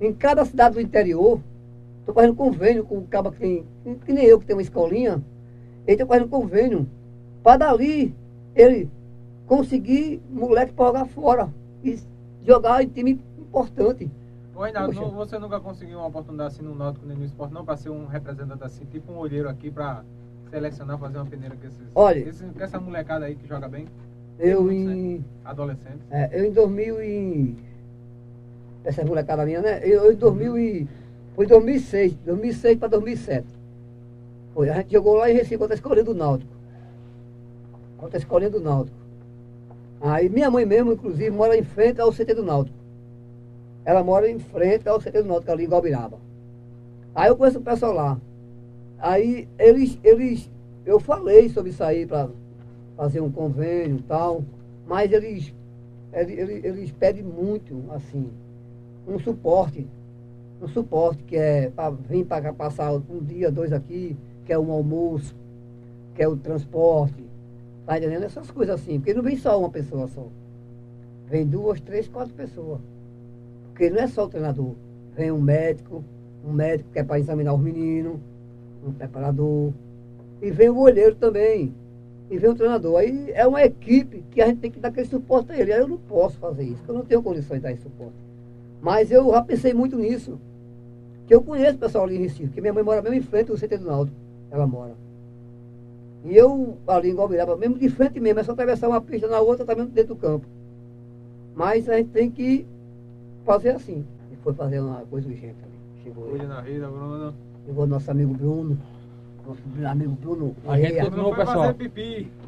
em 0.00 0.12
cada 0.12 0.44
cidade 0.44 0.76
do 0.76 0.80
interior. 0.80 1.38
Estão 2.00 2.14
fazendo 2.14 2.34
convênio 2.34 2.84
com 2.84 2.98
o 2.98 3.06
cabo 3.06 3.30
que 3.32 3.38
tem, 3.38 3.64
que 4.04 4.12
nem 4.12 4.24
eu 4.24 4.38
que 4.40 4.46
tenho 4.46 4.56
uma 4.58 4.62
escolinha. 4.62 5.22
Eles 5.86 6.00
estão 6.00 6.06
fazendo 6.06 6.28
convênio 6.28 6.88
para 7.42 7.58
dali 7.58 8.14
ele 8.54 8.88
conseguir 9.46 10.20
moleque 10.30 10.72
para 10.72 10.86
jogar 10.86 11.04
fora. 11.06 11.48
E 11.84 11.98
jogar 12.46 12.82
em 12.82 12.88
time 12.88 13.20
importante. 13.38 14.10
Ô, 14.54 14.62
Reinaldo, 14.62 14.92
não- 14.92 15.10
você 15.10 15.38
nunca 15.38 15.58
conseguiu 15.60 15.98
uma 15.98 16.08
oportunidade 16.08 16.54
assim 16.54 16.62
no 16.62 16.74
Náutico 16.74 17.06
nem 17.06 17.16
no 17.16 17.24
esporte, 17.24 17.54
não, 17.54 17.64
para 17.64 17.76
ser 17.76 17.88
um 17.90 18.06
representante 18.06 18.62
assim, 18.64 18.84
tipo 18.86 19.10
um 19.12 19.16
olheiro 19.16 19.48
aqui 19.48 19.70
para 19.70 20.02
selecionar, 20.50 20.98
fazer 20.98 21.16
uma 21.18 21.26
peneira 21.26 21.54
com, 21.56 21.66
esses, 21.66 21.78
Olha. 21.94 22.18
esses- 22.18 22.50
com 22.52 22.62
essa 22.62 22.78
molecada 22.78 23.24
aí 23.24 23.34
que 23.36 23.46
joga 23.48 23.68
bem, 23.68 23.86
Eu 24.38 24.70
em. 24.72 25.24
adolescente. 25.44 26.00
É, 26.10 26.28
eu 26.38 26.44
em 26.44 26.52
2000 26.52 27.02
e... 27.02 27.56
Essa 28.84 29.04
molecada 29.04 29.44
minha, 29.44 29.60
né? 29.60 29.80
Eu, 29.82 30.04
eu 30.04 30.12
em 30.12 30.16
2000 30.16 30.58
e... 30.58 30.88
Foi 31.40 31.46
2006, 31.46 32.16
2006 32.26 32.78
para 32.78 32.88
2007. 32.88 33.46
Foi, 34.52 34.68
a 34.68 34.74
gente 34.74 34.92
jogou 34.92 35.14
lá 35.14 35.30
em 35.30 35.32
Recife 35.32 35.56
contra 35.56 35.72
a 35.72 35.74
escolinha 35.74 36.04
do 36.04 36.14
Náutico. 36.14 36.52
Contra 37.96 38.18
a 38.18 38.20
escolinha 38.20 38.50
do 38.50 38.60
Náutico. 38.60 38.98
Aí 40.02 40.28
minha 40.28 40.50
mãe 40.50 40.66
mesmo, 40.66 40.92
inclusive, 40.92 41.30
mora 41.30 41.56
em 41.56 41.62
frente 41.62 41.98
ao 41.98 42.12
CT 42.12 42.34
do 42.34 42.42
Náutico. 42.42 42.76
ela 43.86 44.04
mora 44.04 44.30
em 44.30 44.38
frente 44.38 44.86
ao 44.86 45.00
CT 45.00 45.22
do 45.22 45.28
Náutico, 45.28 45.50
ali 45.50 45.64
em 45.64 45.68
Galbiraba. 45.70 46.18
Aí 47.14 47.30
eu 47.30 47.36
conheço 47.38 47.58
o 47.58 47.62
pessoal 47.62 47.94
lá. 47.94 48.20
Aí 48.98 49.48
eles, 49.58 49.98
eles, 50.04 50.50
eu 50.84 51.00
falei 51.00 51.48
sobre 51.48 51.72
aí 51.80 52.04
para 52.04 52.28
fazer 52.98 53.22
um 53.22 53.32
convênio 53.32 53.96
e 53.96 54.02
tal, 54.02 54.44
mas 54.86 55.10
eles, 55.10 55.54
eles, 56.12 56.64
eles 56.66 56.92
pedem 56.92 57.22
muito, 57.22 57.82
assim, 57.92 58.30
um 59.08 59.18
suporte. 59.18 59.88
Um 60.60 60.68
suporte 60.68 61.22
que 61.24 61.36
é 61.36 61.70
para 61.70 61.90
vir 61.90 62.26
para 62.26 62.52
passar 62.52 62.92
um 62.92 63.24
dia, 63.24 63.50
dois 63.50 63.72
aqui, 63.72 64.16
que 64.44 64.52
é 64.52 64.58
um 64.58 64.70
almoço, 64.70 65.34
que 66.14 66.22
é 66.22 66.28
o 66.28 66.36
transporte. 66.36 67.24
Tá 67.86 67.96
entendendo? 67.96 68.24
Essas 68.24 68.50
coisas 68.50 68.80
assim, 68.80 68.98
porque 68.98 69.14
não 69.14 69.22
vem 69.22 69.36
só 69.36 69.58
uma 69.58 69.70
pessoa 69.70 70.06
só. 70.06 70.26
Vem 71.28 71.46
duas, 71.46 71.80
três, 71.80 72.08
quatro 72.08 72.34
pessoas. 72.34 72.80
Porque 73.68 73.88
não 73.88 73.98
é 73.98 74.06
só 74.06 74.24
o 74.24 74.28
treinador. 74.28 74.74
Vem 75.16 75.32
um 75.32 75.40
médico, 75.40 76.04
um 76.44 76.52
médico 76.52 76.90
que 76.92 76.98
é 76.98 77.04
para 77.04 77.18
examinar 77.18 77.54
os 77.54 77.60
meninos, 77.60 78.18
um 78.84 78.92
preparador. 78.92 79.72
E 80.42 80.50
vem 80.50 80.68
o 80.68 80.78
olheiro 80.78 81.14
também. 81.14 81.74
E 82.30 82.36
vem 82.36 82.50
o 82.50 82.54
treinador. 82.54 82.98
Aí 82.98 83.30
é 83.32 83.46
uma 83.46 83.62
equipe 83.62 84.22
que 84.30 84.42
a 84.42 84.46
gente 84.46 84.58
tem 84.58 84.70
que 84.70 84.78
dar 84.78 84.88
aquele 84.88 85.06
suporte 85.06 85.52
a 85.52 85.58
ele. 85.58 85.72
Aí 85.72 85.80
eu 85.80 85.88
não 85.88 85.98
posso 85.98 86.36
fazer 86.38 86.64
isso, 86.64 86.76
porque 86.76 86.90
eu 86.90 86.96
não 86.96 87.04
tenho 87.04 87.22
condições 87.22 87.58
de 87.58 87.62
dar 87.62 87.72
esse 87.72 87.82
suporte. 87.82 88.14
Mas 88.82 89.10
eu 89.10 89.30
já 89.30 89.42
pensei 89.42 89.72
muito 89.72 89.96
nisso. 89.96 90.38
Que 91.30 91.36
eu 91.36 91.42
conheço 91.42 91.76
o 91.76 91.78
pessoal 91.78 92.02
ali 92.02 92.16
em 92.16 92.22
Recife, 92.22 92.48
que 92.48 92.60
minha 92.60 92.72
mãe 92.72 92.82
mora 92.82 93.00
mesmo 93.00 93.16
em 93.16 93.22
frente 93.22 93.52
do 93.52 93.56
CT 93.56 93.78
do 93.78 93.84
Naldo. 93.84 94.10
Ela 94.50 94.66
mora. 94.66 94.94
E 96.24 96.36
eu, 96.36 96.76
ali 96.88 97.08
em 97.08 97.14
Guabiraba, 97.14 97.56
mesmo 97.56 97.78
de 97.78 97.88
frente 97.88 98.18
mesmo, 98.18 98.40
é 98.40 98.42
só 98.42 98.50
atravessar 98.50 98.88
uma 98.88 99.00
pista 99.00 99.28
na 99.28 99.38
outra, 99.38 99.64
também 99.64 99.86
tá 99.86 99.92
dentro 99.94 100.16
do 100.16 100.20
campo. 100.20 100.44
Mas 101.54 101.88
a 101.88 101.98
gente 101.98 102.10
tem 102.10 102.32
que 102.32 102.66
fazer 103.46 103.68
assim. 103.68 104.04
E 104.32 104.36
foi 104.42 104.52
fazer 104.54 104.80
uma 104.80 105.02
coisa 105.08 105.28
urgente 105.28 105.54
ali. 105.62 106.02
Chegou 106.02 106.24
Cuide 106.30 106.46
na 106.48 106.62
vida, 106.62 106.88
Bruno. 106.88 107.32
Chegou 107.64 107.86
nosso 107.86 108.10
amigo 108.10 108.34
Bruno. 108.34 108.76
Nosso 109.46 109.62
amigo 109.86 110.16
Bruno. 110.20 110.56
A 110.66 110.78
gente 110.78 110.94
Correia. 110.94 111.04
continua, 111.04 111.36
pessoal. 111.36 111.74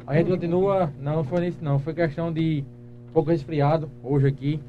A 0.07 0.17
gente 0.17 0.29
continua, 0.29 0.93
não, 0.99 1.15
não 1.15 1.23
foi 1.23 1.39
nisso 1.39 1.59
não, 1.61 1.79
foi 1.79 1.93
questão 1.93 2.33
de 2.33 2.65
um 3.09 3.13
pouco 3.13 3.29
resfriado 3.29 3.89
hoje 4.03 4.27
aqui. 4.27 4.59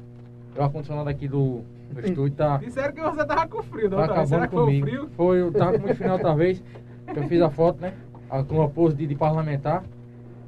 O 0.57 0.61
ar-condicionado 0.61 1.09
aqui 1.09 1.27
do, 1.27 1.65
do 1.91 1.99
estúdio 2.01 2.31
tá, 2.35 2.57
Disseram 2.57 2.93
que 2.93 3.01
você 3.01 3.25
tava 3.25 3.47
com 3.47 3.63
frio, 3.63 3.89
não 3.89 3.97
tá? 4.07 4.25
Será 4.25 4.43
acabando 4.43 4.47
que 4.49 4.53
foi 4.55 4.61
o 4.61 4.65
comigo. 4.65 4.87
frio? 4.87 5.09
Foi, 5.15 5.41
eu 5.41 5.51
tava 5.51 5.77
muito 5.77 5.95
final 5.95 6.13
outra 6.13 6.35
vez, 6.35 6.63
que 7.13 7.19
eu 7.19 7.23
fiz 7.23 7.41
a 7.41 7.49
foto, 7.49 7.81
né? 7.81 7.93
Com 8.47 8.55
uma 8.55 8.69
pose 8.69 8.95
de, 8.95 9.07
de 9.07 9.15
parlamentar. 9.15 9.83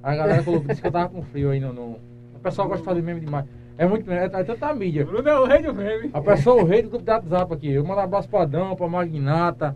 A 0.04 0.16
galera 0.16 0.44
colocou, 0.44 0.68
disse 0.68 0.82
que 0.82 0.88
eu 0.88 0.92
tava 0.92 1.10
com 1.10 1.22
frio 1.22 1.52
aí 1.52 1.60
no. 1.60 1.72
no- 1.74 2.00
O 2.36 2.40
pessoal 2.42 2.68
gosta 2.68 2.82
de 2.82 2.86
fazer 2.86 3.02
meme 3.02 3.20
demais. 3.22 3.46
É 3.78 3.86
muito 3.88 4.10
é, 4.12 4.26
é 4.26 4.30
tanta 4.44 4.74
mídia. 4.74 5.06
Bruno 5.06 5.28
é 5.30 5.40
o 5.40 5.46
rei 5.46 5.62
do 5.62 5.74
meme. 5.74 6.10
A 6.14 6.22
pessoa, 6.22 6.64
o 6.64 6.66
rei 6.66 6.82
do 6.82 6.90
grupo 6.90 7.06
de 7.06 7.12
WhatsApp 7.12 7.54
aqui. 7.54 7.72
Eu 7.72 7.84
mando 7.86 8.00
um 8.02 8.04
abraço 8.04 8.28
pra 8.30 8.42
Adão, 8.42 8.76
pra 8.76 8.88
Magnata, 8.88 9.76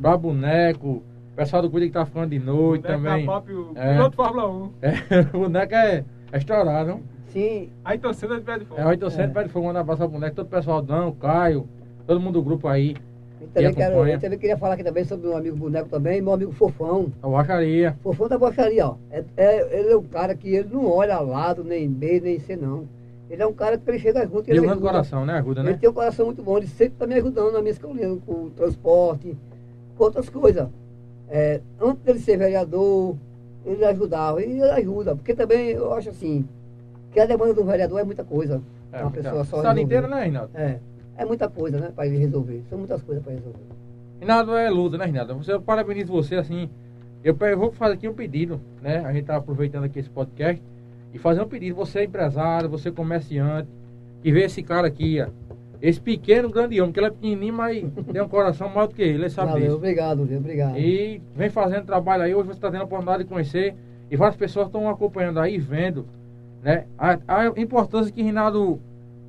pra 0.00 0.16
Boneco, 0.16 0.88
o 1.32 1.36
pessoal 1.36 1.60
do 1.62 1.70
Cuida 1.70 1.86
que 1.86 1.92
tá 1.92 2.06
ficando 2.06 2.30
de 2.30 2.38
noite 2.38 2.82
Boneco 2.82 3.02
também. 3.04 3.26
Pop, 3.26 3.52
o 3.52 3.72
É. 3.74 3.92
piloto 3.94 4.16
Fórmula 4.16 4.48
1. 4.50 4.70
É, 4.82 4.92
o 5.36 5.40
boneco 5.40 5.74
é, 5.74 6.04
é 6.32 6.38
estourado, 6.38 6.88
não? 6.88 7.00
Sim, 7.32 7.70
Aí 7.84 7.98
torcida 7.98 8.36
de 8.36 8.42
pé 8.42 8.58
de 8.58 8.64
fogo. 8.64 8.80
É 8.80 8.86
800 8.86 9.18
É. 9.18 9.26
pede 9.28 9.48
fogo, 9.48 9.66
manda 9.66 9.80
abraço 9.80 10.02
ao 10.02 10.08
boneco, 10.08 10.36
todo 10.36 10.46
o 10.46 10.50
pessoal, 10.50 10.82
Dão, 10.82 11.12
Caio, 11.12 11.66
todo 12.06 12.20
mundo 12.20 12.34
do 12.34 12.42
grupo 12.42 12.68
aí. 12.68 12.94
eu 13.40 13.48
também, 13.48 13.74
quero, 13.74 14.06
eu 14.06 14.20
também 14.20 14.38
queria 14.38 14.56
falar 14.56 14.74
aqui 14.74 14.84
também 14.84 15.04
sobre 15.04 15.26
meu 15.26 15.36
amigo 15.36 15.56
Boneco 15.56 15.88
também, 15.88 16.20
meu 16.20 16.32
amigo 16.32 16.52
Fofão. 16.52 17.10
A 17.22 17.28
Vacaria. 17.28 17.96
Fofão 18.02 18.28
da 18.28 18.38
Bocharia, 18.38 18.86
ó. 18.86 18.96
É, 19.10 19.24
é- 19.36 19.78
ele 19.80 19.90
é 19.92 19.96
um 19.96 20.02
cara 20.04 20.34
que 20.34 20.54
ele 20.54 20.68
não 20.72 20.86
olha 20.86 21.16
a 21.16 21.20
lado, 21.20 21.64
nem 21.64 21.88
B, 21.90 22.20
nem 22.20 22.38
C, 22.38 22.54
não. 22.54 22.86
Ele 23.30 23.42
é 23.42 23.46
um 23.46 23.52
cara 23.54 23.78
que 23.78 23.88
ele 23.90 23.98
chega 23.98 24.26
junto 24.26 24.48
ele 24.50 24.58
o 24.58 24.62
grande 24.62 24.72
ajuda. 24.78 24.86
coração, 24.92 25.24
né? 25.24 25.38
Ajuda, 25.38 25.60
Ele 25.62 25.70
né? 25.70 25.78
tem 25.80 25.88
um 25.88 25.92
coração 25.94 26.26
muito 26.26 26.42
bom, 26.42 26.58
ele 26.58 26.66
sempre 26.66 26.92
está 26.94 27.06
me 27.06 27.14
ajudando 27.14 27.50
na 27.52 27.60
minha 27.60 27.70
escolinha, 27.72 28.14
com 28.26 28.32
o 28.44 28.50
transporte, 28.50 29.34
com 29.96 30.04
outras 30.04 30.28
coisas. 30.28 30.68
É, 31.30 31.60
antes 31.80 32.02
dele 32.04 32.18
ser 32.18 32.36
vereador, 32.36 33.16
ele 33.64 33.82
ajudava, 33.86 34.42
e 34.42 34.44
ele 34.44 34.62
ajuda, 34.64 35.16
porque 35.16 35.34
também 35.34 35.70
eu 35.70 35.94
acho 35.94 36.10
assim, 36.10 36.44
que 37.12 37.20
a 37.20 37.26
demanda 37.26 37.54
do 37.54 37.64
vereador 37.64 38.00
é 38.00 38.04
muita 38.04 38.24
coisa. 38.24 38.62
É, 38.92 39.02
uma 39.02 39.10
pessoa 39.10 39.44
só. 39.44 39.58
Cidade 39.58 39.80
resolver. 39.80 39.82
inteira, 39.82 40.08
né, 40.08 40.22
Reinaldo? 40.22 40.50
É, 40.54 40.80
é 41.16 41.24
muita 41.24 41.48
coisa, 41.48 41.78
né, 41.78 41.92
para 41.94 42.06
ele 42.06 42.16
resolver. 42.16 42.62
São 42.68 42.78
muitas 42.78 43.02
coisas 43.02 43.22
para 43.22 43.32
resolver. 43.34 43.58
Reinaldo 44.18 44.56
é 44.56 44.70
luta, 44.70 44.96
né, 44.98 45.04
Reinaldo? 45.04 45.34
Você, 45.36 45.52
eu 45.52 45.60
parabenizo 45.60 46.12
você, 46.12 46.36
assim. 46.36 46.68
Eu, 47.22 47.36
vou 47.56 47.70
fazer 47.72 47.94
aqui 47.94 48.08
um 48.08 48.14
pedido, 48.14 48.60
né? 48.80 48.98
A 49.04 49.12
gente 49.12 49.26
tá 49.26 49.36
aproveitando 49.36 49.84
aqui 49.84 49.98
esse 49.98 50.10
podcast 50.10 50.60
e 51.14 51.18
fazer 51.18 51.40
um 51.40 51.46
pedido. 51.46 51.76
Você 51.76 52.00
é 52.00 52.04
empresário, 52.04 52.68
você 52.68 52.88
é 52.88 52.92
comerciante, 52.92 53.68
que 54.22 54.32
vê 54.32 54.44
esse 54.44 54.62
cara 54.62 54.88
aqui, 54.88 55.20
ó. 55.20 55.28
Esse 55.80 56.00
pequeno, 56.00 56.48
grande 56.48 56.80
homem, 56.80 56.92
que 56.92 57.00
ele 57.00 57.08
é 57.08 57.10
pequenininho, 57.10 57.54
mas 57.54 57.84
tem 58.12 58.22
um 58.22 58.28
coração 58.28 58.68
maior 58.68 58.86
do 58.86 58.94
que 58.94 59.02
ele, 59.02 59.14
ele 59.14 59.30
sabe 59.30 59.50
Valeu, 59.50 59.64
disso. 59.64 59.76
obrigado, 59.76 60.24
viu? 60.24 60.38
Obrigado. 60.38 60.78
E 60.78 61.20
vem 61.34 61.50
fazendo 61.50 61.84
trabalho 61.84 62.22
aí, 62.22 62.34
hoje 62.34 62.46
você 62.46 62.58
está 62.58 62.70
tendo 62.70 62.82
a 62.82 62.84
oportunidade 62.84 63.24
de 63.24 63.28
conhecer 63.28 63.74
e 64.08 64.16
várias 64.16 64.36
pessoas 64.36 64.66
estão 64.66 64.88
acompanhando 64.88 65.40
aí, 65.40 65.58
vendo 65.58 66.06
né, 66.62 66.86
a, 66.96 67.18
a 67.26 67.46
importância 67.60 68.12
que 68.12 68.22
Rinaldo 68.22 68.80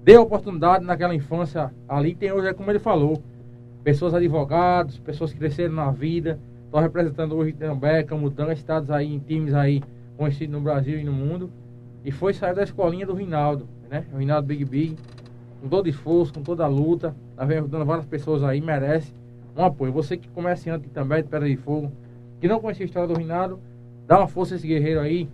deu 0.03 0.21
oportunidade 0.21 0.85
naquela 0.85 1.15
infância 1.15 1.73
ali, 1.87 2.13
tem 2.13 2.31
hoje, 2.31 2.47
é 2.47 2.53
como 2.53 2.69
ele 2.69 2.79
falou, 2.79 3.21
pessoas 3.83 4.13
advogados, 4.13 4.99
pessoas 4.99 5.33
que 5.33 5.39
cresceram 5.39 5.73
na 5.73 5.89
vida, 5.91 6.39
estão 6.65 6.79
representando 6.79 7.35
hoje 7.35 7.53
També, 7.53 8.03
Camutanga, 8.03 8.53
estados 8.53 8.91
aí, 8.91 9.13
em 9.13 9.19
times 9.19 9.53
aí 9.53 9.81
conhecidos 10.15 10.53
no 10.53 10.61
Brasil 10.61 10.99
e 10.99 11.03
no 11.03 11.11
mundo, 11.11 11.49
e 12.05 12.11
foi 12.11 12.33
sair 12.33 12.53
da 12.53 12.63
escolinha 12.63 13.05
do 13.05 13.13
Rinaldo, 13.13 13.67
né, 13.89 14.05
o 14.13 14.17
Rinaldo 14.17 14.47
Big 14.47 14.63
Big, 14.65 14.97
com 15.61 15.67
todo 15.69 15.87
esforço, 15.87 16.33
com 16.33 16.43
toda 16.43 16.65
a 16.65 16.67
luta, 16.67 17.15
tá 17.35 17.45
vendo, 17.45 17.59
ajudando 17.59 17.85
várias 17.85 18.05
pessoas 18.05 18.43
aí, 18.43 18.61
merece 18.61 19.13
um 19.55 19.63
apoio. 19.63 19.91
Você 19.93 20.17
que 20.17 20.27
é 20.27 20.31
comerciante 20.31 20.89
também 20.89 21.23
de 21.23 21.29
Pedra 21.29 21.47
de 21.47 21.55
Fogo, 21.55 21.91
que 22.39 22.47
não 22.47 22.59
conhecia 22.59 22.85
a 22.85 22.87
história 22.87 23.07
do 23.07 23.17
Rinaldo, 23.17 23.59
dá 24.05 24.19
uma 24.19 24.27
força 24.27 24.53
a 24.53 24.57
esse 24.57 24.67
guerreiro 24.67 24.99
aí, 24.99 25.29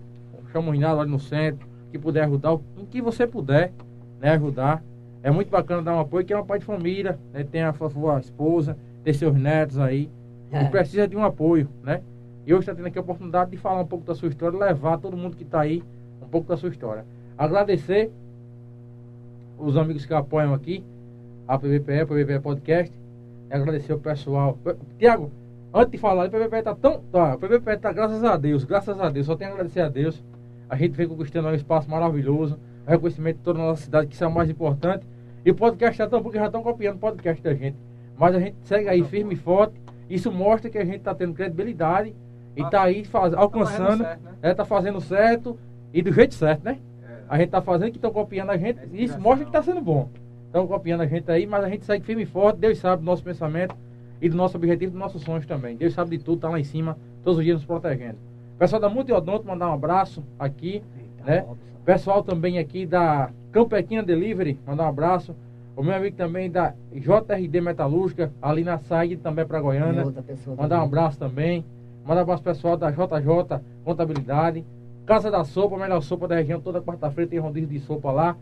chama 0.51 0.69
o 0.69 0.71
Rinaldo 0.71 1.01
ali 1.01 1.11
no 1.11 1.19
centro, 1.19 1.68
que 1.91 1.97
puder 1.99 2.23
ajudar, 2.25 2.57
em 2.77 2.85
que 2.85 3.01
você 3.01 3.25
puder, 3.27 3.71
né, 4.19 4.31
ajudar. 4.31 4.83
É 5.21 5.29
muito 5.31 5.49
bacana 5.49 5.81
dar 5.81 5.95
um 5.95 5.99
apoio, 5.99 6.25
que 6.25 6.31
é 6.33 6.35
uma 6.35 6.45
pai 6.45 6.59
de 6.59 6.65
família, 6.65 7.19
né, 7.33 7.43
tem 7.43 7.61
a 7.63 7.73
sua 7.73 8.19
esposa, 8.19 8.77
tem 9.03 9.13
seus 9.13 9.35
netos 9.35 9.77
aí, 9.77 10.09
É. 10.51 10.63
e 10.63 10.69
precisa 10.69 11.07
de 11.07 11.15
um 11.17 11.23
apoio, 11.23 11.67
né? 11.83 12.01
E 12.45 12.53
hoje 12.53 12.61
está 12.61 12.73
tendo 12.73 12.87
aqui 12.87 12.97
a 12.97 13.01
oportunidade 13.01 13.51
de 13.51 13.57
falar 13.57 13.81
um 13.81 13.85
pouco 13.85 14.05
da 14.05 14.15
sua 14.15 14.29
história, 14.29 14.57
levar 14.57 14.97
todo 14.97 15.15
mundo 15.17 15.35
que 15.35 15.43
está 15.43 15.59
aí 15.61 15.83
um 16.21 16.27
pouco 16.27 16.47
da 16.47 16.57
sua 16.57 16.69
história. 16.69 17.05
Agradecer 17.37 18.11
os 19.57 19.75
amigos 19.77 20.05
que 20.05 20.13
apoiam 20.13 20.53
aqui, 20.53 20.83
a 21.47 21.57
PVPE, 21.57 22.05
PVPE 22.05 22.39
Podcast, 22.39 22.93
agradecer 23.49 23.93
o 23.93 23.99
pessoal. 23.99 24.57
Tiago, 24.97 25.29
antes 25.73 25.91
de 25.91 25.97
falar, 25.97 26.27
o 26.27 26.29
PVPE 26.31 26.61
tá 26.63 26.75
tão. 26.75 27.01
Tá, 27.11 27.35
o 27.35 27.37
PVPE 27.37 27.77
tá, 27.77 27.91
graças 27.91 28.23
a 28.23 28.37
Deus, 28.37 28.63
graças 28.63 28.99
a 28.99 29.09
Deus, 29.09 29.25
só 29.25 29.35
tenho 29.35 29.51
a 29.51 29.53
agradecer 29.53 29.81
a 29.81 29.89
Deus. 29.89 30.23
A 30.69 30.75
gente 30.75 30.91
vem 30.91 31.07
conquistando 31.07 31.47
um 31.47 31.53
espaço 31.53 31.89
maravilhoso, 31.89 32.59
reconhecimento 32.85 33.37
de 33.37 33.43
toda 33.43 33.59
a 33.59 33.63
nossa 33.63 33.83
cidade, 33.83 34.07
que 34.07 34.13
isso 34.13 34.23
é 34.23 34.27
o 34.27 34.31
mais 34.31 34.49
importante. 34.49 35.05
E 35.43 35.51
o 35.51 35.55
podcast 35.55 36.01
é 36.01 36.07
tão 36.07 36.21
bom 36.21 36.29
que 36.29 36.37
já 36.37 36.45
estão 36.45 36.61
copiando 36.61 36.97
o 36.97 36.99
podcast 36.99 37.41
da 37.41 37.53
gente. 37.53 37.75
Mas 38.17 38.35
a 38.35 38.39
gente 38.39 38.55
segue 38.63 38.87
aí 38.87 39.03
firme 39.03 39.33
e 39.33 39.37
forte. 39.37 39.73
Isso 40.09 40.31
mostra 40.31 40.69
que 40.69 40.77
a 40.77 40.85
gente 40.85 40.97
está 40.97 41.15
tendo 41.15 41.33
credibilidade 41.33 42.13
e 42.55 42.61
está 42.61 42.83
aí 42.83 43.03
faz, 43.03 43.33
alcançando, 43.33 44.03
certo, 44.03 44.23
né? 44.23 44.31
é, 44.41 44.53
tá 44.53 44.65
fazendo 44.65 44.99
certo 44.99 45.57
e 45.93 46.01
do 46.01 46.11
jeito 46.11 46.35
certo, 46.35 46.63
né? 46.63 46.77
É. 47.03 47.15
A 47.29 47.37
gente 47.37 47.49
tá 47.49 47.61
fazendo 47.61 47.91
que 47.91 47.97
estão 47.97 48.11
copiando 48.11 48.49
a 48.49 48.57
gente. 48.57 48.79
É 48.79 48.83
Isso 48.83 48.93
inspiração. 48.93 49.21
mostra 49.21 49.45
que 49.45 49.51
tá 49.51 49.63
sendo 49.63 49.81
bom. 49.81 50.09
Estão 50.45 50.67
copiando 50.67 51.01
a 51.01 51.05
gente 51.05 51.31
aí, 51.31 51.47
mas 51.47 51.63
a 51.63 51.69
gente 51.69 51.85
segue 51.85 52.05
firme 52.05 52.23
e 52.23 52.25
forte. 52.25 52.59
Deus 52.59 52.77
sabe 52.77 53.01
do 53.01 53.05
nosso 53.05 53.23
pensamento 53.23 53.75
e 54.21 54.29
do 54.29 54.35
nosso 54.35 54.57
objetivo, 54.57 54.91
dos 54.91 54.99
nossos 54.99 55.21
sonhos 55.21 55.45
também. 55.45 55.75
Deus 55.75 55.93
sabe 55.93 56.17
de 56.17 56.23
tudo, 56.23 56.41
tá 56.41 56.49
lá 56.49 56.59
em 56.59 56.63
cima, 56.63 56.97
todos 57.23 57.39
os 57.39 57.45
dias 57.45 57.57
nos 57.57 57.65
protegendo. 57.65 58.17
Pessoal 58.59 58.81
da 58.81 58.89
Multiodonto, 58.89 59.47
mandar 59.47 59.69
um 59.69 59.73
abraço 59.73 60.21
aqui, 60.37 60.83
né? 61.25 61.45
Pessoal 61.85 62.21
também 62.21 62.59
aqui 62.59 62.85
da 62.85 63.31
Campequinha 63.53 64.03
Delivery, 64.03 64.59
mandar 64.67 64.83
um 64.83 64.89
abraço. 64.89 65.33
O 65.77 65.81
meu 65.81 65.95
amigo 65.95 66.17
também 66.17 66.51
da 66.51 66.73
JRD 66.91 67.61
Metalúrgica, 67.61 68.33
ali 68.41 68.65
na 68.65 68.77
saída 68.77 69.21
também 69.23 69.45
para 69.45 69.61
Goiânia. 69.61 70.03
Mandar 70.57 70.81
um 70.81 70.83
abraço 70.83 71.17
também. 71.17 71.63
Mandar 72.05 72.19
um 72.19 72.23
abraço 72.23 72.43
pessoal 72.43 72.75
da 72.75 72.91
JJ 72.91 73.61
Contabilidade. 73.85 74.65
Casa 75.05 75.31
da 75.31 75.45
Sopa, 75.45 75.77
a 75.77 75.79
melhor 75.79 76.01
sopa 76.01 76.27
da 76.27 76.35
região. 76.35 76.59
Toda 76.59 76.81
quarta-feira 76.81 77.29
tem 77.29 77.39
rodízio 77.39 77.69
de 77.69 77.79
sopa 77.79 78.11
lá. 78.11 78.35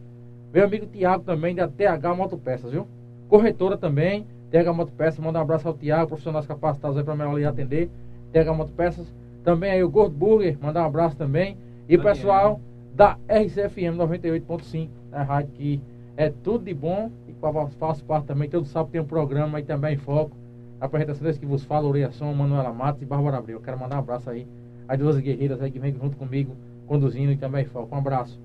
Meu 0.52 0.65
amigo 0.65 0.88
Tiago 0.88 1.23
também, 1.23 1.53
da 1.53 1.68
TH 1.68 2.15
Motopeças, 2.15 2.72
viu? 2.72 2.88
Corretora 3.30 3.77
também, 3.77 4.26
TH 4.49 4.73
Motopeças. 4.73 5.19
Mandar 5.19 5.39
um 5.39 5.44
abraço 5.44 5.68
ao 5.68 5.76
Tiago, 5.76 6.07
profissionais 6.07 6.48
capacitados 6.48 6.98
aí 6.98 7.03
para 7.03 7.15
melhor 7.15 7.38
lhe 7.38 7.45
atender. 7.45 7.88
TH 8.34 8.52
Motopeças. 8.52 9.06
Também 9.48 9.72
aí 9.72 9.82
o 9.82 9.90
Gordo 9.90 10.14
Burger, 10.14 10.57
mandar 10.61 10.84
um 10.84 10.88
abraço 10.88 11.15
também. 11.15 11.56
E 11.88 11.95
o 11.95 11.98
Daniel. 11.98 12.03
pessoal 12.03 12.61
da 12.94 13.18
RCFM 13.30 13.95
98.5, 13.95 14.90
a 15.10 15.24
rádio 15.24 15.53
que 15.53 15.82
é 16.18 16.30
tudo 16.44 16.65
de 16.65 16.74
bom 16.74 17.10
e 17.30 17.34
faço 17.80 18.03
parte 18.03 18.26
também. 18.26 18.49
Todo 18.49 18.65
sábado 18.65 18.91
tem 18.91 18.99
um 18.99 19.06
programa 19.06 19.57
aí 19.57 19.64
também 19.64 19.94
em 19.94 19.98
foco. 19.98 20.36
A 20.82 20.86
apresentação 20.88 21.26
desse 21.26 21.40
que 21.40 21.45
vos 21.45 21.64
fala, 21.64 21.88
Ureação, 21.88 22.34
Manuela 22.34 22.74
Matos 22.74 23.02
e 23.02 23.06
Bárbara 23.06 23.38
Abreu. 23.38 23.61
Quero 23.61 23.80
mandar 23.80 23.95
um 23.95 23.99
abraço 23.99 24.30
aí 24.30 24.45
às 24.86 24.99
duas 24.99 25.18
guerreiras 25.18 25.61
aí 25.61 25.72
que 25.72 25.80
vem 25.80 25.94
junto 25.94 26.18
comigo, 26.18 26.53
conduzindo 26.86 27.32
e 27.32 27.38
também 27.38 27.64
em 27.64 27.68
foco. 27.68 27.95
Um 27.95 27.99
abraço. 27.99 28.38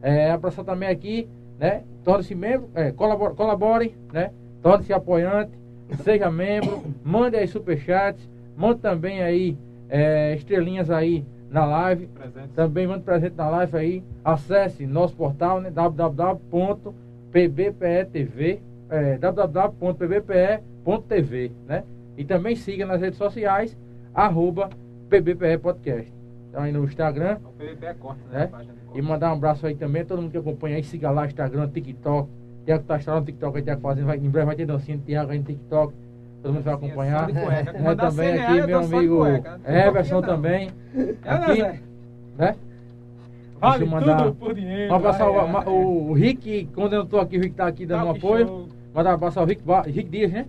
É, 0.00 0.30
abraçar 0.30 0.64
também 0.64 0.88
aqui 0.88 1.28
né? 1.58 1.82
Torne-se 2.04 2.34
membro, 2.34 2.68
é, 2.76 2.92
colabore, 2.92 3.34
colabore, 3.34 3.94
né? 4.12 4.30
Torne-se 4.62 4.92
apoiante, 4.92 5.52
seja 6.02 6.30
membro, 6.30 6.82
mande 7.04 7.36
aí 7.36 7.48
superchats, 7.48 8.28
mande 8.56 8.80
também 8.80 9.20
aí 9.20 9.56
é, 9.96 10.34
estrelinhas 10.34 10.90
aí 10.90 11.24
na 11.48 11.64
live. 11.64 12.08
Presente. 12.08 12.48
Também 12.48 12.84
mande 12.86 13.04
presente 13.04 13.36
na 13.36 13.48
live 13.48 13.76
aí. 13.76 14.04
Acesse 14.24 14.84
nosso 14.86 15.14
portal, 15.14 15.60
né? 15.60 15.70
www.pbpe.tv 17.32 18.60
é, 18.90 19.16
www.pbpe.tv, 19.18 21.52
né? 21.66 21.84
E 22.16 22.24
também 22.24 22.54
siga 22.56 22.86
nas 22.86 23.00
redes 23.00 23.18
sociais, 23.18 23.76
arroba 24.14 24.70
PBPE 25.08 25.58
Podcast. 25.62 26.12
Então 26.50 26.62
aí 26.62 26.70
no 26.72 26.84
Instagram, 26.84 27.38
O 27.44 27.48
PVP 27.52 27.86
é 27.86 27.94
corte, 27.94 28.20
É? 28.32 28.38
né? 28.38 28.46
corte. 28.48 28.68
e 28.94 29.02
mandar 29.02 29.30
um 29.30 29.34
abraço 29.36 29.66
aí 29.66 29.74
também 29.74 30.02
a 30.02 30.04
todo 30.04 30.20
mundo 30.22 30.30
que 30.30 30.38
acompanha 30.38 30.76
aí, 30.76 30.84
siga 30.84 31.10
lá, 31.10 31.26
Instagram, 31.26 31.68
TikTok. 31.68 32.28
Tiago 32.64 32.84
tá 32.84 32.96
instalando 32.98 33.22
no 33.22 33.26
TikTok 33.26 33.56
aí, 33.56 33.62
Tiago 33.62 33.80
fazendo, 33.80 34.06
vai, 34.06 34.16
em 34.18 34.30
breve 34.30 34.46
vai 34.46 34.54
ter 34.56 34.66
dancinha 34.66 34.96
de 34.98 35.04
Tiago 35.04 35.32
aí 35.32 35.38
no 35.38 35.44
TikTok. 35.44 35.92
Todo 36.44 36.52
mundo 36.52 36.62
vai 36.64 36.74
é 36.74 36.76
acompanhar. 36.76 37.30
É, 37.30 37.94
também 37.94 38.38
aqui, 38.38 38.58
eu 38.58 38.66
meu 38.66 38.78
amigo 38.80 39.26
Everson 39.66 40.20
também. 40.20 40.70
É, 41.24 41.30
Aqui, 41.30 41.62
né? 42.36 42.56
Vale 43.58 43.86
mandar- 43.86 44.24
tudo 44.24 44.34
por 44.34 44.54
dinheiro. 44.54 44.94
Um 44.94 44.98
vai. 44.98 45.66
o, 45.66 46.10
o 46.10 46.12
Rick, 46.12 46.68
quando 46.74 46.92
eu 46.92 47.06
tô 47.06 47.18
aqui, 47.18 47.38
o 47.38 47.40
Rick 47.40 47.54
tá 47.54 47.66
aqui 47.66 47.86
dando 47.86 48.04
um 48.04 48.10
apoio. 48.10 48.68
Mandar 48.94 49.12
um 49.12 49.14
abraço 49.14 49.40
ao 49.40 49.46
Rick, 49.46 49.62
Rick 49.86 50.10
Dias, 50.10 50.32
né? 50.32 50.44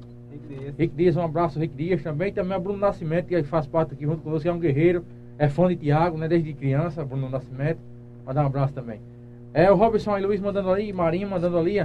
Rick 0.78 0.94
Dias, 0.94 1.16
um 1.16 1.22
abraço 1.22 1.58
ao 1.58 1.62
Rick 1.62 1.74
Dias 1.78 2.04
também. 2.04 2.34
Também 2.34 2.56
ao 2.56 2.60
Bruno 2.60 2.78
Nascimento, 2.78 3.28
que 3.28 3.42
faz 3.44 3.66
parte 3.66 3.94
aqui 3.94 4.04
junto 4.04 4.22
conosco, 4.22 4.42
que 4.42 4.50
é 4.50 4.54
um 4.54 4.60
guerreiro, 4.60 5.06
é 5.40 5.48
fã 5.48 5.70
de 5.70 5.78
Tiago, 5.78 6.18
né? 6.18 6.28
Desde 6.28 6.52
criança, 6.52 7.06
Bruno 7.06 7.30
Nascimento. 7.30 7.80
Mandar 8.26 8.44
um 8.44 8.48
abraço 8.48 8.74
também. 8.74 9.00
É 9.54 9.72
o 9.72 9.76
Robson 9.76 10.18
e 10.18 10.22
Luiz 10.22 10.42
mandando 10.42 10.70
ali, 10.70 10.92
Marinho 10.92 11.30
mandando 11.30 11.58
ali, 11.58 11.80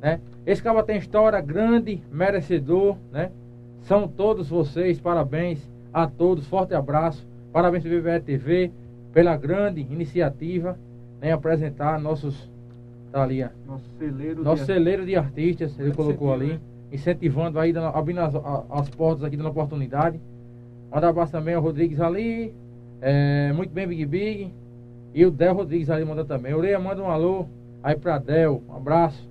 né? 0.00 0.20
Esse 0.46 0.62
cara 0.62 0.82
tem 0.82 0.96
história 0.98 1.40
grande, 1.40 2.02
merecedor, 2.10 2.96
né? 3.12 3.30
São 3.82 4.06
todos 4.08 4.48
vocês, 4.48 4.98
parabéns 5.00 5.58
a 5.92 6.06
todos, 6.06 6.46
forte 6.46 6.74
abraço. 6.74 7.26
Parabéns 7.52 7.82
para 7.82 7.92
BBE 8.00 8.20
TV 8.24 8.70
pela 9.12 9.36
grande 9.36 9.80
iniciativa, 9.80 10.78
né? 11.20 11.32
Apresentar 11.32 11.98
nossos. 12.00 12.48
Tá 13.12 13.22
ali. 13.24 13.44
Nosso 13.66 13.84
celeiro. 13.98 14.42
Nosso 14.44 14.62
de- 14.62 14.66
celeiro 14.66 15.04
de 15.06 15.16
artistas, 15.16 15.76
ele 15.78 15.92
colocou 15.92 16.32
ali, 16.32 16.60
incentivando 16.92 17.58
aí, 17.58 17.72
dando- 17.72 17.96
abrindo 17.96 18.20
as, 18.20 18.34
as 18.70 18.88
portas 18.90 19.24
aqui, 19.24 19.36
dando 19.36 19.48
oportunidade. 19.48 20.20
Mandar 20.92 21.08
abraço 21.08 21.32
também 21.32 21.54
ao 21.54 21.62
Rodrigues 21.62 22.00
ali, 22.00 22.52
é, 23.00 23.52
muito 23.52 23.70
bem, 23.72 23.86
Big 23.86 24.04
Big. 24.06 24.52
E 25.12 25.24
o 25.26 25.30
Del 25.30 25.54
Rodrigues 25.54 25.90
ali 25.90 26.04
manda 26.04 26.24
também. 26.24 26.54
Ureia 26.54 26.78
manda 26.78 27.02
um 27.02 27.10
alô 27.10 27.46
aí 27.82 27.96
pra 27.96 28.18
Del, 28.18 28.62
um 28.68 28.76
abraço. 28.76 29.28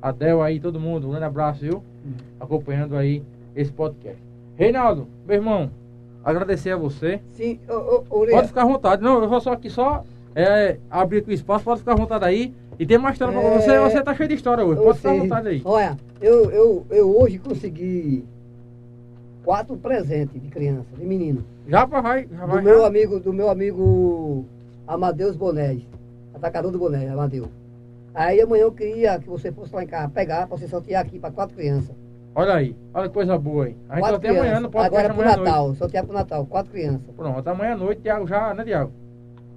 A 0.00 0.10
Del 0.12 0.42
aí, 0.42 0.60
todo 0.60 0.78
mundo, 0.80 1.06
um 1.06 1.10
grande 1.10 1.24
abraço, 1.24 1.60
viu? 1.60 1.82
Acompanhando 2.38 2.96
aí 2.96 3.22
esse 3.54 3.72
podcast. 3.72 4.18
Reinaldo, 4.56 5.06
meu 5.26 5.36
irmão, 5.36 5.70
agradecer 6.24 6.70
a 6.70 6.76
você. 6.76 7.20
Sim, 7.32 7.58
ô, 7.68 7.72
ô, 7.74 8.04
ô, 8.22 8.26
Pode 8.26 8.48
ficar 8.48 8.62
à 8.62 8.66
vontade. 8.66 9.02
Não, 9.02 9.22
eu 9.22 9.28
vou 9.28 9.40
só 9.40 9.52
aqui 9.52 9.68
só 9.70 10.04
é, 10.34 10.76
abrir 10.90 11.18
aqui 11.18 11.30
o 11.30 11.34
espaço, 11.34 11.64
pode 11.64 11.80
ficar 11.80 11.92
à 11.92 11.96
vontade 11.96 12.24
aí. 12.24 12.54
E 12.78 12.84
tem 12.86 12.98
mais 12.98 13.14
história 13.14 13.32
pra 13.38 13.48
É, 13.48 13.58
você. 13.58 13.78
Você 13.80 14.02
tá 14.02 14.14
cheio 14.14 14.28
de 14.28 14.34
história 14.34 14.64
hoje. 14.64 14.80
Pode 14.82 14.98
ficar 14.98 15.08
à 15.10 15.12
sei. 15.12 15.20
vontade 15.22 15.48
aí. 15.48 15.62
Olha, 15.64 15.96
eu, 16.20 16.50
eu, 16.50 16.86
eu 16.90 17.18
hoje 17.20 17.38
consegui 17.38 18.24
quatro 19.44 19.76
presentes 19.76 20.40
de 20.42 20.48
criança, 20.48 20.86
de 20.96 21.04
menino. 21.06 21.42
Já 21.66 21.86
pra 21.86 22.00
vai, 22.00 22.28
já 22.30 22.44
vai. 22.46 22.58
do 22.58 22.62
meu 22.64 22.80
já. 22.80 22.86
amigo, 22.86 23.18
do 23.20 23.32
meu 23.32 23.48
amigo 23.48 24.44
Amadeus 24.86 25.36
Bonés, 25.36 25.82
atacador 26.34 26.70
do 26.70 26.78
Boné, 26.78 27.08
Amadeus. 27.08 27.48
Aí 28.16 28.40
amanhã 28.40 28.62
eu 28.62 28.72
queria 28.72 29.18
que 29.18 29.28
você 29.28 29.52
fosse 29.52 29.74
lá 29.74 29.82
em 29.84 29.86
casa 29.86 30.08
pegar, 30.08 30.46
pra 30.46 30.56
você 30.56 30.66
sortear 30.66 31.02
aqui 31.04 31.18
para 31.18 31.30
quatro 31.30 31.54
crianças. 31.54 31.94
Olha 32.34 32.54
aí, 32.54 32.74
olha 32.94 33.08
que 33.08 33.14
coisa 33.14 33.38
boa 33.38 33.66
aí. 33.66 33.76
A 33.90 33.96
gente 33.96 34.20
tem 34.20 34.30
amanhã, 34.30 34.42
crianças. 34.44 34.62
não 34.62 34.70
pode 34.70 34.86
Agora 34.86 35.08
deixar 35.08 35.14
pro. 35.34 35.44
Natal, 35.44 35.74
sortear 35.74 36.04
pro 36.04 36.14
Natal, 36.14 36.46
quatro 36.46 36.72
crianças. 36.72 37.00
Pronto, 37.14 37.46
amanhã 37.48 37.72
à 37.72 37.76
noite, 37.76 38.00
Tiago 38.00 38.26
já, 38.26 38.54
né, 38.54 38.64
Tiago? 38.64 38.90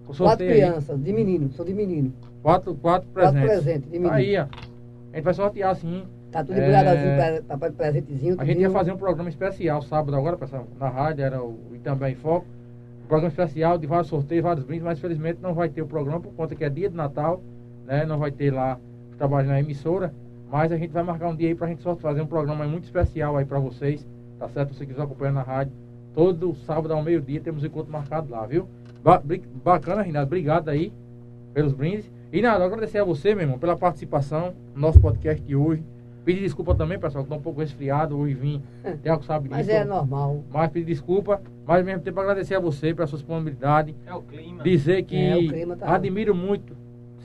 Quatro 0.05 0.13
sorteio 0.13 0.51
aí. 0.51 0.57
crianças, 0.57 1.01
de 1.01 1.13
menino, 1.13 1.49
sou 1.51 1.65
de 1.65 1.73
menino. 1.73 2.13
Quatro, 2.41 2.75
quatro 2.75 3.07
Quatro 3.09 3.31
presentes. 3.31 3.47
presentes 3.63 3.83
de 3.91 3.97
menino. 3.99 4.09
Tá 4.09 4.15
aí, 4.15 4.37
ó. 4.37 4.41
A 4.43 5.15
gente 5.15 5.23
vai 5.23 5.33
sortear 5.33 5.75
sim. 5.75 6.03
Tá 6.31 6.43
tudo 6.43 6.53
É. 6.53 6.59
embrulhadazinho, 6.59 7.43
tá 7.43 7.57
pra 7.57 7.71
presentezinho. 7.71 8.35
A 8.37 8.45
gente 8.45 8.59
ia 8.61 8.69
fazer 8.69 8.91
um 8.91 8.97
programa 8.97 9.29
especial 9.29 9.81
sábado 9.81 10.15
agora, 10.15 10.37
pessoal, 10.37 10.67
na 10.79 10.89
rádio, 10.89 11.23
era 11.25 11.41
o 11.41 11.57
Itambé 11.73 12.11
em 12.11 12.15
Foco. 12.15 12.45
Um 13.03 13.07
programa 13.07 13.29
especial 13.29 13.77
de 13.77 13.87
vários 13.87 14.07
sorteios, 14.07 14.43
vários 14.43 14.63
brindes, 14.65 14.83
mas 14.83 14.97
infelizmente 14.99 15.39
não 15.41 15.53
vai 15.53 15.69
ter 15.69 15.81
o 15.81 15.87
programa 15.87 16.19
por 16.19 16.31
conta 16.33 16.53
que 16.55 16.63
é 16.63 16.69
dia 16.69 16.89
de 16.89 16.95
Natal, 16.95 17.41
né? 17.89 18.05
Não 18.05 18.19
vai 18.19 18.31
ter 18.31 18.51
lá 18.53 18.79
os 19.11 19.17
trabalhos 19.17 19.49
na 19.49 19.59
emissora. 19.59 20.13
Mas 20.51 20.71
a 20.71 20.77
gente 20.77 20.91
vai 20.91 21.03
marcar 21.03 21.27
um 21.27 21.35
dia 21.35 21.47
aí 21.49 21.55
pra 21.55 21.67
gente 21.67 21.81
só 21.81 21.95
fazer 21.95 22.21
um 22.21 22.27
programa 22.27 22.65
muito 22.65 22.83
especial 22.85 23.35
aí 23.37 23.45
pra 23.45 23.59
vocês, 23.59 24.07
tá 24.39 24.47
certo? 24.49 24.73
Se 24.73 24.79
você 24.79 24.85
quiser 24.85 25.01
acompanhar 25.01 25.31
na 25.33 25.41
rádio, 25.43 25.73
todo 26.13 26.55
sábado 26.65 26.91
ao 26.93 27.03
meio-dia 27.03 27.39
temos 27.41 27.61
um 27.63 27.65
encontro 27.67 27.91
marcado 27.91 28.31
lá, 28.31 28.45
viu? 28.47 28.67
Ba- 29.03 29.21
bacana, 29.63 30.01
Rinaldo, 30.01 30.27
obrigado 30.27 30.69
aí 30.69 30.91
pelos 31.53 31.73
brindes. 31.73 32.09
E 32.33 32.41
nada, 32.41 32.63
agradecer 32.65 32.97
a 32.99 33.03
você, 33.03 33.33
meu 33.35 33.43
irmão, 33.43 33.59
pela 33.59 33.75
participação 33.77 34.53
no 34.75 34.81
nosso 34.81 34.99
podcast 34.99 35.41
de 35.43 35.55
hoje. 35.55 35.83
Pedir 36.25 36.41
desculpa 36.41 36.73
também, 36.75 36.99
pessoal, 36.99 37.23
que 37.23 37.29
tô 37.29 37.35
um 37.35 37.41
pouco 37.41 37.59
resfriado, 37.61 38.17
hoje 38.17 38.33
vim, 38.33 38.61
Tiago 39.03 39.23
sabe 39.23 39.49
Mas 39.49 39.65
disso. 39.67 39.77
é 39.77 39.85
normal. 39.85 40.43
Mas 40.51 40.69
pedir 40.71 40.85
desculpa, 40.85 41.41
mas 41.65 41.79
ao 41.79 41.85
mesmo 41.85 42.01
tempo 42.01 42.19
agradecer 42.19 42.55
a 42.55 42.59
você 42.59 42.93
pela 42.93 43.07
sua 43.07 43.17
disponibilidade. 43.17 43.95
É 44.05 44.13
o 44.13 44.21
clima. 44.21 44.63
Dizer 44.63 45.03
que 45.03 45.15
É, 45.15 45.37
o 45.37 45.47
clima 45.47 45.75
tá- 45.75 45.93
admiro 45.95 46.35
muito 46.35 46.75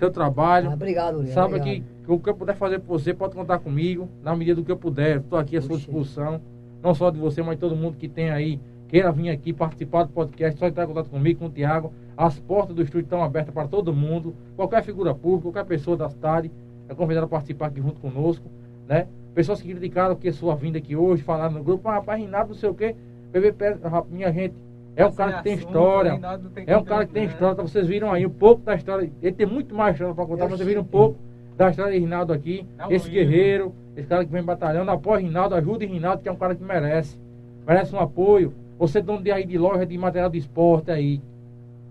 seu 0.04 0.10
trabalho. 0.10 0.70
Ah, 0.70 0.74
obrigado, 0.74 1.18
Uriel. 1.18 1.34
Sabe 1.34 1.56
obrigado. 1.56 1.84
que, 2.04 2.12
o 2.12 2.18
que 2.18 2.28
eu 2.28 2.34
puder 2.34 2.54
fazer 2.54 2.78
por 2.80 2.98
você, 2.98 3.14
pode 3.14 3.34
contar 3.34 3.58
comigo, 3.58 4.08
na 4.22 4.36
medida 4.36 4.56
do 4.56 4.64
que 4.64 4.70
eu 4.70 4.76
puder. 4.76 5.18
Estou 5.18 5.38
aqui 5.38 5.56
à 5.56 5.62
sua 5.62 5.76
disposição. 5.76 6.40
Não 6.82 6.94
só 6.94 7.10
de 7.10 7.18
você, 7.18 7.42
mas 7.42 7.56
de 7.56 7.60
todo 7.60 7.74
mundo 7.74 7.96
que 7.96 8.08
tem 8.08 8.30
aí, 8.30 8.60
queira 8.88 9.10
vir 9.10 9.30
aqui 9.30 9.52
participar 9.52 10.04
do 10.04 10.10
podcast, 10.10 10.58
só 10.58 10.66
entrar 10.66 10.84
em 10.84 10.88
contato 10.88 11.08
comigo, 11.08 11.40
com 11.40 11.46
o 11.46 11.50
Tiago. 11.50 11.92
As 12.16 12.38
portas 12.38 12.76
do 12.76 12.82
estúdio 12.82 13.04
estão 13.04 13.22
abertas 13.22 13.54
para 13.54 13.66
todo 13.66 13.92
mundo. 13.92 14.34
Qualquer 14.54 14.82
figura 14.82 15.14
pública, 15.14 15.44
qualquer 15.44 15.64
pessoa 15.64 15.96
da 15.96 16.08
cidade 16.10 16.50
é 16.88 16.94
convidada 16.94 17.24
a 17.24 17.28
participar 17.28 17.66
aqui 17.66 17.80
junto 17.80 18.00
conosco. 18.00 18.46
Né? 18.86 19.06
Pessoas 19.34 19.62
que 19.62 19.70
criticaram 19.70 20.14
que 20.14 20.30
sua 20.30 20.54
vinda 20.54 20.78
aqui 20.78 20.94
hoje, 20.94 21.22
falaram 21.22 21.54
no 21.54 21.64
grupo, 21.64 21.88
ah, 21.88 21.94
rapaz, 21.94 22.20
Renato, 22.20 22.48
não 22.48 22.54
sei 22.54 22.68
o 22.68 22.74
quê. 22.74 22.94
PVP, 23.32 23.78
minha 24.10 24.30
gente, 24.30 24.54
é 24.96 25.06
um 25.06 25.12
cara 25.12 25.32
que 25.38 25.42
tem 25.44 25.54
história. 25.54 26.20
É 26.66 26.76
um 26.76 26.84
cara 26.84 27.06
que 27.06 27.12
tem 27.12 27.24
história, 27.24 27.62
vocês 27.62 27.86
viram 27.86 28.12
aí 28.12 28.24
um 28.24 28.30
pouco 28.30 28.62
da 28.62 28.74
história. 28.74 29.10
Ele 29.22 29.32
tem 29.34 29.46
muito 29.46 29.74
mais 29.74 29.94
história 29.94 30.14
para 30.14 30.26
contar, 30.26 30.44
mas 30.48 30.58
vocês 30.58 30.68
viram 30.68 30.82
um 30.82 30.86
pouco 30.86 31.16
da 31.56 31.70
história 31.70 31.92
de 31.92 31.98
Rinaldo 31.98 32.32
aqui. 32.32 32.66
É 32.78 32.94
esse 32.94 33.10
guerreiro, 33.10 33.74
esse 33.96 34.06
cara 34.06 34.24
que 34.24 34.30
vem 34.30 34.42
batalhando, 34.42 34.90
apoia 34.90 35.20
Rinaldo, 35.20 35.54
ajude 35.54 35.86
Rinaldo, 35.86 36.22
que 36.22 36.28
é 36.28 36.32
um 36.32 36.36
cara 36.36 36.54
que 36.54 36.62
merece. 36.62 37.18
Merece 37.66 37.94
um 37.94 38.00
apoio. 38.00 38.52
Você 38.78 39.00
dono 39.00 39.22
de 39.22 39.30
aí 39.30 39.44
de 39.44 39.56
loja 39.56 39.86
de 39.86 39.96
material 39.96 40.30
de 40.30 40.38
esporte 40.38 40.90
aí. 40.90 41.20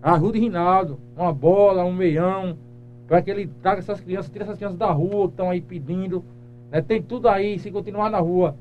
Ajude 0.01 0.39
Rinaldo. 0.39 0.99
Uma 1.17 1.33
bola, 1.33 1.83
um 1.83 1.93
meião. 1.93 2.57
Para 3.07 3.21
que 3.21 3.29
ele 3.31 3.49
traga 3.61 3.79
essas 3.79 3.99
crianças, 3.99 4.31
tire 4.31 4.43
essas 4.43 4.57
crianças 4.57 4.77
da 4.77 4.91
rua 4.91 5.27
que 5.27 5.33
estão 5.33 5.49
aí 5.49 5.61
pedindo. 5.61 6.23
né? 6.71 6.81
Tem 6.81 7.01
tudo 7.01 7.27
aí, 7.27 7.59
se 7.59 7.69
continuar 7.69 8.09
na 8.09 8.19
rua 8.19 8.55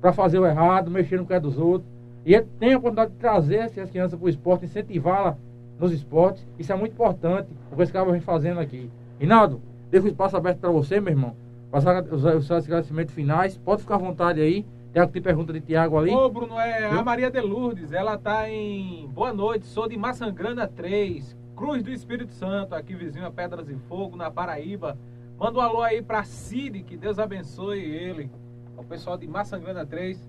para 0.00 0.12
fazer 0.12 0.38
o 0.38 0.46
errado, 0.46 0.90
mexer 0.90 1.18
no 1.18 1.26
pé 1.26 1.40
dos 1.40 1.58
outros. 1.58 1.90
E 2.28 2.34
ele 2.34 2.46
tem 2.60 2.74
a 2.74 2.76
oportunidade 2.76 3.12
de 3.12 3.16
trazer 3.16 3.56
essas 3.56 3.90
crianças 3.90 4.18
para 4.18 4.26
o 4.26 4.28
esporte, 4.28 4.66
incentivá-la 4.66 5.38
nos 5.80 5.90
esportes. 5.92 6.46
Isso 6.58 6.70
é 6.70 6.76
muito 6.76 6.92
importante, 6.92 7.48
o 7.72 7.74
que 7.76 7.82
esse 7.82 7.90
cara 7.90 8.12
vem 8.12 8.20
fazendo 8.20 8.60
aqui. 8.60 8.90
Rinaldo, 9.18 9.62
deixa 9.90 10.06
o 10.06 10.10
espaço 10.10 10.36
aberto 10.36 10.58
para 10.58 10.70
você, 10.70 11.00
meu 11.00 11.10
irmão. 11.10 11.34
Passar 11.70 12.04
os, 12.04 12.22
os 12.22 12.46
seus 12.46 12.66
agradecimentos 12.66 13.14
finais. 13.14 13.56
Pode 13.56 13.80
ficar 13.80 13.94
à 13.94 13.98
vontade 13.98 14.42
aí. 14.42 14.66
Tiago 14.92 15.10
tem 15.10 15.22
pergunta 15.22 15.54
de 15.54 15.62
Tiago 15.62 15.96
ali. 15.96 16.10
Ô, 16.10 16.28
Bruno, 16.28 16.60
é 16.60 16.90
a 16.90 17.02
Maria 17.02 17.30
de 17.30 17.40
Lourdes. 17.40 17.92
Ela 17.92 18.18
tá 18.18 18.46
em 18.46 19.08
Boa 19.08 19.32
Noite, 19.32 19.64
sou 19.64 19.88
de 19.88 19.96
Maçangrana 19.96 20.68
3, 20.68 21.34
Cruz 21.56 21.82
do 21.82 21.90
Espírito 21.90 22.34
Santo, 22.34 22.74
aqui 22.74 22.94
vizinho 22.94 23.24
a 23.24 23.30
Pedras 23.30 23.66
de 23.66 23.74
Fogo, 23.88 24.18
na 24.18 24.30
Paraíba. 24.30 24.98
Manda 25.38 25.58
um 25.58 25.62
alô 25.62 25.80
aí 25.80 26.02
pra 26.02 26.24
Cid, 26.24 26.82
que 26.82 26.94
Deus 26.94 27.18
abençoe 27.18 27.80
ele. 27.80 28.30
O 28.76 28.84
pessoal 28.84 29.16
de 29.16 29.26
Maçangrana 29.26 29.86
3, 29.86 30.22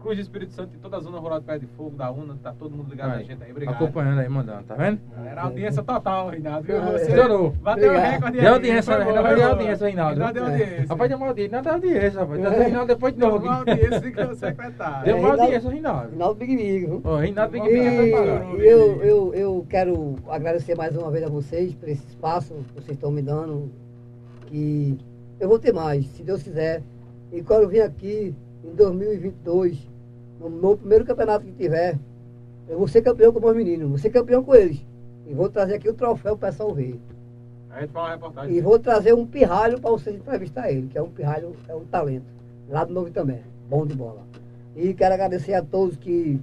Cruz 0.00 0.16
do 0.16 0.22
Espírito 0.22 0.52
Santo 0.52 0.70
e 0.74 0.78
toda 0.78 0.96
a 0.96 1.00
zona 1.00 1.18
rural 1.18 1.40
de 1.40 1.46
Pé 1.46 1.58
de 1.58 1.66
Fogo, 1.66 1.96
da 1.96 2.10
UNA, 2.10 2.36
tá 2.42 2.52
todo 2.56 2.74
mundo 2.76 2.88
ligado 2.90 3.10
Aí, 3.10 3.16
na 3.18 3.22
gente 3.24 3.42
aí. 3.42 3.50
Obrigado. 3.50 3.74
Acompanhando 3.74 4.20
aí, 4.20 4.28
mandando, 4.28 4.62
tá 4.64 4.74
vendo? 4.74 5.00
Era 5.26 5.42
audiência 5.42 5.82
total, 5.82 6.28
Reinaldo. 6.30 6.66
viu? 6.66 6.76
Ah, 6.78 6.92
Você 6.92 7.08
estourou. 7.10 7.50
bateu 7.62 7.92
o 7.92 7.98
recorde 7.98 8.32
Deu 8.38 8.48
aí. 8.48 8.54
audiência, 8.54 8.94
Foi 8.94 9.04
né? 9.04 9.12
vai 9.22 9.36
dar 9.36 9.36
bom. 9.48 9.52
audiência, 9.52 9.86
Reinaldo. 9.86 10.32
Deu 10.32 10.44
audiência. 10.44 10.86
Rapaz, 10.88 11.08
deu 11.08 11.18
uma 11.18 11.26
audiência. 11.28 11.56
Não 11.56 11.62
deu 11.62 11.72
audiência, 11.72 12.20
rapaz. 12.20 12.40
Deu 12.40 12.50
Reinaldo 12.50 12.86
depois 12.86 13.14
de 13.14 13.20
novo. 13.20 13.38
Deu 13.38 13.48
uma 13.48 13.58
audiência 13.58 14.00
que 14.12 14.20
o 14.22 14.34
secretário. 14.34 15.04
Deu 15.04 15.16
uma 15.16 15.20
Reinaldo- 15.20 15.42
audiência, 15.42 15.70
Reinaldo. 15.70 16.08
Final 16.10 16.34
do 16.34 16.38
Big 16.38 16.56
Big, 16.56 16.78
viu? 16.86 17.02
Reinaldo 17.16 17.52
que 17.52 17.58
E, 17.58 18.10
preparado. 18.12 18.56
e 18.62 18.66
eu, 18.66 19.02
eu, 19.02 19.34
eu 19.34 19.66
quero 19.68 20.14
agradecer 20.28 20.76
mais 20.76 20.96
uma 20.96 21.10
vez 21.10 21.24
a 21.24 21.28
vocês 21.28 21.74
por 21.74 21.88
esse 21.88 22.06
espaço 22.06 22.54
que 22.68 22.74
vocês 22.74 22.96
estão 22.96 23.10
me 23.10 23.20
dando. 23.22 23.70
E 24.52 24.96
eu 25.40 25.48
vou 25.48 25.58
ter 25.58 25.72
mais, 25.72 26.06
se 26.06 26.22
Deus 26.22 26.42
quiser. 26.42 26.82
E 27.32 27.42
quando 27.42 27.64
eu 27.64 27.68
vim 27.68 27.80
aqui 27.80 28.34
em 28.64 28.74
2022, 28.74 29.78
no 30.40 30.50
meu 30.50 30.76
primeiro 30.76 31.04
campeonato 31.04 31.44
que 31.44 31.52
tiver, 31.52 31.98
eu 32.68 32.78
vou 32.78 32.88
ser 32.88 33.02
campeão 33.02 33.32
com 33.32 33.40
meus 33.40 33.56
meninos, 33.56 33.88
vou 33.88 33.98
ser 33.98 34.10
campeão 34.10 34.42
com 34.42 34.54
eles. 34.54 34.84
E 35.26 35.34
vou 35.34 35.48
trazer 35.48 35.74
aqui 35.74 35.88
o 35.88 35.94
troféu 35.94 36.36
para 36.36 36.48
o 36.48 36.50
pessoal 36.50 36.74
ver. 36.74 36.98
A 37.70 37.80
gente 37.80 37.92
faz 37.92 38.06
uma 38.06 38.14
reportagem. 38.14 38.56
E 38.56 38.60
vou 38.60 38.78
trazer 38.78 39.14
um 39.14 39.26
pirralho 39.26 39.80
para 39.80 39.90
vocês 39.90 40.16
entrevistar 40.16 40.70
ele, 40.70 40.88
que 40.88 40.98
é 40.98 41.02
um 41.02 41.10
pirralho, 41.10 41.54
é 41.68 41.74
um 41.74 41.84
talento. 41.84 42.26
Lá 42.68 42.84
do 42.84 42.92
Novo 42.92 43.10
também, 43.10 43.42
bom 43.68 43.86
de 43.86 43.94
bola. 43.94 44.22
E 44.76 44.94
quero 44.94 45.14
agradecer 45.14 45.54
a 45.54 45.62
todos 45.62 45.96
que, 45.96 46.40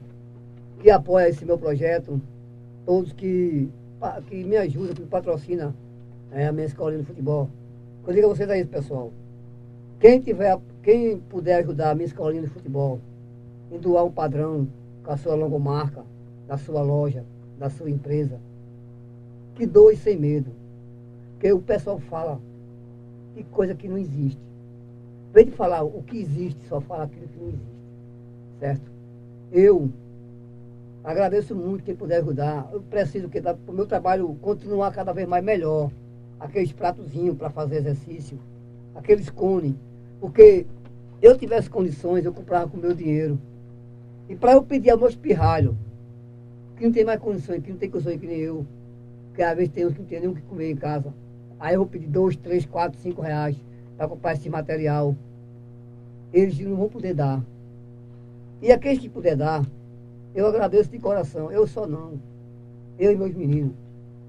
que 0.80 0.90
apoiam 0.90 1.30
esse 1.30 1.46
meu 1.46 1.58
projeto, 1.58 2.22
todos 2.86 3.14
que, 3.14 3.70
que 4.28 4.44
me 4.44 4.58
ajudam, 4.58 4.94
que 4.94 5.04
patrocinam 5.04 5.74
é, 6.32 6.48
a 6.48 6.52
minha 6.52 6.66
escolinha 6.66 7.02
de 7.02 7.08
futebol. 7.08 7.50
Eu 8.06 8.14
digo 8.14 8.28
a 8.28 8.36
vocês 8.36 8.50
aí, 8.50 8.66
pessoal. 8.66 9.12
Quem 10.00 10.20
tiver, 10.20 10.60
quem 10.86 11.18
puder 11.18 11.56
ajudar 11.64 11.90
a 11.90 11.96
minha 11.96 12.06
escolinha 12.06 12.44
de 12.44 12.48
futebol, 12.48 13.00
em 13.72 13.80
doar 13.80 14.06
um 14.06 14.12
padrão 14.12 14.68
com 15.04 15.12
a 15.12 15.18
sua 15.18 15.34
logomarca, 15.34 16.04
da 16.48 16.60
sua 16.60 16.84
loja, 16.84 17.26
da 17.58 17.72
sua 17.72 17.90
empresa, 17.90 18.40
que 19.56 19.66
doe 19.66 19.98
sem 19.98 20.16
medo. 20.16 20.52
Porque 21.32 21.52
o 21.52 21.60
pessoal 21.60 21.98
fala 21.98 22.40
de 23.36 23.44
coisa 23.46 23.74
que 23.74 23.88
não 23.88 23.98
existe. 23.98 24.40
Em 25.32 25.34
vez 25.34 25.48
de 25.48 25.54
falar 25.54 25.82
o 25.82 26.04
que 26.04 26.20
existe, 26.20 26.64
só 26.68 26.80
fala 26.80 27.06
aquilo 27.06 27.28
que 27.30 27.40
não 27.40 27.48
existe. 27.48 27.76
Certo? 28.60 28.92
Eu 29.52 29.90
agradeço 31.04 31.56
muito 31.56 31.84
quem 31.84 31.96
puder 31.96 32.18
ajudar. 32.18 32.70
Eu 32.72 32.82
preciso 32.82 33.28
que 33.28 33.42
o 33.68 33.74
meu 33.74 33.88
trabalho 33.88 34.38
continuar 34.40 34.92
cada 34.92 35.12
vez 35.12 35.28
mais 35.28 35.44
melhor. 35.44 35.90
Aqueles 36.40 36.72
pratozinhos 36.72 37.36
para 37.36 37.50
fazer 37.50 37.78
exercício, 37.78 38.38
aqueles 38.94 39.32
cones. 39.32 39.74
Porque 40.20 40.68
eu 41.26 41.36
tivesse 41.36 41.68
condições, 41.68 42.24
eu 42.24 42.32
comprava 42.32 42.70
com 42.70 42.78
o 42.78 42.80
meu 42.80 42.94
dinheiro. 42.94 43.40
E 44.30 44.36
para 44.36 44.54
eu 44.54 44.62
pedir 44.62 44.92
ao 44.92 44.98
meus 44.98 45.16
pirralhos, 45.16 45.76
que 46.78 46.86
não 46.86 46.92
tem 46.92 47.04
mais 47.04 47.20
condições, 47.20 47.64
que 47.64 47.72
não 47.72 47.80
tem 47.80 47.90
condições 47.90 48.20
que 48.20 48.28
nem 48.28 48.40
eu, 48.40 48.64
que 49.34 49.42
às 49.42 49.56
vezes 49.56 49.74
tem 49.74 49.88
uns 49.88 49.94
que 49.94 50.02
não 50.02 50.08
tem 50.08 50.20
nem 50.20 50.30
o 50.30 50.36
que 50.36 50.42
comer 50.44 50.70
em 50.70 50.76
casa. 50.76 51.12
Aí 51.60 51.74
eu 51.74 51.80
vou 51.80 51.88
pedir 51.88 52.06
dois, 52.08 52.36
três, 52.36 52.64
quatro, 52.66 53.00
cinco 53.00 53.24
reais 53.24 53.56
para 53.98 54.08
comprar 54.08 54.34
esse 54.34 54.48
material. 54.50 55.16
Eles 56.32 56.60
não 56.60 56.76
vão 56.76 56.90
poder 56.90 57.16
dar. 57.16 57.44
E 58.62 58.72
aqueles 58.72 59.00
que 59.00 59.10
puder 59.10 59.36
dar, 59.36 59.66
eu 60.36 60.46
agradeço 60.46 60.92
de 60.92 61.00
coração. 61.00 61.52
Eu 61.52 61.66
só 61.66 61.88
não. 61.88 62.20
Eu 63.00 63.12
e 63.12 63.16
meus 63.16 63.34
meninos. 63.34 63.74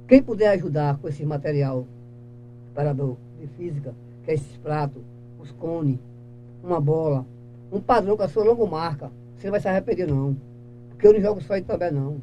Quem 0.08 0.22
puder 0.22 0.48
ajudar 0.48 0.96
com 0.96 1.08
esse 1.08 1.26
material, 1.26 1.86
preparador 2.66 3.16
de 3.38 3.46
física, 3.48 3.94
que 4.24 4.30
é 4.30 4.34
esses 4.34 4.56
pratos, 4.58 5.02
os 5.38 5.52
cones, 5.52 5.98
uma 6.66 6.80
bola, 6.80 7.24
um 7.72 7.80
padrão 7.80 8.16
com 8.16 8.22
a 8.22 8.28
sua 8.28 8.44
logomarca, 8.44 9.10
você 9.36 9.46
não 9.46 9.52
vai 9.52 9.60
se 9.60 9.68
arrepender 9.68 10.06
não. 10.06 10.36
Porque 10.90 11.06
eu 11.06 11.12
não 11.12 11.20
jogo 11.20 11.40
só 11.40 11.54
aí 11.54 11.62
também 11.62 11.92
não. 11.92 12.20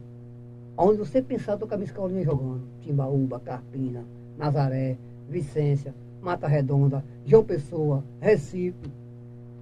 Onde 0.78 0.98
você 0.98 1.22
pensar, 1.22 1.54
eu 1.54 1.60
tô 1.60 1.68
com 1.68 1.76
a 1.76 1.78
minha 1.78 1.86
escolinha 1.86 2.24
jogando. 2.24 2.62
Timbaúba, 2.82 3.40
Carpina, 3.40 4.04
Nazaré, 4.38 4.98
Vicência, 5.30 5.94
Mata 6.22 6.48
Redonda, 6.48 7.04
João 7.26 7.44
Pessoa, 7.44 8.04
Recife. 8.20 8.92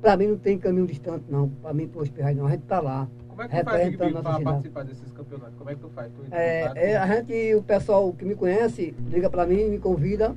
Para 0.01 0.17
mim 0.17 0.27
não 0.27 0.37
tem 0.37 0.57
caminho 0.57 0.87
distante 0.87 1.25
não. 1.29 1.49
Para 1.61 1.73
mim, 1.73 1.87
para 1.87 2.01
os 2.01 2.09
pirrais 2.09 2.35
não. 2.35 2.47
A 2.47 2.51
gente 2.51 2.63
tá 2.63 2.79
lá. 2.79 3.07
Como 3.27 3.41
é 3.41 3.47
que 3.47 3.59
tu 3.59 3.65
faz, 3.65 3.95
para 3.95 4.39
participar 4.39 4.83
desses 4.85 5.11
campeonatos? 5.11 5.55
Como 5.57 5.69
é 5.69 5.75
que 5.75 5.81
tu 5.81 5.89
faz? 5.89 6.11
Tu 6.11 6.33
É, 6.33 6.91
é, 6.91 6.97
a 6.97 7.07
gente, 7.07 7.55
o 7.55 7.61
pessoal 7.61 8.13
que 8.13 8.23
me 8.23 8.35
conhece, 8.35 8.95
liga 9.09 9.29
para 9.29 9.45
mim, 9.45 9.69
me 9.69 9.79
convida, 9.79 10.35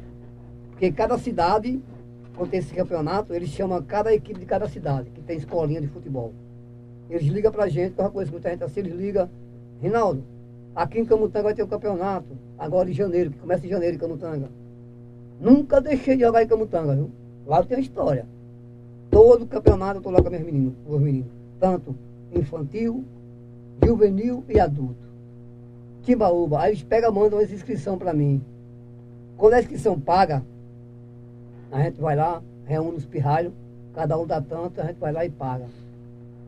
porque 0.71 0.91
cada 0.91 1.17
cidade, 1.19 1.81
quando 2.37 2.51
tem 2.51 2.61
esse 2.61 2.75
campeonato, 2.75 3.33
eles 3.33 3.49
chamam 3.49 3.83
cada 3.83 4.13
equipe 4.13 4.39
de 4.41 4.47
cada 4.47 4.69
cidade, 4.69 5.11
que 5.11 5.21
tem 5.21 5.37
escolinha 5.37 5.81
de 5.81 5.87
futebol. 5.87 6.33
Eles 7.09 7.27
ligam 7.27 7.53
pra 7.53 7.69
gente, 7.69 7.95
eu 7.97 8.05
já 8.05 8.11
conheço 8.11 8.33
muita 8.33 8.51
gente 8.51 8.65
assim, 8.65 8.81
eles 8.81 8.95
ligam, 8.95 9.29
Rinaldo, 9.81 10.25
aqui 10.75 10.99
em 10.99 11.05
Camutanga 11.05 11.45
vai 11.45 11.55
ter 11.55 11.63
um 11.63 11.69
campeonato, 11.69 12.27
agora 12.59 12.91
em 12.91 12.93
janeiro, 12.93 13.31
que 13.31 13.39
começa 13.39 13.67
em 13.67 13.69
janeiro 13.69 13.97
em 13.97 13.99
Camutanga. 13.99 14.49
Nunca 15.41 15.81
deixei 15.81 16.17
de 16.17 16.23
jogar 16.23 16.43
em 16.43 16.47
Camutanga, 16.47 16.95
viu? 16.95 17.11
Lá 17.47 17.59
eu 17.59 17.65
tenho 17.65 17.81
história. 17.81 18.27
Todo 19.11 19.47
campeonato 19.47 19.99
eu 19.99 20.03
tô 20.03 20.11
lá 20.11 20.23
com 20.23 20.31
meus 20.31 20.43
meninos, 20.43 20.75
com 20.85 20.95
os 20.95 21.01
meninos. 21.01 21.29
Tanto 21.61 21.95
infantil, 22.33 23.05
juvenil 23.85 24.43
e 24.49 24.59
adulto. 24.59 25.05
Timbaúba, 26.03 26.61
aí 26.61 26.73
eles 26.73 26.83
pegam, 26.83 27.13
mandam 27.13 27.41
essa 27.41 27.55
inscrição 27.55 27.97
para 27.97 28.13
mim. 28.13 28.43
Quando 29.37 29.55
a 29.55 29.61
inscrição 29.61 29.99
paga, 29.99 30.45
a 31.75 31.83
gente 31.83 32.01
vai 32.01 32.15
lá, 32.15 32.41
reúne 32.67 32.99
os 32.99 33.05
pirralhos, 33.05 33.53
cada 33.95 34.17
um 34.17 34.25
dá 34.25 34.41
tanto, 34.41 34.81
a 34.81 34.87
gente 34.87 35.01
vai 35.01 35.13
lá 35.13 35.25
e 35.25 35.31
paga. 35.31 35.67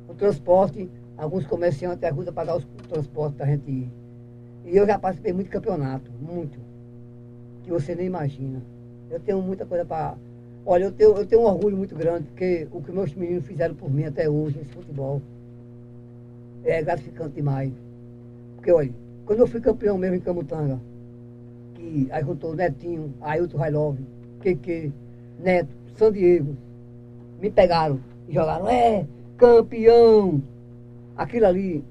O 0.08 0.14
transporte, 0.14 0.88
alguns 1.18 1.44
comerciantes 1.46 2.04
ajudam 2.04 2.30
a 2.30 2.32
pagar 2.32 2.56
os- 2.56 2.62
o 2.64 2.88
transporte 2.88 3.34
da 3.36 3.44
gente 3.44 3.68
ir. 3.68 3.90
E 4.64 4.76
eu 4.76 4.86
já 4.86 4.96
participei 4.98 5.32
muito 5.32 5.50
campeonato, 5.50 6.08
muito. 6.22 6.56
Que 7.64 7.72
você 7.72 7.96
nem 7.96 8.06
imagina. 8.06 8.62
Eu 9.10 9.18
tenho 9.18 9.42
muita 9.42 9.66
coisa 9.66 9.84
para. 9.84 10.14
Olha, 10.64 10.84
eu 10.84 10.92
tenho, 10.92 11.16
eu 11.16 11.26
tenho 11.26 11.42
um 11.42 11.46
orgulho 11.46 11.76
muito 11.76 11.96
grande, 11.96 12.28
porque 12.28 12.68
o 12.70 12.80
que 12.80 12.92
meus 12.92 13.12
meninos 13.12 13.46
fizeram 13.46 13.74
por 13.74 13.90
mim 13.90 14.04
até 14.04 14.28
hoje 14.30 14.58
nesse 14.58 14.70
futebol 14.70 15.20
é 16.64 16.82
gratificante 16.82 17.34
demais. 17.34 17.72
Porque, 18.54 18.70
olha, 18.70 18.92
quando 19.24 19.40
eu 19.40 19.46
fui 19.48 19.60
campeão 19.60 19.98
mesmo 19.98 20.16
em 20.16 20.20
Camutanga, 20.20 20.80
que 21.74 22.08
aí 22.12 22.22
juntou 22.22 22.54
Netinho, 22.54 23.12
Ailton 23.20 23.58
Railov, 23.58 23.98
Keke, 24.40 24.92
Neto, 25.38 25.68
San 25.96 26.12
Diego, 26.12 26.56
me 27.40 27.50
pegaram 27.50 28.00
e 28.28 28.34
jogaram, 28.34 28.68
é, 28.68 29.06
campeão! 29.36 30.42
Aquilo 31.16 31.46
ali, 31.46 31.84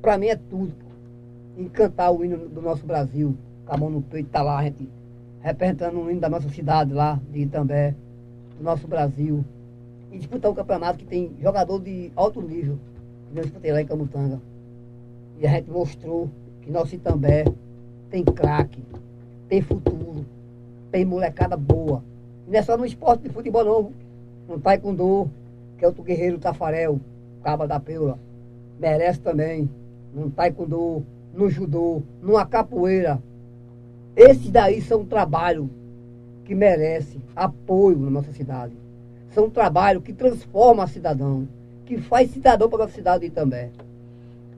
pra 0.00 0.18
mim 0.18 0.28
é 0.28 0.36
tudo. 0.36 0.72
Encantar 1.56 2.12
o 2.12 2.24
hino 2.24 2.48
do 2.48 2.62
nosso 2.62 2.86
Brasil, 2.86 3.36
com 3.66 3.74
a 3.74 3.76
mão 3.76 3.90
no 3.90 4.02
peito, 4.02 4.30
tá 4.30 4.42
lá 4.42 4.58
a 4.58 4.64
gente 4.64 4.88
representando 5.40 6.00
o 6.00 6.10
hino 6.10 6.20
da 6.20 6.28
nossa 6.28 6.48
cidade 6.48 6.92
lá, 6.92 7.20
de 7.30 7.40
Itambé, 7.40 7.94
do 8.56 8.64
nosso 8.64 8.86
Brasil. 8.86 9.44
E 10.10 10.18
disputar 10.18 10.50
um 10.50 10.54
campeonato 10.54 10.98
que 10.98 11.04
tem 11.04 11.32
jogador 11.40 11.80
de 11.80 12.10
alto 12.16 12.40
nível, 12.40 12.78
que 13.32 13.38
eu 13.38 13.42
disputei 13.42 13.72
lá 13.72 13.80
em 13.80 13.86
Camutanga. 13.86 14.40
E 15.38 15.46
a 15.46 15.50
gente 15.50 15.70
mostrou 15.70 16.28
que 16.62 16.70
nosso 16.70 16.94
Itambé 16.94 17.44
tem 18.10 18.24
craque, 18.24 18.82
tem 19.48 19.60
futuro, 19.60 20.24
tem 20.90 21.04
molecada 21.04 21.56
boa. 21.56 22.02
Não 22.48 22.58
é 22.58 22.62
só 22.62 22.76
no 22.76 22.86
esporte 22.86 23.24
de 23.24 23.28
futebol 23.28 23.64
não. 23.64 23.92
No 24.48 24.58
taekwondo, 24.58 25.30
que 25.76 25.84
é 25.84 25.88
o 25.88 25.92
guerreiro 25.92 26.38
Tafarel, 26.38 26.98
caba 27.42 27.68
da 27.68 27.78
peula. 27.78 28.18
Merece 28.80 29.20
também. 29.20 29.68
No 30.14 30.30
taekwondo, 30.30 31.04
no 31.34 31.50
judô, 31.50 32.02
numa 32.22 32.46
capoeira. 32.46 33.22
Esses 34.16 34.50
daí 34.50 34.80
são 34.80 35.02
um 35.02 35.06
trabalho 35.06 35.68
que 36.44 36.54
merece 36.54 37.20
apoio 37.36 37.98
na 37.98 38.10
nossa 38.10 38.32
cidade. 38.32 38.72
São 39.30 39.44
um 39.44 39.50
trabalho 39.50 40.00
que 40.00 40.12
transforma 40.12 40.86
cidadão, 40.86 41.46
que 41.84 41.98
faz 41.98 42.30
cidadão 42.30 42.70
para 42.70 42.86
a 42.86 42.88
cidade 42.88 43.28
também 43.28 43.70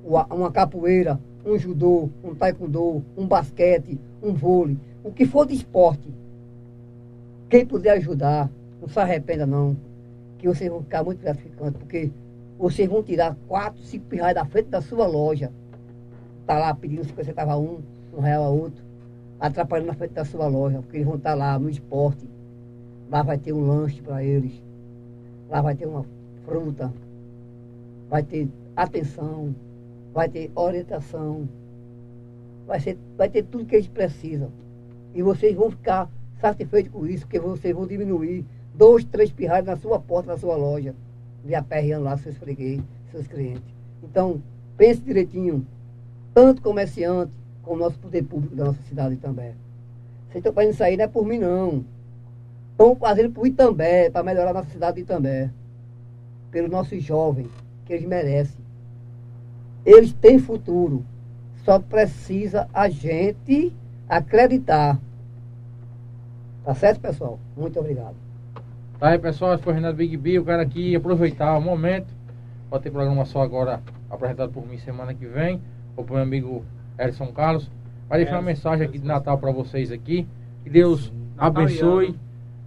uma 0.05 0.51
capoeira, 0.51 1.21
um 1.45 1.59
judô, 1.59 2.09
um 2.25 2.35
taekwondo, 2.35 3.05
um 3.17 3.27
basquete, 3.27 3.99
um 4.23 4.33
vôlei, 4.33 4.77
o 5.05 5.13
que 5.13 5.27
for 5.27 5.47
de 5.47 5.55
esporte. 5.55 6.13
Quem 7.51 7.67
puder 7.67 7.91
ajudar, 7.99 8.51
não 8.81 8.89
se 8.89 8.99
arrependa 8.99 9.45
não, 9.45 9.77
que 10.39 10.49
vocês 10.49 10.71
vão 10.71 10.83
ficar 10.83 11.05
muito 11.05 11.21
gratificantes, 11.21 11.79
porque 11.79 12.11
vocês 12.59 12.89
vão 12.89 13.03
tirar 13.03 13.37
quatro, 13.47 13.83
cinco 13.83 14.07
pirrais 14.07 14.35
da 14.35 14.47
frente 14.47 14.69
da 14.69 14.81
sua 14.81 15.07
loja. 15.07 15.53
Tá 16.47 16.59
lá 16.59 16.75
pedindo 16.75 17.05
50 17.05 17.25
centavos 17.25 17.53
a 17.53 17.59
um, 17.59 17.81
um 18.17 18.21
real 18.21 18.45
a 18.45 18.49
outro, 18.49 18.83
atrapalhando 19.39 19.89
na 19.89 19.95
frente 19.95 20.13
da 20.13 20.25
sua 20.25 20.47
loja, 20.47 20.79
porque 20.81 20.97
eles 20.97 21.07
vão 21.07 21.17
estar 21.17 21.35
lá 21.35 21.59
no 21.59 21.69
esporte. 21.69 22.27
Lá 23.11 23.23
vai 23.23 23.37
ter 23.37 23.53
um 23.53 23.67
lanche 23.67 24.01
para 24.01 24.25
eles. 24.25 24.53
Lá 25.51 25.61
vai 25.61 25.75
ter 25.75 25.87
uma 25.87 26.07
fruta. 26.47 26.93
Vai 28.09 28.23
ter 28.23 28.49
atenção 28.75 29.55
vai 30.13 30.29
ter 30.29 30.51
orientação, 30.55 31.49
vai, 32.67 32.81
ser, 32.81 32.99
vai 33.17 33.29
ter 33.29 33.45
tudo 33.45 33.65
que 33.65 33.77
eles 33.77 33.89
precisam. 33.89 34.51
E 35.15 35.23
vocês 35.23 35.55
vão 35.55 35.71
ficar 35.71 36.09
satisfeitos 36.41 36.93
com 36.93 37.07
isso, 37.07 37.25
porque 37.25 37.39
vocês 37.39 37.75
vão 37.75 37.87
diminuir 37.87 38.45
dois, 38.75 39.05
três 39.05 39.31
pirralhos 39.31 39.67
na 39.67 39.77
sua 39.77 39.99
porta, 39.99 40.33
na 40.33 40.39
sua 40.39 40.57
loja, 40.57 40.95
de 41.45 41.55
aperreando 41.55 42.05
lá 42.05 42.17
seus 42.17 42.37
freguês, 42.37 42.81
seus 43.11 43.27
clientes. 43.27 43.75
Então, 44.03 44.43
pense 44.77 45.01
direitinho, 45.01 45.67
tanto 46.35 46.63
comerciante 46.63 47.33
como 47.63 47.81
nosso 47.81 47.99
poder 47.99 48.25
público 48.25 48.55
da 48.55 48.65
nossa 48.65 48.83
cidade 48.83 49.17
também. 49.17 49.55
Vocês 50.29 50.37
estão 50.37 50.53
fazendo 50.53 50.73
isso 50.73 50.85
aí 50.85 50.97
não 50.97 51.05
é 51.05 51.09
por 51.09 51.27
mim 51.27 51.39
não. 51.39 51.85
Estão 52.73 52.97
fazendo 52.97 53.31
por 53.31 53.47
Itambé, 53.47 54.11
para 54.11 54.23
melhorar 54.23 54.51
a 54.51 54.55
nossa 54.55 54.71
cidade 54.71 54.97
de 54.97 55.03
Itambé. 55.03 55.51
Pelos 56.51 56.71
nossos 56.71 57.03
jovens, 57.03 57.49
que 57.85 57.93
eles 57.93 58.07
merecem 58.07 58.61
eles 59.85 60.13
têm 60.13 60.39
futuro. 60.39 61.05
Só 61.65 61.79
precisa 61.79 62.69
a 62.73 62.89
gente 62.89 63.73
acreditar. 64.09 64.99
Tá 66.71 66.75
certo, 66.75 67.01
pessoal? 67.01 67.37
Muito 67.57 67.81
obrigado. 67.81 68.15
Tá 69.01 69.09
aí, 69.09 69.19
pessoal, 69.19 69.55
esse 69.55 69.63
foi 69.65 69.73
o 69.73 69.75
Renato 69.75 69.97
Big 69.97 70.17
B. 70.17 70.39
Eu 70.39 70.45
quero 70.45 70.63
aqui 70.63 70.95
aproveitar 70.95 71.59
o 71.59 71.61
momento. 71.61 72.07
Pode 72.71 72.85
ter 72.85 72.93
programa 72.93 73.25
só 73.25 73.43
agora, 73.43 73.81
apresentado 74.09 74.53
por 74.53 74.65
mim 74.65 74.79
semana 74.79 75.13
que 75.13 75.27
vem. 75.27 75.61
Ou 75.97 76.05
pro 76.05 76.15
meu 76.15 76.23
amigo 76.23 76.65
Edson 76.97 77.27
Carlos. 77.33 77.69
Vai 78.09 78.21
deixar 78.21 78.37
uma 78.37 78.43
mensagem 78.43 78.87
aqui 78.87 79.01
de. 79.01 79.05
Natal 79.05 79.37
para 79.37 79.51
vocês 79.51 79.91
aqui. 79.91 80.29
Que 80.63 80.71
Deus 80.71 81.13
abençoe, 81.37 82.15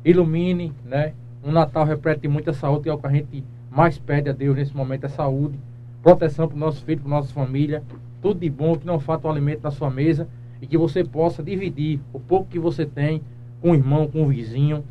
ilumine, 0.03 0.73
né? 0.83 1.13
Um 1.41 1.53
Natal 1.53 1.85
repleto 1.85 2.19
de 2.19 2.27
muita 2.27 2.51
saúde, 2.51 2.83
que 2.83 2.89
é 2.89 2.93
o 2.93 2.97
que 2.97 3.07
a 3.07 3.09
gente 3.09 3.45
mais 3.71 3.97
pede 3.97 4.29
a 4.29 4.33
Deus 4.33 4.57
nesse 4.57 4.75
momento, 4.75 5.05
é 5.05 5.09
saúde, 5.09 5.57
proteção 6.01 6.49
para 6.49 6.55
os 6.55 6.59
nossos 6.59 6.81
filhos, 6.81 7.03
para 7.03 7.09
nossa 7.09 7.33
família, 7.33 7.81
tudo 8.21 8.41
de 8.41 8.49
bom, 8.49 8.75
que 8.75 8.85
não 8.85 8.99
falta 8.99 9.29
o 9.29 9.31
alimento 9.31 9.63
na 9.63 9.71
sua 9.71 9.89
mesa 9.89 10.27
e 10.61 10.67
que 10.67 10.77
você 10.77 11.05
possa 11.05 11.41
dividir 11.41 12.01
o 12.11 12.19
pouco 12.19 12.49
que 12.49 12.59
você 12.59 12.85
tem 12.85 13.21
com 13.63 13.71
o 13.71 13.75
irmão, 13.75 14.07
com 14.07 14.23
o 14.23 14.27
vizinho, 14.27 14.83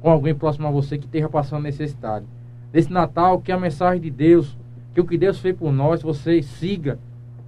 com 0.00 0.10
alguém 0.10 0.34
próximo 0.34 0.66
a 0.66 0.70
você 0.72 0.98
que 0.98 1.04
esteja 1.04 1.28
passando 1.28 1.62
necessidade. 1.62 2.26
Nesse 2.72 2.92
Natal, 2.92 3.40
que 3.40 3.52
a 3.52 3.58
mensagem 3.58 4.00
de 4.00 4.10
Deus, 4.10 4.58
que 4.92 5.00
o 5.00 5.04
que 5.04 5.16
Deus 5.16 5.38
fez 5.38 5.56
por 5.56 5.72
nós, 5.72 6.02
você 6.02 6.42
siga 6.42 6.98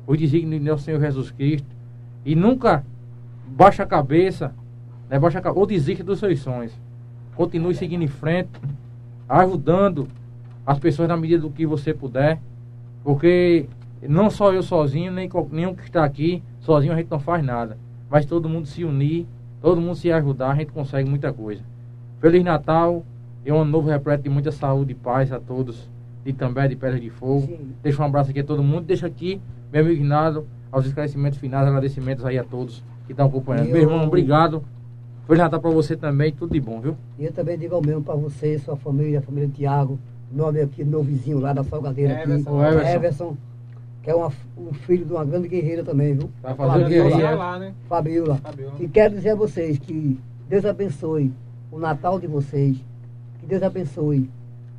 o 0.06 0.16
desígnio 0.16 0.56
de 0.56 0.64
nosso 0.64 0.84
Senhor 0.84 1.00
Jesus 1.00 1.32
Cristo 1.32 1.66
e 2.24 2.36
nunca 2.36 2.84
baixa 3.44 3.82
a 3.82 3.86
cabeça, 3.86 4.54
né, 5.10 5.18
baixa 5.18 5.42
ou 5.50 5.66
desista 5.66 6.04
dos 6.04 6.20
seus 6.20 6.38
sonhos. 6.38 6.72
Continue 7.34 7.74
seguindo 7.74 8.04
em 8.04 8.08
frente, 8.08 8.50
ajudando 9.28 10.06
as 10.64 10.78
pessoas 10.78 11.08
na 11.08 11.16
medida 11.16 11.42
do 11.42 11.50
que 11.50 11.66
você 11.66 11.92
puder, 11.92 12.40
porque 13.02 13.66
não 14.00 14.30
só 14.30 14.52
eu 14.52 14.62
sozinho, 14.62 15.10
nem 15.10 15.28
nenhum 15.50 15.74
que 15.74 15.82
está 15.82 16.04
aqui, 16.04 16.40
sozinho 16.60 16.92
a 16.92 16.96
gente 16.96 17.10
não 17.10 17.18
faz 17.18 17.44
nada. 17.44 17.76
Mas 18.08 18.24
todo 18.24 18.48
mundo 18.48 18.68
se 18.68 18.84
unir, 18.84 19.26
todo 19.60 19.80
mundo 19.80 19.96
se 19.96 20.10
ajudar, 20.10 20.50
a 20.50 20.54
gente 20.54 20.72
consegue 20.72 21.08
muita 21.08 21.32
coisa. 21.32 21.62
Feliz 22.20 22.44
Natal 22.44 23.04
e 23.44 23.52
um 23.52 23.60
ano 23.60 23.70
novo 23.70 23.88
repleto 23.88 24.24
de 24.24 24.28
muita 24.28 24.52
saúde 24.52 24.92
e 24.92 24.94
paz 24.94 25.32
a 25.32 25.40
todos 25.40 25.88
de 26.24 26.32
também 26.32 26.68
de 26.68 26.76
Pedra 26.76 26.98
de 26.98 27.10
Fogo. 27.10 27.46
Sim. 27.46 27.72
Deixa 27.82 28.02
um 28.02 28.06
abraço 28.06 28.30
aqui 28.30 28.40
a 28.40 28.44
todo 28.44 28.62
mundo. 28.62 28.84
Deixa 28.84 29.06
aqui, 29.06 29.40
meu 29.72 29.82
amigo 29.82 30.00
Ignado, 30.00 30.46
aos 30.70 30.86
esclarecimentos 30.86 31.38
finais, 31.38 31.66
agradecimentos 31.66 32.24
aí 32.24 32.38
a 32.38 32.44
todos 32.44 32.82
que 33.06 33.12
estão 33.12 33.26
acompanhando. 33.26 33.68
Eu... 33.68 33.72
Meu 33.72 33.82
irmão, 33.82 34.04
obrigado. 34.04 34.62
Feliz 35.26 35.42
Natal 35.42 35.60
para 35.60 35.70
você 35.70 35.96
também, 35.96 36.32
tudo 36.32 36.52
de 36.52 36.60
bom, 36.60 36.80
viu? 36.80 36.96
E 37.18 37.24
eu 37.24 37.32
também 37.32 37.58
digo 37.58 37.74
ao 37.74 37.82
mesmo 37.82 38.02
para 38.02 38.14
você, 38.14 38.58
sua 38.58 38.76
família, 38.76 39.18
a 39.18 39.22
família 39.22 39.48
Tiago, 39.48 39.98
meu 40.30 40.46
amigo 40.46 40.64
aqui, 40.64 40.84
meu 40.84 41.02
vizinho 41.02 41.38
lá 41.38 41.52
da 41.52 41.62
Salgadeira 41.62 42.22
Everson. 42.22 42.60
aqui, 42.60 42.74
Everson. 42.74 42.94
Everson 42.94 43.36
que 44.08 44.12
é 44.12 44.14
uma, 44.14 44.32
um 44.56 44.72
filho 44.72 45.04
de 45.04 45.12
uma 45.12 45.22
grande 45.22 45.48
guerreira 45.48 45.84
também, 45.84 46.14
viu? 46.14 46.30
Tá 46.40 46.54
fazendo 46.54 46.88
guerreira. 46.88 47.34
lá, 47.34 47.58
né? 47.58 47.74
Fabiola. 47.86 48.36
Fabiola. 48.36 48.76
E 48.80 48.88
quero 48.88 49.14
dizer 49.14 49.32
a 49.32 49.34
vocês 49.34 49.78
que 49.78 50.18
Deus 50.48 50.64
abençoe 50.64 51.30
o 51.70 51.78
Natal 51.78 52.18
de 52.18 52.26
vocês, 52.26 52.78
que 53.38 53.44
Deus 53.44 53.62
abençoe 53.62 54.30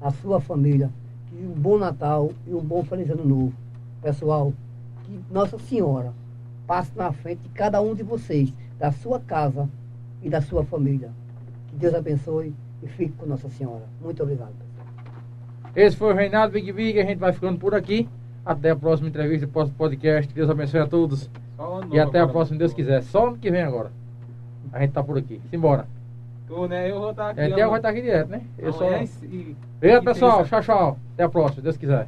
a 0.01 0.09
sua 0.09 0.41
família, 0.41 0.89
que 1.27 1.45
um 1.45 1.51
bom 1.51 1.77
Natal 1.77 2.31
e 2.47 2.55
um 2.55 2.59
bom 2.59 2.83
Feliz 2.83 3.07
Ano 3.11 3.23
Novo. 3.23 3.53
Pessoal, 4.01 4.51
que 5.03 5.19
Nossa 5.29 5.59
Senhora 5.59 6.11
passe 6.65 6.89
na 6.95 7.11
frente 7.11 7.43
de 7.43 7.49
cada 7.49 7.79
um 7.83 7.93
de 7.93 8.01
vocês, 8.01 8.51
da 8.79 8.91
sua 8.91 9.19
casa 9.19 9.69
e 10.23 10.29
da 10.29 10.41
sua 10.41 10.63
família. 10.63 11.11
Que 11.67 11.75
Deus 11.75 11.93
abençoe 11.93 12.51
e 12.81 12.87
fique 12.87 13.11
com 13.11 13.27
Nossa 13.27 13.47
Senhora. 13.47 13.83
Muito 14.01 14.23
obrigado. 14.23 14.55
Esse 15.75 15.95
foi 15.95 16.13
o 16.13 16.15
Reinaldo 16.15 16.53
Big 16.53 16.71
Big, 16.71 16.99
a 16.99 17.05
gente 17.05 17.19
vai 17.19 17.31
ficando 17.31 17.59
por 17.59 17.75
aqui. 17.75 18.09
Até 18.45 18.71
a 18.71 18.75
próxima 18.75 19.09
entrevista, 19.09 19.47
próximo 19.47 19.77
podcast. 19.77 20.33
Deus 20.33 20.49
abençoe 20.49 20.79
a 20.79 20.87
todos. 20.87 21.29
E 21.91 21.99
até 21.99 22.19
a 22.19 22.27
próxima, 22.27 22.57
Deus 22.57 22.73
quiser. 22.73 23.01
Só 23.03 23.27
ano 23.27 23.37
que 23.37 23.51
vem 23.51 23.61
agora. 23.61 23.91
A 24.71 24.79
gente 24.79 24.91
tá 24.91 25.03
por 25.03 25.17
aqui. 25.17 25.41
Simbora. 25.49 25.85
Tu, 26.47 26.67
né? 26.67 26.89
Eu 26.89 26.99
vou 26.99 27.11
estar 27.11 27.29
aqui. 27.29 27.41
É, 27.41 27.49
vai 27.49 27.77
estar 27.77 27.89
aqui 27.89 28.01
direto, 28.01 28.29
né? 28.29 28.41
Eu 28.57 28.73
só... 28.73 28.85
Obrigado, 29.77 30.03
pessoal. 30.03 30.45
Tchau, 30.45 30.61
tchau. 30.61 30.97
Até 31.13 31.23
a 31.23 31.29
próxima, 31.29 31.61
Deus 31.61 31.77
quiser. 31.77 32.07